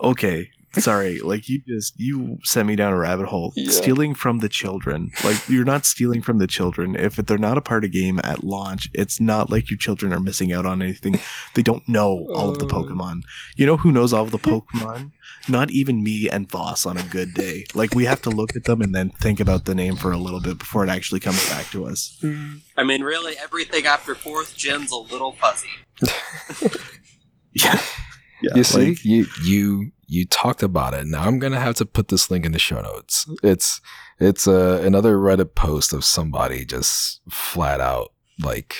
Okay, 0.02 0.49
sorry. 0.80 1.19
Like 1.19 1.49
you 1.49 1.61
just 1.68 1.99
you 1.99 2.38
sent 2.43 2.68
me 2.68 2.76
down 2.76 2.93
a 2.93 2.98
rabbit 2.98 3.27
hole. 3.27 3.53
Yeah. 3.56 3.69
Stealing 3.72 4.14
from 4.15 4.39
the 4.39 4.49
children. 4.49 5.11
Like 5.23 5.48
you're 5.49 5.65
not 5.65 5.85
stealing 5.85 6.22
from 6.22 6.38
the 6.38 6.48
children. 6.48 6.95
If 6.95 7.15
they're 7.18 7.38
not 7.38 7.57
a 7.57 7.61
part 7.61 7.84
of 7.84 7.91
game 7.91 8.19
at 8.23 8.43
launch, 8.43 8.89
it's 8.93 9.19
not 9.19 9.49
like 9.49 9.69
your 9.69 9.77
children 9.77 10.14
are 10.14 10.19
missing 10.19 10.53
out 10.53 10.65
on 10.65 10.81
anything. 10.81 11.19
They 11.56 11.61
don't 11.64 11.88
know 11.89 12.27
all 12.34 12.49
of 12.49 12.60
the 12.60 12.65
Oh. 12.65 12.69
Pokemon. 12.69 13.22
You 13.56 13.65
know 13.65 13.77
who 13.77 13.91
knows 13.91 14.14
all 14.14 14.23
of 14.23 14.31
the 14.31 14.39
Pokemon? 14.39 15.11
Not 15.49 15.72
even 15.72 16.03
me 16.03 16.30
and 16.30 16.49
Voss 16.49 16.85
on 16.85 16.98
a 16.98 17.03
good 17.03 17.34
day. 17.34 17.65
Like 17.73 17.95
we 17.95 18.06
have 18.06 18.22
to 18.23 18.30
look 18.30 18.56
at 18.56 18.65
them 18.65 18.81
and 18.81 18.93
then 18.93 19.10
think 19.10 19.39
about 19.39 19.65
the 19.65 19.73
name 19.76 19.95
for 19.95 20.11
a 20.11 20.18
little 20.18 20.39
bit 20.41 20.57
before 20.60 20.84
it 20.84 20.89
actually 20.89 21.19
comes 21.19 21.48
back 21.49 21.65
to 21.72 21.85
us. 21.85 22.18
Mm. 22.22 22.61
I 22.77 22.84
mean, 22.84 23.02
really, 23.03 23.34
everything 23.41 23.85
after 23.85 24.14
fourth 24.15 24.56
gen's 24.56 24.91
a 24.91 24.95
little 24.98 25.34
fuzzy. 25.34 25.68
Yeah. 27.53 27.81
Yeah. 28.41 28.52
you 28.56 28.64
see, 28.64 28.85
like- 28.91 29.03
you 29.06 29.26
you 29.43 29.91
you 30.13 30.25
talked 30.25 30.61
about 30.61 30.93
it. 30.93 31.05
Now 31.07 31.23
I'm 31.23 31.39
gonna 31.39 31.59
have 31.59 31.75
to 31.75 31.85
put 31.85 32.09
this 32.09 32.29
link 32.29 32.45
in 32.45 32.51
the 32.51 32.59
show 32.59 32.81
notes. 32.81 33.25
It's 33.41 33.79
it's 34.19 34.45
uh, 34.47 34.81
another 34.85 35.15
Reddit 35.15 35.55
post 35.55 35.93
of 35.93 36.03
somebody 36.03 36.65
just 36.65 37.21
flat 37.29 37.79
out 37.79 38.11
like 38.43 38.75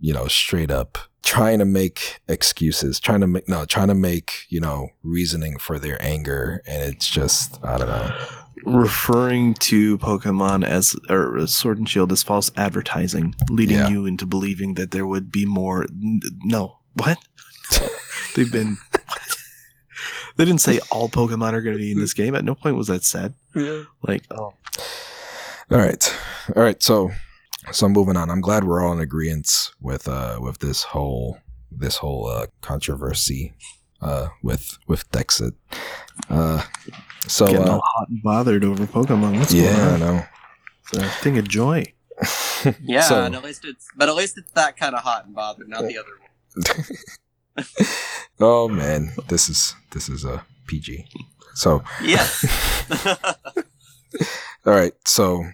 you 0.00 0.14
know 0.14 0.28
straight 0.28 0.70
up 0.70 0.96
trying 1.22 1.58
to 1.58 1.64
make 1.64 2.20
excuses, 2.26 2.98
trying 2.98 3.20
to 3.20 3.26
make 3.26 3.48
no, 3.48 3.64
trying 3.66 3.88
to 3.88 3.94
make 3.94 4.46
you 4.48 4.60
know 4.60 4.88
reasoning 5.02 5.58
for 5.58 5.78
their 5.78 6.02
anger, 6.02 6.62
and 6.66 6.82
it's 6.82 7.08
just 7.08 7.62
I 7.62 7.76
don't 7.78 7.88
know. 7.88 8.16
referring 8.64 9.54
to 9.54 9.98
Pokemon 9.98 10.64
as 10.64 10.96
or 11.10 11.46
Sword 11.46 11.78
and 11.78 11.88
Shield 11.88 12.12
as 12.12 12.22
false 12.22 12.50
advertising, 12.56 13.34
leading 13.50 13.76
Yeah. 13.76 13.88
you 13.88 14.06
into 14.06 14.24
believing 14.26 14.74
that 14.74 14.90
there 14.90 15.06
would 15.06 15.30
be 15.30 15.44
more. 15.44 15.82
n- 15.84 16.20
No, 16.44 16.78
what? 16.94 17.18
They've 18.34 18.50
been. 18.50 18.78
They 20.36 20.44
didn't 20.44 20.60
say 20.60 20.80
all 20.90 21.08
Pokemon 21.08 21.52
are 21.52 21.60
going 21.62 21.76
to 21.76 21.82
be 21.82 21.92
in 21.92 21.98
this 21.98 22.14
game. 22.14 22.34
At 22.34 22.44
no 22.44 22.54
point 22.54 22.76
was 22.76 22.86
that 22.88 23.04
said. 23.04 23.34
Yeah. 23.54 23.82
Like, 24.06 24.24
oh, 24.30 24.54
All 25.70 25.78
right, 25.78 26.16
all 26.56 26.62
right. 26.62 26.82
So, 26.82 27.10
so 27.70 27.88
moving 27.88 28.16
on. 28.16 28.30
I'm 28.30 28.40
glad 28.40 28.64
we're 28.64 28.84
all 28.84 28.92
in 28.92 29.00
agreement 29.00 29.70
with 29.80 30.08
uh 30.08 30.38
with 30.40 30.58
this 30.58 30.82
whole 30.82 31.38
this 31.70 31.96
whole 31.96 32.26
uh, 32.26 32.46
controversy 32.60 33.52
uh 34.00 34.28
with 34.42 34.78
with 34.86 35.10
Dexit. 35.12 35.52
Uh, 36.28 36.62
so 37.28 37.46
getting 37.46 37.68
uh, 37.68 37.72
all 37.72 37.82
hot 37.84 38.08
and 38.08 38.22
bothered 38.22 38.64
over 38.64 38.84
Pokemon. 38.86 39.38
What's 39.38 39.54
yeah, 39.54 39.70
I 39.70 39.76
going 39.76 39.92
on? 39.92 40.00
know. 40.16 40.24
It's 40.92 40.98
a 40.98 41.08
thing 41.22 41.38
of 41.38 41.48
joy. 41.48 41.84
Yeah, 42.80 43.00
So- 43.00 43.24
and 43.24 43.34
at 43.34 43.42
least 43.42 43.64
it's 43.64 43.88
but 43.96 44.08
at 44.08 44.14
least 44.14 44.38
it's 44.38 44.52
that 44.52 44.76
kind 44.76 44.94
of 44.94 45.02
hot 45.02 45.26
and 45.26 45.34
bothered, 45.34 45.68
not 45.68 45.82
the 45.82 45.98
other 46.02 46.10
one. 46.20 46.86
oh 48.40 48.68
man, 48.68 49.12
this 49.28 49.48
is 49.48 49.74
this 49.92 50.08
is 50.08 50.24
a 50.24 50.44
PG. 50.66 51.06
So 51.54 51.82
yeah. 52.02 52.26
all 54.66 54.72
right, 54.72 54.94
so 55.06 55.44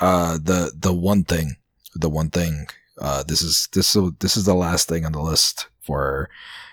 uh 0.00 0.38
the 0.42 0.72
the 0.76 0.92
one 0.92 1.24
thing, 1.24 1.56
the 1.94 2.08
one 2.08 2.30
thing, 2.30 2.66
uh 3.00 3.22
this 3.22 3.42
is 3.42 3.68
this 3.72 3.94
is 3.94 4.12
this 4.20 4.36
is 4.36 4.44
the 4.44 4.54
last 4.54 4.88
thing 4.88 5.04
on 5.04 5.12
the 5.12 5.22
list 5.22 5.68
for 5.80 6.28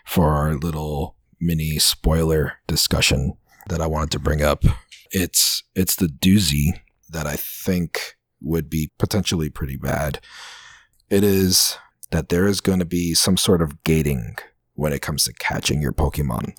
for 0.05 0.31
our 0.31 0.55
little 0.55 1.15
mini 1.39 1.79
spoiler 1.79 2.53
discussion 2.67 3.37
that 3.69 3.81
I 3.81 3.87
wanted 3.87 4.11
to 4.11 4.19
bring 4.19 4.41
up. 4.41 4.63
It's 5.11 5.63
it's 5.75 5.95
the 5.95 6.07
doozy 6.07 6.81
that 7.09 7.25
I 7.25 7.35
think 7.35 8.17
would 8.41 8.69
be 8.69 8.91
potentially 8.97 9.49
pretty 9.49 9.75
bad. 9.75 10.19
It 11.09 11.23
is 11.23 11.77
that 12.11 12.29
there 12.29 12.47
is 12.47 12.61
going 12.61 12.79
to 12.79 12.85
be 12.85 13.13
some 13.13 13.37
sort 13.37 13.61
of 13.61 13.83
gating 13.83 14.35
when 14.79 14.93
it 14.93 15.01
comes 15.01 15.25
to 15.25 15.33
catching 15.33 15.81
your 15.81 15.93
Pokemon. 15.93 16.53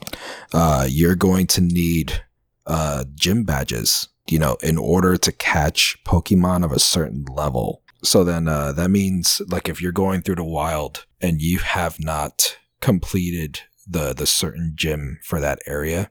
Uh, 0.52 0.86
you're 0.88 1.16
going 1.16 1.46
to 1.48 1.60
need 1.60 2.22
uh, 2.66 3.04
gym 3.14 3.44
badges, 3.44 4.08
you 4.28 4.38
know, 4.38 4.56
in 4.62 4.78
order 4.78 5.16
to 5.16 5.32
catch 5.32 5.96
Pokemon 6.04 6.64
of 6.64 6.72
a 6.72 6.78
certain 6.78 7.24
level. 7.34 7.82
So 8.02 8.24
then 8.24 8.48
uh, 8.48 8.72
that 8.72 8.90
means, 8.90 9.42
like, 9.48 9.68
if 9.68 9.82
you're 9.82 9.92
going 9.92 10.22
through 10.22 10.36
the 10.36 10.44
wild 10.44 11.06
and 11.20 11.42
you 11.42 11.58
have 11.58 11.98
not 11.98 12.58
completed 12.80 13.60
the 13.86 14.14
the 14.14 14.26
certain 14.26 14.72
gym 14.74 15.18
for 15.22 15.40
that 15.40 15.58
area, 15.66 16.10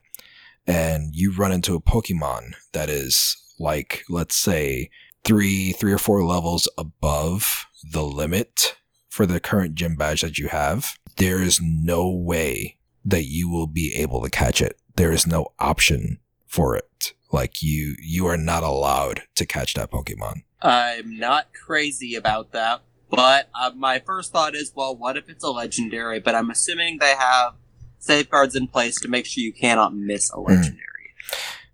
and 0.68 1.16
you 1.16 1.32
run 1.32 1.52
into 1.52 1.76
a 1.76 1.82
Pokemon 1.82 2.54
that 2.74 2.90
is 2.90 3.38
like, 3.60 4.04
let's 4.10 4.36
say, 4.36 4.90
three 5.24 5.72
three 5.72 5.94
or 5.94 5.98
four 5.98 6.24
levels 6.24 6.68
above 6.78 7.66
the 7.92 8.04
limit 8.04 8.76
for 9.10 9.26
the 9.26 9.40
current 9.40 9.76
gym 9.76 9.96
badge 9.96 10.22
that 10.22 10.38
you 10.38 10.48
have, 10.50 10.98
there 11.20 11.42
is 11.42 11.60
no 11.62 12.10
way 12.10 12.78
that 13.06 13.26
you 13.26 13.50
will 13.50 13.68
be 13.68 13.94
able 13.94 14.24
to 14.24 14.30
catch 14.30 14.62
it. 14.62 14.80
There 14.96 15.12
is 15.12 15.28
no 15.28 15.48
option 15.60 16.20
for 16.48 16.76
it. 16.76 17.14
Like 17.32 17.62
you, 17.62 17.96
you 18.02 18.26
are 18.26 18.38
not 18.38 18.64
allowed 18.64 19.24
to 19.36 19.46
catch 19.46 19.76
that 19.76 19.92
Pokemon. 19.92 20.44
I'm 20.62 21.18
not 21.20 21.50
crazy 21.54 22.16
about 22.16 22.54
that, 22.54 22.82
but 23.10 23.50
uh, 23.60 23.72
my 23.76 24.00
first 24.00 24.32
thought 24.32 24.56
is, 24.56 24.72
well, 24.76 24.96
what 24.96 25.18
if 25.18 25.30
it's 25.30 25.44
a 25.44 25.52
legendary? 25.52 26.20
But 26.20 26.36
I'm 26.36 26.50
assuming 26.50 26.98
they 26.98 27.16
have 27.16 27.54
safeguards 28.00 28.56
in 28.56 28.68
place 28.68 29.00
to 29.02 29.08
make 29.08 29.26
sure 29.26 29.44
you 29.44 29.54
cannot 29.54 29.94
miss 29.96 30.32
a 30.32 30.40
legendary. 30.40 30.84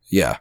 Yeah. 0.10 0.38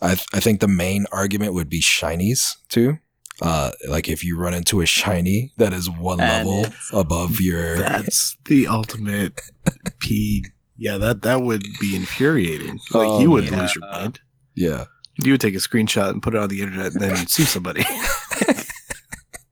I, 0.00 0.14
th- 0.14 0.26
I 0.32 0.40
think 0.40 0.60
the 0.60 0.68
main 0.68 1.06
argument 1.10 1.54
would 1.54 1.68
be 1.68 1.80
shinies 1.80 2.56
too. 2.68 2.98
Uh, 3.42 3.72
like 3.88 4.08
if 4.08 4.22
you 4.24 4.38
run 4.38 4.54
into 4.54 4.80
a 4.80 4.86
shiny 4.86 5.52
that 5.56 5.72
is 5.72 5.90
one 5.90 6.20
And 6.20 6.48
level 6.48 6.72
above 6.92 7.40
your, 7.40 7.76
That's 7.76 8.36
the 8.44 8.68
ultimate 8.68 9.40
P. 9.98 10.44
Yeah, 10.78 10.96
that 10.98 11.22
that 11.22 11.42
would 11.42 11.64
be 11.80 11.96
infuriating. 11.96 12.74
Like 12.92 13.08
Oh, 13.08 13.20
you 13.20 13.30
would 13.32 13.44
yeah. 13.50 13.60
lose 13.60 13.74
your 13.74 13.84
mind. 13.90 14.20
yeah, 14.54 14.84
You 15.22 15.32
would 15.32 15.40
take 15.40 15.54
a 15.54 15.58
screenshot 15.58 16.10
and 16.10 16.22
put 16.22 16.34
it 16.34 16.38
on 16.40 16.48
the 16.48 16.62
internet 16.62 16.92
and 16.92 17.00
then 17.00 17.26
sue 17.26 17.42
somebody. 17.44 17.84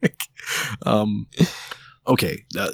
um, 0.87 1.27
okay, 2.07 2.45
uh, 2.59 2.71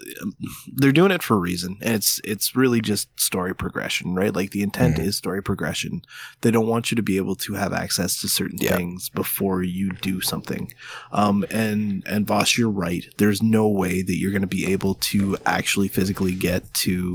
they're 0.75 0.93
doing 0.93 1.11
it 1.11 1.23
for 1.23 1.35
a 1.35 1.39
reason, 1.41 1.77
and 1.83 1.95
it's 1.95 2.21
it's 2.25 2.55
really 2.57 2.81
just 2.81 3.09
story 3.19 3.55
progression, 3.55 4.15
right? 4.15 4.35
Like 4.35 4.51
the 4.53 4.63
intent 4.63 4.97
Mhm. 4.97 5.05
is 5.07 5.17
story 5.17 5.43
progression. 5.43 6.03
They 6.41 6.51
don't 6.51 6.67
want 6.69 6.91
you 6.91 6.97
to 6.97 7.03
be 7.03 7.17
able 7.17 7.35
to 7.37 7.55
have 7.55 7.73
access 7.73 8.21
to 8.21 8.29
certain 8.29 8.59
Yeah. 8.61 8.77
things 8.77 9.09
before 9.09 9.63
you 9.63 9.91
do 10.01 10.21
something. 10.21 10.73
Um, 11.13 11.45
and 11.51 12.03
and 12.07 12.27
Voss, 12.27 12.57
you're 12.57 12.71
right. 12.71 13.05
There's 13.19 13.43
no 13.43 13.69
way 13.69 14.03
that 14.03 14.17
you're 14.17 14.31
going 14.33 14.41
to 14.43 14.47
be 14.47 14.67
able 14.73 14.95
to 14.95 15.37
actually 15.45 15.89
physically 15.89 16.35
get 16.35 16.73
to 16.75 17.15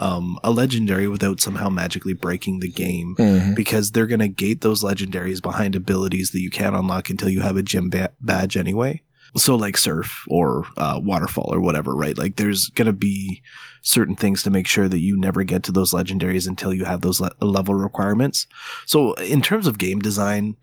um, 0.00 0.38
a 0.44 0.52
legendary 0.52 1.08
without 1.08 1.40
somehow 1.40 1.68
magically 1.68 2.12
breaking 2.12 2.60
the 2.60 2.68
game 2.68 3.16
Mhm. 3.18 3.56
because 3.56 3.90
they're 3.90 4.06
going 4.06 4.20
to 4.20 4.28
gate 4.28 4.60
those 4.60 4.84
legendaries 4.84 5.42
behind 5.42 5.74
abilities 5.74 6.30
that 6.30 6.40
you 6.40 6.50
can't 6.50 6.76
unlock 6.76 7.10
until 7.10 7.28
you 7.28 7.40
have 7.40 7.56
a 7.56 7.64
gym 7.64 7.90
ba- 7.90 8.12
badge 8.20 8.56
anyway. 8.56 9.02
So, 9.36 9.56
like 9.56 9.76
surf 9.76 10.24
or 10.28 10.64
uh, 10.76 11.00
waterfall 11.02 11.52
or 11.52 11.60
whatever, 11.60 11.94
right? 11.94 12.16
Like, 12.16 12.36
there's 12.36 12.68
going 12.68 12.86
to 12.86 12.92
be 12.92 13.42
certain 13.82 14.16
things 14.16 14.42
to 14.42 14.50
make 14.50 14.66
sure 14.66 14.88
that 14.88 15.00
you 15.00 15.16
never 15.16 15.44
get 15.44 15.62
to 15.64 15.72
those 15.72 15.92
legendaries 15.92 16.48
until 16.48 16.72
you 16.72 16.84
have 16.84 17.02
those 17.02 17.20
le- 17.20 17.32
level 17.40 17.74
requirements. 17.74 18.46
So, 18.86 19.14
in 19.14 19.42
terms 19.42 19.66
of 19.66 19.78
game 19.78 20.00
design, 20.00 20.56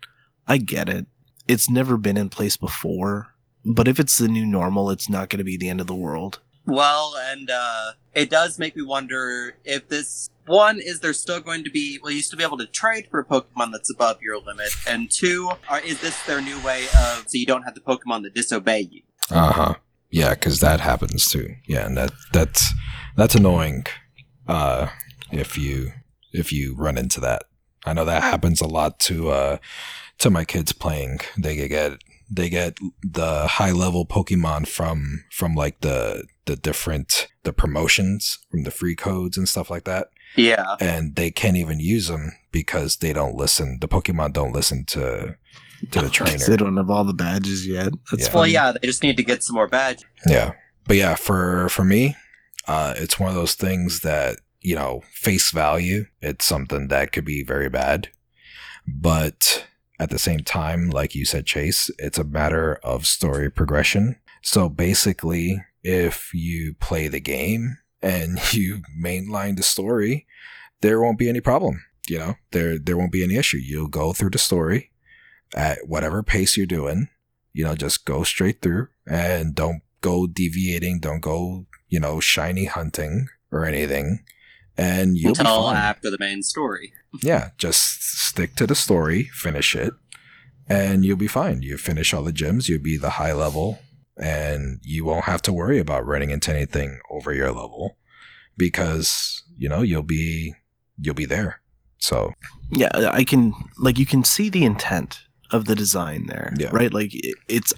I 0.46 0.58
get 0.58 0.88
it. 0.88 1.06
It's 1.48 1.70
never 1.70 1.96
been 1.96 2.16
in 2.16 2.28
place 2.28 2.56
before, 2.56 3.28
but 3.64 3.88
if 3.88 4.00
it's 4.00 4.18
the 4.18 4.28
new 4.28 4.44
normal, 4.44 4.90
it's 4.90 5.08
not 5.08 5.28
going 5.28 5.38
to 5.38 5.44
be 5.44 5.56
the 5.56 5.68
end 5.68 5.80
of 5.80 5.86
the 5.86 5.94
world. 5.94 6.40
Well, 6.66 7.14
and 7.16 7.48
uh, 7.50 7.92
it 8.14 8.28
does 8.28 8.58
make 8.58 8.76
me 8.76 8.82
wonder 8.82 9.54
if 9.64 9.88
this 9.88 10.28
one 10.46 10.80
is 10.80 11.00
there 11.00 11.12
still 11.12 11.40
going 11.40 11.64
to 11.64 11.70
be. 11.70 11.98
Well, 12.02 12.10
you 12.10 12.18
used 12.18 12.30
to 12.32 12.36
be 12.36 12.42
able 12.42 12.58
to 12.58 12.66
trade 12.66 13.08
for 13.10 13.20
a 13.20 13.24
Pokemon 13.24 13.72
that's 13.72 13.90
above 13.90 14.20
your 14.20 14.38
limit, 14.38 14.74
and 14.86 15.10
two, 15.10 15.50
are, 15.68 15.80
is 15.80 16.00
this 16.00 16.20
their 16.24 16.40
new 16.40 16.58
way 16.60 16.84
of 16.84 17.24
so 17.26 17.38
you 17.38 17.46
don't 17.46 17.62
have 17.62 17.74
the 17.74 17.80
Pokemon 17.80 18.22
that 18.24 18.34
disobey 18.34 18.88
you? 18.90 19.02
Uh 19.30 19.52
huh. 19.52 19.74
Yeah, 20.10 20.34
because 20.34 20.60
that 20.60 20.80
happens 20.80 21.28
too. 21.28 21.54
Yeah, 21.68 21.86
and 21.86 21.96
that 21.96 22.12
that's 22.32 22.72
that's 23.16 23.34
annoying. 23.34 23.86
Uh, 24.48 24.88
if 25.30 25.56
you 25.58 25.92
if 26.32 26.52
you 26.52 26.74
run 26.76 26.98
into 26.98 27.20
that, 27.20 27.44
I 27.84 27.92
know 27.92 28.04
that 28.04 28.22
happens 28.22 28.60
a 28.60 28.66
lot 28.66 28.98
to 29.00 29.30
uh 29.30 29.58
to 30.18 30.30
my 30.30 30.44
kids 30.44 30.72
playing. 30.72 31.20
They 31.38 31.68
get 31.68 31.98
they 32.30 32.48
get 32.48 32.78
the 33.02 33.46
high 33.46 33.72
level 33.72 34.06
Pokemon 34.06 34.66
from 34.68 35.24
from 35.30 35.54
like 35.54 35.80
the 35.80 36.24
the 36.46 36.56
different 36.56 37.28
the 37.44 37.52
promotions 37.52 38.38
from 38.50 38.62
the 38.64 38.70
free 38.70 38.96
codes 38.96 39.36
and 39.36 39.48
stuff 39.48 39.70
like 39.70 39.84
that, 39.84 40.08
Yeah, 40.36 40.76
and 40.80 41.14
they 41.16 41.30
can't 41.30 41.56
even 41.56 41.78
use 41.80 42.08
them 42.08 42.32
because 42.52 42.96
they 42.96 43.12
don't 43.12 43.36
listen. 43.36 43.78
The 43.80 43.88
Pokemon 43.88 44.32
don't 44.32 44.52
listen 44.52 44.84
to 44.86 45.36
to 45.90 46.00
the 46.00 46.08
trainer. 46.18 46.38
They 46.44 46.56
don't 46.56 46.76
have 46.76 46.90
all 46.90 47.04
the 47.04 47.12
badges 47.12 47.66
yet. 47.66 47.92
That's 48.10 48.28
Yeah. 48.28 48.34
well, 48.34 48.46
yeah, 48.46 48.72
they 48.72 48.86
just 48.86 49.02
need 49.02 49.16
to 49.18 49.22
get 49.24 49.42
some 49.42 49.54
more 49.54 49.68
badges. 49.68 50.04
Yeah. 50.26 50.52
But 50.86 50.96
yeah, 50.96 51.14
for 51.16 51.68
for 51.68 51.84
me, 51.84 52.16
uh 52.66 52.94
it's 52.96 53.18
one 53.20 53.28
of 53.28 53.34
those 53.36 53.54
things 53.54 54.00
that, 54.00 54.38
you 54.60 54.74
know, 54.74 55.02
face 55.12 55.50
value, 55.50 56.06
it's 56.20 56.46
something 56.46 56.88
that 56.88 57.12
could 57.12 57.24
be 57.24 57.42
very 57.44 57.68
bad. 57.68 58.08
But 58.86 59.66
at 59.98 60.10
the 60.10 60.18
same 60.18 60.40
time, 60.40 60.90
like 60.90 61.14
you 61.14 61.24
said, 61.24 61.46
Chase, 61.46 61.90
it's 61.98 62.18
a 62.18 62.24
matter 62.24 62.76
of 62.82 63.06
story 63.06 63.50
progression. 63.50 64.16
So 64.42 64.68
basically, 64.68 65.60
if 65.86 66.34
you 66.34 66.74
play 66.80 67.06
the 67.06 67.20
game 67.20 67.78
and 68.02 68.40
you 68.52 68.82
mainline 69.00 69.56
the 69.56 69.62
story, 69.62 70.26
there 70.80 71.00
won't 71.00 71.18
be 71.18 71.28
any 71.28 71.40
problem. 71.40 71.84
You 72.08 72.18
know, 72.18 72.34
there 72.52 72.78
there 72.78 72.96
won't 72.96 73.12
be 73.12 73.24
any 73.24 73.36
issue. 73.36 73.58
You'll 73.58 73.88
go 73.88 74.12
through 74.12 74.30
the 74.30 74.38
story 74.38 74.90
at 75.54 75.78
whatever 75.86 76.22
pace 76.22 76.56
you're 76.56 76.66
doing. 76.66 77.08
You 77.52 77.64
know, 77.64 77.74
just 77.74 78.04
go 78.04 78.22
straight 78.22 78.60
through 78.60 78.88
and 79.06 79.54
don't 79.54 79.82
go 80.02 80.26
deviating. 80.26 81.00
Don't 81.00 81.20
go, 81.20 81.66
you 81.88 81.98
know, 81.98 82.20
shiny 82.20 82.66
hunting 82.66 83.28
or 83.50 83.64
anything. 83.64 84.24
And 84.76 85.16
you'll 85.16 85.34
be 85.34 85.40
until 85.40 85.62
fine. 85.62 85.76
after 85.76 86.10
the 86.10 86.18
main 86.18 86.42
story. 86.42 86.92
Yeah, 87.22 87.52
just 87.56 88.02
stick 88.02 88.56
to 88.56 88.66
the 88.66 88.74
story, 88.74 89.22
finish 89.32 89.74
it, 89.74 89.94
and 90.68 91.02
you'll 91.02 91.16
be 91.16 91.26
fine. 91.26 91.62
You 91.62 91.78
finish 91.78 92.12
all 92.12 92.22
the 92.22 92.30
gyms, 92.30 92.68
you'll 92.68 92.82
be 92.82 92.98
the 92.98 93.16
high 93.16 93.32
level, 93.32 93.78
and 94.16 94.80
you 94.82 95.04
won't 95.04 95.24
have 95.24 95.42
to 95.42 95.52
worry 95.52 95.78
about 95.78 96.06
running 96.06 96.30
into 96.30 96.50
anything 96.54 97.00
over 97.10 97.32
your 97.32 97.52
level 97.52 97.96
because 98.56 99.42
you 99.56 99.68
know 99.68 99.82
you'll 99.82 100.02
be 100.02 100.54
you'll 100.98 101.14
be 101.14 101.26
there. 101.26 101.60
So 101.98 102.32
yeah 102.70 103.10
i 103.12 103.24
can 103.24 103.52
like 103.78 103.98
you 103.98 104.06
can 104.06 104.24
see 104.24 104.48
the 104.48 104.64
intent 104.64 105.20
of 105.52 105.66
the 105.66 105.74
design 105.74 106.26
there 106.26 106.52
Yeah. 106.58 106.70
right 106.72 106.92
like 106.92 107.14
it, 107.14 107.36
it's 107.48 107.72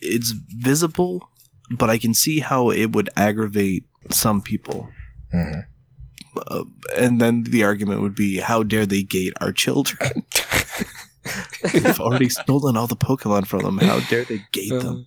it's 0.00 0.30
visible 0.30 1.28
but 1.70 1.90
i 1.90 1.98
can 1.98 2.14
see 2.14 2.40
how 2.40 2.70
it 2.70 2.92
would 2.94 3.10
aggravate 3.16 3.84
some 4.10 4.40
people 4.40 4.88
mhm. 5.34 5.66
uh, 6.46 6.64
and 6.96 7.20
then 7.20 7.44
the 7.44 7.64
argument 7.64 8.00
would 8.00 8.14
be 8.14 8.38
how 8.38 8.62
dare 8.62 8.86
they 8.86 9.02
gate 9.02 9.34
our 9.40 9.52
children 9.52 10.24
we've 11.74 12.00
already 12.00 12.28
stolen 12.28 12.76
all 12.76 12.86
the 12.86 12.96
pokemon 12.96 13.46
from 13.46 13.62
them 13.62 13.78
how 13.78 14.00
dare 14.08 14.24
they 14.24 14.40
gate 14.52 14.70
them 14.70 15.06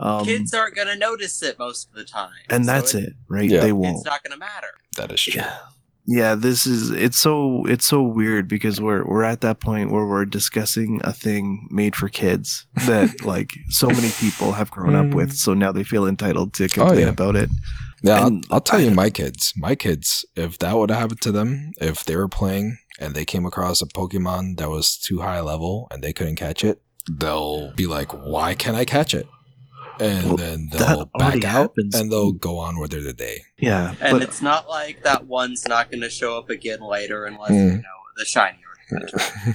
um, 0.00 0.24
Kids 0.24 0.54
aren't 0.54 0.74
going 0.76 0.88
to 0.88 0.96
notice 0.96 1.42
it 1.42 1.58
most 1.58 1.88
of 1.88 1.94
the 1.94 2.04
time, 2.04 2.30
and 2.50 2.64
so 2.64 2.72
that's 2.72 2.94
it- 2.94 3.04
it 3.04 3.12
right 3.28 3.50
Yeah. 3.50 3.60
they 3.60 3.72
won't 3.72 3.96
It's 3.96 4.04
not 4.06 4.22
going 4.22 4.32
to 4.32 4.38
matter. 4.38 4.68
that 4.96 5.12
is 5.12 5.20
true. 5.22 5.34
yeah 5.40 5.58
yeah 6.10 6.34
this 6.34 6.66
is 6.66 6.90
it's 6.90 7.18
so 7.18 7.66
it's 7.66 7.86
so 7.86 8.00
weird 8.02 8.48
because 8.48 8.80
we're 8.80 9.04
we're 9.06 9.24
at 9.24 9.42
that 9.42 9.60
point 9.60 9.90
where 9.90 10.06
we're 10.06 10.24
discussing 10.24 11.00
a 11.04 11.12
thing 11.12 11.68
made 11.70 11.94
for 11.94 12.08
kids 12.08 12.66
that 12.86 13.22
like 13.32 13.50
so 13.68 13.88
many 13.88 14.10
people 14.18 14.52
have 14.52 14.70
grown 14.70 14.94
up 14.94 15.14
with 15.14 15.32
so 15.34 15.52
now 15.52 15.70
they 15.70 15.84
feel 15.84 16.06
entitled 16.06 16.54
to 16.54 16.66
complain 16.68 17.00
yeah. 17.00 17.08
about 17.08 17.36
it 17.36 17.50
Yeah, 18.02 18.20
I'll, 18.24 18.40
I'll 18.50 18.60
tell 18.62 18.78
I- 18.80 18.84
you, 18.84 18.90
my 18.92 19.10
kids, 19.10 19.52
my 19.56 19.74
kids, 19.74 20.24
if 20.36 20.56
that 20.58 20.76
would 20.78 20.88
have 20.90 21.00
happened 21.00 21.20
to 21.22 21.32
them, 21.32 21.72
if 21.80 22.04
they 22.04 22.14
were 22.16 22.28
playing 22.28 22.78
and 23.00 23.12
they 23.14 23.24
came 23.24 23.44
across 23.44 23.82
a 23.82 23.86
Pokemon 23.86 24.56
that 24.58 24.70
was 24.70 24.96
too 24.96 25.18
high 25.20 25.40
level 25.40 25.88
and 25.90 26.00
they 26.02 26.12
couldn't 26.12 26.36
catch 26.36 26.62
it, 26.64 26.80
they'll 27.10 27.72
be 27.74 27.86
like, 27.86 28.12
"Why 28.12 28.54
can't 28.54 28.76
I 28.76 28.84
catch 28.84 29.12
it?" 29.14 29.26
And 30.00 30.26
Well, 30.26 30.36
then 30.36 30.68
they'll 30.72 31.04
back 31.18 31.44
out 31.44 31.44
happens. 31.44 31.94
and 31.94 32.10
they'll 32.12 32.32
go 32.32 32.58
on 32.58 32.78
with 32.78 32.90
their 32.92 33.12
day. 33.12 33.42
yeah 33.58 33.94
And 34.00 34.12
but 34.12 34.22
it's 34.22 34.40
not 34.42 34.68
like 34.68 35.02
that 35.02 35.26
one's 35.26 35.66
not 35.66 35.90
going 35.90 36.02
to 36.02 36.10
show 36.10 36.38
up 36.38 36.50
again 36.50 36.80
later 36.80 37.24
unless, 37.26 37.50
Mm. 37.50 37.70
you 37.76 37.82
know, 37.82 37.98
the 38.16 38.24
shiny 38.24 38.58
or 38.92 39.00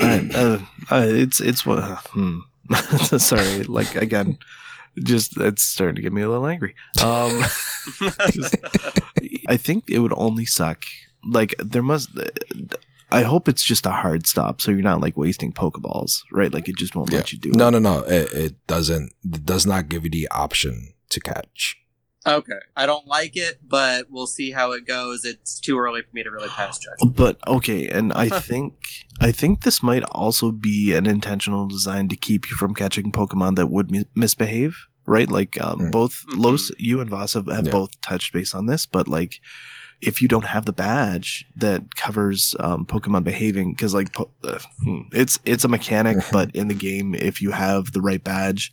I- 0.00 0.30
uh, 0.34 0.58
uh, 0.90 1.06
it's 1.06 1.40
it's 1.40 1.64
what 1.66 1.78
uh, 1.78 1.96
hmm. 2.10 2.38
sorry 3.18 3.62
like 3.64 3.94
again 3.94 4.38
just 5.02 5.36
it's 5.38 5.62
starting 5.62 5.94
to 5.96 6.02
get 6.02 6.12
me 6.12 6.22
a 6.22 6.28
little 6.28 6.46
angry 6.46 6.74
um 7.02 7.42
I 9.48 9.56
think 9.56 9.84
it 9.90 9.98
would 9.98 10.14
only 10.16 10.44
suck. 10.46 10.84
Like 11.24 11.54
there 11.58 11.82
must. 11.82 12.10
I 13.12 13.22
hope 13.22 13.48
it's 13.48 13.62
just 13.62 13.86
a 13.86 13.90
hard 13.90 14.26
stop, 14.26 14.60
so 14.60 14.70
you're 14.70 14.82
not 14.82 15.00
like 15.00 15.16
wasting 15.16 15.52
Pokeballs, 15.52 16.22
right? 16.32 16.52
Like 16.52 16.68
it 16.68 16.76
just 16.76 16.94
won't 16.96 17.12
let 17.12 17.32
you 17.32 17.38
do 17.38 17.50
No, 17.52 17.68
it. 17.68 17.72
no, 17.72 17.78
no. 17.78 18.00
It, 18.00 18.32
it 18.32 18.66
doesn't. 18.66 19.12
It 19.24 19.44
does 19.46 19.66
not 19.66 19.88
give 19.88 20.04
you 20.04 20.10
the 20.10 20.28
option 20.30 20.94
to 21.10 21.20
catch. 21.20 21.76
Okay. 22.26 22.58
I 22.76 22.86
don't 22.86 23.06
like 23.08 23.36
it, 23.36 23.58
but 23.66 24.06
we'll 24.08 24.28
see 24.28 24.52
how 24.52 24.70
it 24.72 24.86
goes. 24.86 25.24
It's 25.24 25.58
too 25.58 25.76
early 25.78 26.02
for 26.02 26.08
me 26.12 26.22
to 26.22 26.30
really 26.30 26.48
pass 26.50 26.78
judgment. 26.78 27.16
But 27.16 27.36
okay, 27.48 27.88
and 27.88 28.12
I 28.12 28.28
think 28.28 28.74
I 29.20 29.32
think 29.32 29.62
this 29.62 29.82
might 29.82 30.04
also 30.04 30.52
be 30.52 30.94
an 30.94 31.06
intentional 31.06 31.66
design 31.66 32.08
to 32.10 32.16
keep 32.16 32.48
you 32.48 32.56
from 32.56 32.74
catching 32.74 33.10
Pokemon 33.10 33.56
that 33.56 33.70
would 33.70 33.90
mi- 33.90 34.06
misbehave, 34.14 34.76
right? 35.04 35.28
Like 35.28 35.60
um, 35.60 35.80
Mm. 35.80 35.90
both 35.90 36.24
Mhm. 36.30 36.44
Los, 36.44 36.70
you 36.78 37.00
and 37.00 37.10
Voss 37.10 37.34
have, 37.34 37.46
have 37.48 37.66
Yeah. 37.66 37.72
both 37.72 38.00
touched 38.02 38.32
base 38.32 38.54
on 38.54 38.66
this, 38.66 38.86
but 38.86 39.08
like 39.08 39.40
if 40.02 40.20
you 40.20 40.28
don't 40.28 40.44
have 40.46 40.66
the 40.66 40.72
badge 40.72 41.46
that 41.56 41.94
covers 41.94 42.54
um, 42.60 42.84
Pokemon 42.84 43.24
behaving, 43.24 43.72
because 43.72 43.94
like 43.94 44.12
po- 44.12 44.30
uh, 44.44 44.58
hmm, 44.82 45.02
it's 45.12 45.38
it's 45.44 45.64
a 45.64 45.68
mechanic, 45.68 46.16
but 46.32 46.54
in 46.54 46.68
the 46.68 46.74
game, 46.74 47.14
if 47.14 47.40
you 47.40 47.52
have 47.52 47.92
the 47.92 48.00
right 48.02 48.22
badge. 48.22 48.72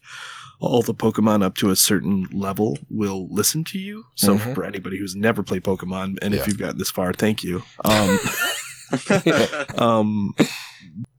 All 0.61 0.81
the 0.81 0.93
Pokemon 0.93 1.41
up 1.41 1.55
to 1.59 1.69
a 1.69 1.75
certain 1.77 2.27
level 2.33 2.77
will 2.89 3.29
listen 3.31 3.63
to 3.63 3.79
you. 3.79 4.03
So 4.15 4.37
Mhm. 4.37 4.53
for 4.53 4.65
anybody 4.65 4.97
who's 4.99 5.15
never 5.15 5.41
played 5.41 5.63
Pokemon, 5.63 6.17
and 6.21 6.33
Yeah. 6.33 6.41
if 6.41 6.47
you've 6.47 6.57
gotten 6.57 6.77
this 6.77 6.91
far, 6.91 7.13
thank 7.13 7.45
you. 7.45 7.63
Um, 7.85 8.19
um 9.77 10.35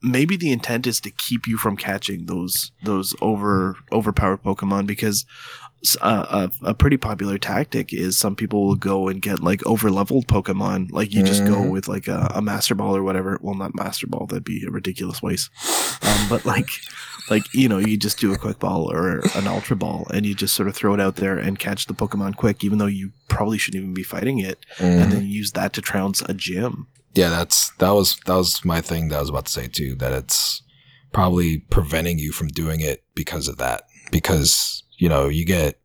maybe 0.02 0.36
the 0.36 0.52
intent 0.52 0.86
is 0.86 1.00
to 1.00 1.10
keep 1.10 1.46
you 1.46 1.56
from 1.56 1.76
catching 1.76 2.26
those 2.26 2.72
those 2.84 3.14
over 3.22 3.76
overpowered 3.92 4.42
pokemon 4.42 4.86
because 4.86 5.24
s- 5.24 5.69
a, 6.02 6.50
a 6.62 6.74
pretty 6.74 6.96
popular 6.96 7.38
tactic 7.38 7.92
is 7.92 8.16
some 8.18 8.36
people 8.36 8.66
will 8.66 8.74
go 8.74 9.08
and 9.08 9.22
get 9.22 9.40
like 9.40 9.64
over 9.66 9.90
leveled 9.90 10.26
pokemon 10.26 10.90
like 10.92 11.14
you 11.14 11.22
just 11.22 11.44
go 11.46 11.54
Mhm. 11.56 11.70
with 11.70 11.88
like 11.88 12.06
a, 12.06 12.30
a 12.34 12.42
master 12.42 12.74
ball 12.74 12.94
or 12.94 13.02
whatever 13.02 13.38
well 13.40 13.54
not 13.54 13.74
master 13.74 14.06
ball 14.06 14.26
that'd 14.26 14.44
be 14.44 14.62
a 14.66 14.70
ridiculous 14.70 15.22
waste 15.22 15.50
um, 16.02 16.26
but 16.28 16.44
like 16.44 16.68
like 17.30 17.44
you 17.54 17.68
know 17.68 17.78
you 17.78 17.96
just 17.96 18.18
do 18.18 18.32
a 18.32 18.38
quick 18.38 18.58
ball 18.58 18.90
or 18.92 19.20
an 19.34 19.46
ultra 19.46 19.74
ball 19.76 20.06
and 20.12 20.26
you 20.26 20.34
just 20.34 20.54
sort 20.54 20.68
of 20.68 20.74
throw 20.76 20.92
it 20.92 21.00
out 21.00 21.16
there 21.16 21.38
and 21.38 21.58
catch 21.58 21.86
the 21.86 21.94
pokemon 21.94 22.36
quick 22.36 22.62
even 22.62 22.76
though 22.78 22.86
you 22.86 23.10
probably 23.28 23.56
shouldn't 23.56 23.82
even 23.82 23.94
be 23.94 24.02
fighting 24.02 24.38
it 24.38 24.58
Mhm. 24.78 25.02
and 25.02 25.12
then 25.12 25.26
use 25.26 25.52
that 25.52 25.72
to 25.72 25.80
trounce 25.80 26.20
a 26.28 26.34
gym 26.34 26.86
Yeah, 27.14 27.30
that's 27.30 27.70
that 27.78 27.90
was 27.94 28.18
that 28.26 28.36
was 28.36 28.64
my 28.64 28.80
thing 28.82 29.08
that 29.08 29.16
I 29.16 29.20
was 29.20 29.30
about 29.30 29.46
to 29.46 29.52
say 29.52 29.66
too. 29.66 29.94
That 29.96 30.12
it's 30.12 30.62
probably 31.12 31.58
preventing 31.70 32.18
you 32.20 32.30
from 32.32 32.48
doing 32.48 32.80
it 32.80 33.02
because 33.16 33.48
of 33.48 33.56
that. 33.56 33.82
Because 34.12 34.84
you 35.00 35.08
know 35.08 35.28
you 35.28 35.44
get 35.44 35.78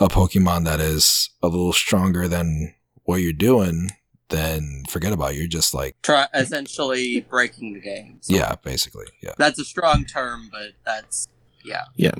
a 0.00 0.08
Pokemon 0.08 0.64
that 0.64 0.80
is 0.80 1.30
a 1.42 1.48
little 1.48 1.72
stronger 1.72 2.28
than 2.28 2.74
what 3.04 3.16
you're 3.16 3.32
doing, 3.32 3.90
then 4.28 4.84
forget 4.88 5.12
about 5.12 5.32
it. 5.32 5.36
You're 5.36 5.46
just 5.46 5.74
like 5.74 5.96
Try 6.02 6.26
essentially 6.34 7.20
breaking 7.20 7.74
the 7.74 7.80
game. 7.80 8.18
So 8.20 8.34
yeah, 8.34 8.54
basically 8.62 9.06
yeah. 9.22 9.34
That's 9.38 9.58
a 9.58 9.64
strong 9.64 10.04
term, 10.04 10.48
but 10.50 10.72
that's 10.84 11.28
yeah. 11.64 11.84
Yeah, 11.96 12.12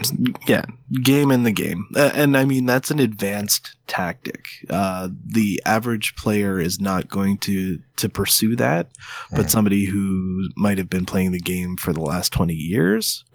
yeah, 0.46 0.64
game 1.02 1.30
in 1.30 1.42
the 1.44 1.52
game, 1.52 1.86
uh, 1.96 2.10
and 2.14 2.36
I 2.36 2.44
mean 2.44 2.66
that's 2.66 2.90
an 2.90 2.98
advanced 2.98 3.76
tactic. 3.86 4.48
Uh, 4.68 5.08
the 5.24 5.62
average 5.64 6.16
player 6.16 6.58
is 6.60 6.80
not 6.80 7.08
going 7.08 7.38
to 7.38 7.78
to 7.96 8.08
pursue 8.08 8.56
that, 8.56 8.90
but 9.34 9.50
somebody 9.50 9.84
who 9.86 10.48
might 10.56 10.78
have 10.78 10.90
been 10.90 11.06
playing 11.06 11.32
the 11.32 11.40
game 11.40 11.76
for 11.76 11.92
the 11.92 12.00
last 12.00 12.32
twenty 12.32 12.54
years. 12.54 13.24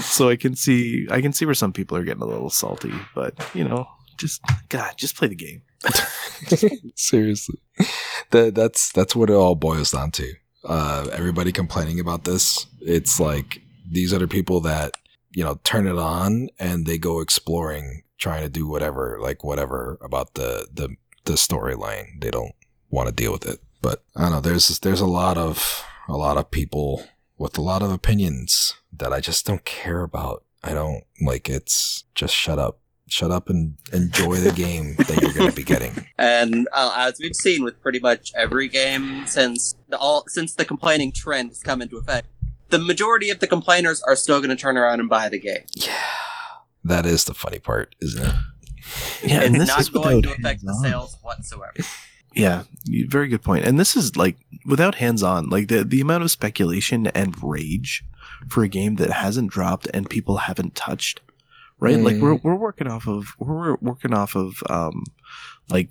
so 0.00 0.28
I 0.28 0.36
can 0.36 0.56
see 0.56 1.06
I 1.10 1.20
can 1.20 1.32
see 1.32 1.44
where 1.44 1.54
some 1.54 1.72
people 1.72 1.96
are 1.96 2.04
getting 2.04 2.22
a 2.22 2.26
little 2.26 2.50
salty, 2.50 2.92
but 3.14 3.34
you 3.54 3.64
know, 3.64 3.86
just 4.18 4.40
God, 4.68 4.94
just 4.96 5.16
play 5.16 5.28
the 5.28 5.34
game. 5.34 5.62
Seriously, 6.96 7.58
that 8.30 8.54
that's 8.54 8.92
that's 8.92 9.14
what 9.14 9.30
it 9.30 9.34
all 9.34 9.54
boils 9.54 9.90
down 9.90 10.10
to. 10.12 10.32
Uh, 10.64 11.08
everybody 11.12 11.52
complaining 11.52 11.98
about 12.00 12.24
this. 12.24 12.66
It's 12.80 13.18
like 13.18 13.62
these 13.90 14.12
other 14.12 14.28
people 14.28 14.60
that 14.60 14.92
you 15.32 15.42
know 15.44 15.60
turn 15.64 15.86
it 15.86 15.98
on 15.98 16.48
and 16.58 16.86
they 16.86 16.98
go 16.98 17.20
exploring, 17.20 18.02
trying 18.18 18.42
to 18.42 18.48
do 18.48 18.66
whatever, 18.66 19.18
like 19.20 19.44
whatever 19.44 19.98
about 20.00 20.34
the 20.34 20.68
the 20.72 20.96
the 21.24 21.34
storyline. 21.34 22.20
They 22.20 22.30
don't 22.30 22.54
want 22.90 23.08
to 23.08 23.14
deal 23.14 23.32
with 23.32 23.46
it. 23.46 23.60
But 23.80 24.04
I 24.14 24.22
don't 24.22 24.32
know. 24.32 24.40
There's 24.40 24.78
there's 24.80 25.00
a 25.00 25.06
lot 25.06 25.36
of 25.36 25.84
a 26.08 26.16
lot 26.16 26.36
of 26.36 26.50
people 26.50 27.04
with 27.38 27.58
a 27.58 27.62
lot 27.62 27.82
of 27.82 27.90
opinions 27.90 28.74
that 28.92 29.12
I 29.12 29.20
just 29.20 29.46
don't 29.46 29.64
care 29.64 30.02
about. 30.02 30.44
I 30.62 30.74
don't 30.74 31.02
like. 31.20 31.48
It's 31.48 32.04
just 32.14 32.34
shut 32.34 32.58
up. 32.58 32.78
Shut 33.08 33.30
up 33.30 33.50
and 33.50 33.76
enjoy 33.92 34.36
the 34.36 34.52
game 34.52 34.94
that 34.96 35.20
you're 35.20 35.32
going 35.32 35.50
to 35.50 35.56
be 35.56 35.64
getting. 35.64 36.06
And 36.18 36.68
uh, 36.72 36.94
as 36.96 37.18
we've 37.20 37.34
seen 37.34 37.64
with 37.64 37.82
pretty 37.82 37.98
much 37.98 38.32
every 38.36 38.68
game 38.68 39.26
since 39.26 39.74
the 39.88 39.98
all 39.98 40.24
since 40.28 40.54
the 40.54 40.64
complaining 40.64 41.10
trend 41.10 41.48
has 41.50 41.60
come 41.62 41.82
into 41.82 41.96
effect, 41.96 42.28
the 42.70 42.78
majority 42.78 43.28
of 43.30 43.40
the 43.40 43.48
complainers 43.48 44.02
are 44.04 44.14
still 44.14 44.38
going 44.38 44.50
to 44.50 44.56
turn 44.56 44.76
around 44.76 45.00
and 45.00 45.08
buy 45.08 45.28
the 45.28 45.40
game. 45.40 45.64
Yeah. 45.74 45.92
That 46.84 47.04
is 47.04 47.24
the 47.24 47.34
funny 47.34 47.58
part, 47.58 47.94
isn't 48.00 48.24
it? 48.24 48.34
Yeah, 49.24 49.42
it's 49.42 49.68
not 49.68 49.92
going 49.92 50.22
to 50.22 50.32
affect 50.32 50.64
the 50.64 50.74
sales 50.82 51.16
whatsoever. 51.22 51.72
Yeah, 52.34 52.64
very 52.86 53.28
good 53.28 53.42
point. 53.42 53.64
And 53.64 53.78
this 53.78 53.94
is 53.96 54.16
like 54.16 54.36
without 54.66 54.96
hands 54.96 55.22
on, 55.22 55.48
like 55.48 55.68
the 55.68 55.84
the 55.84 56.00
amount 56.00 56.24
of 56.24 56.30
speculation 56.30 57.06
and 57.08 57.40
rage 57.42 58.04
for 58.48 58.62
a 58.64 58.68
game 58.68 58.96
that 58.96 59.10
hasn't 59.10 59.50
dropped 59.50 59.86
and 59.94 60.10
people 60.10 60.38
haven't 60.38 60.74
touched. 60.74 61.20
Right? 61.82 61.98
Like 61.98 62.16
we're 62.22 62.34
we're 62.36 62.54
working 62.68 62.86
off 62.88 63.06
of 63.08 63.34
we're 63.38 63.76
working 63.80 64.14
off 64.14 64.34
of 64.36 64.62
um 64.70 65.04
like 65.68 65.88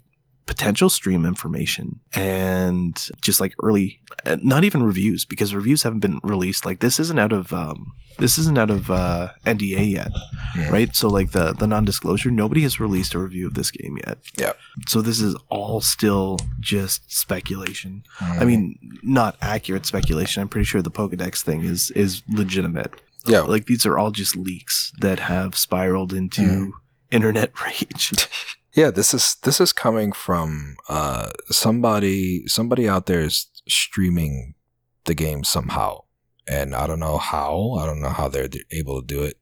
potential 0.47 0.89
stream 0.89 1.26
information 1.26 1.99
and 2.13 3.07
just 3.22 3.39
like 3.39 3.53
early 3.63 4.01
uh, 4.26 4.35
not 4.43 4.63
even 4.63 4.84
reviews 4.84 5.23
because 5.23 5.55
reviews 5.55 5.84
haven't 5.84 5.99
been 6.01 6.19
released 6.23 6.65
like 6.65 6.80
this 6.81 6.99
isn't 6.99 7.19
out 7.19 7.31
of 7.31 7.53
um 7.53 7.93
this 8.19 8.38
isn't 8.38 8.57
out 8.57 8.69
of 8.69 8.89
uh 8.91 9.30
NDA 9.45 9.91
yet 9.91 10.11
Yeah. 10.57 10.69
right 10.69 10.93
so 10.95 11.07
like 11.07 11.31
the 11.31 11.53
the 11.53 11.68
non-disclosure 11.68 12.31
nobody 12.31 12.61
has 12.63 12.80
released 12.81 13.13
a 13.13 13.19
review 13.19 13.47
of 13.47 13.53
this 13.53 13.72
game 13.72 13.97
yet 14.05 14.18
Yeah. 14.38 14.53
so 14.88 15.01
this 15.01 15.22
is 15.22 15.35
all 15.49 15.80
still 15.80 16.38
just 16.59 17.09
speculation 17.13 18.03
Mm-hmm. 18.19 18.41
I 18.41 18.45
mean, 18.45 18.77
not 19.03 19.35
accurate 19.41 19.85
speculation. 19.85 20.41
I'm 20.41 20.49
pretty 20.49 20.65
sure 20.65 20.81
the 20.81 20.91
Pokedex 20.91 21.41
thing 21.43 21.61
is 21.63 21.91
is 21.91 22.22
legitimate. 22.30 22.93
Yeah, 23.26 23.41
Like 23.41 23.65
these 23.65 23.85
are 23.85 23.98
all 23.98 24.11
just 24.11 24.35
leaks 24.35 24.91
that 24.99 25.19
have 25.19 25.56
spiraled 25.57 26.14
into 26.14 26.41
Mm. 26.41 26.72
internet 27.11 27.52
rage. 27.65 28.11
yeah. 28.73 28.89
This 28.91 29.14
is 29.14 29.35
this 29.43 29.60
is 29.61 29.73
coming 29.73 30.11
from 30.11 30.76
uh 30.89 31.30
somebody 31.49 32.48
somebody 32.48 32.88
out 32.89 33.06
there 33.06 33.22
is 33.22 33.48
streaming 33.68 34.56
the 35.06 35.14
game 35.14 35.43
somehow, 35.43 35.99
and 36.48 36.73
I 36.76 36.88
don't 36.88 36.99
know 36.99 37.18
how. 37.18 37.76
I 37.80 37.85
don't 37.85 38.02
know 38.02 38.10
how 38.10 38.27
they're 38.27 38.49
able 38.72 39.02
to 39.02 39.06
do 39.07 39.23
it, 39.23 39.38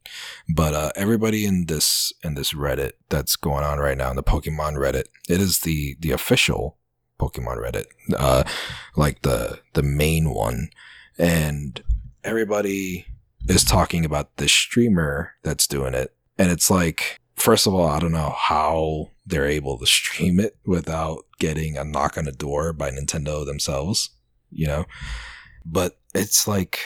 but 0.55 0.73
uh, 0.73 0.91
everybody 0.95 1.45
in 1.45 1.65
this 1.67 2.11
in 2.23 2.35
this 2.35 2.53
Reddit 2.53 2.93
that's 3.09 3.35
going 3.35 3.63
on 3.63 3.77
right 3.79 3.97
now 3.97 4.09
in 4.09 4.15
the 4.15 4.23
Pokemon 4.23 4.73
Reddit, 4.75 5.05
it 5.29 5.39
is 5.41 5.59
the 5.59 5.95
the 5.99 6.11
official 6.11 6.77
Pokemon 7.19 7.57
Reddit, 7.63 7.85
uh, 8.17 8.43
like 8.95 9.21
the 9.23 9.59
the 9.73 9.83
main 9.83 10.29
one, 10.29 10.69
and 11.17 11.83
everybody 12.23 13.05
is 13.47 13.63
talking 13.63 14.05
about 14.05 14.35
the 14.37 14.47
streamer 14.47 15.33
that's 15.43 15.67
doing 15.67 15.93
it, 15.93 16.13
and 16.37 16.51
it's 16.51 16.69
like, 16.69 17.19
first 17.35 17.67
of 17.67 17.73
all, 17.73 17.87
I 17.87 17.99
don't 17.99 18.11
know 18.11 18.35
how 18.37 19.11
they're 19.25 19.45
able 19.45 19.77
to 19.77 19.85
stream 19.85 20.39
it 20.39 20.57
without 20.65 21.25
getting 21.39 21.77
a 21.77 21.83
knock 21.83 22.17
on 22.17 22.25
the 22.25 22.31
door 22.31 22.73
by 22.73 22.91
Nintendo 22.91 23.45
themselves, 23.45 24.09
you 24.51 24.67
know, 24.67 24.85
but 25.65 25.99
it's 26.13 26.47
like, 26.47 26.79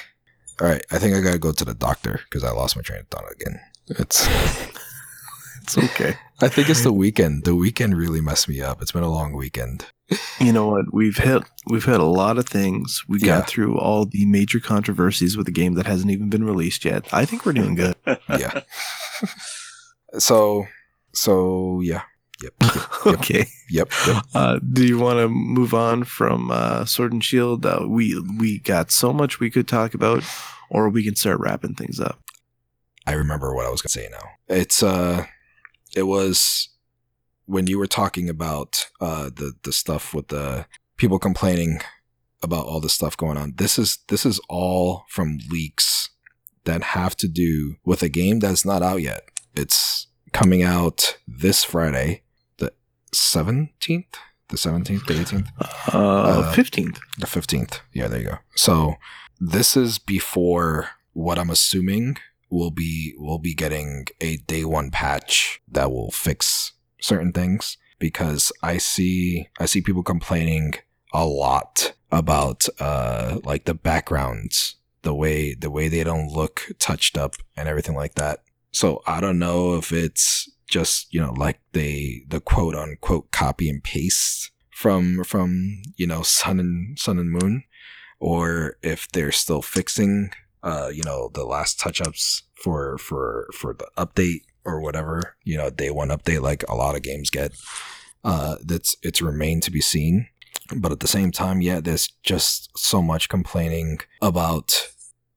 all 0.61 0.67
right, 0.67 0.85
I 0.91 0.99
think 0.99 1.15
I 1.15 1.21
gotta 1.21 1.39
go 1.39 1.51
to 1.51 1.65
the 1.65 1.73
doctor 1.73 2.21
because 2.29 2.43
I 2.43 2.51
lost 2.51 2.75
my 2.75 2.81
train 2.81 3.01
of 3.01 3.07
thought 3.07 3.31
again. 3.31 3.59
It's. 3.87 4.27
It's 5.63 5.77
okay. 5.77 6.15
I 6.41 6.49
think 6.49 6.69
it's 6.69 6.83
the 6.83 6.91
weekend. 6.91 7.45
The 7.45 7.55
weekend 7.55 7.97
really 7.97 8.19
messed 8.19 8.49
me 8.49 8.59
up. 8.59 8.81
It's 8.81 8.91
been 8.91 9.01
a 9.03 9.09
long 9.09 9.31
weekend. 9.31 9.85
You 10.39 10.51
know 10.53 10.67
what? 10.67 10.93
We've 10.93 11.17
hit 11.17 11.43
we've 11.67 11.85
hit 11.85 11.99
a 11.99 12.03
lot 12.05 12.37
of 12.37 12.47
things. 12.47 13.03
We 13.07 13.19
Yeah. 13.19 13.39
got 13.39 13.47
through 13.49 13.77
all 13.77 14.05
the 14.05 14.25
major 14.25 14.59
controversies 14.59 15.37
with 15.37 15.45
the 15.45 15.51
game 15.51 15.73
that 15.75 15.85
hasn't 15.85 16.11
even 16.11 16.29
been 16.29 16.43
released 16.43 16.85
yet. 16.85 17.07
I 17.13 17.25
think 17.25 17.45
we're 17.45 17.53
doing 17.53 17.75
good. 17.75 17.95
Yeah. 18.29 18.61
so, 20.17 20.65
so 21.13 21.81
yeah. 21.81 22.01
Yep. 22.43 22.53
okay. 23.05 23.45
Yep. 23.69 23.89
yep. 24.05 24.23
Uh, 24.35 24.59
do 24.73 24.85
you 24.85 24.99
want 24.99 25.19
to 25.19 25.29
move 25.29 25.73
on 25.73 26.03
from 26.03 26.51
uh, 26.51 26.83
Sword 26.83 27.13
and 27.13 27.23
Shield? 27.23 27.65
Uh, 27.65 27.85
we 27.87 28.19
we 28.37 28.59
got 28.59 28.91
so 28.91 29.13
much 29.13 29.39
we 29.39 29.49
could 29.49 29.65
talk 29.67 29.93
about, 29.93 30.23
or 30.69 30.89
we 30.89 31.05
can 31.05 31.15
start 31.15 31.39
wrapping 31.39 31.75
things 31.75 32.01
up. 32.01 32.19
I 33.07 33.13
remember 33.13 33.55
what 33.55 33.65
I 33.65 33.69
was 33.69 33.81
going 33.81 33.89
to 33.91 33.99
say 33.99 34.09
now. 34.11 34.25
It's, 34.53 34.83
uh, 34.83 35.25
it 35.95 36.03
was 36.03 36.67
when 37.45 37.67
you 37.67 37.77
were 37.77 37.87
talking 37.87 38.29
about, 38.29 38.89
uh, 39.01 39.25
the, 39.25 39.53
the 39.63 39.73
stuff 39.73 40.13
with 40.13 40.29
the 40.29 40.65
people 40.97 41.19
complaining 41.19 41.79
about 42.41 42.65
all 42.65 42.79
the 42.79 42.89
stuff 42.89 43.15
going 43.15 43.37
on. 43.37 43.53
This 43.57 43.79
is, 43.79 43.99
this 44.07 44.25
is 44.25 44.39
all 44.49 45.05
from 45.09 45.39
leaks 45.49 46.09
that 46.65 46.83
have 46.83 47.15
to 47.17 47.27
do 47.27 47.75
with 47.83 48.01
a 48.03 48.09
game 48.09 48.39
that's 48.39 48.65
not 48.65 48.81
out 48.81 49.01
yet. 49.01 49.29
It's 49.55 50.07
coming 50.31 50.63
out 50.63 51.17
this 51.27 51.63
Friday, 51.63 52.23
the 52.57 52.73
17th, 53.13 54.05
the 54.49 54.57
17th, 54.57 55.05
the 55.05 55.13
18th. 55.13 55.47
Uh, 55.93 56.51
Fifteenth. 56.53 56.99
The 57.17 57.27
15th. 57.27 57.79
Yeah, 57.93 58.07
there 58.07 58.19
you 58.19 58.27
go. 58.27 58.37
So 58.55 58.95
this 59.39 59.75
is 59.75 59.99
before 59.99 60.89
what 61.13 61.37
I'm 61.37 61.49
assuming 61.49 62.17
we'll 62.49 62.71
be 62.71 63.13
we'll 63.17 63.39
be 63.39 63.53
getting 63.53 64.05
a 64.21 64.37
day 64.37 64.63
one 64.63 64.91
patch 64.91 65.61
that 65.67 65.91
will 65.91 66.11
fix 66.11 66.73
certain 67.03 67.31
things 67.33 67.77
because 67.99 68.51
I 68.63 68.77
see 68.77 69.49
I 69.59 69.65
see 69.65 69.81
people 69.81 70.03
complaining 70.03 70.75
a 71.13 71.25
lot 71.25 71.93
about 72.11 72.67
uh 72.79 73.39
like 73.43 73.65
the 73.65 73.73
backgrounds, 73.73 74.75
the 75.03 75.13
way 75.13 75.53
the 75.53 75.69
way 75.69 75.87
they 75.87 76.03
don't 76.03 76.31
look 76.31 76.71
touched 76.79 77.17
up 77.17 77.35
and 77.55 77.67
everything 77.67 77.95
like 77.95 78.15
that. 78.15 78.43
So 78.71 79.03
I 79.05 79.21
don't 79.21 79.37
know 79.37 79.75
if 79.75 79.91
it's 79.91 80.49
just, 80.67 81.13
you 81.13 81.21
know, 81.21 81.33
like 81.33 81.59
they 81.73 82.23
the 82.27 82.39
quote 82.39 82.75
unquote 82.75 83.31
copy 83.31 83.69
and 83.69 83.83
paste 83.83 84.51
from 84.71 85.23
from, 85.23 85.81
you 85.97 86.07
know, 86.07 86.23
Sun 86.23 86.59
and 86.59 86.97
Sun 86.97 87.19
and 87.19 87.31
Moon 87.31 87.63
or 88.19 88.77
if 88.81 89.09
they're 89.11 89.33
still 89.33 89.61
fixing 89.61 90.31
uh, 90.63 90.89
you 90.93 91.03
know, 91.03 91.29
the 91.33 91.43
last 91.43 91.79
touch 91.79 92.01
ups 92.01 92.43
for 92.55 92.97
for 92.97 93.49
for 93.53 93.73
the 93.73 93.87
update 93.97 94.43
or 94.65 94.79
whatever, 94.81 95.35
you 95.43 95.57
know, 95.57 95.69
day 95.69 95.89
one 95.89 96.09
update 96.09 96.41
like 96.41 96.63
a 96.69 96.75
lot 96.75 96.95
of 96.95 97.01
games 97.01 97.29
get. 97.29 97.51
Uh, 98.23 98.55
that's 98.63 98.95
it's 99.03 99.21
remained 99.21 99.63
to 99.63 99.71
be 99.71 99.81
seen. 99.81 100.27
But 100.75 100.91
at 100.91 101.01
the 101.01 101.07
same 101.07 101.31
time, 101.31 101.61
yeah, 101.61 101.81
there's 101.81 102.07
just 102.23 102.69
so 102.77 103.01
much 103.01 103.27
complaining 103.29 103.99
about 104.21 104.89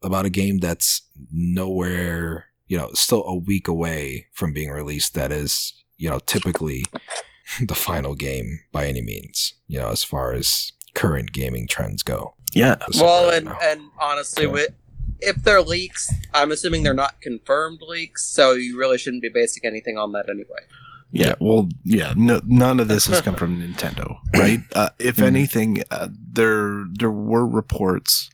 about 0.03 0.25
a 0.27 0.31
game 0.31 0.59
that's 0.59 1.03
nowhere, 1.33 2.47
you 2.69 2.77
know, 2.77 2.91
still 2.95 3.25
a 3.25 3.35
week 3.35 3.67
away 3.67 4.27
from 4.33 4.53
being 4.53 4.71
released. 4.71 5.15
That 5.15 5.33
is, 5.33 5.73
you 5.97 6.09
know, 6.09 6.21
typically 6.21 6.85
the 7.61 7.75
final 7.75 8.15
game 8.15 8.61
by 8.73 8.87
any 8.87 9.03
means. 9.03 9.55
You 9.67 9.81
know, 9.81 9.89
as 9.89 10.05
far 10.05 10.33
as 10.33 10.73
current 10.95 11.33
gaming 11.33 11.67
trends 11.67 12.03
go. 12.03 12.35
Yeah. 12.55 12.77
Well, 12.95 13.31
and 13.31 13.49
and 13.63 13.81
honestly, 14.01 14.45
Okay. 14.47 14.53
with 14.53 14.75
if 15.21 15.37
they're 15.43 15.63
leaks, 15.63 16.13
I'm 16.35 16.51
assuming 16.53 16.83
they're 16.83 16.95
not 16.95 17.21
confirmed 17.21 17.81
leaks, 17.87 18.25
so 18.29 18.53
you 18.53 18.79
really 18.79 18.99
shouldn't 18.99 19.23
be 19.23 19.29
basing 19.33 19.63
anything 19.65 19.97
on 19.99 20.13
that 20.13 20.29
anyway. 20.29 20.61
Yeah, 21.13 21.35
well, 21.41 21.69
yeah, 21.85 22.13
no, 22.17 22.41
none 22.47 22.81
of 22.81 22.89
this 22.89 23.07
has 23.07 23.21
come 23.21 23.37
from 23.37 23.61
Nintendo, 23.63 24.19
right? 24.37 24.61
Uh, 24.75 24.91
if 24.99 25.17
Mhm. 25.17 25.23
anything, 25.27 25.83
uh, 25.91 26.09
there 26.33 26.85
there 26.93 27.11
were 27.11 27.47
reports 27.47 28.29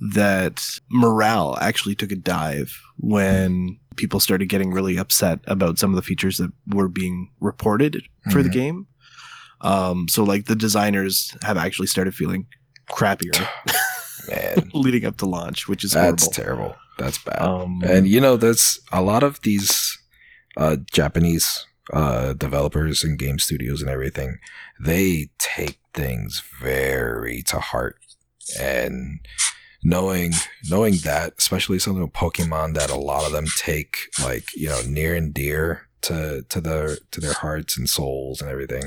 that 0.00 0.78
morale 0.90 1.56
actually 1.60 1.94
took 1.94 2.12
a 2.12 2.16
dive 2.16 2.80
when 2.98 3.78
people 3.96 4.20
started 4.20 4.46
getting 4.48 4.70
really 4.70 4.98
upset 4.98 5.40
about 5.46 5.78
some 5.78 5.90
of 5.90 5.96
the 5.96 6.02
features 6.02 6.36
that 6.38 6.52
were 6.68 6.88
being 6.88 7.30
reported 7.40 8.02
for 8.30 8.42
the 8.42 8.50
Mhm. 8.50 8.52
game. 8.52 8.86
Um, 9.62 10.06
so, 10.08 10.22
like, 10.22 10.44
the 10.46 10.54
designers 10.56 11.34
have 11.42 11.56
actually 11.56 11.86
started 11.86 12.14
feeling 12.14 12.46
crappier 12.90 13.48
Man, 14.28 14.70
leading 14.74 15.04
up 15.04 15.16
to 15.18 15.26
launch, 15.26 15.68
which 15.68 15.84
is 15.84 15.92
that's 15.92 16.24
horrible. 16.24 16.32
terrible. 16.32 16.76
That's 16.98 17.18
bad. 17.18 17.40
Um, 17.40 17.82
and 17.84 18.06
you 18.06 18.20
know, 18.20 18.36
there's 18.36 18.78
a 18.92 19.02
lot 19.02 19.22
of 19.22 19.40
these 19.42 19.98
uh, 20.56 20.76
Japanese 20.92 21.66
uh, 21.92 22.32
developers 22.32 23.04
and 23.04 23.18
game 23.18 23.38
studios 23.38 23.80
and 23.80 23.90
everything. 23.90 24.38
They 24.80 25.28
take 25.38 25.78
things 25.94 26.42
very 26.60 27.42
to 27.42 27.60
heart, 27.60 27.98
and 28.58 29.20
knowing 29.82 30.32
knowing 30.68 30.96
that, 31.04 31.34
especially 31.38 31.78
something 31.78 32.02
with 32.02 32.12
Pokemon, 32.12 32.74
that 32.74 32.90
a 32.90 32.96
lot 32.96 33.24
of 33.24 33.32
them 33.32 33.46
take 33.58 33.96
like 34.22 34.54
you 34.54 34.68
know 34.68 34.80
near 34.86 35.14
and 35.14 35.32
dear 35.32 35.88
to 36.02 36.44
to 36.48 36.60
their 36.60 36.96
to 37.10 37.20
their 37.20 37.34
hearts 37.34 37.76
and 37.76 37.88
souls 37.88 38.40
and 38.40 38.50
everything. 38.50 38.84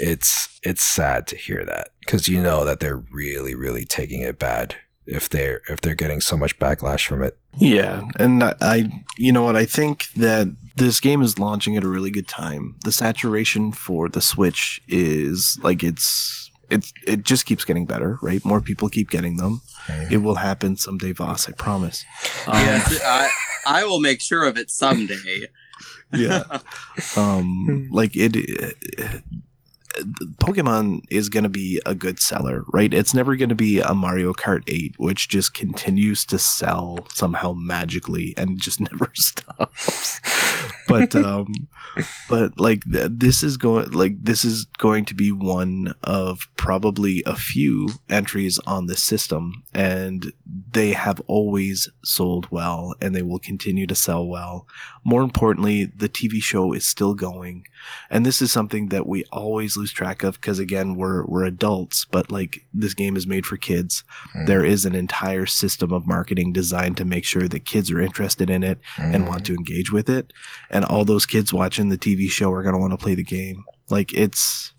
It's 0.00 0.58
it's 0.62 0.82
sad 0.82 1.26
to 1.28 1.36
hear 1.36 1.64
that 1.66 1.88
because 2.00 2.28
you 2.28 2.40
know 2.42 2.64
that 2.64 2.80
they're 2.80 3.02
really 3.12 3.54
really 3.54 3.84
taking 3.84 4.22
it 4.22 4.38
bad 4.38 4.76
if 5.06 5.28
they're 5.28 5.60
if 5.68 5.80
they're 5.80 5.94
getting 5.94 6.20
so 6.20 6.36
much 6.36 6.58
backlash 6.58 7.06
from 7.06 7.22
it. 7.22 7.36
Yeah, 7.58 8.02
and 8.16 8.42
I, 8.44 8.54
I, 8.60 9.04
you 9.18 9.32
know 9.32 9.42
what, 9.42 9.56
I 9.56 9.64
think 9.64 10.06
that 10.16 10.46
this 10.76 11.00
game 11.00 11.20
is 11.20 11.38
launching 11.38 11.76
at 11.76 11.82
a 11.84 11.88
really 11.88 12.10
good 12.12 12.28
time. 12.28 12.76
The 12.84 12.92
saturation 12.92 13.72
for 13.72 14.08
the 14.08 14.20
Switch 14.20 14.80
is 14.88 15.58
like 15.62 15.82
it's 15.82 16.50
it's 16.70 16.92
it 17.06 17.24
just 17.24 17.46
keeps 17.46 17.64
getting 17.64 17.86
better, 17.86 18.18
right? 18.22 18.44
More 18.44 18.60
people 18.60 18.88
keep 18.88 19.10
getting 19.10 19.36
them. 19.36 19.60
It 20.10 20.18
will 20.18 20.36
happen 20.36 20.76
someday, 20.76 21.10
Voss. 21.12 21.48
I 21.48 21.52
promise. 21.52 22.04
Um, 22.46 22.54
yes, 22.54 23.00
I 23.04 23.30
I 23.66 23.84
will 23.84 24.00
make 24.00 24.20
sure 24.20 24.44
of 24.44 24.56
it 24.56 24.70
someday. 24.70 25.48
yeah. 26.12 26.58
Um, 27.16 27.88
like 27.90 28.14
it, 28.16 28.36
it- 28.36 29.22
Pokemon 30.38 31.02
is 31.10 31.28
going 31.28 31.42
to 31.42 31.50
be 31.50 31.80
a 31.84 31.94
good 31.94 32.20
seller, 32.20 32.64
right? 32.72 32.92
It's 32.92 33.14
never 33.14 33.36
going 33.36 33.48
to 33.48 33.54
be 33.54 33.80
a 33.80 33.94
Mario 33.94 34.32
Kart 34.32 34.62
8, 34.66 34.94
which 34.98 35.28
just 35.28 35.54
continues 35.54 36.24
to 36.26 36.38
sell 36.38 37.06
somehow 37.12 37.52
magically 37.52 38.34
and 38.36 38.60
just 38.60 38.80
never 38.92 39.10
stops. 39.14 40.20
but, 40.88 41.14
um, 41.16 41.52
but 42.28 42.58
like 42.58 42.84
th- 42.90 43.10
this 43.12 43.42
is 43.42 43.56
going, 43.56 43.90
like 43.90 44.22
this 44.22 44.44
is 44.44 44.66
going 44.78 45.04
to 45.06 45.14
be 45.14 45.32
one 45.32 45.94
of 46.04 46.48
probably 46.56 47.22
a 47.26 47.36
few 47.36 47.88
entries 48.08 48.58
on 48.60 48.86
the 48.86 48.96
system, 48.96 49.64
and 49.74 50.32
they 50.72 50.92
have 50.92 51.20
always 51.26 51.88
sold 52.04 52.50
well, 52.50 52.94
and 53.00 53.14
they 53.14 53.22
will 53.22 53.38
continue 53.38 53.86
to 53.86 53.94
sell 53.94 54.26
well 54.26 54.66
more 55.04 55.22
importantly, 55.22 55.84
the 55.84 56.08
TV 56.08 56.42
show 56.42 56.72
is 56.72 56.86
still 56.86 57.14
going. 57.14 57.66
And 58.10 58.26
this 58.26 58.42
is 58.42 58.52
something 58.52 58.88
that 58.88 59.06
we 59.06 59.24
always 59.32 59.76
lose 59.80 59.92
track 59.92 60.22
of 60.22 60.34
because 60.40 60.58
again, 60.58 60.94
we're 60.94 61.24
we're 61.26 61.44
adults, 61.44 62.04
but 62.04 62.30
like 62.30 62.66
this 62.72 62.94
game 62.94 63.16
is 63.16 63.26
made 63.26 63.46
for 63.46 63.56
kids. 63.56 64.04
Mm. 64.36 64.46
There 64.46 64.64
is 64.64 64.84
an 64.84 64.94
entire 64.94 65.46
system 65.46 65.92
of 65.92 66.06
marketing 66.06 66.52
designed 66.52 66.96
to 66.98 67.04
make 67.04 67.24
sure 67.24 67.48
that 67.48 67.64
kids 67.64 67.90
are 67.90 68.00
interested 68.00 68.50
in 68.50 68.62
it 68.62 68.78
and 68.98 69.26
want 69.26 69.46
to 69.46 69.54
engage 69.54 69.90
with 69.90 70.08
it. 70.08 70.32
And 70.70 70.84
all 70.84 71.04
those 71.04 71.26
kids 71.26 71.52
watching 71.52 71.88
the 71.88 71.98
TV 71.98 72.30
show 72.30 72.52
are 72.52 72.62
going 72.62 72.74
to 72.74 72.80
want 72.80 72.92
to 72.92 72.98
play 73.02 73.14
the 73.14 73.24
game. 73.24 73.64
Like 73.88 74.12
it's 74.12 74.72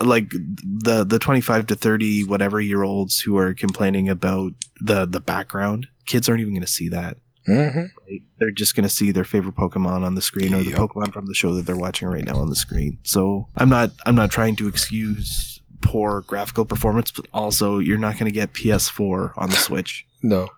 like 0.00 0.30
the 0.30 1.04
the 1.04 1.18
25 1.18 1.66
to 1.66 1.74
30 1.74 2.24
whatever 2.24 2.60
year 2.60 2.82
olds 2.82 3.20
who 3.20 3.38
are 3.38 3.54
complaining 3.54 4.08
about 4.08 4.52
the 4.80 5.06
the 5.06 5.20
background 5.20 5.86
kids 6.04 6.28
aren't 6.28 6.40
even 6.42 6.52
going 6.52 6.60
to 6.60 6.66
see 6.66 6.88
that 6.88 7.16
Mhm. 7.48 7.88
right? 8.08 8.22
They're 8.38 8.50
just 8.50 8.74
going 8.74 8.82
to 8.84 8.88
see 8.94 9.10
their 9.12 9.24
favorite 9.24 9.54
Pokemon 9.56 10.02
on 10.04 10.14
the 10.14 10.22
screen 10.22 10.52
or 10.54 10.62
the 10.62 10.70
Yep. 10.70 10.78
Pokemon 10.78 11.12
from 11.12 11.26
the 11.26 11.34
show 11.34 11.54
that 11.54 11.66
they're 11.66 11.76
watching 11.76 12.08
right 12.08 12.24
now 12.24 12.36
on 12.38 12.48
the 12.50 12.56
screen. 12.56 12.98
So 13.02 13.48
I'm 13.56 13.68
not 13.68 13.90
I'm 14.04 14.14
not 14.14 14.30
trying 14.30 14.56
to 14.56 14.68
excuse 14.68 15.60
poor 15.82 16.22
graphical 16.22 16.64
performance, 16.64 17.10
but 17.12 17.26
also 17.32 17.78
you're 17.78 17.98
not 17.98 18.14
going 18.14 18.24
to 18.24 18.30
get 18.34 18.52
PS4 18.54 19.32
on 19.36 19.50
the 19.50 19.56
Switch. 19.56 20.06
No. 20.22 20.48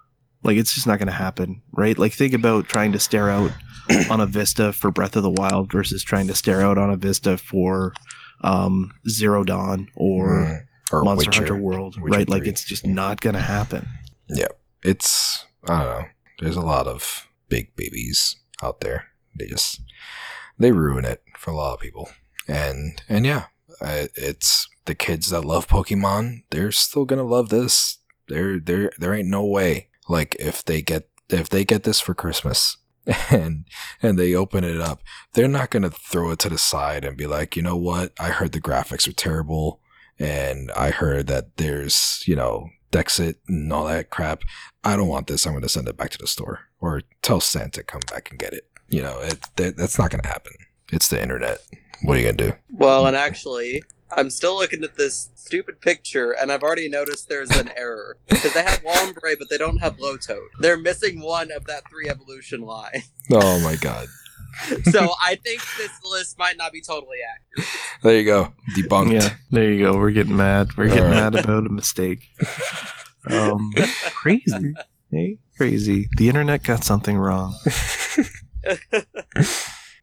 Like 0.44 0.56
it's 0.56 0.72
just 0.72 0.86
not 0.86 0.98
going 0.98 1.08
to 1.08 1.12
happen, 1.12 1.60
right? 1.72 1.98
Like 1.98 2.12
think 2.14 2.32
about 2.32 2.68
trying 2.68 2.92
to 2.92 2.98
stare 3.00 3.28
out 3.28 3.50
on 4.10 4.20
a 4.20 4.26
Vista 4.26 4.72
for 4.72 4.90
Breath 4.90 5.16
of 5.16 5.24
the 5.24 5.30
Wild 5.30 5.70
versus 5.72 6.02
trying 6.02 6.28
to 6.28 6.34
stare 6.34 6.62
out 6.62 6.78
on 6.78 6.90
a 6.90 6.96
Vista 6.96 7.36
for 7.36 7.92
um, 8.42 8.92
Zero 9.08 9.42
Dawn 9.44 9.88
or 9.96 10.28
Mm. 10.28 10.60
or 10.92 11.02
Monster 11.02 11.28
Witcher. 11.28 11.40
Hunter 11.42 11.56
World, 11.56 12.00
Witcher 12.00 12.16
right? 12.18 12.28
Like 12.30 12.46
it's 12.46 12.64
just 12.64 12.86
not 12.86 13.20
going 13.20 13.34
to 13.34 13.42
happen. 13.42 13.86
Yeah, 14.30 14.46
it's 14.84 15.44
I 15.68 15.82
don't 15.84 16.00
know. 16.02 16.08
There's 16.38 16.56
a 16.56 16.60
lot 16.60 16.86
of 16.86 17.28
big 17.48 17.74
babies 17.76 18.36
out 18.62 18.80
there. 18.80 19.08
They 19.38 19.46
just 19.46 19.80
they 20.58 20.72
ruin 20.72 21.04
it 21.04 21.22
for 21.36 21.50
a 21.50 21.56
lot 21.56 21.74
of 21.74 21.80
people. 21.80 22.08
And 22.46 23.02
and 23.08 23.26
yeah, 23.26 23.46
it's 23.80 24.68
the 24.84 24.94
kids 24.94 25.30
that 25.30 25.44
love 25.44 25.68
Pokemon. 25.68 26.42
They're 26.50 26.72
still 26.72 27.04
gonna 27.04 27.24
love 27.24 27.48
this. 27.48 27.98
There 28.28 28.58
there 28.58 28.90
there 28.98 29.14
ain't 29.14 29.28
no 29.28 29.44
way. 29.44 29.88
Like 30.08 30.36
if 30.38 30.64
they 30.64 30.82
get 30.82 31.08
if 31.28 31.48
they 31.48 31.64
get 31.64 31.82
this 31.82 32.00
for 32.00 32.14
Christmas 32.14 32.78
and 33.30 33.64
and 34.02 34.18
they 34.18 34.34
open 34.34 34.64
it 34.64 34.80
up, 34.80 35.02
they're 35.34 35.48
not 35.48 35.70
gonna 35.70 35.90
throw 35.90 36.30
it 36.30 36.38
to 36.40 36.48
the 36.48 36.58
side 36.58 37.04
and 37.04 37.16
be 37.16 37.26
like, 37.26 37.56
you 37.56 37.62
know 37.62 37.76
what? 37.76 38.12
I 38.18 38.28
heard 38.28 38.52
the 38.52 38.60
graphics 38.60 39.06
are 39.08 39.12
terrible, 39.12 39.80
and 40.18 40.70
I 40.72 40.90
heard 40.90 41.26
that 41.28 41.56
there's 41.56 42.22
you 42.26 42.36
know 42.36 42.70
Dexit 42.90 43.36
and 43.46 43.72
all 43.72 43.86
that 43.86 44.10
crap. 44.10 44.42
I 44.84 44.96
don't 44.96 45.08
want 45.08 45.26
this. 45.26 45.46
I'm 45.46 45.52
going 45.52 45.62
to 45.62 45.68
send 45.68 45.88
it 45.88 45.96
back 45.96 46.10
to 46.10 46.18
the 46.18 46.26
store 46.26 46.68
or 46.80 47.02
tell 47.22 47.40
Santa 47.40 47.82
come 47.82 48.02
back 48.10 48.30
and 48.30 48.38
get 48.38 48.52
it. 48.52 48.66
You 48.88 49.02
know, 49.02 49.20
it 49.20 49.40
that, 49.56 49.76
that's 49.76 49.98
not 49.98 50.10
going 50.10 50.22
to 50.22 50.28
happen. 50.28 50.52
It's 50.90 51.08
the 51.08 51.20
internet. 51.20 51.58
What 52.02 52.16
are 52.16 52.20
you 52.20 52.26
going 52.26 52.36
to 52.38 52.50
do? 52.50 52.56
Well, 52.70 53.06
and 53.06 53.16
actually, 53.16 53.82
I'm 54.10 54.30
still 54.30 54.56
looking 54.56 54.84
at 54.84 54.96
this 54.96 55.30
stupid 55.34 55.80
picture, 55.80 56.32
and 56.32 56.50
I've 56.50 56.62
already 56.62 56.88
noticed 56.88 57.28
there's 57.28 57.50
an 57.50 57.70
error 57.76 58.16
because 58.28 58.54
they 58.54 58.62
have 58.62 58.82
Lombre, 58.82 59.36
but 59.38 59.50
they 59.50 59.58
don't 59.58 59.78
have 59.78 59.98
Lotad. 59.98 60.40
They're 60.60 60.78
missing 60.78 61.20
one 61.20 61.50
of 61.50 61.66
that 61.66 61.82
three 61.90 62.08
evolution 62.08 62.62
line. 62.62 63.02
Oh 63.30 63.60
my 63.60 63.76
god. 63.76 64.06
So 64.90 65.12
I 65.22 65.36
think 65.36 65.62
this 65.76 65.90
list 66.04 66.38
might 66.38 66.56
not 66.56 66.72
be 66.72 66.80
totally 66.80 67.18
accurate. 67.22 67.68
There 68.02 68.16
you 68.18 68.24
go. 68.24 68.52
Debunked. 68.76 69.12
Yeah, 69.12 69.34
there 69.50 69.70
you 69.72 69.84
go. 69.84 69.96
We're 69.96 70.10
getting 70.10 70.36
mad. 70.36 70.76
We're 70.76 70.88
getting 70.88 71.04
Alright. 71.04 71.32
mad 71.32 71.44
about 71.44 71.66
a 71.66 71.68
mistake. 71.70 72.26
Um, 73.30 73.72
crazy. 74.10 74.74
Hey, 75.10 75.38
crazy. 75.56 76.08
The 76.16 76.28
internet 76.28 76.62
got 76.64 76.84
something 76.84 77.16
wrong. 77.16 77.54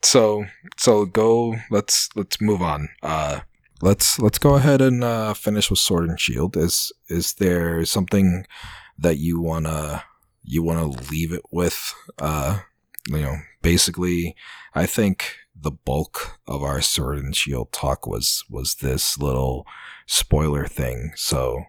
So 0.03 0.45
so 0.77 1.05
go 1.05 1.55
let's 1.72 2.09
let's 2.15 2.39
move 2.39 2.61
on. 2.61 2.89
Uh 3.01 3.39
let's 3.81 4.19
let's 4.19 4.38
go 4.38 4.53
ahead 4.53 4.80
and 4.80 5.03
uh 5.03 5.34
finish 5.34 5.72
with 5.72 5.80
Sword 5.80 6.07
and 6.09 6.19
Shield. 6.19 6.55
Is 6.55 6.91
is 7.09 7.34
there 7.34 7.84
something 7.85 8.45
that 8.99 9.17
you 9.17 9.41
wanna 9.41 10.03
you 10.45 10.63
want 10.63 10.80
to 10.80 11.03
leave 11.11 11.34
it 11.34 11.41
with, 11.51 11.93
uh, 12.19 12.59
you 13.07 13.22
know, 13.22 13.38
basically, 13.61 14.36
I 14.73 14.86
think 14.86 15.36
the 15.60 15.72
bulk 15.72 16.40
of 16.48 16.64
our 16.64 16.82
sword 16.82 17.18
and 17.18 17.36
shield 17.36 17.72
talk 17.72 18.06
was 18.06 18.44
was 18.49 18.76
this 18.76 19.18
little 19.18 19.65
spoiler 20.06 20.65
thing. 20.65 21.11
So, 21.15 21.64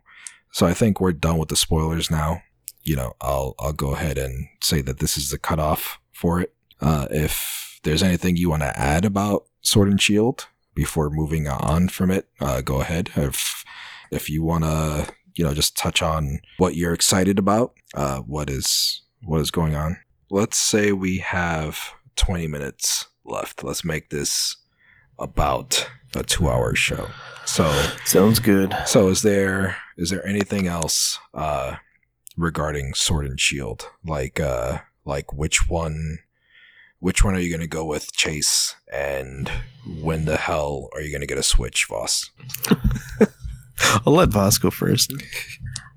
so 0.52 0.66
I 0.66 0.74
think 0.74 1.00
we're 1.00 1.12
done 1.12 1.38
with 1.38 1.48
the 1.48 1.56
spoilers 1.56 2.10
now. 2.10 2.42
You 2.82 2.96
know, 2.96 3.14
I'll 3.20 3.54
I'll 3.58 3.72
go 3.72 3.94
ahead 3.94 4.18
and 4.18 4.48
say 4.62 4.80
that 4.82 4.98
this 4.98 5.16
is 5.16 5.30
the 5.30 5.38
cutoff 5.38 5.98
for 6.12 6.40
it. 6.40 6.54
Uh, 6.80 7.06
if 7.10 7.80
there's 7.84 8.02
anything 8.02 8.36
you 8.36 8.50
want 8.50 8.62
to 8.62 8.78
add 8.78 9.04
about 9.04 9.46
Sword 9.62 9.88
and 9.88 10.00
Shield 10.00 10.48
before 10.74 11.10
moving 11.10 11.48
on 11.48 11.88
from 11.88 12.10
it, 12.10 12.28
uh, 12.40 12.60
go 12.60 12.80
ahead. 12.80 13.10
If 13.16 13.64
if 14.10 14.28
you 14.28 14.42
want 14.42 14.64
to, 14.64 15.12
you 15.34 15.44
know, 15.44 15.54
just 15.54 15.76
touch 15.76 16.02
on 16.02 16.40
what 16.58 16.76
you're 16.76 16.94
excited 16.94 17.38
about, 17.38 17.74
uh, 17.94 18.18
what 18.20 18.50
is 18.50 19.02
what 19.22 19.40
is 19.40 19.50
going 19.50 19.74
on. 19.74 19.98
Let's 20.30 20.58
say 20.58 20.92
we 20.92 21.18
have 21.18 21.78
20 22.16 22.46
minutes 22.48 23.06
left. 23.24 23.62
Let's 23.62 23.84
make 23.84 24.10
this 24.10 24.56
about 25.18 25.88
a 26.14 26.22
two-hour 26.22 26.74
show. 26.74 27.08
So 27.44 27.70
Sounds 28.04 28.38
good. 28.40 28.76
so 28.86 29.08
is 29.08 29.22
there 29.22 29.76
is 29.96 30.10
there 30.10 30.26
anything 30.26 30.66
else 30.66 31.18
uh 31.32 31.76
regarding 32.36 32.94
Sword 32.94 33.26
and 33.26 33.38
Shield? 33.40 33.88
Like 34.04 34.40
uh 34.40 34.78
like 35.04 35.32
which 35.32 35.68
one 35.68 36.18
which 36.98 37.22
one 37.22 37.34
are 37.34 37.38
you 37.40 37.50
gonna 37.54 37.66
go 37.68 37.84
with, 37.84 38.12
Chase? 38.12 38.74
And 38.92 39.50
when 40.00 40.24
the 40.24 40.36
hell 40.38 40.88
are 40.94 41.00
you 41.02 41.12
gonna 41.12 41.26
get 41.26 41.38
a 41.38 41.42
Switch, 41.42 41.86
Voss? 41.88 42.30
I'll 44.06 44.14
let 44.14 44.30
Voss 44.30 44.58
go 44.58 44.70
first. 44.70 45.12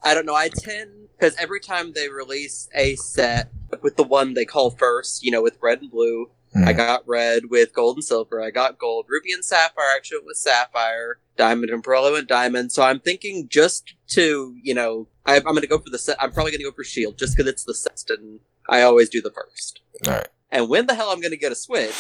I 0.04 0.14
don't 0.14 0.26
know. 0.26 0.36
I 0.36 0.50
tend 0.50 0.99
because 1.20 1.36
every 1.38 1.60
time 1.60 1.92
they 1.94 2.08
release 2.10 2.70
a 2.74 2.96
set 2.96 3.50
with 3.82 3.98
the 3.98 4.04
one 4.04 4.34
they 4.34 4.46
call 4.46 4.70
first, 4.72 5.24
you 5.24 5.32
know, 5.32 5.42
with 5.42 5.58
red 5.62 5.82
and 5.82 5.92
blue, 5.92 6.30
I 6.56 6.72
Hmm. 6.72 6.78
got 6.78 7.08
red 7.08 7.44
with 7.50 7.74
gold 7.74 7.98
and 7.98 8.04
silver. 8.04 8.42
I 8.42 8.50
got 8.50 8.80
gold, 8.80 9.06
ruby 9.08 9.32
and 9.34 9.46
sapphire. 9.46 9.86
Actually, 9.96 10.20
went 10.20 10.28
with 10.28 10.38
sapphire. 10.38 11.20
Diamond 11.38 11.70
and 11.72 11.84
pearl. 11.84 12.06
I 12.06 12.12
went 12.12 12.28
diamond. 12.28 12.72
So 12.72 12.82
I'm 12.84 13.00
thinking 13.00 13.48
just 13.50 13.94
to 14.10 14.56
you 14.64 14.74
know, 14.74 15.08
I, 15.26 15.36
I'm 15.38 15.44
going 15.44 15.62
to 15.62 15.68
go 15.68 15.78
for 15.78 15.90
the 15.92 16.00
set. 16.00 16.18
I'm 16.22 16.32
probably 16.32 16.52
going 16.52 16.60
to 16.62 16.66
go 16.70 16.72
for 16.72 16.84
shield 16.84 17.18
just 17.20 17.36
because 17.38 17.50
it's 17.50 17.66
the 17.66 17.76
set, 17.76 18.02
and 18.10 18.40
I 18.68 18.82
always 18.82 19.10
do 19.10 19.22
the 19.22 19.30
first. 19.32 19.82
All 20.08 20.14
right. 20.14 20.28
And 20.52 20.70
when 20.70 20.88
the 20.88 20.96
hell 20.96 21.10
I'm 21.12 21.22
going 21.22 21.32
to 21.32 21.38
get 21.38 21.52
a 21.52 21.56
switch 21.56 21.94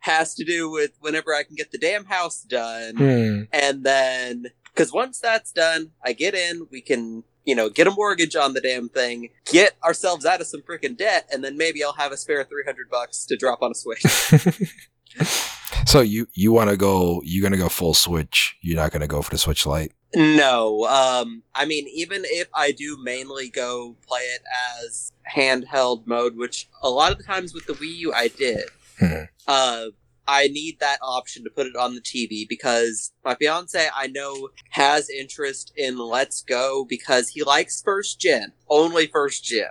has 0.00 0.34
to 0.34 0.44
do 0.44 0.70
with 0.70 0.92
whenever 1.00 1.34
I 1.34 1.42
can 1.42 1.56
get 1.56 1.72
the 1.72 1.78
damn 1.78 2.04
house 2.04 2.42
done 2.42 2.96
Hmm. 2.96 3.42
and 3.52 3.82
then 3.84 4.46
because 4.66 4.92
once 4.92 5.18
that's 5.18 5.50
done 5.50 5.90
i 6.04 6.12
get 6.12 6.32
in 6.34 6.68
we 6.70 6.80
can 6.80 7.24
you 7.46 7.54
know 7.54 7.70
get 7.70 7.86
a 7.86 7.90
mortgage 7.90 8.36
on 8.36 8.52
the 8.52 8.60
damn 8.60 8.88
thing 8.90 9.30
get 9.46 9.74
ourselves 9.82 10.26
out 10.26 10.40
of 10.42 10.46
some 10.46 10.60
freaking 10.62 10.96
debt 10.96 11.26
and 11.32 11.42
then 11.42 11.56
maybe 11.56 11.82
i'll 11.82 11.92
have 11.94 12.12
a 12.12 12.16
spare 12.16 12.44
300 12.44 12.90
bucks 12.90 13.24
to 13.24 13.36
drop 13.36 13.62
on 13.62 13.70
a 13.70 13.74
switch 13.74 14.02
so 15.86 16.00
you 16.00 16.26
you 16.34 16.52
want 16.52 16.68
to 16.70 16.76
go? 16.76 17.22
You're 17.24 17.42
gonna 17.42 17.56
go 17.56 17.68
full 17.70 17.94
Switch. 17.94 18.56
You're 18.60 18.76
not 18.76 18.92
gonna 18.92 19.06
go 19.06 19.22
for 19.22 19.30
the 19.30 19.38
Switch 19.38 19.64
Lite. 19.66 19.92
no 20.14 20.84
um 20.86 21.42
i 21.54 21.64
mean 21.64 21.86
even 21.92 22.22
if 22.26 22.48
i 22.54 22.70
do 22.72 22.96
mainly 23.02 23.48
go 23.48 23.96
play 24.06 24.20
it 24.20 24.42
as 24.82 25.12
handheld 25.34 26.06
mode 26.06 26.36
which 26.36 26.68
a 26.82 26.88
lot 26.90 27.12
of 27.12 27.18
the 27.18 27.24
times 27.24 27.52
with 27.54 27.66
the 27.66 27.72
wii 27.74 27.96
u 27.96 28.12
i 28.12 28.28
did 28.28 28.64
Mhm. 29.00 29.28
uh 29.46 29.86
I 30.28 30.48
need 30.48 30.78
that 30.80 30.98
option 31.02 31.44
to 31.44 31.50
put 31.50 31.66
it 31.66 31.76
on 31.76 31.94
the 31.94 32.00
TV 32.00 32.48
because 32.48 33.12
my 33.24 33.34
fiance 33.36 33.88
I 33.94 34.06
know 34.08 34.48
has 34.70 35.08
interest 35.10 35.72
in 35.76 35.98
Let's 35.98 36.42
Go 36.42 36.84
because 36.88 37.28
he 37.28 37.42
likes 37.44 37.82
first 37.82 38.20
gen, 38.20 38.52
only 38.68 39.06
first 39.06 39.44
gen. 39.44 39.70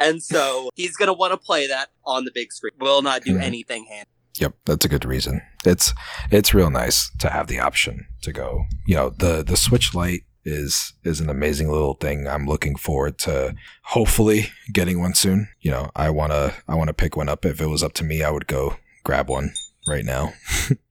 and 0.00 0.22
so 0.22 0.68
he's 0.74 0.96
going 0.96 1.06
to 1.08 1.12
want 1.12 1.32
to 1.32 1.36
play 1.38 1.66
that 1.66 1.88
on 2.04 2.24
the 2.24 2.30
big 2.34 2.52
screen. 2.52 2.72
Will 2.80 3.02
not 3.02 3.22
do 3.24 3.36
Mhm. 3.36 3.42
anything 3.42 3.86
hand. 3.86 4.06
Yep, 4.38 4.54
that's 4.64 4.84
a 4.84 4.88
good 4.88 5.04
reason. 5.04 5.42
It's 5.64 5.92
it's 6.30 6.54
real 6.54 6.70
nice 6.70 7.10
to 7.18 7.28
have 7.28 7.48
the 7.48 7.58
option 7.60 8.06
to 8.22 8.32
go. 8.32 8.64
You 8.86 8.94
know, 8.96 9.10
the 9.10 9.42
the 9.42 9.56
Switch 9.58 9.94
Lite 9.94 10.22
is 10.44 10.94
is 11.04 11.20
an 11.20 11.28
amazing 11.28 11.70
little 11.70 11.94
thing. 11.94 12.26
I'm 12.26 12.46
looking 12.46 12.74
forward 12.76 13.18
to 13.20 13.54
hopefully 13.84 14.46
getting 14.72 15.00
one 15.00 15.12
soon. 15.14 15.48
You 15.60 15.70
know, 15.70 15.90
I 15.94 16.08
wanna 16.08 16.54
I 16.66 16.74
wanna 16.76 16.94
pick 16.94 17.14
one 17.14 17.28
up. 17.28 17.44
If 17.44 17.60
it 17.60 17.66
was 17.66 17.82
up 17.82 17.92
to 17.94 18.04
me, 18.04 18.22
I 18.22 18.30
would 18.30 18.46
go 18.46 18.76
grab 19.04 19.28
one 19.28 19.52
right 19.86 20.04
now. 20.04 20.32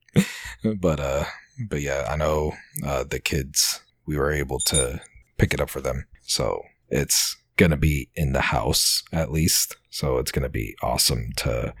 but 0.80 1.00
uh, 1.00 1.24
but 1.68 1.80
yeah, 1.80 2.06
I 2.08 2.16
know 2.16 2.52
uh, 2.84 3.04
the 3.04 3.20
kids. 3.20 3.80
We 4.04 4.16
were 4.16 4.32
able 4.32 4.58
to 4.60 5.00
pick 5.38 5.54
it 5.54 5.60
up 5.60 5.70
for 5.70 5.80
them, 5.80 6.06
so 6.22 6.62
it's 6.88 7.36
gonna 7.56 7.76
be 7.76 8.10
in 8.14 8.32
the 8.32 8.40
house 8.40 9.02
at 9.12 9.30
least. 9.30 9.76
So 9.90 10.18
it's 10.18 10.32
gonna 10.32 10.48
be 10.48 10.76
awesome 10.82 11.30
to 11.38 11.74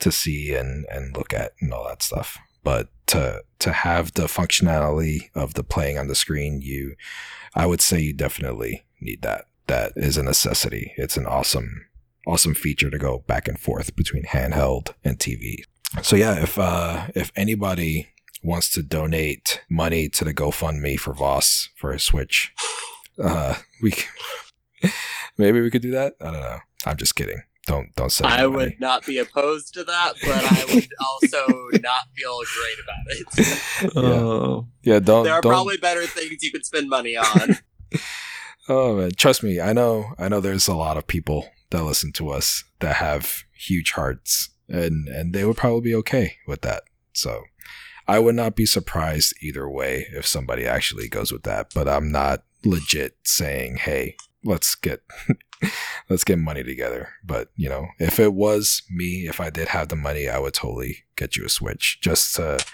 to 0.00 0.12
see 0.12 0.54
and 0.54 0.86
and 0.90 1.16
look 1.16 1.32
at 1.32 1.52
and 1.60 1.72
all 1.72 1.86
that 1.88 2.02
stuff. 2.02 2.38
But 2.62 2.88
to 3.08 3.42
to 3.60 3.72
have 3.72 4.14
the 4.14 4.24
functionality 4.24 5.30
of 5.34 5.54
the 5.54 5.64
playing 5.64 5.98
on 5.98 6.08
the 6.08 6.14
screen, 6.14 6.60
you, 6.62 6.96
I 7.54 7.66
would 7.66 7.80
say 7.80 8.00
you 8.00 8.12
definitely 8.12 8.84
need 9.00 9.22
that. 9.22 9.46
That 9.66 9.92
is 9.96 10.16
a 10.16 10.22
necessity. 10.22 10.92
It's 10.96 11.16
an 11.16 11.26
awesome 11.26 11.86
awesome 12.26 12.54
feature 12.54 12.90
to 12.90 12.98
go 12.98 13.24
back 13.26 13.48
and 13.48 13.58
forth 13.58 13.94
between 13.96 14.24
handheld 14.24 14.94
and 15.04 15.18
TV. 15.18 15.64
So 16.02 16.16
yeah, 16.16 16.42
if 16.42 16.58
uh 16.58 17.08
if 17.14 17.30
anybody 17.36 18.08
wants 18.42 18.68
to 18.70 18.82
donate 18.82 19.62
money 19.70 20.08
to 20.10 20.24
the 20.24 20.34
GoFundMe 20.34 20.98
for 20.98 21.14
Voss 21.14 21.70
for 21.76 21.92
a 21.92 22.00
Switch, 22.00 22.52
uh 23.22 23.54
we 23.82 23.92
c- 23.92 24.06
maybe 25.38 25.60
we 25.60 25.70
could 25.70 25.82
do 25.82 25.92
that. 25.92 26.14
I 26.20 26.24
don't 26.30 26.40
know. 26.40 26.58
I'm 26.86 26.96
just 26.96 27.14
kidding. 27.16 27.42
Don't 27.66 27.94
don't 27.96 28.10
send 28.12 28.30
I 28.30 28.42
money. 28.46 28.48
would 28.56 28.80
not 28.80 29.06
be 29.06 29.16
opposed 29.18 29.72
to 29.74 29.84
that, 29.84 30.12
but 30.22 30.30
I 30.44 30.74
would 30.74 30.88
also 31.00 31.46
not 31.80 32.08
feel 32.14 32.38
great 32.58 32.78
about 32.84 33.06
it. 33.08 33.60
Oh, 33.96 34.66
Yeah, 34.82 34.98
don't. 34.98 35.24
There 35.24 35.32
are 35.32 35.40
don't, 35.40 35.50
probably 35.52 35.76
better 35.78 36.06
things 36.06 36.42
you 36.42 36.50
could 36.52 36.66
spend 36.66 36.88
money 36.90 37.16
on. 37.16 37.56
Oh 38.68 38.96
man, 38.96 39.12
trust 39.12 39.42
me. 39.42 39.60
I 39.60 39.72
know. 39.72 40.12
I 40.18 40.28
know. 40.28 40.40
There's 40.40 40.68
a 40.68 40.74
lot 40.74 40.96
of 40.96 41.06
people 41.06 41.48
that 41.70 41.84
listen 41.84 42.12
to 42.12 42.30
us 42.30 42.64
that 42.80 42.96
have 42.96 43.44
huge 43.52 43.92
hearts, 43.92 44.50
and 44.68 45.08
and 45.08 45.32
they 45.32 45.44
would 45.44 45.56
probably 45.56 45.80
be 45.80 45.94
okay 45.96 46.36
with 46.46 46.62
that. 46.62 46.84
So, 47.12 47.42
I 48.06 48.18
would 48.18 48.34
not 48.34 48.56
be 48.56 48.66
surprised 48.66 49.34
either 49.40 49.68
way 49.68 50.06
if 50.12 50.26
somebody 50.26 50.66
actually 50.66 51.08
goes 51.08 51.32
with 51.32 51.42
that. 51.44 51.72
But 51.74 51.88
I'm 51.88 52.10
not 52.10 52.44
legit 52.64 53.16
saying, 53.24 53.76
"Hey, 53.76 54.16
let's 54.44 54.74
get 54.74 55.02
let's 56.08 56.24
get 56.24 56.38
money 56.38 56.62
together." 56.62 57.10
But 57.24 57.48
you 57.56 57.68
know, 57.68 57.86
if 57.98 58.18
it 58.18 58.34
was 58.34 58.82
me, 58.90 59.26
if 59.28 59.40
I 59.40 59.50
did 59.50 59.68
have 59.68 59.88
the 59.88 59.96
money, 59.96 60.28
I 60.28 60.38
would 60.38 60.54
totally 60.54 61.04
get 61.16 61.36
you 61.36 61.44
a 61.44 61.48
Switch 61.48 61.98
just 62.00 62.36
to 62.36 62.64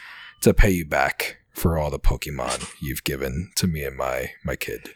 to 0.42 0.54
pay 0.54 0.70
you 0.70 0.86
back 0.86 1.38
for 1.52 1.78
all 1.78 1.90
the 1.90 1.98
Pokemon 1.98 2.72
you've 2.80 3.04
given 3.04 3.50
to 3.56 3.66
me 3.66 3.84
and 3.84 3.96
my 3.96 4.32
my 4.44 4.56
kid. 4.56 4.94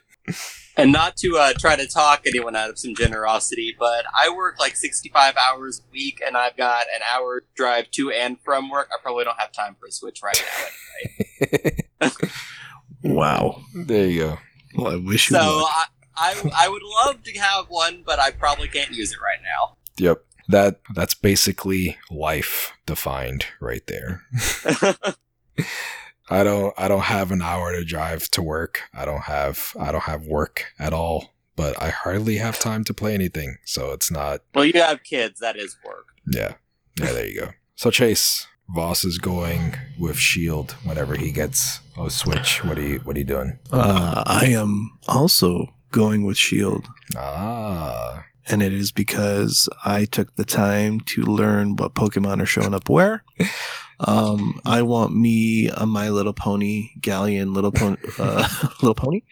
And 0.76 0.92
not 0.92 1.16
to 1.18 1.36
uh, 1.38 1.52
try 1.58 1.76
to 1.76 1.86
talk 1.86 2.22
anyone 2.26 2.56
out 2.56 2.70
of 2.70 2.78
some 2.78 2.94
generosity, 2.94 3.74
but 3.78 4.04
I 4.18 4.30
work 4.34 4.58
like 4.58 4.76
65 4.76 5.34
hours 5.36 5.80
a 5.80 5.90
week 5.92 6.20
and 6.24 6.36
I've 6.36 6.56
got 6.56 6.86
an 6.94 7.00
hour 7.12 7.44
drive 7.54 7.90
to 7.92 8.10
and 8.10 8.38
from 8.44 8.70
work. 8.70 8.88
I 8.92 8.96
probably 9.02 9.24
don't 9.24 9.38
have 9.38 9.52
time 9.52 9.76
for 9.78 9.86
a 9.86 9.92
Switch 9.92 10.20
right 10.22 10.44
now. 12.00 12.10
wow. 13.02 13.62
there 13.74 14.06
you 14.06 14.20
go. 14.20 14.38
Well, 14.76 14.92
I 14.92 14.96
wish 14.96 15.30
you 15.30 15.36
So. 15.36 15.42
I, 15.42 15.84
I, 16.16 16.50
I 16.56 16.68
would 16.68 16.82
love 16.82 17.22
to 17.24 17.38
have 17.38 17.66
one, 17.68 18.02
but 18.04 18.18
I 18.18 18.30
probably 18.30 18.68
can't 18.68 18.90
use 18.90 19.12
it 19.12 19.18
right 19.20 19.40
now. 19.42 19.76
Yep. 19.98 20.24
That 20.46 20.80
that's 20.94 21.14
basically 21.14 21.96
life 22.10 22.72
defined 22.84 23.46
right 23.60 23.86
there. 23.86 24.22
I 26.30 26.42
don't 26.44 26.72
I 26.78 26.88
don't 26.88 27.02
have 27.04 27.30
an 27.30 27.42
hour 27.42 27.72
to 27.76 27.84
drive 27.84 28.30
to 28.30 28.42
work. 28.42 28.80
I 28.94 29.04
don't 29.04 29.22
have 29.22 29.74
I 29.78 29.92
don't 29.92 30.04
have 30.04 30.26
work 30.26 30.66
at 30.78 30.92
all, 30.92 31.34
but 31.56 31.80
I 31.82 31.90
hardly 31.90 32.36
have 32.38 32.58
time 32.58 32.84
to 32.84 32.94
play 32.94 33.14
anything. 33.14 33.56
So 33.64 33.92
it's 33.92 34.10
not 34.10 34.40
well, 34.54 34.64
you 34.64 34.80
have 34.80 35.02
kids. 35.02 35.40
That 35.40 35.56
is 35.56 35.76
work. 35.84 36.06
yeah. 36.30 36.54
Yeah, 37.00 37.12
there 37.12 37.26
you 37.26 37.40
go. 37.40 37.48
So 37.76 37.90
Chase, 37.90 38.46
Voss 38.74 39.04
is 39.04 39.18
going 39.18 39.74
with 39.98 40.16
Shield 40.16 40.72
whenever 40.84 41.16
he 41.16 41.32
gets 41.32 41.80
a 42.00 42.08
switch. 42.08 42.64
What 42.64 42.78
are 42.78 42.82
you 42.82 43.00
what 43.00 43.16
are 43.16 43.18
you 43.18 43.24
doing? 43.24 43.58
Uh, 43.72 44.22
I 44.26 44.46
am 44.46 44.96
also 45.08 45.66
going 45.90 46.24
with 46.24 46.36
Shield, 46.36 46.86
Ah. 47.16 48.24
and 48.46 48.62
it 48.62 48.72
is 48.72 48.92
because 48.92 49.68
I 49.84 50.04
took 50.06 50.34
the 50.36 50.44
time 50.44 51.00
to 51.00 51.22
learn 51.22 51.76
what 51.76 51.94
Pokemon 51.94 52.40
are 52.42 52.46
showing 52.46 52.74
up 52.74 52.88
where. 52.88 53.24
Um, 54.00 54.60
I 54.64 54.82
want 54.82 55.14
me 55.14 55.68
a 55.68 55.86
My 55.86 56.08
Little 56.08 56.32
Pony 56.32 56.90
Galarian 57.00 57.54
Little 57.54 57.72
Pony, 57.72 57.96
uh, 58.18 58.48
Little 58.82 58.94
Pony, 58.94 59.22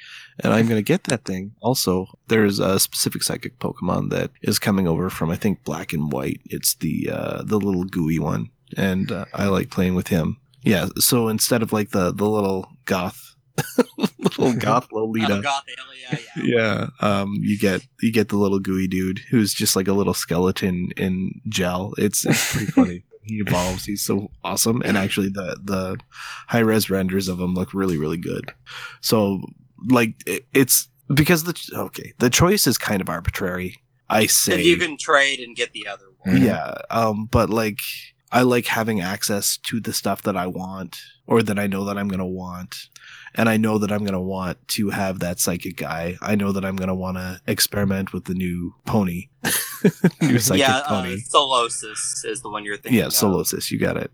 and 0.40 0.52
I'm 0.52 0.68
gonna 0.68 0.82
get 0.82 1.04
that 1.04 1.24
thing. 1.24 1.52
Also, 1.60 2.06
there's 2.28 2.58
a 2.58 2.78
specific 2.78 3.22
psychic 3.22 3.58
Pokemon 3.58 4.10
that 4.10 4.30
is 4.42 4.58
coming 4.58 4.86
over 4.86 5.10
from 5.10 5.30
I 5.30 5.36
think 5.36 5.64
Black 5.64 5.92
and 5.92 6.12
White. 6.12 6.40
It's 6.44 6.74
the 6.74 7.10
uh, 7.12 7.42
the 7.42 7.58
little 7.58 7.84
gooey 7.84 8.18
one, 8.18 8.50
and 8.76 9.10
uh, 9.10 9.24
I 9.34 9.46
like 9.46 9.70
playing 9.70 9.94
with 9.94 10.08
him. 10.08 10.38
Yeah, 10.62 10.88
so 10.98 11.28
instead 11.28 11.62
of 11.62 11.72
like 11.72 11.90
the 11.90 12.12
the 12.12 12.28
little 12.28 12.68
goth 12.84 13.32
little 14.18 14.52
goth 14.54 14.88
Lolita. 14.92 15.40
God, 15.42 15.62
yeah, 15.66 15.74
yeah, 16.12 16.18
yeah. 16.36 16.88
Yeah. 17.00 17.20
Um, 17.20 17.34
you 17.40 17.58
get 17.58 17.86
you 18.00 18.12
get 18.12 18.28
the 18.28 18.36
little 18.36 18.60
gooey 18.60 18.88
dude 18.88 19.20
who's 19.30 19.52
just 19.52 19.76
like 19.76 19.88
a 19.88 19.92
little 19.92 20.14
skeleton 20.14 20.90
in 20.96 21.40
gel. 21.48 21.94
It's, 21.98 22.24
it's 22.24 22.52
pretty 22.52 22.72
funny. 22.72 23.04
He 23.24 23.36
evolves. 23.36 23.84
He's 23.84 24.02
so 24.02 24.30
awesome, 24.42 24.82
and 24.84 24.96
actually, 24.96 25.28
the 25.28 25.58
the 25.62 25.98
high 26.48 26.60
res 26.60 26.90
renders 26.90 27.28
of 27.28 27.40
him 27.40 27.54
look 27.54 27.72
really 27.72 27.96
really 27.96 28.16
good. 28.16 28.52
So, 29.00 29.42
like, 29.88 30.14
it, 30.26 30.46
it's 30.52 30.88
because 31.12 31.44
the 31.44 31.70
okay, 31.74 32.12
the 32.18 32.30
choice 32.30 32.66
is 32.66 32.78
kind 32.78 33.00
of 33.00 33.08
arbitrary. 33.08 33.76
I 34.08 34.26
say, 34.26 34.60
If 34.60 34.66
you 34.66 34.76
can 34.76 34.96
trade 34.98 35.40
and 35.40 35.56
get 35.56 35.72
the 35.72 35.86
other 35.88 36.04
one. 36.18 36.42
Yeah. 36.42 36.74
Um, 36.90 37.26
but 37.26 37.48
like, 37.48 37.80
I 38.30 38.42
like 38.42 38.66
having 38.66 39.00
access 39.00 39.56
to 39.58 39.80
the 39.80 39.92
stuff 39.92 40.22
that 40.22 40.36
I 40.36 40.46
want 40.46 40.98
or 41.26 41.42
that 41.42 41.58
I 41.58 41.66
know 41.66 41.84
that 41.84 41.98
I'm 41.98 42.08
gonna 42.08 42.26
want. 42.26 42.88
And 43.34 43.48
I 43.48 43.56
know 43.56 43.78
that 43.78 43.90
I'm 43.90 44.04
gonna 44.04 44.20
want 44.20 44.58
to 44.68 44.90
have 44.90 45.20
that 45.20 45.40
psychic 45.40 45.76
guy. 45.78 46.16
I 46.20 46.34
know 46.34 46.52
that 46.52 46.64
I'm 46.64 46.76
gonna 46.76 46.94
want 46.94 47.16
to 47.16 47.40
experiment 47.46 48.12
with 48.12 48.24
the 48.26 48.34
new 48.34 48.74
pony, 48.84 49.28
new 50.20 50.38
psychic 50.38 50.60
yeah, 50.60 50.78
uh, 50.78 50.88
pony. 51.02 51.16
Solosis 51.22 52.24
is 52.24 52.42
the 52.42 52.50
one 52.50 52.64
you're 52.64 52.76
thinking 52.76 52.98
yeah, 52.98 53.06
of. 53.06 53.12
Solosis, 53.12 53.70
you 53.70 53.78
got 53.78 53.96
it. 53.96 54.10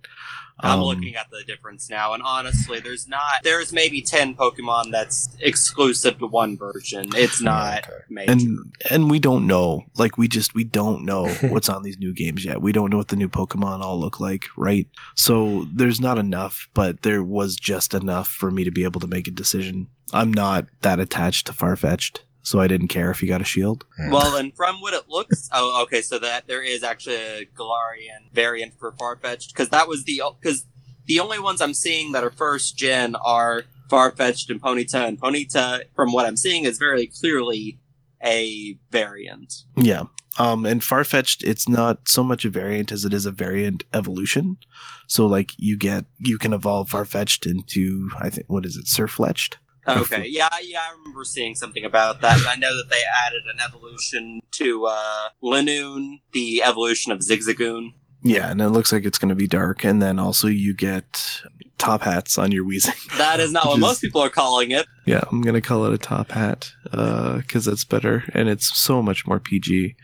I'm 0.61 0.81
Um, 0.81 0.87
looking 0.87 1.15
at 1.15 1.31
the 1.31 1.45
difference 1.45 1.89
now, 1.89 2.15
and 2.15 2.23
honestly, 2.23 2.81
there's 2.81 3.07
not. 3.07 3.45
There's 3.45 3.73
maybe 3.73 4.03
ten 4.03 4.35
Pokemon 4.35 4.91
that's 4.91 5.29
exclusive 5.41 6.19
to 6.19 6.27
one 6.27 6.57
version. 6.59 7.11
It's 7.15 7.41
not 7.41 7.85
okay. 7.85 7.97
major. 8.09 8.33
and 8.33 8.59
and 8.91 9.11
we 9.11 9.21
don't 9.21 9.47
know 9.47 9.85
like 9.97 10.19
we 10.19 10.27
just 10.27 10.55
we 10.57 10.65
don't 10.65 11.05
know 11.05 11.29
what's 11.43 11.69
on 11.69 11.85
these 11.85 11.99
new 11.99 12.13
games 12.13 12.45
yet 12.45 12.61
we 12.61 12.73
don't 12.73 12.91
know 12.91 12.97
what 12.97 13.09
the 13.09 13.17
new 13.17 13.29
pokemon 13.29 13.81
all 13.83 13.99
look 14.01 14.19
like 14.21 14.47
right 14.57 14.87
so 15.15 15.67
there's 15.73 16.01
not 16.01 16.19
enough 16.19 16.69
but 16.75 16.98
there 17.03 17.23
was 17.23 17.57
just 17.57 17.95
enough 17.95 18.29
for 18.29 18.51
me 18.51 18.65
to 18.65 18.71
be 18.71 18.85
able 18.85 19.01
to 19.01 19.07
make 19.07 19.29
a 19.29 19.33
decision. 19.33 19.89
I'm 20.13 20.33
not 20.33 20.67
that 20.83 21.01
attached 21.01 21.47
to 21.47 21.53
Farfetch'd 21.53 22.21
so 22.49 22.61
i 22.61 22.67
didn't 22.67 22.89
care 22.89 23.11
if 23.11 23.21
he 23.21 23.27
got 23.27 23.43
a 23.43 23.45
shield. 23.45 23.85
Well, 24.09 24.37
and 24.37 24.57
from 24.57 24.81
what 24.81 24.95
it 24.95 25.05
looks, 25.09 25.51
oh, 25.53 25.83
okay, 25.83 26.01
so 26.01 26.19
that 26.19 26.47
there 26.47 26.63
is 26.63 26.83
actually 26.83 27.17
a 27.17 27.47
Galarian 27.55 28.33
variant 28.33 28.73
for 28.79 28.93
Farfetch'd 28.93 29.53
because 29.53 29.69
that 29.69 29.87
was 29.87 30.05
the 30.05 30.23
because 30.41 30.65
the 31.05 31.21
only 31.21 31.39
ones 31.39 31.61
I'm 31.61 31.75
seeing 31.75 32.13
that 32.13 32.25
are 32.25 32.31
first 32.31 32.77
gen 32.77 33.17
are 33.17 33.65
Farfetch'd 33.91 34.51
and 34.51 34.63
Ponyta, 34.63 35.07
and 35.07 35.21
Ponyta, 35.21 35.83
from 35.95 36.13
what 36.13 36.27
I'm 36.27 36.37
seeing, 36.37 36.65
is 36.65 36.79
very 36.79 37.07
clearly 37.07 37.79
a 38.25 38.79
variant. 38.91 39.65
yeah 39.77 40.05
um 40.39 40.67
and 40.67 40.83
Farfetch'd 40.83 41.43
it's 41.45 41.69
not 41.69 42.09
so 42.09 42.23
much 42.23 42.45
a 42.45 42.51
variant 42.51 42.93
as 42.93 43.05
it 43.05 43.15
is 43.15 43.27
a 43.27 43.31
variant 43.33 43.85
evolution 43.95 44.59
so 45.07 45.27
like 45.27 45.53
you 45.57 45.77
get 45.77 46.05
you 46.19 46.39
can 46.39 46.53
evolve 46.53 46.91
Farfetch'd 46.91 47.47
into 47.47 48.11
i 48.19 48.29
think 48.31 48.47
what 48.49 48.67
is 48.67 48.77
it 48.77 48.87
Sirfetch'd 48.87 49.59
Okay, 49.87 50.27
yeah, 50.29 50.51
yeah, 50.63 50.81
I 50.87 50.93
remember 50.99 51.25
seeing 51.25 51.55
something 51.55 51.83
about 51.83 52.21
that. 52.21 52.45
I 52.47 52.57
know 52.57 52.77
that 52.77 52.91
they 52.91 53.01
added 53.27 53.45
an 53.51 53.59
evolution 53.59 54.41
to 54.51 54.85
uh, 54.85 55.29
Linoone, 55.43 56.21
the 56.33 56.63
evolution 56.63 57.11
of 57.11 57.21
Zigzagoon. 57.21 57.95
yeah 58.23 58.51
and 58.51 58.61
it 58.61 58.69
looks 58.69 58.93
like 58.93 59.07
it's 59.07 59.17
going 59.19 59.29
to 59.31 59.35
be 59.35 59.47
dark 59.47 59.85
and 59.85 60.03
then 60.03 60.19
also 60.19 60.49
you 60.49 60.75
get 60.75 61.41
top 61.79 62.03
hats 62.03 62.39
on 62.39 62.53
your 62.53 62.65
Weezing. 62.65 62.95
That 63.19 63.41
is 63.41 63.53
not 63.53 63.67
what 63.67 63.79
most 63.81 64.01
people 64.01 64.21
are 64.21 64.31
calling 64.31 64.71
it. 64.71 64.87
Yeah, 65.07 65.23
I'm 65.31 65.41
gonna 65.41 65.61
call 65.61 65.87
it 65.87 65.93
a 65.93 65.99
top 65.99 66.33
hat 66.33 66.73
because 66.85 67.65
that's 67.65 67.85
better 67.85 68.25
and 68.35 68.49
it's 68.49 68.77
so 68.79 69.03
much 69.03 69.27
more 69.27 69.41
PG. 69.41 69.97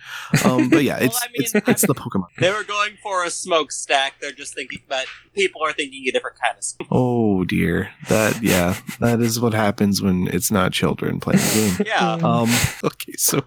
Um, 0.45 0.69
but 0.71 0.83
yeah, 0.83 0.95
Well, 0.99 1.05
it's 1.07 1.23
I 1.23 1.27
mean, 1.27 1.43
it's, 1.43 1.55
it's 1.55 1.87
the 1.87 1.95
Pokemon. 1.95 2.27
They 2.39 2.51
were 2.51 2.65
going 2.65 2.97
for 3.03 3.25
a 3.25 3.31
smokestack. 3.31 4.15
They're 4.21 4.33
just 4.33 4.55
thinking, 4.55 4.81
but 4.89 5.07
people 5.35 5.63
are 5.63 5.73
thinking 5.73 6.05
a 6.09 6.13
different 6.13 6.39
kind 6.41 6.57
of 6.57 6.65
smoke. 6.65 6.89
Oh 6.91 7.45
dear, 7.45 7.91
that 8.09 8.43
yeah, 8.43 8.77
that 9.01 9.21
is 9.21 9.41
what 9.41 9.53
happens 9.55 10.01
when 10.03 10.29
it's 10.29 10.51
not 10.51 10.73
children 10.73 11.21
playing 11.21 11.39
the 11.41 11.55
game. 11.79 11.87
Yeah. 11.87 12.13
Um. 12.23 12.51
Okay, 12.83 13.13
so 13.17 13.45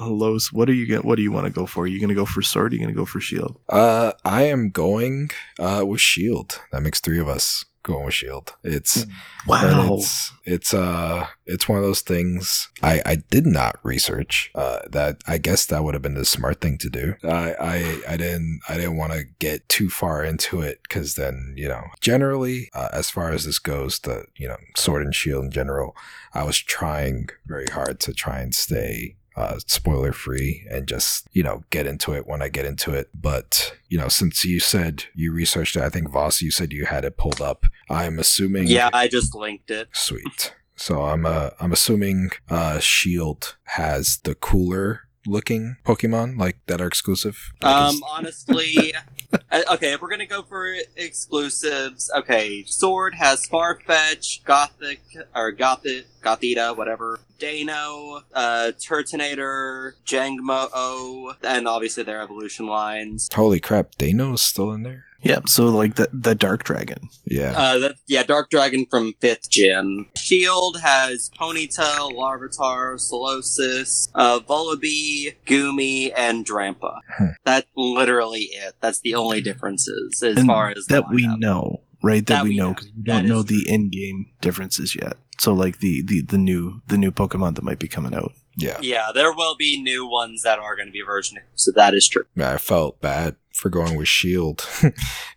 uh, 0.00 0.08
Los, 0.08 0.52
what 0.52 0.68
are 0.68 0.74
you 0.74 0.86
gonna? 0.86 1.02
What 1.02 1.16
do 1.16 1.22
you 1.22 1.32
want 1.32 1.46
to 1.46 1.52
go 1.52 1.66
for? 1.66 1.84
Are 1.84 1.86
you 1.86 2.00
gonna 2.00 2.14
go 2.14 2.26
for 2.26 2.42
sword? 2.42 2.72
Are 2.72 2.76
you 2.76 2.82
gonna 2.82 2.92
go 2.92 3.06
for 3.06 3.20
shield? 3.20 3.58
Uh, 3.68 4.12
I 4.24 4.42
am 4.44 4.70
going 4.70 5.30
uh 5.58 5.84
with 5.86 6.00
Shield. 6.00 6.60
That 6.72 6.82
makes 6.82 7.00
three 7.00 7.18
of 7.20 7.28
us 7.28 7.41
going 7.82 8.04
with 8.04 8.14
Shield. 8.14 8.54
It's 8.62 9.06
and 9.48 9.90
it's 9.94 10.32
it's 10.44 10.74
uh 10.74 11.26
it's 11.46 11.68
one 11.68 11.78
of 11.78 11.84
those 11.84 12.00
things 12.00 12.68
I 12.82 13.02
I 13.04 13.16
did 13.30 13.46
not 13.46 13.78
research. 13.82 14.50
Uh, 14.54 14.80
that 14.90 15.18
I 15.26 15.38
guess 15.38 15.66
that 15.66 15.84
would 15.84 15.94
have 15.94 16.02
been 16.02 16.14
the 16.14 16.24
smart 16.24 16.60
thing 16.60 16.78
to 16.78 16.90
do. 16.90 17.14
I 17.24 17.54
I 17.60 18.02
I 18.08 18.16
didn't 18.16 18.60
I 18.68 18.76
didn't 18.76 18.96
want 18.96 19.12
to 19.12 19.24
get 19.38 19.68
too 19.68 19.90
far 19.90 20.24
into 20.24 20.60
it 20.60 20.80
because 20.82 21.14
then 21.14 21.54
you 21.56 21.68
know 21.68 21.84
generally 22.00 22.70
uh, 22.74 22.88
as 22.92 23.10
far 23.10 23.30
as 23.32 23.44
this 23.44 23.58
goes, 23.58 23.98
the 24.00 24.26
you 24.36 24.48
know 24.48 24.58
Sword 24.76 25.02
and 25.02 25.14
Shield 25.14 25.44
in 25.46 25.50
general, 25.50 25.96
I 26.34 26.44
was 26.44 26.58
trying 26.58 27.28
very 27.46 27.66
hard 27.66 28.00
to 28.00 28.12
try 28.12 28.40
and 28.40 28.54
stay 28.54 29.16
uh, 29.36 29.58
spoiler 29.66 30.12
free 30.12 30.66
and 30.70 30.86
just 30.86 31.26
you 31.32 31.42
know 31.42 31.62
get 31.70 31.86
into 31.86 32.12
it 32.12 32.26
when 32.26 32.42
I 32.42 32.48
get 32.48 32.66
into 32.66 32.92
it. 32.92 33.08
But 33.14 33.74
you 33.88 33.98
know, 33.98 34.08
since 34.08 34.44
you 34.44 34.60
said 34.60 35.04
you 35.14 35.32
researched 35.32 35.76
it, 35.76 35.82
I 35.82 35.88
think 35.88 36.10
Voss, 36.10 36.42
you 36.42 36.50
said 36.50 36.72
you 36.72 36.86
had 36.86 37.04
it 37.04 37.16
pulled 37.16 37.40
up. 37.40 37.66
I'm 37.90 38.18
assuming. 38.18 38.66
Yeah, 38.66 38.90
I 38.92 39.08
just 39.08 39.34
linked 39.34 39.70
it. 39.70 39.88
Sweet. 39.92 40.54
So 40.76 41.02
I'm 41.02 41.26
uh 41.26 41.50
I'm 41.60 41.72
assuming 41.72 42.30
uh 42.48 42.78
Shield 42.80 43.56
has 43.64 44.18
the 44.24 44.34
cooler 44.34 45.02
looking 45.26 45.76
Pokemon 45.84 46.38
like 46.38 46.58
that 46.66 46.80
are 46.80 46.86
exclusive. 46.86 47.52
Um, 47.62 48.02
honestly, 48.08 48.92
uh, 49.52 49.62
okay, 49.72 49.92
if 49.92 50.02
we're 50.02 50.10
gonna 50.10 50.26
go 50.26 50.42
for 50.42 50.74
exclusives, 50.96 52.10
okay, 52.16 52.64
Sword 52.64 53.14
has 53.14 53.46
Farfetch, 53.46 54.44
Gothic, 54.44 55.00
or 55.34 55.52
Gothic, 55.52 56.06
Gothita, 56.22 56.76
whatever, 56.76 57.20
Deino, 57.38 58.22
uh, 58.34 58.72
Turtonator, 58.78 59.92
Jangmo-O, 60.06 61.34
and 61.42 61.66
obviously 61.68 62.02
their 62.02 62.20
evolution 62.22 62.66
lines. 62.66 63.28
holy 63.32 63.60
crap, 63.60 63.92
Deino 63.96 64.34
is 64.34 64.42
still 64.42 64.72
in 64.72 64.82
there. 64.82 65.04
Yep. 65.24 65.48
So 65.48 65.66
like 65.66 65.94
the 65.94 66.08
the 66.12 66.34
Dark 66.34 66.64
Dragon. 66.64 67.08
Yeah. 67.26 67.52
Uh, 67.56 67.78
that, 67.78 67.94
yeah, 68.08 68.24
Dark 68.24 68.50
Dragon 68.50 68.86
from 68.90 69.12
5th 69.22 69.48
gen. 69.48 70.06
Shield 70.16 70.80
has 70.80 71.30
Ponyta, 71.38 72.10
Larvitar, 72.12 72.94
Solosis, 72.96 74.08
uh, 74.16 74.40
Vullaby, 74.40 75.36
Goomy, 75.46 76.12
and 76.16 76.44
Drampa. 76.44 76.98
Hmm. 77.16 77.26
That's 77.44 77.68
literally 77.76 78.48
it. 78.52 78.74
That's 78.80 79.00
the 79.00 79.14
only 79.14 79.40
differences 79.40 80.24
as 80.24 80.38
And 80.38 80.46
far 80.48 80.70
as 80.70 80.86
that 80.86 81.08
we 81.10 81.28
know, 81.36 81.82
right? 82.02 82.26
That, 82.26 82.38
That 82.38 82.42
we 82.44 82.50
we 82.50 82.56
know 82.56 82.68
know. 82.70 82.74
because 82.74 82.90
we 82.96 83.02
don't 83.04 83.26
know 83.26 83.42
the 83.44 83.64
in-game 83.68 84.26
differences 84.40 84.96
yet. 84.96 85.18
So 85.42 85.52
like 85.52 85.78
the 85.80 86.02
the 86.02 86.22
the 86.22 86.38
new 86.38 86.82
the 86.86 86.96
new 86.98 87.10
Pokemon 87.10 87.54
that 87.56 87.64
might 87.64 87.78
be 87.80 87.88
coming 87.88 88.14
out. 88.14 88.32
yeah. 88.56 88.78
Yeah, 88.80 89.10
there 89.14 89.32
will 89.32 89.56
be 89.56 89.82
new 89.82 90.06
ones 90.06 90.42
that 90.42 90.58
are 90.58 90.76
going 90.76 90.86
to 90.86 90.92
be 90.92 91.02
version 91.02 91.38
so 91.54 91.72
that 91.74 91.94
is 91.94 92.06
true. 92.08 92.24
I 92.38 92.58
felt 92.58 93.00
bad 93.00 93.34
for 93.52 93.68
going 93.68 93.96
with 93.96 94.08
Shield 94.08 94.58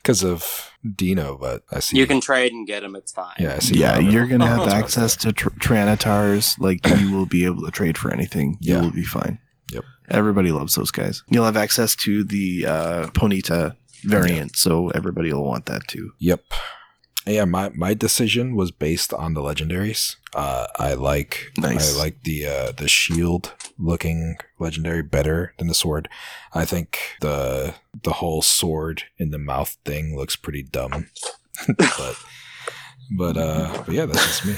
because 0.02 0.24
of 0.32 0.72
Deino, 0.86 1.40
but 1.40 1.64
I 1.72 1.80
see. 1.80 1.98
You 1.98 2.06
can 2.06 2.22
trade 2.22 2.52
and 2.54 2.68
get 2.68 2.82
them, 2.84 2.96
it's 2.96 3.12
fine. 3.12 3.36
Yeah, 3.40 3.56
I 3.56 3.60
see. 3.60 3.80
Yeah, 3.80 3.94
how- 3.94 4.00
you're 4.12 4.28
gonna 4.28 4.46
have 4.58 4.68
access 4.68 5.16
to 5.24 5.34
tr- 5.34 5.50
Tyranitars. 5.64 6.60
Like 6.60 6.86
you 7.00 7.12
will 7.18 7.26
be 7.26 7.46
able 7.46 7.64
to 7.66 7.72
trade 7.72 7.98
for 7.98 8.12
anything. 8.12 8.58
You 8.62 8.76
Yeah. 8.76 8.82
will 8.82 8.92
be 8.92 9.04
fine. 9.04 9.40
Yep. 9.72 9.84
Everybody 10.10 10.52
loves 10.52 10.76
those 10.76 10.92
guys. 10.92 11.24
You'll 11.30 11.46
have 11.46 11.58
access 11.58 11.96
to 12.06 12.24
the 12.24 12.66
uh, 12.68 13.08
Ponyta 13.08 13.76
variant, 14.04 14.56
so 14.56 14.90
everybody 14.92 15.34
will 15.34 15.44
want 15.46 15.66
that 15.66 15.88
too. 15.88 16.12
Yep. 16.20 16.44
Yeah, 17.26 17.46
my, 17.46 17.70
my 17.70 17.94
decision 17.94 18.56
was 18.56 18.72
based 18.72 19.14
on 19.14 19.34
the 19.34 19.42
legendaries. 19.42 20.16
Uh, 20.36 20.68
I 20.78 20.94
like 20.94 21.52
Nice. 21.58 21.96
I 21.96 21.98
like 21.98 22.24
the 22.24 22.46
uh, 22.46 22.72
the 22.72 22.88
shield 22.88 23.54
looking 23.80 24.38
legendary 24.60 25.02
better 25.02 25.54
than 25.58 25.68
the 25.68 25.74
sword. 25.74 26.10
I 26.54 26.66
think 26.66 27.00
the 27.22 27.76
the 28.04 28.14
whole 28.14 28.42
sword 28.42 29.04
in 29.18 29.32
the 29.32 29.38
mouth 29.40 29.78
thing 29.86 30.16
looks 30.16 30.36
pretty 30.36 30.62
dumb. 30.64 31.08
but 31.78 32.18
but 33.18 33.38
uh 33.38 33.84
but 33.86 33.96
yeah, 33.96 34.06
that's 34.06 34.26
just 34.26 34.46
me. 34.46 34.56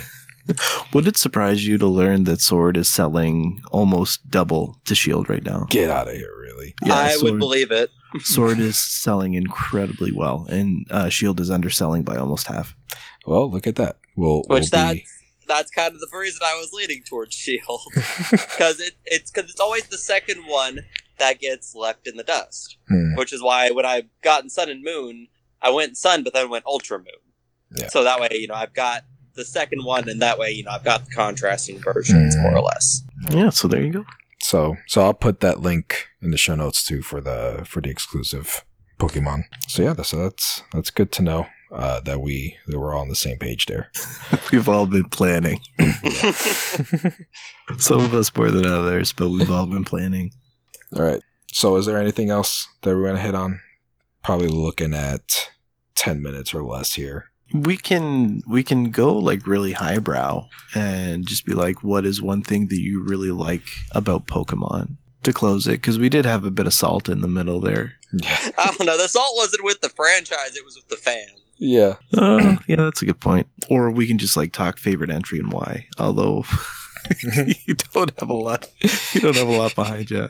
Would 0.94 1.08
it 1.08 1.18
surprise 1.18 1.68
you 1.68 1.78
to 1.78 1.88
learn 1.88 2.24
that 2.24 2.40
Sword 2.40 2.78
is 2.78 2.88
selling 2.88 3.62
almost 3.72 4.30
double 4.30 4.80
to 4.86 4.96
Shield 4.96 5.30
right 5.30 5.44
now? 5.44 5.66
Get 5.70 5.90
out 5.90 6.08
of 6.08 6.14
here, 6.14 6.34
really. 6.40 6.74
I 6.86 7.18
would 7.22 7.38
believe 7.38 7.72
it. 7.72 7.92
Sword 8.22 8.60
is 8.60 8.78
selling 8.78 9.34
incredibly 9.34 10.12
well, 10.12 10.46
and 10.50 10.86
uh, 10.92 11.10
Shield 11.10 11.40
is 11.40 11.50
underselling 11.52 12.04
by 12.04 12.16
almost 12.16 12.48
half. 12.48 12.76
Well, 13.26 13.50
look 13.52 13.68
at 13.68 13.76
that. 13.76 13.98
We'll, 14.16 14.40
Which 14.48 14.48
we'll 14.50 14.68
that's 14.72 14.94
be 14.94 15.06
that's 15.48 15.72
kind 15.72 15.94
of 15.94 16.00
the 16.02 16.08
reason 16.18 16.42
I 16.44 16.56
was 16.56 16.72
leaning 16.74 17.04
towards 17.08 17.34
Shield 17.36 17.82
because 18.32 18.80
it, 18.80 18.94
it's 19.06 19.32
because 19.32 19.50
it's 19.50 19.60
always 19.60 19.88
the 19.88 19.98
second 19.98 20.44
one 20.46 20.80
that 21.20 21.40
gets 21.40 21.74
left 21.76 22.08
in 22.08 22.18
the 22.18 22.24
dust. 22.24 22.78
Hmm. 22.90 23.16
Which 23.16 23.32
is 23.34 23.42
why 23.42 23.72
when 23.72 23.86
I've 23.86 24.08
gotten 24.22 24.50
Sun 24.50 24.70
and 24.70 24.84
Moon, 24.84 25.28
I 25.62 25.70
went 25.70 25.98
Sun, 25.98 26.24
but 26.24 26.34
then 26.34 26.50
went 26.50 26.66
Ultra 26.66 26.98
Moon. 27.00 27.08
Yeah. 27.78 27.88
So 27.90 28.04
that 28.04 28.20
way, 28.20 28.30
you 28.34 28.48
know, 28.48 28.54
I've 28.56 28.74
got 28.74 29.04
the 29.36 29.46
second 29.46 29.84
one, 29.84 30.10
and 30.10 30.22
that 30.22 30.38
way, 30.40 30.52
you 30.52 30.64
know, 30.64 30.72
I've 30.72 30.84
got 30.84 31.06
the 31.06 31.12
contrasting 31.12 31.80
versions 31.80 32.36
Hmm. 32.36 32.42
more 32.42 32.56
or 32.58 32.62
less. 32.62 33.04
Yeah, 33.30 33.50
so 33.50 33.68
there 33.68 33.84
you 33.84 33.92
go. 33.92 34.06
So 34.42 34.76
so 34.88 35.02
I'll 35.02 35.14
put 35.14 35.40
that 35.42 35.60
link 35.62 36.08
in 36.22 36.32
the 36.32 36.38
show 36.38 36.56
notes 36.56 36.86
too 36.86 37.02
for 37.02 37.22
the 37.22 37.64
for 37.66 37.82
the 37.82 37.90
exclusive 37.90 38.64
Pokemon. 39.00 39.44
So 39.68 39.84
yeah, 39.84 39.94
that's 39.94 40.12
that's 40.12 40.64
that's 40.74 40.90
good 40.92 41.12
to 41.14 41.24
know. 41.24 41.48
uh, 41.72 42.00
that 42.02 42.22
we 42.22 42.58
that 42.68 42.80
we're 42.80 42.94
all 42.94 43.02
on 43.02 43.10
the 43.10 43.16
same 43.16 43.38
page 43.38 43.66
there. 43.66 43.92
We've 44.52 44.70
all 44.70 44.86
been 44.88 45.10
planning. 45.10 45.60
Some 47.78 48.00
of 48.00 48.14
us 48.14 48.34
more 48.36 48.52
than 48.52 48.66
others, 48.66 49.12
but 49.14 49.30
we've 49.30 49.52
all 49.52 49.66
been 49.66 49.84
planning. 49.84 50.32
All 50.96 51.04
right. 51.04 51.22
So, 51.52 51.76
is 51.76 51.86
there 51.86 51.98
anything 51.98 52.30
else 52.30 52.68
that 52.84 52.96
we 52.96 53.04
want 53.04 53.18
to 53.18 53.22
hit 53.22 53.36
on? 53.36 53.60
Probably 54.24 54.48
looking 54.48 54.94
at 54.94 55.50
ten 55.96 56.22
minutes 56.22 56.54
or 56.54 56.64
less 56.64 56.94
here. 56.94 57.27
We 57.54 57.78
can 57.78 58.42
we 58.48 58.64
can 58.64 58.92
go 58.92 59.16
like 59.18 59.48
really 59.48 59.72
highbrow 59.74 60.48
and 60.76 61.26
just 61.28 61.46
be 61.46 61.54
like, 61.54 61.84
what 61.84 62.06
is 62.06 62.22
one 62.22 62.42
thing 62.44 62.68
that 62.68 62.80
you 62.80 63.02
really 63.04 63.32
like 63.32 63.64
about 63.92 64.28
Pokemon 64.28 64.96
to 65.24 65.32
close 65.34 65.66
it? 65.68 65.74
Because 65.82 65.98
we 65.98 66.10
did 66.10 66.26
have 66.26 66.44
a 66.46 66.52
bit 66.52 66.68
of 66.68 66.74
salt 66.74 67.08
in 67.10 67.22
the 67.22 67.28
middle 67.28 67.60
there. 67.60 67.94
Yeah. 68.14 68.38
I 68.58 68.68
don't 68.78 68.86
know. 68.86 68.98
The 68.98 69.10
salt 69.10 69.34
wasn't 69.36 69.66
with 69.66 69.82
the 69.82 69.90
franchise; 69.90 70.56
it 70.56 70.64
was 70.64 70.78
with 70.78 70.88
the 70.88 70.96
fans. 70.96 71.42
Yeah. 71.58 71.96
Uh, 72.18 72.56
yeah, 72.66 72.78
that's 72.78 73.02
a 73.02 73.06
good 73.06 73.20
point. 73.20 73.48
Or 73.70 73.92
we 73.92 74.08
can 74.08 74.18
just 74.18 74.38
like 74.38 74.54
talk 74.54 74.80
favorite 74.80 75.10
entry 75.10 75.40
and 75.40 75.52
why. 75.52 75.88
Although 76.00 76.46
you 77.66 77.76
don't 77.94 78.18
have 78.18 78.30
a 78.30 78.34
lot, 78.34 78.70
you 79.14 79.20
don't 79.22 79.36
have 79.36 79.48
a 79.50 79.52
lot 79.58 79.76
behind 79.76 80.10
you. 80.10 80.30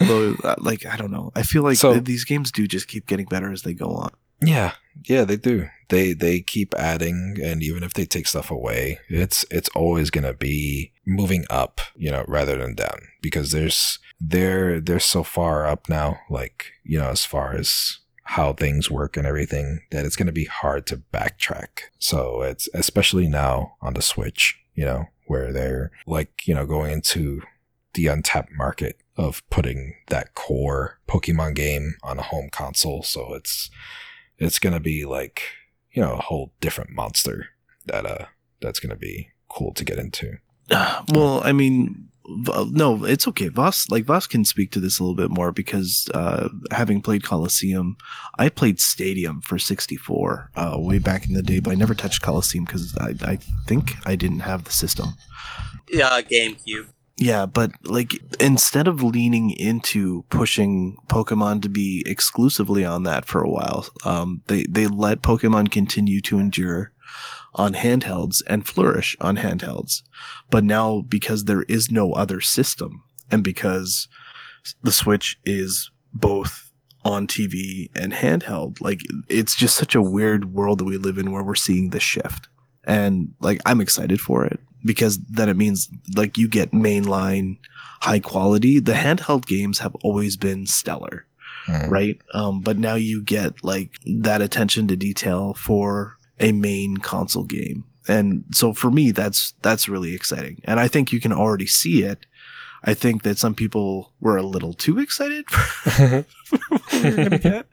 Although, 0.00 0.34
uh, 0.42 0.54
like 0.58 0.86
I 0.86 0.96
don't 0.96 1.10
know, 1.10 1.30
I 1.34 1.42
feel 1.42 1.62
like 1.62 1.76
So- 1.76 1.92
th- 1.92 2.04
these 2.04 2.24
games 2.24 2.50
do 2.50 2.66
just 2.66 2.88
keep 2.88 3.06
getting 3.06 3.26
better 3.26 3.52
as 3.52 3.62
they 3.62 3.74
go 3.74 3.90
on. 3.90 4.10
Yeah, 4.42 4.72
yeah, 5.04 5.24
they 5.24 5.36
do. 5.36 5.68
They 5.88 6.12
they 6.12 6.40
keep 6.40 6.74
adding, 6.74 7.36
and 7.42 7.62
even 7.62 7.82
if 7.82 7.94
they 7.94 8.04
take 8.04 8.26
stuff 8.26 8.50
away, 8.50 9.00
it's 9.08 9.44
it's 9.50 9.68
always 9.70 10.10
gonna 10.10 10.34
be 10.34 10.92
moving 11.06 11.44
up, 11.50 11.80
you 11.96 12.10
know, 12.10 12.24
rather 12.28 12.56
than 12.56 12.74
down, 12.74 13.00
because 13.20 13.50
there's 13.52 13.98
they're 14.20 14.80
they're 14.80 15.00
so 15.00 15.22
far 15.24 15.66
up 15.66 15.88
now, 15.88 16.20
like 16.30 16.72
you 16.84 16.98
know, 16.98 17.08
as 17.08 17.24
far 17.24 17.54
as 17.54 17.98
how 18.24 18.52
things 18.52 18.90
work 18.90 19.16
and 19.16 19.26
everything, 19.26 19.80
that 19.90 20.06
it's 20.06 20.16
gonna 20.16 20.32
be 20.32 20.44
hard 20.44 20.86
to 20.86 21.02
backtrack. 21.12 21.80
So 21.98 22.42
it's 22.42 22.68
especially 22.72 23.28
now 23.28 23.76
on 23.82 23.94
the 23.94 24.02
Switch, 24.02 24.58
you 24.74 24.84
know, 24.84 25.06
where 25.26 25.52
they're 25.52 25.90
like 26.06 26.46
you 26.46 26.54
know 26.54 26.66
going 26.66 26.92
into 26.92 27.42
the 27.94 28.06
untapped 28.06 28.52
market 28.52 29.00
of 29.16 29.42
putting 29.50 29.94
that 30.08 30.34
core 30.34 30.98
Pokemon 31.08 31.54
game 31.56 31.96
on 32.02 32.18
a 32.18 32.22
home 32.22 32.48
console. 32.50 33.02
So 33.02 33.34
it's 33.34 33.70
it's 34.40 34.58
gonna 34.58 34.80
be 34.80 35.04
like 35.04 35.42
you 35.92 36.02
know 36.02 36.14
a 36.14 36.22
whole 36.22 36.52
different 36.60 36.90
monster 36.90 37.46
that 37.86 38.04
uh 38.04 38.24
that's 38.60 38.80
gonna 38.80 38.96
be 38.96 39.28
cool 39.48 39.72
to 39.74 39.84
get 39.84 39.98
into. 39.98 40.38
Uh, 40.70 41.02
well, 41.12 41.40
I 41.44 41.52
mean, 41.52 42.08
no, 42.26 43.04
it's 43.04 43.26
okay. 43.28 43.48
Voss, 43.48 43.88
like 43.90 44.04
Voss, 44.04 44.26
can 44.26 44.44
speak 44.44 44.70
to 44.72 44.80
this 44.80 44.98
a 44.98 45.02
little 45.02 45.16
bit 45.16 45.30
more 45.30 45.52
because 45.52 46.08
uh, 46.14 46.48
having 46.70 47.02
played 47.02 47.24
Colosseum, 47.24 47.96
I 48.38 48.48
played 48.48 48.78
Stadium 48.78 49.40
for 49.40 49.58
64 49.58 50.50
uh, 50.54 50.76
way 50.78 50.98
back 50.98 51.26
in 51.26 51.34
the 51.34 51.42
day, 51.42 51.60
but 51.60 51.72
I 51.72 51.74
never 51.74 51.94
touched 51.94 52.22
Colosseum 52.22 52.64
because 52.64 52.96
I, 52.98 53.14
I 53.22 53.36
think 53.66 53.94
I 54.06 54.16
didn't 54.16 54.40
have 54.40 54.64
the 54.64 54.72
system. 54.72 55.08
Yeah, 55.90 56.20
GameCube. 56.22 56.88
Yeah, 57.20 57.44
but 57.44 57.72
like 57.84 58.12
instead 58.40 58.88
of 58.88 59.02
leaning 59.02 59.50
into 59.50 60.24
pushing 60.30 60.96
Pokemon 61.08 61.60
to 61.60 61.68
be 61.68 62.02
exclusively 62.06 62.82
on 62.82 63.02
that 63.02 63.26
for 63.26 63.42
a 63.42 63.50
while, 63.50 63.86
um, 64.06 64.40
they 64.46 64.64
they 64.64 64.86
let 64.86 65.20
Pokemon 65.20 65.70
continue 65.70 66.22
to 66.22 66.38
endure 66.38 66.92
on 67.54 67.74
handhelds 67.74 68.42
and 68.46 68.66
flourish 68.66 69.18
on 69.20 69.36
handhelds. 69.36 70.00
But 70.48 70.64
now 70.64 71.02
because 71.02 71.44
there 71.44 71.64
is 71.64 71.90
no 71.90 72.14
other 72.14 72.40
system 72.40 73.02
and 73.30 73.44
because 73.44 74.08
the 74.82 74.92
Switch 74.92 75.38
is 75.44 75.90
both 76.14 76.72
on 77.04 77.26
TV 77.26 77.90
and 77.94 78.14
handheld, 78.14 78.80
like 78.80 79.02
it's 79.28 79.54
just 79.54 79.76
such 79.76 79.94
a 79.94 80.00
weird 80.00 80.54
world 80.54 80.78
that 80.78 80.84
we 80.86 80.96
live 80.96 81.18
in 81.18 81.32
where 81.32 81.44
we're 81.44 81.54
seeing 81.54 81.90
this 81.90 82.02
shift. 82.02 82.48
And 82.84 83.34
like 83.40 83.60
I'm 83.66 83.82
excited 83.82 84.22
for 84.22 84.46
it 84.46 84.58
because 84.84 85.18
then 85.18 85.48
it 85.48 85.56
means 85.56 85.88
like 86.16 86.38
you 86.38 86.48
get 86.48 86.72
mainline 86.72 87.58
high 88.00 88.20
quality. 88.20 88.78
The 88.80 88.92
handheld 88.94 89.46
games 89.46 89.78
have 89.80 89.94
always 89.96 90.36
been 90.36 90.66
stellar, 90.66 91.26
Mm. 91.66 91.90
right? 91.90 92.18
Um, 92.32 92.62
but 92.62 92.78
now 92.78 92.94
you 92.94 93.22
get 93.22 93.62
like 93.62 93.90
that 94.06 94.40
attention 94.40 94.88
to 94.88 94.96
detail 94.96 95.52
for 95.54 96.16
a 96.38 96.52
main 96.52 96.96
console 96.96 97.44
game. 97.44 97.84
And 98.08 98.44
so 98.50 98.72
for 98.72 98.90
me, 98.90 99.10
that's, 99.10 99.52
that's 99.60 99.86
really 99.88 100.14
exciting. 100.14 100.62
And 100.64 100.80
I 100.80 100.88
think 100.88 101.12
you 101.12 101.20
can 101.20 101.32
already 101.34 101.66
see 101.66 102.02
it. 102.02 102.24
I 102.82 102.94
think 102.94 103.24
that 103.24 103.36
some 103.36 103.54
people 103.54 104.14
were 104.20 104.38
a 104.38 104.42
little 104.42 104.72
too 104.72 104.98
excited 104.98 105.44
for 105.50 106.24
what 106.70 106.92
we 106.94 107.02
were 107.02 107.16
gonna 107.16 107.38
get. 107.38 107.66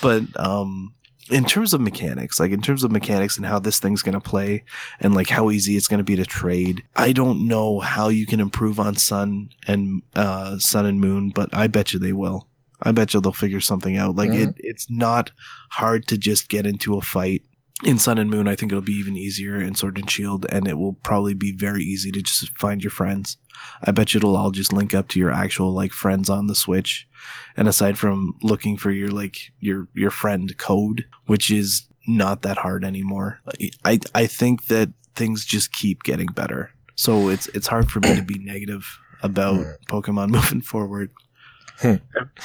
But, 0.00 0.22
um, 0.40 0.94
in 1.30 1.44
terms 1.44 1.72
of 1.72 1.80
mechanics, 1.80 2.40
like 2.40 2.50
in 2.50 2.60
terms 2.60 2.84
of 2.84 2.90
mechanics 2.90 3.36
and 3.36 3.46
how 3.46 3.58
this 3.58 3.78
thing's 3.78 4.02
going 4.02 4.14
to 4.14 4.20
play 4.20 4.64
and 5.00 5.14
like 5.14 5.28
how 5.28 5.50
easy 5.50 5.76
it's 5.76 5.88
going 5.88 5.98
to 5.98 6.04
be 6.04 6.16
to 6.16 6.26
trade, 6.26 6.82
I 6.96 7.12
don't 7.12 7.46
know 7.46 7.80
how 7.80 8.08
you 8.08 8.26
can 8.26 8.40
improve 8.40 8.80
on 8.80 8.96
Sun 8.96 9.50
and 9.66 10.02
uh, 10.14 10.58
Sun 10.58 10.86
and 10.86 11.00
Moon, 11.00 11.30
but 11.30 11.48
I 11.54 11.68
bet 11.68 11.92
you 11.92 11.98
they 11.98 12.12
will. 12.12 12.46
I 12.82 12.92
bet 12.92 13.12
you 13.12 13.20
they'll 13.20 13.32
figure 13.32 13.60
something 13.60 13.96
out. 13.96 14.16
Like 14.16 14.30
it, 14.30 14.54
it's 14.58 14.90
not 14.90 15.30
hard 15.70 16.06
to 16.08 16.18
just 16.18 16.48
get 16.48 16.66
into 16.66 16.96
a 16.96 17.02
fight 17.02 17.42
in 17.84 17.98
Sun 17.98 18.18
and 18.18 18.30
Moon. 18.30 18.46
I 18.48 18.54
think 18.56 18.72
it'll 18.72 18.82
be 18.82 18.92
even 18.92 19.16
easier 19.16 19.60
in 19.60 19.74
Sword 19.74 19.98
and 19.98 20.10
Shield, 20.10 20.46
and 20.50 20.66
it 20.68 20.78
will 20.78 20.94
probably 20.94 21.34
be 21.34 21.52
very 21.52 21.82
easy 21.82 22.10
to 22.12 22.22
just 22.22 22.56
find 22.58 22.82
your 22.82 22.90
friends. 22.90 23.36
I 23.82 23.90
bet 23.90 24.12
you 24.14 24.18
it'll 24.18 24.36
all 24.36 24.50
just 24.50 24.72
link 24.72 24.94
up 24.94 25.08
to 25.08 25.18
your 25.18 25.30
actual 25.32 25.72
like 25.72 25.92
friends 25.92 26.28
on 26.30 26.46
the 26.46 26.54
Switch. 26.54 27.06
And 27.56 27.68
aside 27.68 27.98
from 27.98 28.34
looking 28.42 28.76
for 28.76 28.90
your 28.90 29.10
like 29.10 29.52
your 29.60 29.88
your 29.94 30.10
friend 30.10 30.56
code, 30.58 31.04
which 31.26 31.50
is 31.50 31.86
not 32.06 32.42
that 32.42 32.58
hard 32.58 32.84
anymore, 32.84 33.40
I 33.84 34.00
I 34.14 34.26
think 34.26 34.66
that 34.66 34.90
things 35.14 35.44
just 35.44 35.72
keep 35.72 36.02
getting 36.02 36.28
better. 36.28 36.70
So 36.94 37.28
it's 37.28 37.48
it's 37.48 37.66
hard 37.66 37.90
for 37.90 38.00
me 38.00 38.14
to 38.16 38.22
be 38.22 38.38
negative 38.38 38.98
about 39.22 39.56
Hmm. 39.56 39.70
Pokemon 39.88 40.30
moving 40.38 40.60
forward. 40.62 41.10
Hmm. 41.78 41.96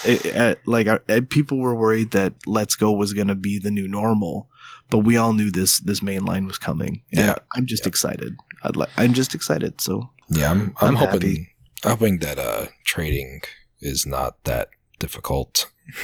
It- 0.05 0.25
it- 0.25 0.61
like 0.65 0.87
uh, 0.87 0.99
people 1.29 1.57
were 1.59 1.75
worried 1.75 2.11
that 2.11 2.33
Let's 2.45 2.75
Go 2.75 2.91
was 2.91 3.13
going 3.13 3.27
to 3.27 3.35
be 3.35 3.59
the 3.59 3.71
new 3.71 3.87
normal, 3.87 4.49
but 4.89 4.99
we 4.99 5.17
all 5.17 5.33
knew 5.33 5.51
this 5.51 5.79
this 5.79 6.01
main 6.01 6.25
line 6.25 6.45
was 6.47 6.57
coming. 6.57 7.01
And 7.11 7.27
Yeah. 7.27 7.35
I'm 7.55 7.65
just 7.65 7.85
excited. 7.87 8.35
I'd 8.63 8.75
li- 8.75 8.93
I'm 8.97 9.13
just 9.13 9.35
excited. 9.35 9.81
So 9.81 10.09
Yeah, 10.29 10.51
I'm 10.51 10.75
I'm, 10.81 10.89
I'm 10.89 10.95
hoping 10.95 11.21
happy. 11.21 11.49
hoping 11.83 12.19
that 12.19 12.39
uh 12.39 12.67
trading 12.83 13.41
is 13.81 14.05
not 14.05 14.43
that 14.43 14.69
difficult 14.99 15.69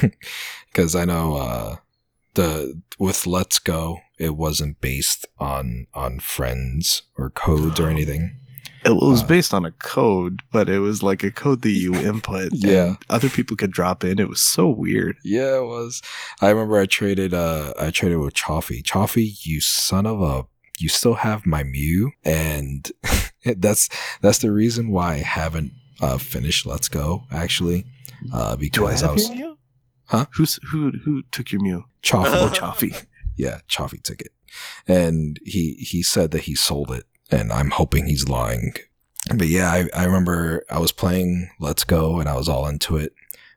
because 0.72 0.94
I 0.94 1.04
know 1.04 1.36
uh 1.36 1.76
the 2.34 2.80
with 2.98 3.26
Let's 3.26 3.58
Go 3.58 3.98
it 4.18 4.36
wasn't 4.36 4.80
based 4.80 5.26
on 5.38 5.86
on 5.94 6.20
friends 6.20 7.02
or 7.16 7.30
codes 7.30 7.80
or 7.80 7.88
anything. 7.88 8.38
It 8.84 8.94
was 8.94 9.22
Uh, 9.22 9.26
based 9.26 9.54
on 9.54 9.64
a 9.64 9.70
code, 9.72 10.40
but 10.52 10.68
it 10.68 10.80
was 10.80 11.02
like 11.02 11.22
a 11.22 11.30
code 11.30 11.62
that 11.62 11.70
you 11.70 11.94
input. 12.10 12.50
Yeah. 12.52 12.96
other 13.08 13.28
people 13.28 13.56
could 13.56 13.70
drop 13.72 14.04
in. 14.04 14.18
It 14.18 14.28
was 14.28 14.40
so 14.40 14.68
weird. 14.68 15.16
Yeah, 15.24 15.58
it 15.58 15.64
was. 15.64 16.02
I 16.40 16.50
remember 16.50 16.78
I 16.78 16.86
traded 16.86 17.32
uh 17.34 17.72
I 17.78 17.90
traded 17.90 18.18
with 18.18 18.34
Chaffee. 18.34 18.82
Chaffee, 18.82 19.34
you 19.42 19.60
son 19.60 20.06
of 20.06 20.20
a 20.22 20.46
you 20.78 20.88
still 20.88 21.14
have 21.14 21.46
my 21.46 21.62
Mew 21.62 22.12
and 22.24 22.90
that's 23.56 23.88
that's 24.20 24.38
the 24.38 24.50
reason 24.50 24.90
why 24.90 25.14
I 25.14 25.18
haven't 25.18 25.72
uh 26.00 26.18
finished 26.18 26.66
Let's 26.66 26.88
Go 26.88 27.24
actually. 27.30 27.84
Uh 28.32 28.50
Do 28.50 28.52
I 28.54 28.56
because 28.56 29.02
I, 29.02 29.12
was? 29.12 29.30
Huh? 30.06 30.26
Who's 30.34 30.58
who? 30.70 30.90
Who 31.04 31.22
took 31.30 31.52
your 31.52 31.62
Mew? 31.62 31.84
Chaffee 32.02 32.30
Oh, 32.34 32.48
Chaffee. 32.50 32.94
yeah, 33.36 33.60
Chaffee 33.68 33.98
took 33.98 34.20
it. 34.20 34.32
And 34.86 35.38
he 35.44 35.74
he 35.74 36.02
said 36.02 36.30
that 36.32 36.42
he 36.42 36.54
sold 36.54 36.90
it 36.90 37.04
and 37.32 37.52
I'm 37.52 37.70
hoping 37.70 38.06
he's 38.06 38.28
lying. 38.28 38.74
But 39.34 39.48
yeah, 39.48 39.70
I, 39.70 39.88
I 39.94 40.04
remember 40.04 40.64
I 40.70 40.78
was 40.78 40.92
playing 40.92 41.50
Let's 41.60 41.84
Go 41.84 42.18
and 42.18 42.28
I 42.28 42.36
was 42.36 42.48
all 42.48 42.66
into 42.66 42.96
it. 42.96 43.14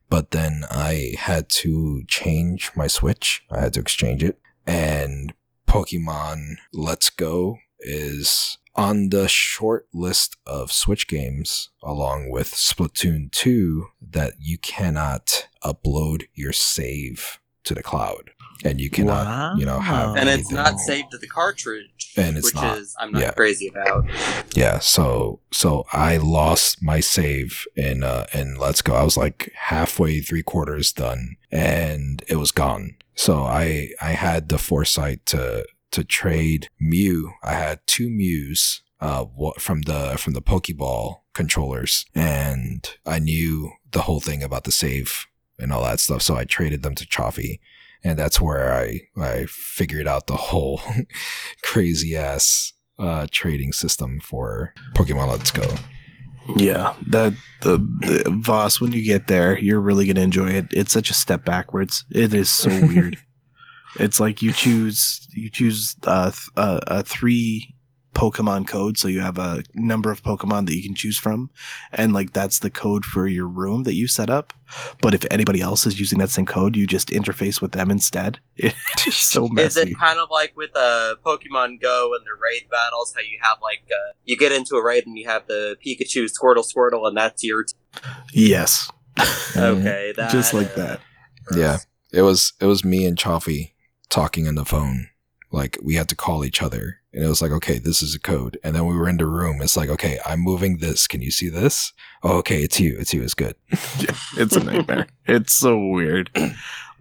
But 0.10 0.32
then 0.32 0.64
I 0.70 1.16
had 1.18 1.50
to 1.50 2.04
change 2.08 2.72
my 2.76 2.88
Switch. 2.88 3.44
I 3.50 3.60
had 3.60 3.74
to 3.74 3.80
exchange 3.80 4.24
it. 4.24 4.40
And 4.68 5.34
Pokemon 5.68 6.58
Let's 6.72 7.10
Go 7.10 7.58
is 7.80 8.58
on 8.76 9.10
the 9.10 9.28
short 9.28 9.88
list 9.94 10.38
of 10.46 10.72
Switch 10.72 11.08
games, 11.08 11.70
along 11.82 12.30
with 12.30 12.54
Splatoon 12.54 13.32
2, 13.32 13.88
that 14.12 14.34
you 14.40 14.58
cannot 14.58 15.48
upload 15.64 16.24
your 16.34 16.54
save 16.54 17.40
to 17.64 17.74
the 17.74 17.84
cloud. 17.84 18.32
And 18.64 18.80
you 18.80 18.90
cannot, 18.90 19.60
you 19.60 19.66
know, 19.66 19.80
have. 19.80 20.16
And 20.16 20.30
it's 20.30 20.50
anything. 20.50 20.56
not 20.56 20.80
saved 20.80 21.12
to 21.12 21.18
the 21.18 21.28
cartridge, 21.28 22.14
And 22.18 22.38
it's 22.38 22.46
which 22.48 22.56
not. 22.56 22.78
is 22.78 22.96
I'm 23.00 23.12
not 23.12 23.22
Yeah. 23.22 23.32
crazy 23.32 23.68
about. 23.68 24.06
Yeah, 24.56 24.80
so 24.80 25.40
so 25.52 25.86
I 25.92 26.18
lost 26.18 26.82
my 26.82 27.00
save 27.00 27.66
in 27.76 28.04
uh 28.04 28.26
in 28.34 28.56
Let's 28.56 28.82
Go. 28.82 28.96
I 28.96 29.04
was 29.04 29.18
like 29.18 29.52
halfway, 29.56 30.22
three 30.22 30.42
quarters 30.44 30.94
done, 30.94 31.36
and 31.52 32.24
it 32.28 32.38
was 32.38 32.52
gone. 32.52 32.96
So 33.16 33.44
I 33.44 33.90
I 34.02 34.12
had 34.12 34.50
the 34.50 34.58
foresight 34.58 35.26
to 35.28 35.66
to 35.92 36.04
trade 36.04 36.70
Mew. 36.80 37.34
I 37.44 37.54
had 37.54 37.80
two 37.88 38.10
Mews 38.10 38.82
uh 39.02 39.26
wa- 39.36 39.54
from 39.60 39.82
the 39.84 40.16
from 40.18 40.34
the 40.34 40.42
Pokeball 40.42 41.22
controllers, 41.34 42.06
and 42.16 42.90
I 43.06 43.20
knew 43.20 43.72
the 43.92 44.02
whole 44.04 44.22
thing 44.22 44.42
about 44.44 44.64
the 44.64 44.72
save 44.72 45.26
and 45.60 45.72
all 45.72 45.84
that 45.84 46.00
stuff. 46.00 46.22
So 46.22 46.36
I 46.36 46.46
traded 46.46 46.82
them 46.84 46.96
to 46.96 47.06
Chaffee, 47.06 47.60
and 48.06 48.18
that's 48.20 48.40
where 48.40 48.72
I 48.72 49.02
I 49.18 49.48
figured 49.50 50.08
out 50.08 50.28
the 50.28 50.38
whole 50.38 50.80
crazy 51.64 52.16
ass 52.16 52.72
uh, 52.98 53.28
trading 53.32 53.74
system 53.74 54.22
for 54.22 54.74
Pokemon 54.94 55.30
Let's 55.30 55.52
Go. 55.52 55.68
Yeah, 56.56 56.94
that 57.08 57.34
the, 57.64 57.80
the 58.02 58.40
Voss. 58.44 58.80
When 58.80 58.92
you 58.92 59.04
get 59.04 59.28
there, 59.28 59.58
you're 59.58 59.82
really 59.82 60.06
gonna 60.06 60.22
enjoy 60.22 60.52
it. 60.52 60.68
It's 60.72 60.94
such 60.94 61.10
a 61.10 61.16
step 61.16 61.44
backwards. 61.44 62.06
It 62.12 62.34
is 62.34 62.50
so 62.50 62.70
weird. 62.88 63.18
It's 64.00 64.20
like 64.20 64.42
you 64.42 64.54
choose 64.54 65.28
you 65.34 65.50
choose 65.50 65.96
uh, 66.06 66.32
th- 66.32 66.50
uh, 66.56 66.80
a 66.88 67.04
three 67.04 67.75
Pokemon 68.16 68.68
code, 68.68 68.98
so 68.98 69.08
you 69.08 69.20
have 69.20 69.38
a 69.38 69.62
number 69.74 70.10
of 70.10 70.24
Pokemon 70.24 70.66
that 70.66 70.76
you 70.76 70.82
can 70.82 70.96
choose 70.96 71.18
from, 71.18 71.50
and 71.92 72.14
like 72.14 72.34
that's 72.34 72.60
the 72.60 72.70
code 72.70 73.06
for 73.06 73.28
your 73.28 73.48
room 73.48 73.84
that 73.84 73.94
you 73.94 74.08
set 74.08 74.30
up. 74.30 74.54
But 75.02 75.14
if 75.14 75.26
anybody 75.30 75.62
else 75.62 75.86
is 75.86 76.00
using 76.00 76.18
that 76.20 76.32
same 76.32 76.46
code, 76.46 76.76
you 76.76 76.88
just 76.88 77.10
interface 77.10 77.62
with 77.62 77.74
them 77.74 77.92
instead. 77.92 78.40
It's 79.08 79.18
so 79.18 79.50
Is 79.58 79.78
it 79.78 79.98
kind 80.00 80.18
of 80.18 80.30
like 80.32 80.54
with 80.56 80.72
uh, 80.76 81.16
Pokemon 81.24 81.82
Go 81.82 82.14
and 82.16 82.26
the 82.26 82.36
raid 82.42 82.70
battles? 82.72 83.14
How 83.14 83.22
you 83.22 83.38
have 83.42 83.58
like 83.62 83.84
uh, 83.92 84.14
you 84.24 84.36
get 84.36 84.52
into 84.52 84.76
a 84.76 84.84
raid 84.84 85.06
and 85.06 85.18
you 85.18 85.28
have 85.28 85.46
the 85.48 85.78
Pikachu, 85.86 86.28
Squirtle, 86.32 86.66
Squirtle, 86.66 87.08
and 87.08 87.16
that's 87.16 87.44
your 87.44 87.66
t- 87.66 87.74
yes, 88.34 88.90
okay. 89.56 90.14
That, 90.16 90.32
just 90.32 90.54
like 90.54 90.72
uh, 90.72 90.76
that. 90.76 91.00
Yeah. 91.56 91.78
It 92.12 92.22
was 92.22 92.54
it 92.62 92.66
was 92.66 92.86
me 92.86 93.06
and 93.06 93.18
Chaffee 93.18 93.76
talking 94.10 94.48
on 94.48 94.56
the 94.56 94.64
phone. 94.64 95.10
Like 95.56 95.78
we 95.82 95.96
had 95.96 96.10
to 96.10 96.16
call 96.16 96.44
each 96.46 96.62
other, 96.62 97.00
and 97.14 97.24
it 97.24 97.28
was 97.30 97.42
like, 97.42 97.52
okay, 97.60 97.78
this 97.80 98.02
is 98.02 98.14
a 98.16 98.20
code. 98.20 98.58
And 98.64 98.76
then 98.76 98.86
we 98.86 98.96
were 98.98 99.10
in 99.10 99.18
the 99.18 99.26
room. 99.26 99.62
It's 99.62 99.78
like, 99.78 99.90
okay, 99.90 100.20
I'm 100.26 100.42
moving 100.42 100.78
this. 100.80 101.08
Can 101.08 101.22
you 101.22 101.32
see 101.32 101.50
this? 101.50 101.94
Oh, 102.24 102.38
okay, 102.40 102.62
it's 102.64 102.80
you. 102.80 102.96
It's 103.00 103.14
you. 103.14 103.24
It's 103.24 103.34
good. 103.34 103.56
it's 104.38 104.56
a 104.56 104.64
nightmare. 104.64 105.08
it's 105.26 105.54
so 105.54 105.72
weird. 105.78 106.30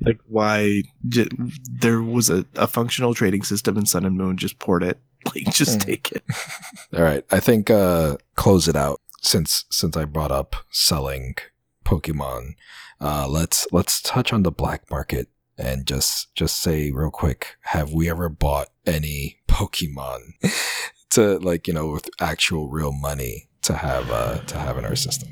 Like 0.04 0.18
why 0.26 0.82
j- 1.08 1.28
there 1.70 2.02
was 2.02 2.28
a, 2.28 2.44
a 2.56 2.66
functional 2.66 3.14
trading 3.14 3.44
system 3.44 3.78
in 3.78 3.86
Sun 3.86 4.04
and 4.04 4.16
Moon, 4.18 4.36
just 4.36 4.58
port 4.58 4.82
it. 4.82 4.98
Like 5.34 5.54
just 5.54 5.78
Mm. 5.78 5.84
take 5.86 6.12
it. 6.12 6.24
All 6.94 7.02
right, 7.02 7.24
I 7.30 7.38
think 7.40 7.70
uh 7.70 8.16
close 8.34 8.66
it 8.68 8.74
out 8.76 9.00
since 9.22 9.64
since 9.70 9.96
I 9.96 10.04
brought 10.04 10.32
up 10.32 10.56
selling 10.70 11.36
Pokemon. 11.84 12.54
Uh, 13.00 13.26
let's 13.28 13.66
let's 13.72 14.02
touch 14.02 14.32
on 14.32 14.42
the 14.42 14.50
black 14.52 14.90
market 14.90 15.28
and 15.58 15.86
just 15.86 16.34
just 16.34 16.60
say 16.60 16.90
real 16.90 17.10
quick: 17.10 17.56
Have 17.62 17.92
we 17.92 18.08
ever 18.10 18.28
bought 18.28 18.68
any 18.86 19.38
Pokemon 19.48 20.34
to 21.10 21.38
like 21.38 21.66
you 21.68 21.74
know 21.74 21.88
with 21.90 22.08
actual 22.20 22.68
real 22.68 22.92
money 22.92 23.48
to 23.62 23.74
have 23.74 24.10
uh 24.10 24.38
to 24.38 24.58
have 24.58 24.76
in 24.78 24.84
our 24.84 24.96
system 24.96 25.28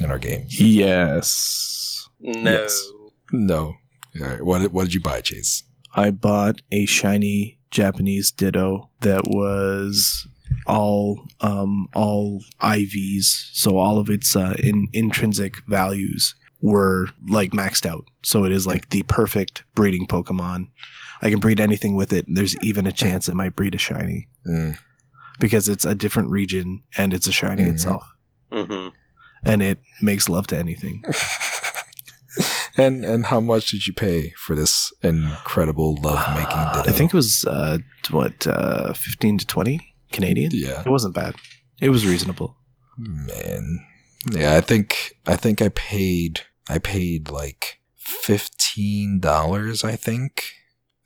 in 0.00 0.10
our 0.10 0.18
games? 0.18 0.60
Yes. 0.60 2.08
No. 2.20 2.50
Yes. 2.50 2.88
No. 3.32 3.74
All 4.20 4.26
right, 4.28 4.42
what 4.44 4.60
did- 4.60 4.72
what 4.72 4.84
did 4.84 4.94
you 4.94 5.00
buy, 5.00 5.20
Chase? 5.20 5.64
I 5.96 6.10
bought 6.10 6.60
a 6.72 6.86
shiny 6.86 7.58
Japanese 7.70 8.30
Ditto 8.30 8.90
that 9.00 9.22
was 9.26 10.26
all 10.66 11.26
um 11.40 11.88
all 11.94 12.42
IVs, 12.60 13.50
so 13.52 13.76
all 13.76 13.98
of 13.98 14.08
its 14.08 14.36
uh, 14.36 14.54
in, 14.58 14.88
intrinsic 14.92 15.56
values 15.66 16.34
were 16.72 17.08
like 17.28 17.50
maxed 17.52 17.84
out. 17.84 18.04
So 18.22 18.44
it 18.44 18.50
is 18.52 18.66
like 18.66 18.88
the 18.88 19.02
perfect 19.02 19.64
breeding 19.74 20.06
Pokemon. 20.06 20.68
I 21.20 21.28
can 21.30 21.38
breed 21.38 21.60
anything 21.60 21.94
with 21.94 22.10
it. 22.12 22.24
There's 22.26 22.56
even 22.62 22.86
a 22.86 22.92
chance 22.92 23.28
it 23.28 23.34
might 23.34 23.54
breed 23.54 23.74
a 23.74 23.78
shiny 23.78 24.28
Mm. 24.48 24.78
because 25.38 25.68
it's 25.68 25.84
a 25.84 25.94
different 25.94 26.30
region 26.30 26.82
and 26.96 27.12
it's 27.12 27.26
a 27.26 27.32
shiny 27.32 27.64
Mhm. 27.64 27.72
itself, 27.74 28.02
hmm 28.50 28.88
and 29.44 29.62
it 29.62 29.78
makes 30.00 30.28
love 30.30 30.46
to 30.48 30.56
anything. 30.58 31.04
and 32.78 33.04
and 33.04 33.26
how 33.26 33.40
much 33.40 33.70
did 33.70 33.86
you 33.86 33.92
pay 33.92 34.30
for 34.38 34.56
this 34.56 34.92
incredible 35.02 35.96
love 36.02 36.26
making 36.34 36.58
Uh. 36.58 36.82
I 36.86 36.92
think 36.92 37.12
it 37.12 37.16
was 37.16 37.44
uh, 37.44 37.78
what 38.10 38.46
uh, 38.46 38.92
fifteen 38.94 39.38
to 39.38 39.46
twenty 39.46 39.94
Canadian. 40.12 40.50
yeah. 40.54 40.80
It 40.80 40.88
wasn't 40.90 41.14
bad. 41.14 41.34
It 41.80 41.90
was 41.90 42.06
reasonable. 42.06 42.56
Man. 42.98 43.80
Yeah, 44.32 44.56
I 44.56 44.60
think 44.62 45.14
I 45.26 45.36
think 45.36 45.60
I 45.62 45.68
paid 45.68 46.40
I 46.68 46.78
paid 46.78 47.30
like 47.30 47.80
fifteen 47.96 49.20
dollars, 49.20 49.84
I 49.84 49.96
think. 49.96 50.44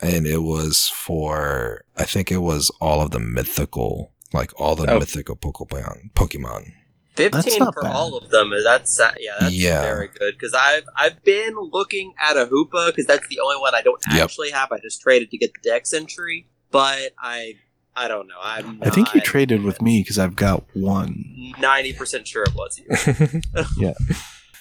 And 0.01 0.27
it 0.27 0.43
was 0.43 0.89
for 0.89 1.85
I 1.97 2.05
think 2.05 2.31
it 2.31 2.39
was 2.39 2.71
all 2.81 3.01
of 3.03 3.11
the 3.11 3.19
mythical 3.21 4.13
like 4.33 4.53
all 4.61 4.77
the 4.77 4.89
Oh. 4.91 4.99
mythical 4.99 5.37
Pokemon 5.37 6.13
Pokemon. 6.15 6.73
Fifteen 7.17 7.59
not 7.59 7.75
for 7.75 7.83
bad. 7.83 7.93
all 7.97 8.17
of 8.17 8.31
them. 8.31 8.53
That's 8.63 9.01
uh, 9.01 9.11
yeah, 9.19 9.33
that's 9.41 9.53
Yeah. 9.55 9.81
very 9.83 10.07
good. 10.09 10.35
Because 10.39 10.55
I've 10.55 10.85
I've 10.97 11.25
been 11.25 11.55
looking 11.59 12.15
at 12.21 12.37
a 12.37 12.47
Hoopa 12.47 12.87
because 12.89 13.07
that's 13.07 13.27
the 13.27 13.41
only 13.41 13.57
one 13.57 13.75
I 13.75 13.83
don't 13.83 14.01
Yep. 14.13 14.23
actually 14.25 14.51
have. 14.51 14.71
I 14.71 14.79
just 14.79 15.01
traded 15.01 15.31
to 15.33 15.39
get 15.39 15.51
the 15.55 15.69
Dex 15.69 15.93
entry, 15.93 16.47
but 16.71 17.13
I 17.19 17.55
I 17.97 18.07
don't 18.07 18.29
know. 18.29 18.39
I'm 18.41 18.79
I 18.81 18.91
think 18.91 19.13
you 19.15 19.19
not 19.19 19.25
traded 19.25 19.65
with 19.65 19.83
me 19.83 20.01
because 20.03 20.17
I've 20.21 20.37
got 20.37 20.63
one. 20.75 21.25
ninety 21.59 21.93
percent 21.93 22.29
sure 22.29 22.45
it 22.45 22.55
was 22.55 22.79
you. 22.79 23.41
Yeah. 23.77 23.95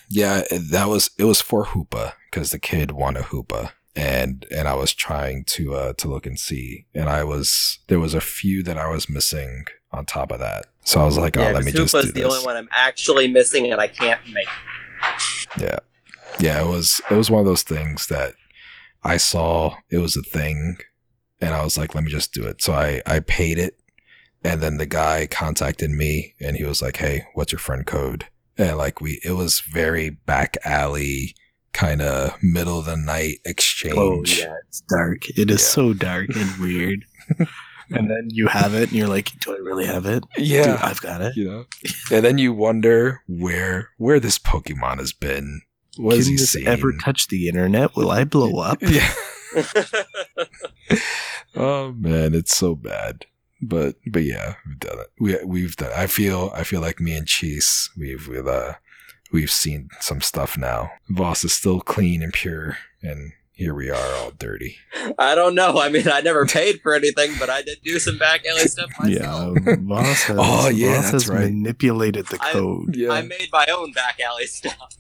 Yeah, 0.10 0.44
that 0.52 0.88
was 0.88 1.10
it 1.18 1.26
was 1.26 1.42
for 1.42 1.66
Hoopa 1.66 2.14
because 2.32 2.52
the 2.52 2.60
kid 2.60 2.92
wanted 2.92 3.24
Hoopa. 3.26 3.72
And 3.96 4.46
and 4.52 4.68
I 4.68 4.76
was 4.76 4.94
trying 4.94 5.44
to 5.46 5.74
uh 5.76 5.94
to 5.94 6.08
look 6.08 6.26
and 6.26 6.40
see. 6.40 6.86
And 6.94 7.10
I 7.10 7.24
was 7.24 7.80
there 7.88 8.00
was 8.00 8.14
a 8.14 8.22
few 8.22 8.64
that 8.64 8.78
I 8.78 8.88
was 8.90 9.10
missing 9.10 9.66
on 9.92 10.06
top 10.06 10.32
of 10.32 10.40
that. 10.40 10.66
So 10.84 11.02
I 11.02 11.06
was 11.06 11.18
like, 11.18 11.36
oh 11.38 11.42
yeah, 11.42 11.52
let 11.52 11.64
me 11.66 11.72
'cause 11.72 11.92
just 11.92 11.96
Hoopa's 11.96 12.14
the 12.14 12.22
this. 12.22 12.32
only 12.34 12.46
one 12.46 12.56
I'm 12.56 12.70
actually 12.72 13.28
missing, 13.28 13.72
and 13.72 13.82
I 13.82 13.88
can't 13.88 14.22
make. 14.32 14.48
Yeah. 15.60 15.80
Yeah, 16.40 16.62
it 16.62 16.68
was 16.68 17.02
it 17.10 17.16
was 17.16 17.32
one 17.32 17.40
of 17.40 17.46
those 17.48 17.64
things 17.64 18.08
that 18.08 18.34
I 19.04 19.18
saw 19.18 19.76
it 19.90 19.98
was 19.98 20.16
a 20.16 20.22
thing 20.22 20.78
and 21.42 21.54
I 21.54 21.64
was 21.64 21.78
like, 21.78 21.96
let 21.96 22.04
me 22.04 22.12
just 22.12 22.34
do 22.34 22.44
it. 22.46 22.62
So 22.62 22.74
I 22.74 23.02
I 23.06 23.20
paid 23.22 23.58
it 23.58 23.80
and 24.44 24.62
then 24.62 24.78
the 24.78 24.86
guy 24.86 25.28
contacted 25.30 25.90
me 25.90 26.36
and 26.40 26.56
he 26.56 26.64
was 26.64 26.82
like, 26.82 26.98
"Hey, 26.98 27.26
what's 27.34 27.52
your 27.52 27.60
friend 27.60 27.86
code?" 27.86 28.26
And 28.58 28.78
like 28.78 29.02
we 29.02 29.20
it 29.24 29.34
was 29.34 29.60
very 29.62 30.10
back 30.10 30.58
alley 30.66 31.36
kind 31.74 32.02
of 32.02 32.36
middle 32.42 32.80
of 32.80 32.86
the 32.86 32.98
night 32.98 33.36
oh, 33.46 33.50
exchange. 33.50 33.96
Oh 33.98 34.24
yeah, 34.26 34.56
it's 34.68 34.82
dark. 34.90 35.30
It 35.30 35.50
is 35.52 35.62
Yeah. 35.62 35.68
so 35.68 35.94
dark 35.94 36.30
and 36.36 36.58
weird. 36.60 37.06
and 37.92 38.10
then 38.10 38.30
you 38.32 38.48
have 38.48 38.74
it, 38.74 38.90
and 38.90 38.94
you're 38.94 39.08
like, 39.08 39.32
"Do 39.42 39.54
I 39.54 39.58
really 39.60 39.86
have 39.86 40.06
it? 40.06 40.24
Yeah. 40.38 40.64
Dude, 40.72 40.82
I've 40.82 41.02
got 41.02 41.22
it." 41.22 41.36
you 41.36 41.46
know. 41.50 41.66
and 42.12 42.26
then 42.26 42.38
you 42.38 42.52
wonder 42.54 43.22
where 43.28 43.90
where 43.98 44.20
this 44.20 44.40
Pokemon 44.40 44.98
has 44.98 45.14
been. 45.14 45.62
What 45.98 46.16
Can 46.16 46.26
he 46.26 46.36
this 46.36 46.52
seen? 46.52 46.68
ever 46.68 46.94
touch 47.04 47.28
the 47.28 47.48
internet? 47.48 47.96
Will 47.96 48.12
I 48.12 48.24
blow 48.24 48.60
up? 48.60 48.80
Yeah. 48.88 49.12
Oh 51.56 51.92
man, 51.94 52.36
it's 52.36 52.56
so 52.56 52.76
bad. 52.76 53.26
But 53.62 53.96
but 54.06 54.24
yeah, 54.24 54.56
we've 54.66 54.80
done 54.80 55.00
it. 55.00 55.08
We 55.20 55.38
we've 55.46 55.76
done. 55.76 55.92
I 55.96 56.08
feel 56.08 56.52
I 56.54 56.64
feel 56.64 56.82
like 56.82 57.00
me 57.00 57.16
and 57.16 57.28
Chase 57.28 57.90
we've 57.98 58.28
we've 58.28 58.48
uh 58.48 58.74
we've 59.32 59.52
seen 59.52 59.90
some 60.00 60.22
stuff 60.22 60.58
now. 60.58 60.92
Voss 61.10 61.44
is 61.44 61.54
still 61.54 61.80
clean 61.82 62.22
and 62.22 62.32
pure, 62.32 62.78
and 63.02 63.32
here 63.54 63.74
we 63.74 63.90
are 63.90 64.14
all 64.18 64.30
dirty. 64.38 64.78
I 65.18 65.34
don't 65.34 65.56
know. 65.56 65.80
I 65.80 65.90
mean, 65.90 66.08
I 66.08 66.22
never 66.22 66.46
paid 66.46 66.80
for 66.82 66.94
anything, 66.94 67.32
but 67.40 67.50
I 67.50 67.64
did 67.64 67.80
do 67.84 67.98
some 67.98 68.20
back 68.20 68.46
alley 68.46 68.68
stuff 68.68 68.92
myself. 69.00 69.58
Yeah, 69.66 69.76
Voss 69.80 70.24
has, 70.26 70.38
Oh, 70.40 70.70
yeah, 70.70 70.94
Voss 71.02 71.12
that's 71.12 71.12
has 71.26 71.28
right. 71.28 71.40
manipulated 71.52 72.28
the 72.28 72.38
I- 72.40 72.52
code. 72.52 72.96
Yeah. 72.96 73.10
I 73.14 73.24
made 73.24 73.50
my 73.52 73.66
own 73.72 73.92
back 73.94 74.20
alley 74.20 74.46
stuff. 74.46 74.94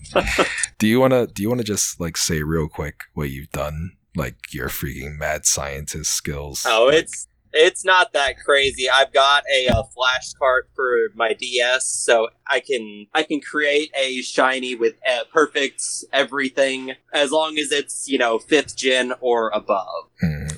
do 0.79 0.87
you 0.87 0.99
wanna 0.99 1.27
do 1.27 1.43
you 1.43 1.49
wanna 1.49 1.63
just 1.63 1.99
like 1.99 2.17
say 2.17 2.41
real 2.41 2.67
quick 2.67 3.01
what 3.13 3.29
you've 3.29 3.51
done? 3.51 3.91
Like 4.15 4.51
your 4.51 4.69
freaking 4.69 5.17
mad 5.19 5.45
scientist 5.45 6.11
skills. 6.11 6.65
Oh, 6.67 6.85
Like, 6.87 7.03
it's 7.03 7.27
it's 7.53 7.83
not 7.85 8.13
that 8.13 8.35
crazy. 8.43 8.89
I've 8.89 9.13
got 9.13 9.43
a, 9.53 9.67
uh 9.69 9.83
flash 9.83 10.33
cart 10.33 10.69
for 10.75 11.09
my 11.15 11.33
DS, 11.33 11.87
so 11.87 12.29
I 12.47 12.59
can 12.59 13.07
I 13.13 13.23
can 13.23 13.41
create 13.41 13.91
a 13.95 14.21
shiny 14.21 14.75
with 14.75 14.95
uh, 15.09 15.23
perfect 15.31 15.81
everything 16.13 16.93
as 17.13 17.31
long 17.31 17.57
as 17.57 17.71
it's 17.71 18.07
you 18.07 18.17
know 18.17 18.39
fifth 18.39 18.75
gen 18.75 19.13
or 19.21 19.49
above. 19.49 20.09
mm, 20.23 20.57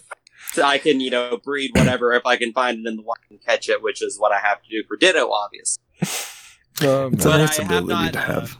So 0.53 0.63
I 0.63 0.77
can 0.77 0.99
you 0.99 1.09
know 1.11 1.37
breed 1.43 1.71
whatever 1.75 2.13
if 2.13 2.25
I 2.25 2.35
can 2.37 2.51
find 2.53 2.79
it 2.79 2.89
in 2.89 2.97
the 2.97 3.03
wild 3.03 3.17
and 3.29 3.43
catch 3.43 3.69
it, 3.69 3.81
which 3.83 4.01
is 4.01 4.19
what 4.19 4.31
I 4.31 4.39
have 4.39 4.61
to 4.63 4.69
do 4.69 4.83
for 4.87 4.97
Ditto, 4.97 5.31
obviously. 5.31 5.81
It's 6.81 7.25
But 7.25 7.25
a 7.25 7.29
man. 7.29 7.39
nice 7.39 7.59
ability 7.59 7.87
not, 7.89 8.13
to 8.13 8.19
uh, 8.19 8.21
have. 8.21 8.57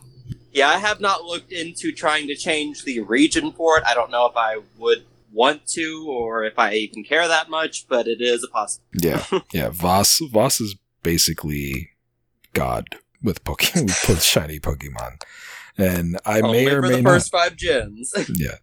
Yeah, 0.51 0.67
I 0.69 0.77
have 0.77 0.99
not 0.99 1.23
looked 1.23 1.53
into 1.53 1.91
trying 1.93 2.27
to 2.27 2.35
change 2.35 2.83
the 2.83 2.99
region 2.99 3.53
for 3.53 3.77
it. 3.77 3.83
I 3.85 3.93
don't 3.93 4.11
know 4.11 4.25
if 4.25 4.35
I 4.35 4.57
would 4.77 5.05
want 5.31 5.65
to 5.67 6.05
or 6.09 6.43
if 6.43 6.57
I 6.57 6.73
even 6.73 7.03
care 7.03 7.27
that 7.27 7.49
much, 7.49 7.87
but 7.87 8.07
it 8.07 8.21
is 8.21 8.43
a 8.43 8.47
possibility. 8.47 9.07
Yeah, 9.07 9.39
yeah. 9.53 9.69
Voss 9.69 10.19
Voss 10.31 10.59
is 10.61 10.75
basically 11.03 11.89
God 12.53 12.95
with 13.23 13.43
Pokemon, 13.43 13.85
with 14.09 14.23
shiny 14.23 14.59
Pokemon, 14.59 15.21
and 15.77 16.19
I 16.25 16.41
Only 16.41 16.65
may 16.65 16.71
or 16.71 16.81
for 16.81 16.87
may 16.89 16.95
the 16.97 17.01
not. 17.03 17.11
first 17.11 17.31
five 17.31 17.55
gens. 17.55 18.13
Yeah, 18.33 18.55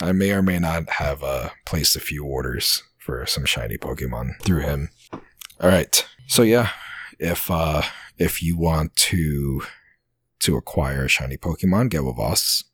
I 0.00 0.12
may 0.12 0.32
or 0.32 0.42
may 0.42 0.58
not 0.58 0.88
have 0.90 1.22
uh, 1.22 1.50
placed 1.64 1.96
a 1.96 2.00
few 2.00 2.24
orders 2.24 2.82
for 2.98 3.24
some 3.26 3.44
shiny 3.44 3.76
Pokemon 3.78 4.40
through 4.42 4.60
him. 4.60 4.90
All 5.60 5.68
right, 5.70 6.06
so 6.26 6.42
yeah, 6.42 6.70
if 7.18 7.50
uh, 7.50 7.82
if 8.18 8.42
you 8.42 8.56
want 8.56 8.94
to 8.96 9.62
to 10.40 10.56
acquire 10.56 11.04
a 11.04 11.08
shiny 11.08 11.36
Pokemon, 11.36 11.90
get 11.90 12.04
with 12.04 12.16
Voss. 12.16 12.64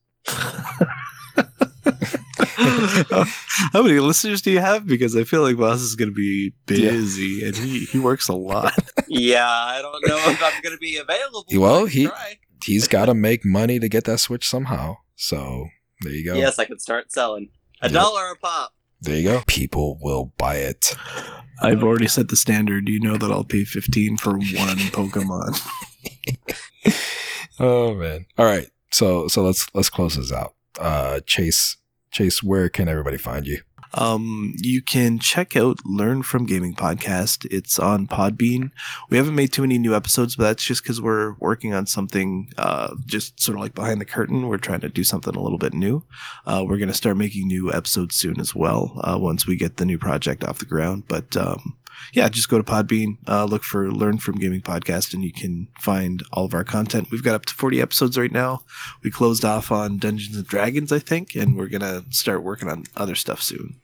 How 2.57 3.83
many 3.83 3.99
listeners 4.01 4.43
do 4.43 4.51
you 4.51 4.61
have? 4.61 4.87
Because 4.87 5.16
I 5.16 5.24
feel 5.24 5.43
like 5.43 5.57
Voss 5.57 5.81
is 5.81 5.95
going 5.95 6.11
to 6.11 6.15
be 6.15 6.53
busy, 6.66 7.45
and 7.47 7.57
he 7.57 7.81
he 7.87 7.99
works 7.99 8.29
a 8.29 8.35
lot. 8.35 8.73
yeah, 9.09 9.47
I 9.49 9.81
don't 9.83 10.07
know 10.07 10.16
if 10.31 10.43
I'm 10.43 10.62
going 10.62 10.74
to 10.74 10.79
be 10.81 10.97
available. 10.97 11.45
Well, 11.55 11.81
but 11.83 11.87
I 11.87 11.91
can 11.91 12.01
he- 12.01 12.07
try. 12.07 12.39
He's 12.65 12.87
got 12.87 13.07
to 13.07 13.15
make 13.15 13.45
money 13.45 13.81
to 13.81 13.89
get 13.89 14.05
that 14.05 14.19
Switch 14.19 14.49
somehow. 14.49 14.99
So 15.16 15.66
there 16.03 16.12
you 16.12 16.24
go. 16.24 16.35
Yes, 16.35 16.59
I 16.61 16.65
can 16.65 16.79
start 16.79 17.11
selling 17.11 17.49
a 17.81 17.87
Yep. 17.87 17.93
dollar 17.93 18.31
a 18.31 18.37
pop. 18.37 18.73
There 19.01 19.16
you 19.16 19.24
go. 19.24 19.43
People 19.49 19.99
will 20.01 20.33
buy 20.39 20.57
it. 20.57 20.95
I've 21.61 21.83
already 21.83 22.07
set 22.07 22.29
the 22.29 22.37
standard. 22.37 22.89
You 22.89 23.01
know 23.01 23.16
that 23.16 23.33
I'll 23.33 23.43
pay 23.45 23.65
fifteen 23.65 24.16
for 24.16 24.35
one 24.35 24.41
Pokemon. 24.93 25.61
Oh 27.61 27.95
man. 27.95 28.27
All 28.39 28.47
right. 28.47 28.69
So 28.91 29.29
so 29.29 29.43
let's 29.43 29.66
let's 29.74 29.91
close 29.91 30.16
this 30.16 30.33
out. 30.33 30.55
Uh 30.81 31.20
Chase 31.27 31.77
Chase, 32.12 32.43
where 32.43 32.68
can 32.68 32.89
everybody 32.89 33.16
find 33.16 33.47
you? 33.47 33.60
Um, 33.94 34.55
you 34.59 34.80
can 34.80 35.18
check 35.18 35.56
out 35.56 35.78
Learn 35.84 36.22
from 36.22 36.47
Gaming 36.47 36.74
podcast. 36.74 37.47
It's 37.51 37.78
on 37.78 38.06
Podbean. 38.06 38.70
We 39.10 39.16
haven't 39.18 39.34
made 39.34 39.52
too 39.52 39.62
many 39.62 39.78
new 39.78 39.94
episodes, 39.94 40.36
but 40.36 40.44
that's 40.44 40.64
just 40.64 40.82
because 40.82 41.01
we're 41.01 41.34
working 41.40 41.74
on 41.74 41.86
something, 41.86 42.51
uh, 42.56 42.94
just 43.06 43.39
sort 43.40 43.56
of 43.56 43.62
like 43.62 43.74
behind 43.74 44.01
the 44.01 44.06
curtain. 44.06 44.48
We're 44.48 44.56
trying 44.56 44.80
to 44.80 44.89
do 44.89 45.05
something 45.05 45.34
a 45.34 45.43
little 45.43 45.59
bit 45.59 45.74
new. 45.74 46.05
Uh, 46.47 46.64
we're 46.66 46.78
going 46.78 46.89
to 46.89 46.94
start 46.94 47.16
making 47.16 47.48
new 47.48 47.72
episodes 47.72 48.14
soon 48.14 48.40
as 48.40 48.55
well, 48.55 48.98
uh, 49.05 49.18
once 49.18 49.47
we 49.47 49.56
get 49.56 49.76
the 49.76 49.84
new 49.84 49.98
project 49.98 50.43
off 50.44 50.59
the 50.59 50.64
ground. 50.64 51.05
But, 51.09 51.36
um, 51.36 51.76
yeah, 52.12 52.28
just 52.28 52.48
go 52.48 52.59
to 52.59 52.64
Podbean, 52.64 53.16
uh, 53.26 53.44
look 53.44 53.62
for 53.62 53.90
Learn 53.90 54.18
from 54.18 54.39
Gaming 54.39 54.60
podcast, 54.60 55.14
and 55.14 55.24
you 55.24 55.32
can 55.32 55.68
find 55.80 56.22
all 56.32 56.44
of 56.44 56.55
our 56.55 56.64
content. 56.64 57.09
We've 57.10 57.22
got 57.22 57.34
up 57.34 57.47
to 57.47 57.55
40 57.55 57.80
episodes 57.80 58.18
right 58.18 58.32
now. 58.32 58.62
We 59.02 59.10
closed 59.10 59.44
off 59.44 59.72
on 59.72 59.98
Dungeons 59.98 60.36
and 60.36 60.47
Dragons, 60.47 60.93
I 60.93 60.98
think, 60.98 61.34
and 61.34 61.56
we're 61.56 61.68
going 61.68 61.80
to 61.80 62.05
start 62.10 62.43
working 62.43 62.68
on 62.68 62.84
other 62.97 63.14
stuff 63.14 63.43
soon. 63.43 63.80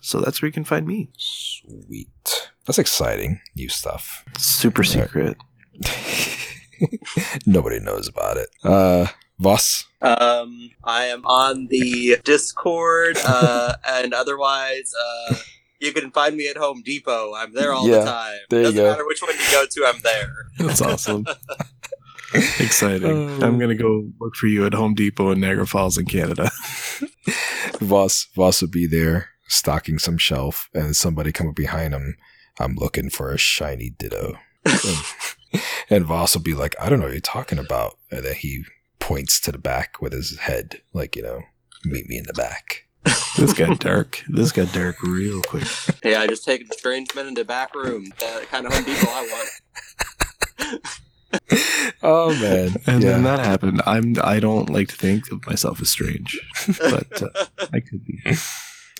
So 0.00 0.20
that's 0.20 0.40
where 0.40 0.46
you 0.48 0.52
can 0.52 0.64
find 0.64 0.86
me. 0.86 1.10
Sweet. 1.18 2.50
That's 2.66 2.78
exciting. 2.78 3.40
New 3.56 3.68
stuff. 3.68 4.24
Super 4.38 4.84
secret. 4.84 5.36
Nobody 7.46 7.80
knows 7.80 8.08
about 8.08 8.36
it. 8.38 8.48
Uh 8.64 9.06
Voss. 9.40 9.86
Um, 10.02 10.70
I 10.84 11.04
am 11.04 11.24
on 11.24 11.68
the 11.68 12.18
Discord, 12.24 13.16
uh, 13.24 13.74
and 13.88 14.12
otherwise, 14.12 14.92
uh, 15.02 15.34
you 15.80 15.92
can 15.92 16.10
find 16.10 16.36
me 16.36 16.48
at 16.48 16.56
Home 16.56 16.82
Depot. 16.84 17.32
I'm 17.34 17.52
there 17.54 17.72
all 17.72 17.86
Yeah, 17.88 17.98
the 18.00 18.04
time. 18.04 18.38
there 18.50 18.58
you 18.60 18.64
Doesn't 18.66 18.76
go. 18.84 18.90
matter 18.90 19.06
which 19.06 19.22
one 19.22 19.32
you 19.34 19.50
go 19.50 19.64
to, 19.70 19.84
I'm 19.86 20.00
there. 20.02 20.32
That's 20.58 20.82
awesome. 20.82 21.26
Exciting. 22.34 23.10
Oh. 23.42 23.46
I'm 23.46 23.58
gonna 23.58 23.74
go 23.74 24.08
look 24.20 24.36
for 24.36 24.46
you 24.46 24.64
at 24.64 24.74
Home 24.74 24.94
Depot 24.94 25.30
in 25.32 25.40
Niagara 25.40 25.66
Falls 25.66 25.98
in 25.98 26.06
Canada. 26.06 26.50
Voss 27.80 28.28
Voss 28.36 28.62
would 28.62 28.70
be 28.70 28.86
there 28.86 29.30
stocking 29.48 29.98
some 29.98 30.16
shelf 30.16 30.68
and 30.72 30.94
somebody 30.94 31.32
come 31.32 31.48
up 31.48 31.56
behind 31.56 31.92
him. 31.92 32.16
I'm 32.60 32.76
looking 32.76 33.10
for 33.10 33.32
a 33.32 33.38
shiny 33.38 33.90
ditto. 33.90 34.34
and, 34.64 35.62
and 35.88 36.04
Voss 36.04 36.36
will 36.36 36.42
be 36.42 36.54
like, 36.54 36.76
I 36.80 36.88
don't 36.88 37.00
know 37.00 37.06
what 37.06 37.12
you're 37.14 37.20
talking 37.20 37.58
about. 37.58 37.98
And 38.12 38.24
then 38.24 38.34
he 38.34 38.62
points 39.00 39.40
to 39.40 39.50
the 39.52 39.58
back 39.58 40.00
with 40.00 40.12
his 40.12 40.38
head, 40.38 40.82
like, 40.92 41.16
you 41.16 41.22
know, 41.22 41.40
meet 41.84 42.06
me 42.08 42.18
in 42.18 42.26
the 42.26 42.32
back. 42.34 42.84
This 43.36 43.54
got 43.54 43.78
dark. 43.78 44.22
This 44.28 44.52
got 44.52 44.72
dark 44.72 45.02
real 45.02 45.42
quick. 45.42 45.66
Hey, 46.02 46.16
I 46.16 46.26
just 46.26 46.44
take 46.44 46.72
strange 46.74 47.14
men 47.14 47.28
into 47.28 47.44
back 47.44 47.74
room. 47.74 48.12
That 48.20 48.46
kind 48.48 48.66
of 48.66 48.72
Home 48.72 48.84
Depot 48.84 49.08
I 49.08 49.46
want. 50.62 50.98
oh 52.02 52.34
man. 52.40 52.76
And 52.86 53.02
yeah. 53.02 53.10
then 53.10 53.22
that 53.24 53.40
happened. 53.40 53.82
I'm 53.86 54.16
I 54.22 54.40
don't 54.40 54.68
like 54.70 54.88
to 54.88 54.96
think 54.96 55.30
of 55.32 55.46
myself 55.46 55.80
as 55.80 55.88
strange, 55.88 56.38
but 56.78 57.22
uh, 57.22 57.46
I 57.72 57.80
could 57.80 58.04
be. 58.04 58.20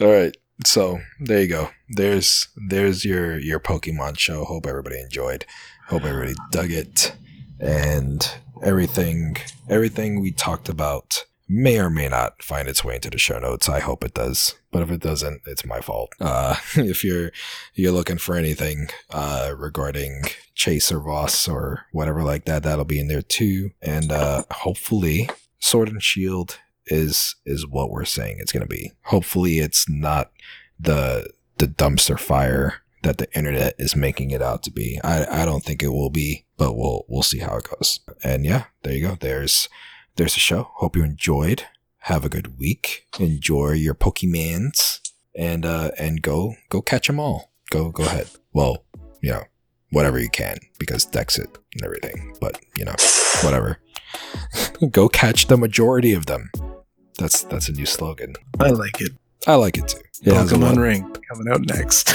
All 0.01 0.13
right. 0.13 0.37
So 0.65 1.01
there 1.21 1.41
you 1.43 1.49
go. 1.49 1.71
There's 1.89 2.49
there's 2.57 3.05
your 3.05 3.39
your 3.39 3.61
Pokemon 3.61 4.19
show. 4.19 4.45
Hope 4.45 4.67
everybody 4.67 5.01
enjoyed. 5.01 5.45
Hope 5.89 6.05
everybody 6.05 6.35
dug 6.51 6.71
it. 6.71 7.15
And 7.59 8.27
everything 8.63 9.37
everything 9.69 10.21
we 10.21 10.33
talked 10.33 10.69
about 10.69 11.25
may 11.53 11.81
or 11.81 11.91
may 11.91 12.09
not 12.09 12.41
find 12.45 12.69
its 12.69 12.85
way 12.85 12.95
into 12.95 13.11
the 13.11 13.19
show 13.19 13.41
notes. 13.41 13.69
I 13.69 13.81
hope 13.81 14.05
it 14.05 14.15
does. 14.15 14.55
But 14.71 14.83
if 14.83 14.91
it 14.93 15.01
doesn't, 15.01 15.43
it's 15.47 15.67
my 15.67 15.81
fault. 15.81 16.13
Uh, 16.21 16.55
if 16.77 17.03
you're 17.03 17.33
you're 17.75 17.93
looking 17.93 18.19
for 18.19 18.37
anything 18.37 18.89
uh, 19.11 19.53
regarding 19.57 20.23
Chase 20.55 20.93
or 20.93 21.01
Voss 21.01 21.49
or 21.49 21.87
whatever 21.91 22.23
like 22.23 22.45
that, 22.45 22.63
that'll 22.63 22.85
be 22.85 23.01
in 23.01 23.09
there 23.09 23.23
too. 23.23 23.71
And 23.83 24.13
uh, 24.13 24.45
hopefully, 24.53 25.29
Sword 25.59 25.89
and 25.89 26.03
Shield 26.03 26.61
is 26.87 27.35
is 27.45 27.67
what 27.67 27.91
we're 27.91 28.05
saying 28.05 28.37
it's 28.39 28.53
going 28.53 28.63
to 28.63 28.69
be. 28.69 28.93
Hopefully, 29.03 29.59
it's 29.59 29.89
not 29.89 30.31
the 30.79 31.31
the 31.59 31.67
dumpster 31.67 32.19
fire 32.19 32.83
that 33.03 33.19
the 33.19 33.33
internet 33.35 33.75
is 33.79 33.97
making 33.97 34.31
it 34.31 34.41
out 34.41 34.63
to 34.63 34.71
be. 34.71 35.01
I 35.03 35.43
I 35.43 35.45
don't 35.45 35.65
think 35.65 35.83
it 35.83 35.93
will 35.93 36.11
be, 36.11 36.45
but 36.57 36.77
we'll 36.77 37.05
we'll 37.09 37.25
see 37.25 37.39
how 37.39 37.57
it 37.57 37.69
goes. 37.69 37.99
And 38.23 38.45
yeah, 38.45 38.67
there 38.85 38.95
you 38.95 39.09
go. 39.09 39.17
There's 39.19 39.69
there's 40.17 40.35
the 40.35 40.41
show. 40.41 40.71
Hope 40.75 40.97
you 40.97 41.05
enjoyed. 41.05 41.65
Have 42.05 42.25
a 42.25 42.29
good 42.29 42.59
week. 42.59 43.07
Enjoy 43.19 43.73
your 43.73 43.95
Pokemans 43.95 45.01
and 45.35 45.65
uh 45.65 45.91
and 45.99 46.23
go 46.23 46.55
go 46.69 46.83
catch 46.83 47.07
them 47.07 47.21
all. 47.21 47.53
Go 47.71 47.91
go 47.91 48.05
ahead. 48.05 48.29
Well, 48.53 48.85
you 49.21 49.31
know, 49.31 49.45
whatever 49.91 50.19
you 50.19 50.29
can 50.31 50.59
because 50.79 51.07
Dexit 51.07 51.57
and 51.75 51.85
everything. 51.85 52.37
But 52.41 52.61
you 52.77 52.85
know, 52.85 52.95
whatever. 53.43 53.79
go 54.91 55.09
catch 55.09 55.47
the 55.47 55.57
majority 55.57 56.13
of 56.13 56.27
them. 56.27 56.51
That's 57.19 57.43
that's 57.45 57.69
a 57.69 57.73
new 57.73 57.87
slogan. 57.87 58.35
I 58.59 58.71
like 58.71 59.01
it. 59.01 59.13
I 59.47 59.55
like 59.55 59.79
it 59.79 59.89
too. 59.89 60.01
It 60.23 60.31
Pokemon 60.31 60.79
Ring 60.79 61.17
coming 61.29 61.53
out 61.53 61.67
next. 61.67 62.13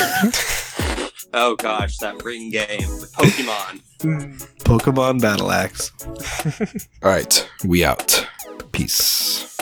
Oh 1.34 1.56
gosh, 1.56 1.98
that 1.98 2.24
ring 2.24 2.50
game 2.52 2.90
with 3.00 3.12
Pokemon. 3.14 3.82
Pokemon 4.64 5.22
Battle 5.22 5.52
Axe. 5.52 5.92
All 7.04 7.10
right, 7.12 7.50
we 7.66 7.84
out. 7.84 8.28
Peace. 8.72 9.55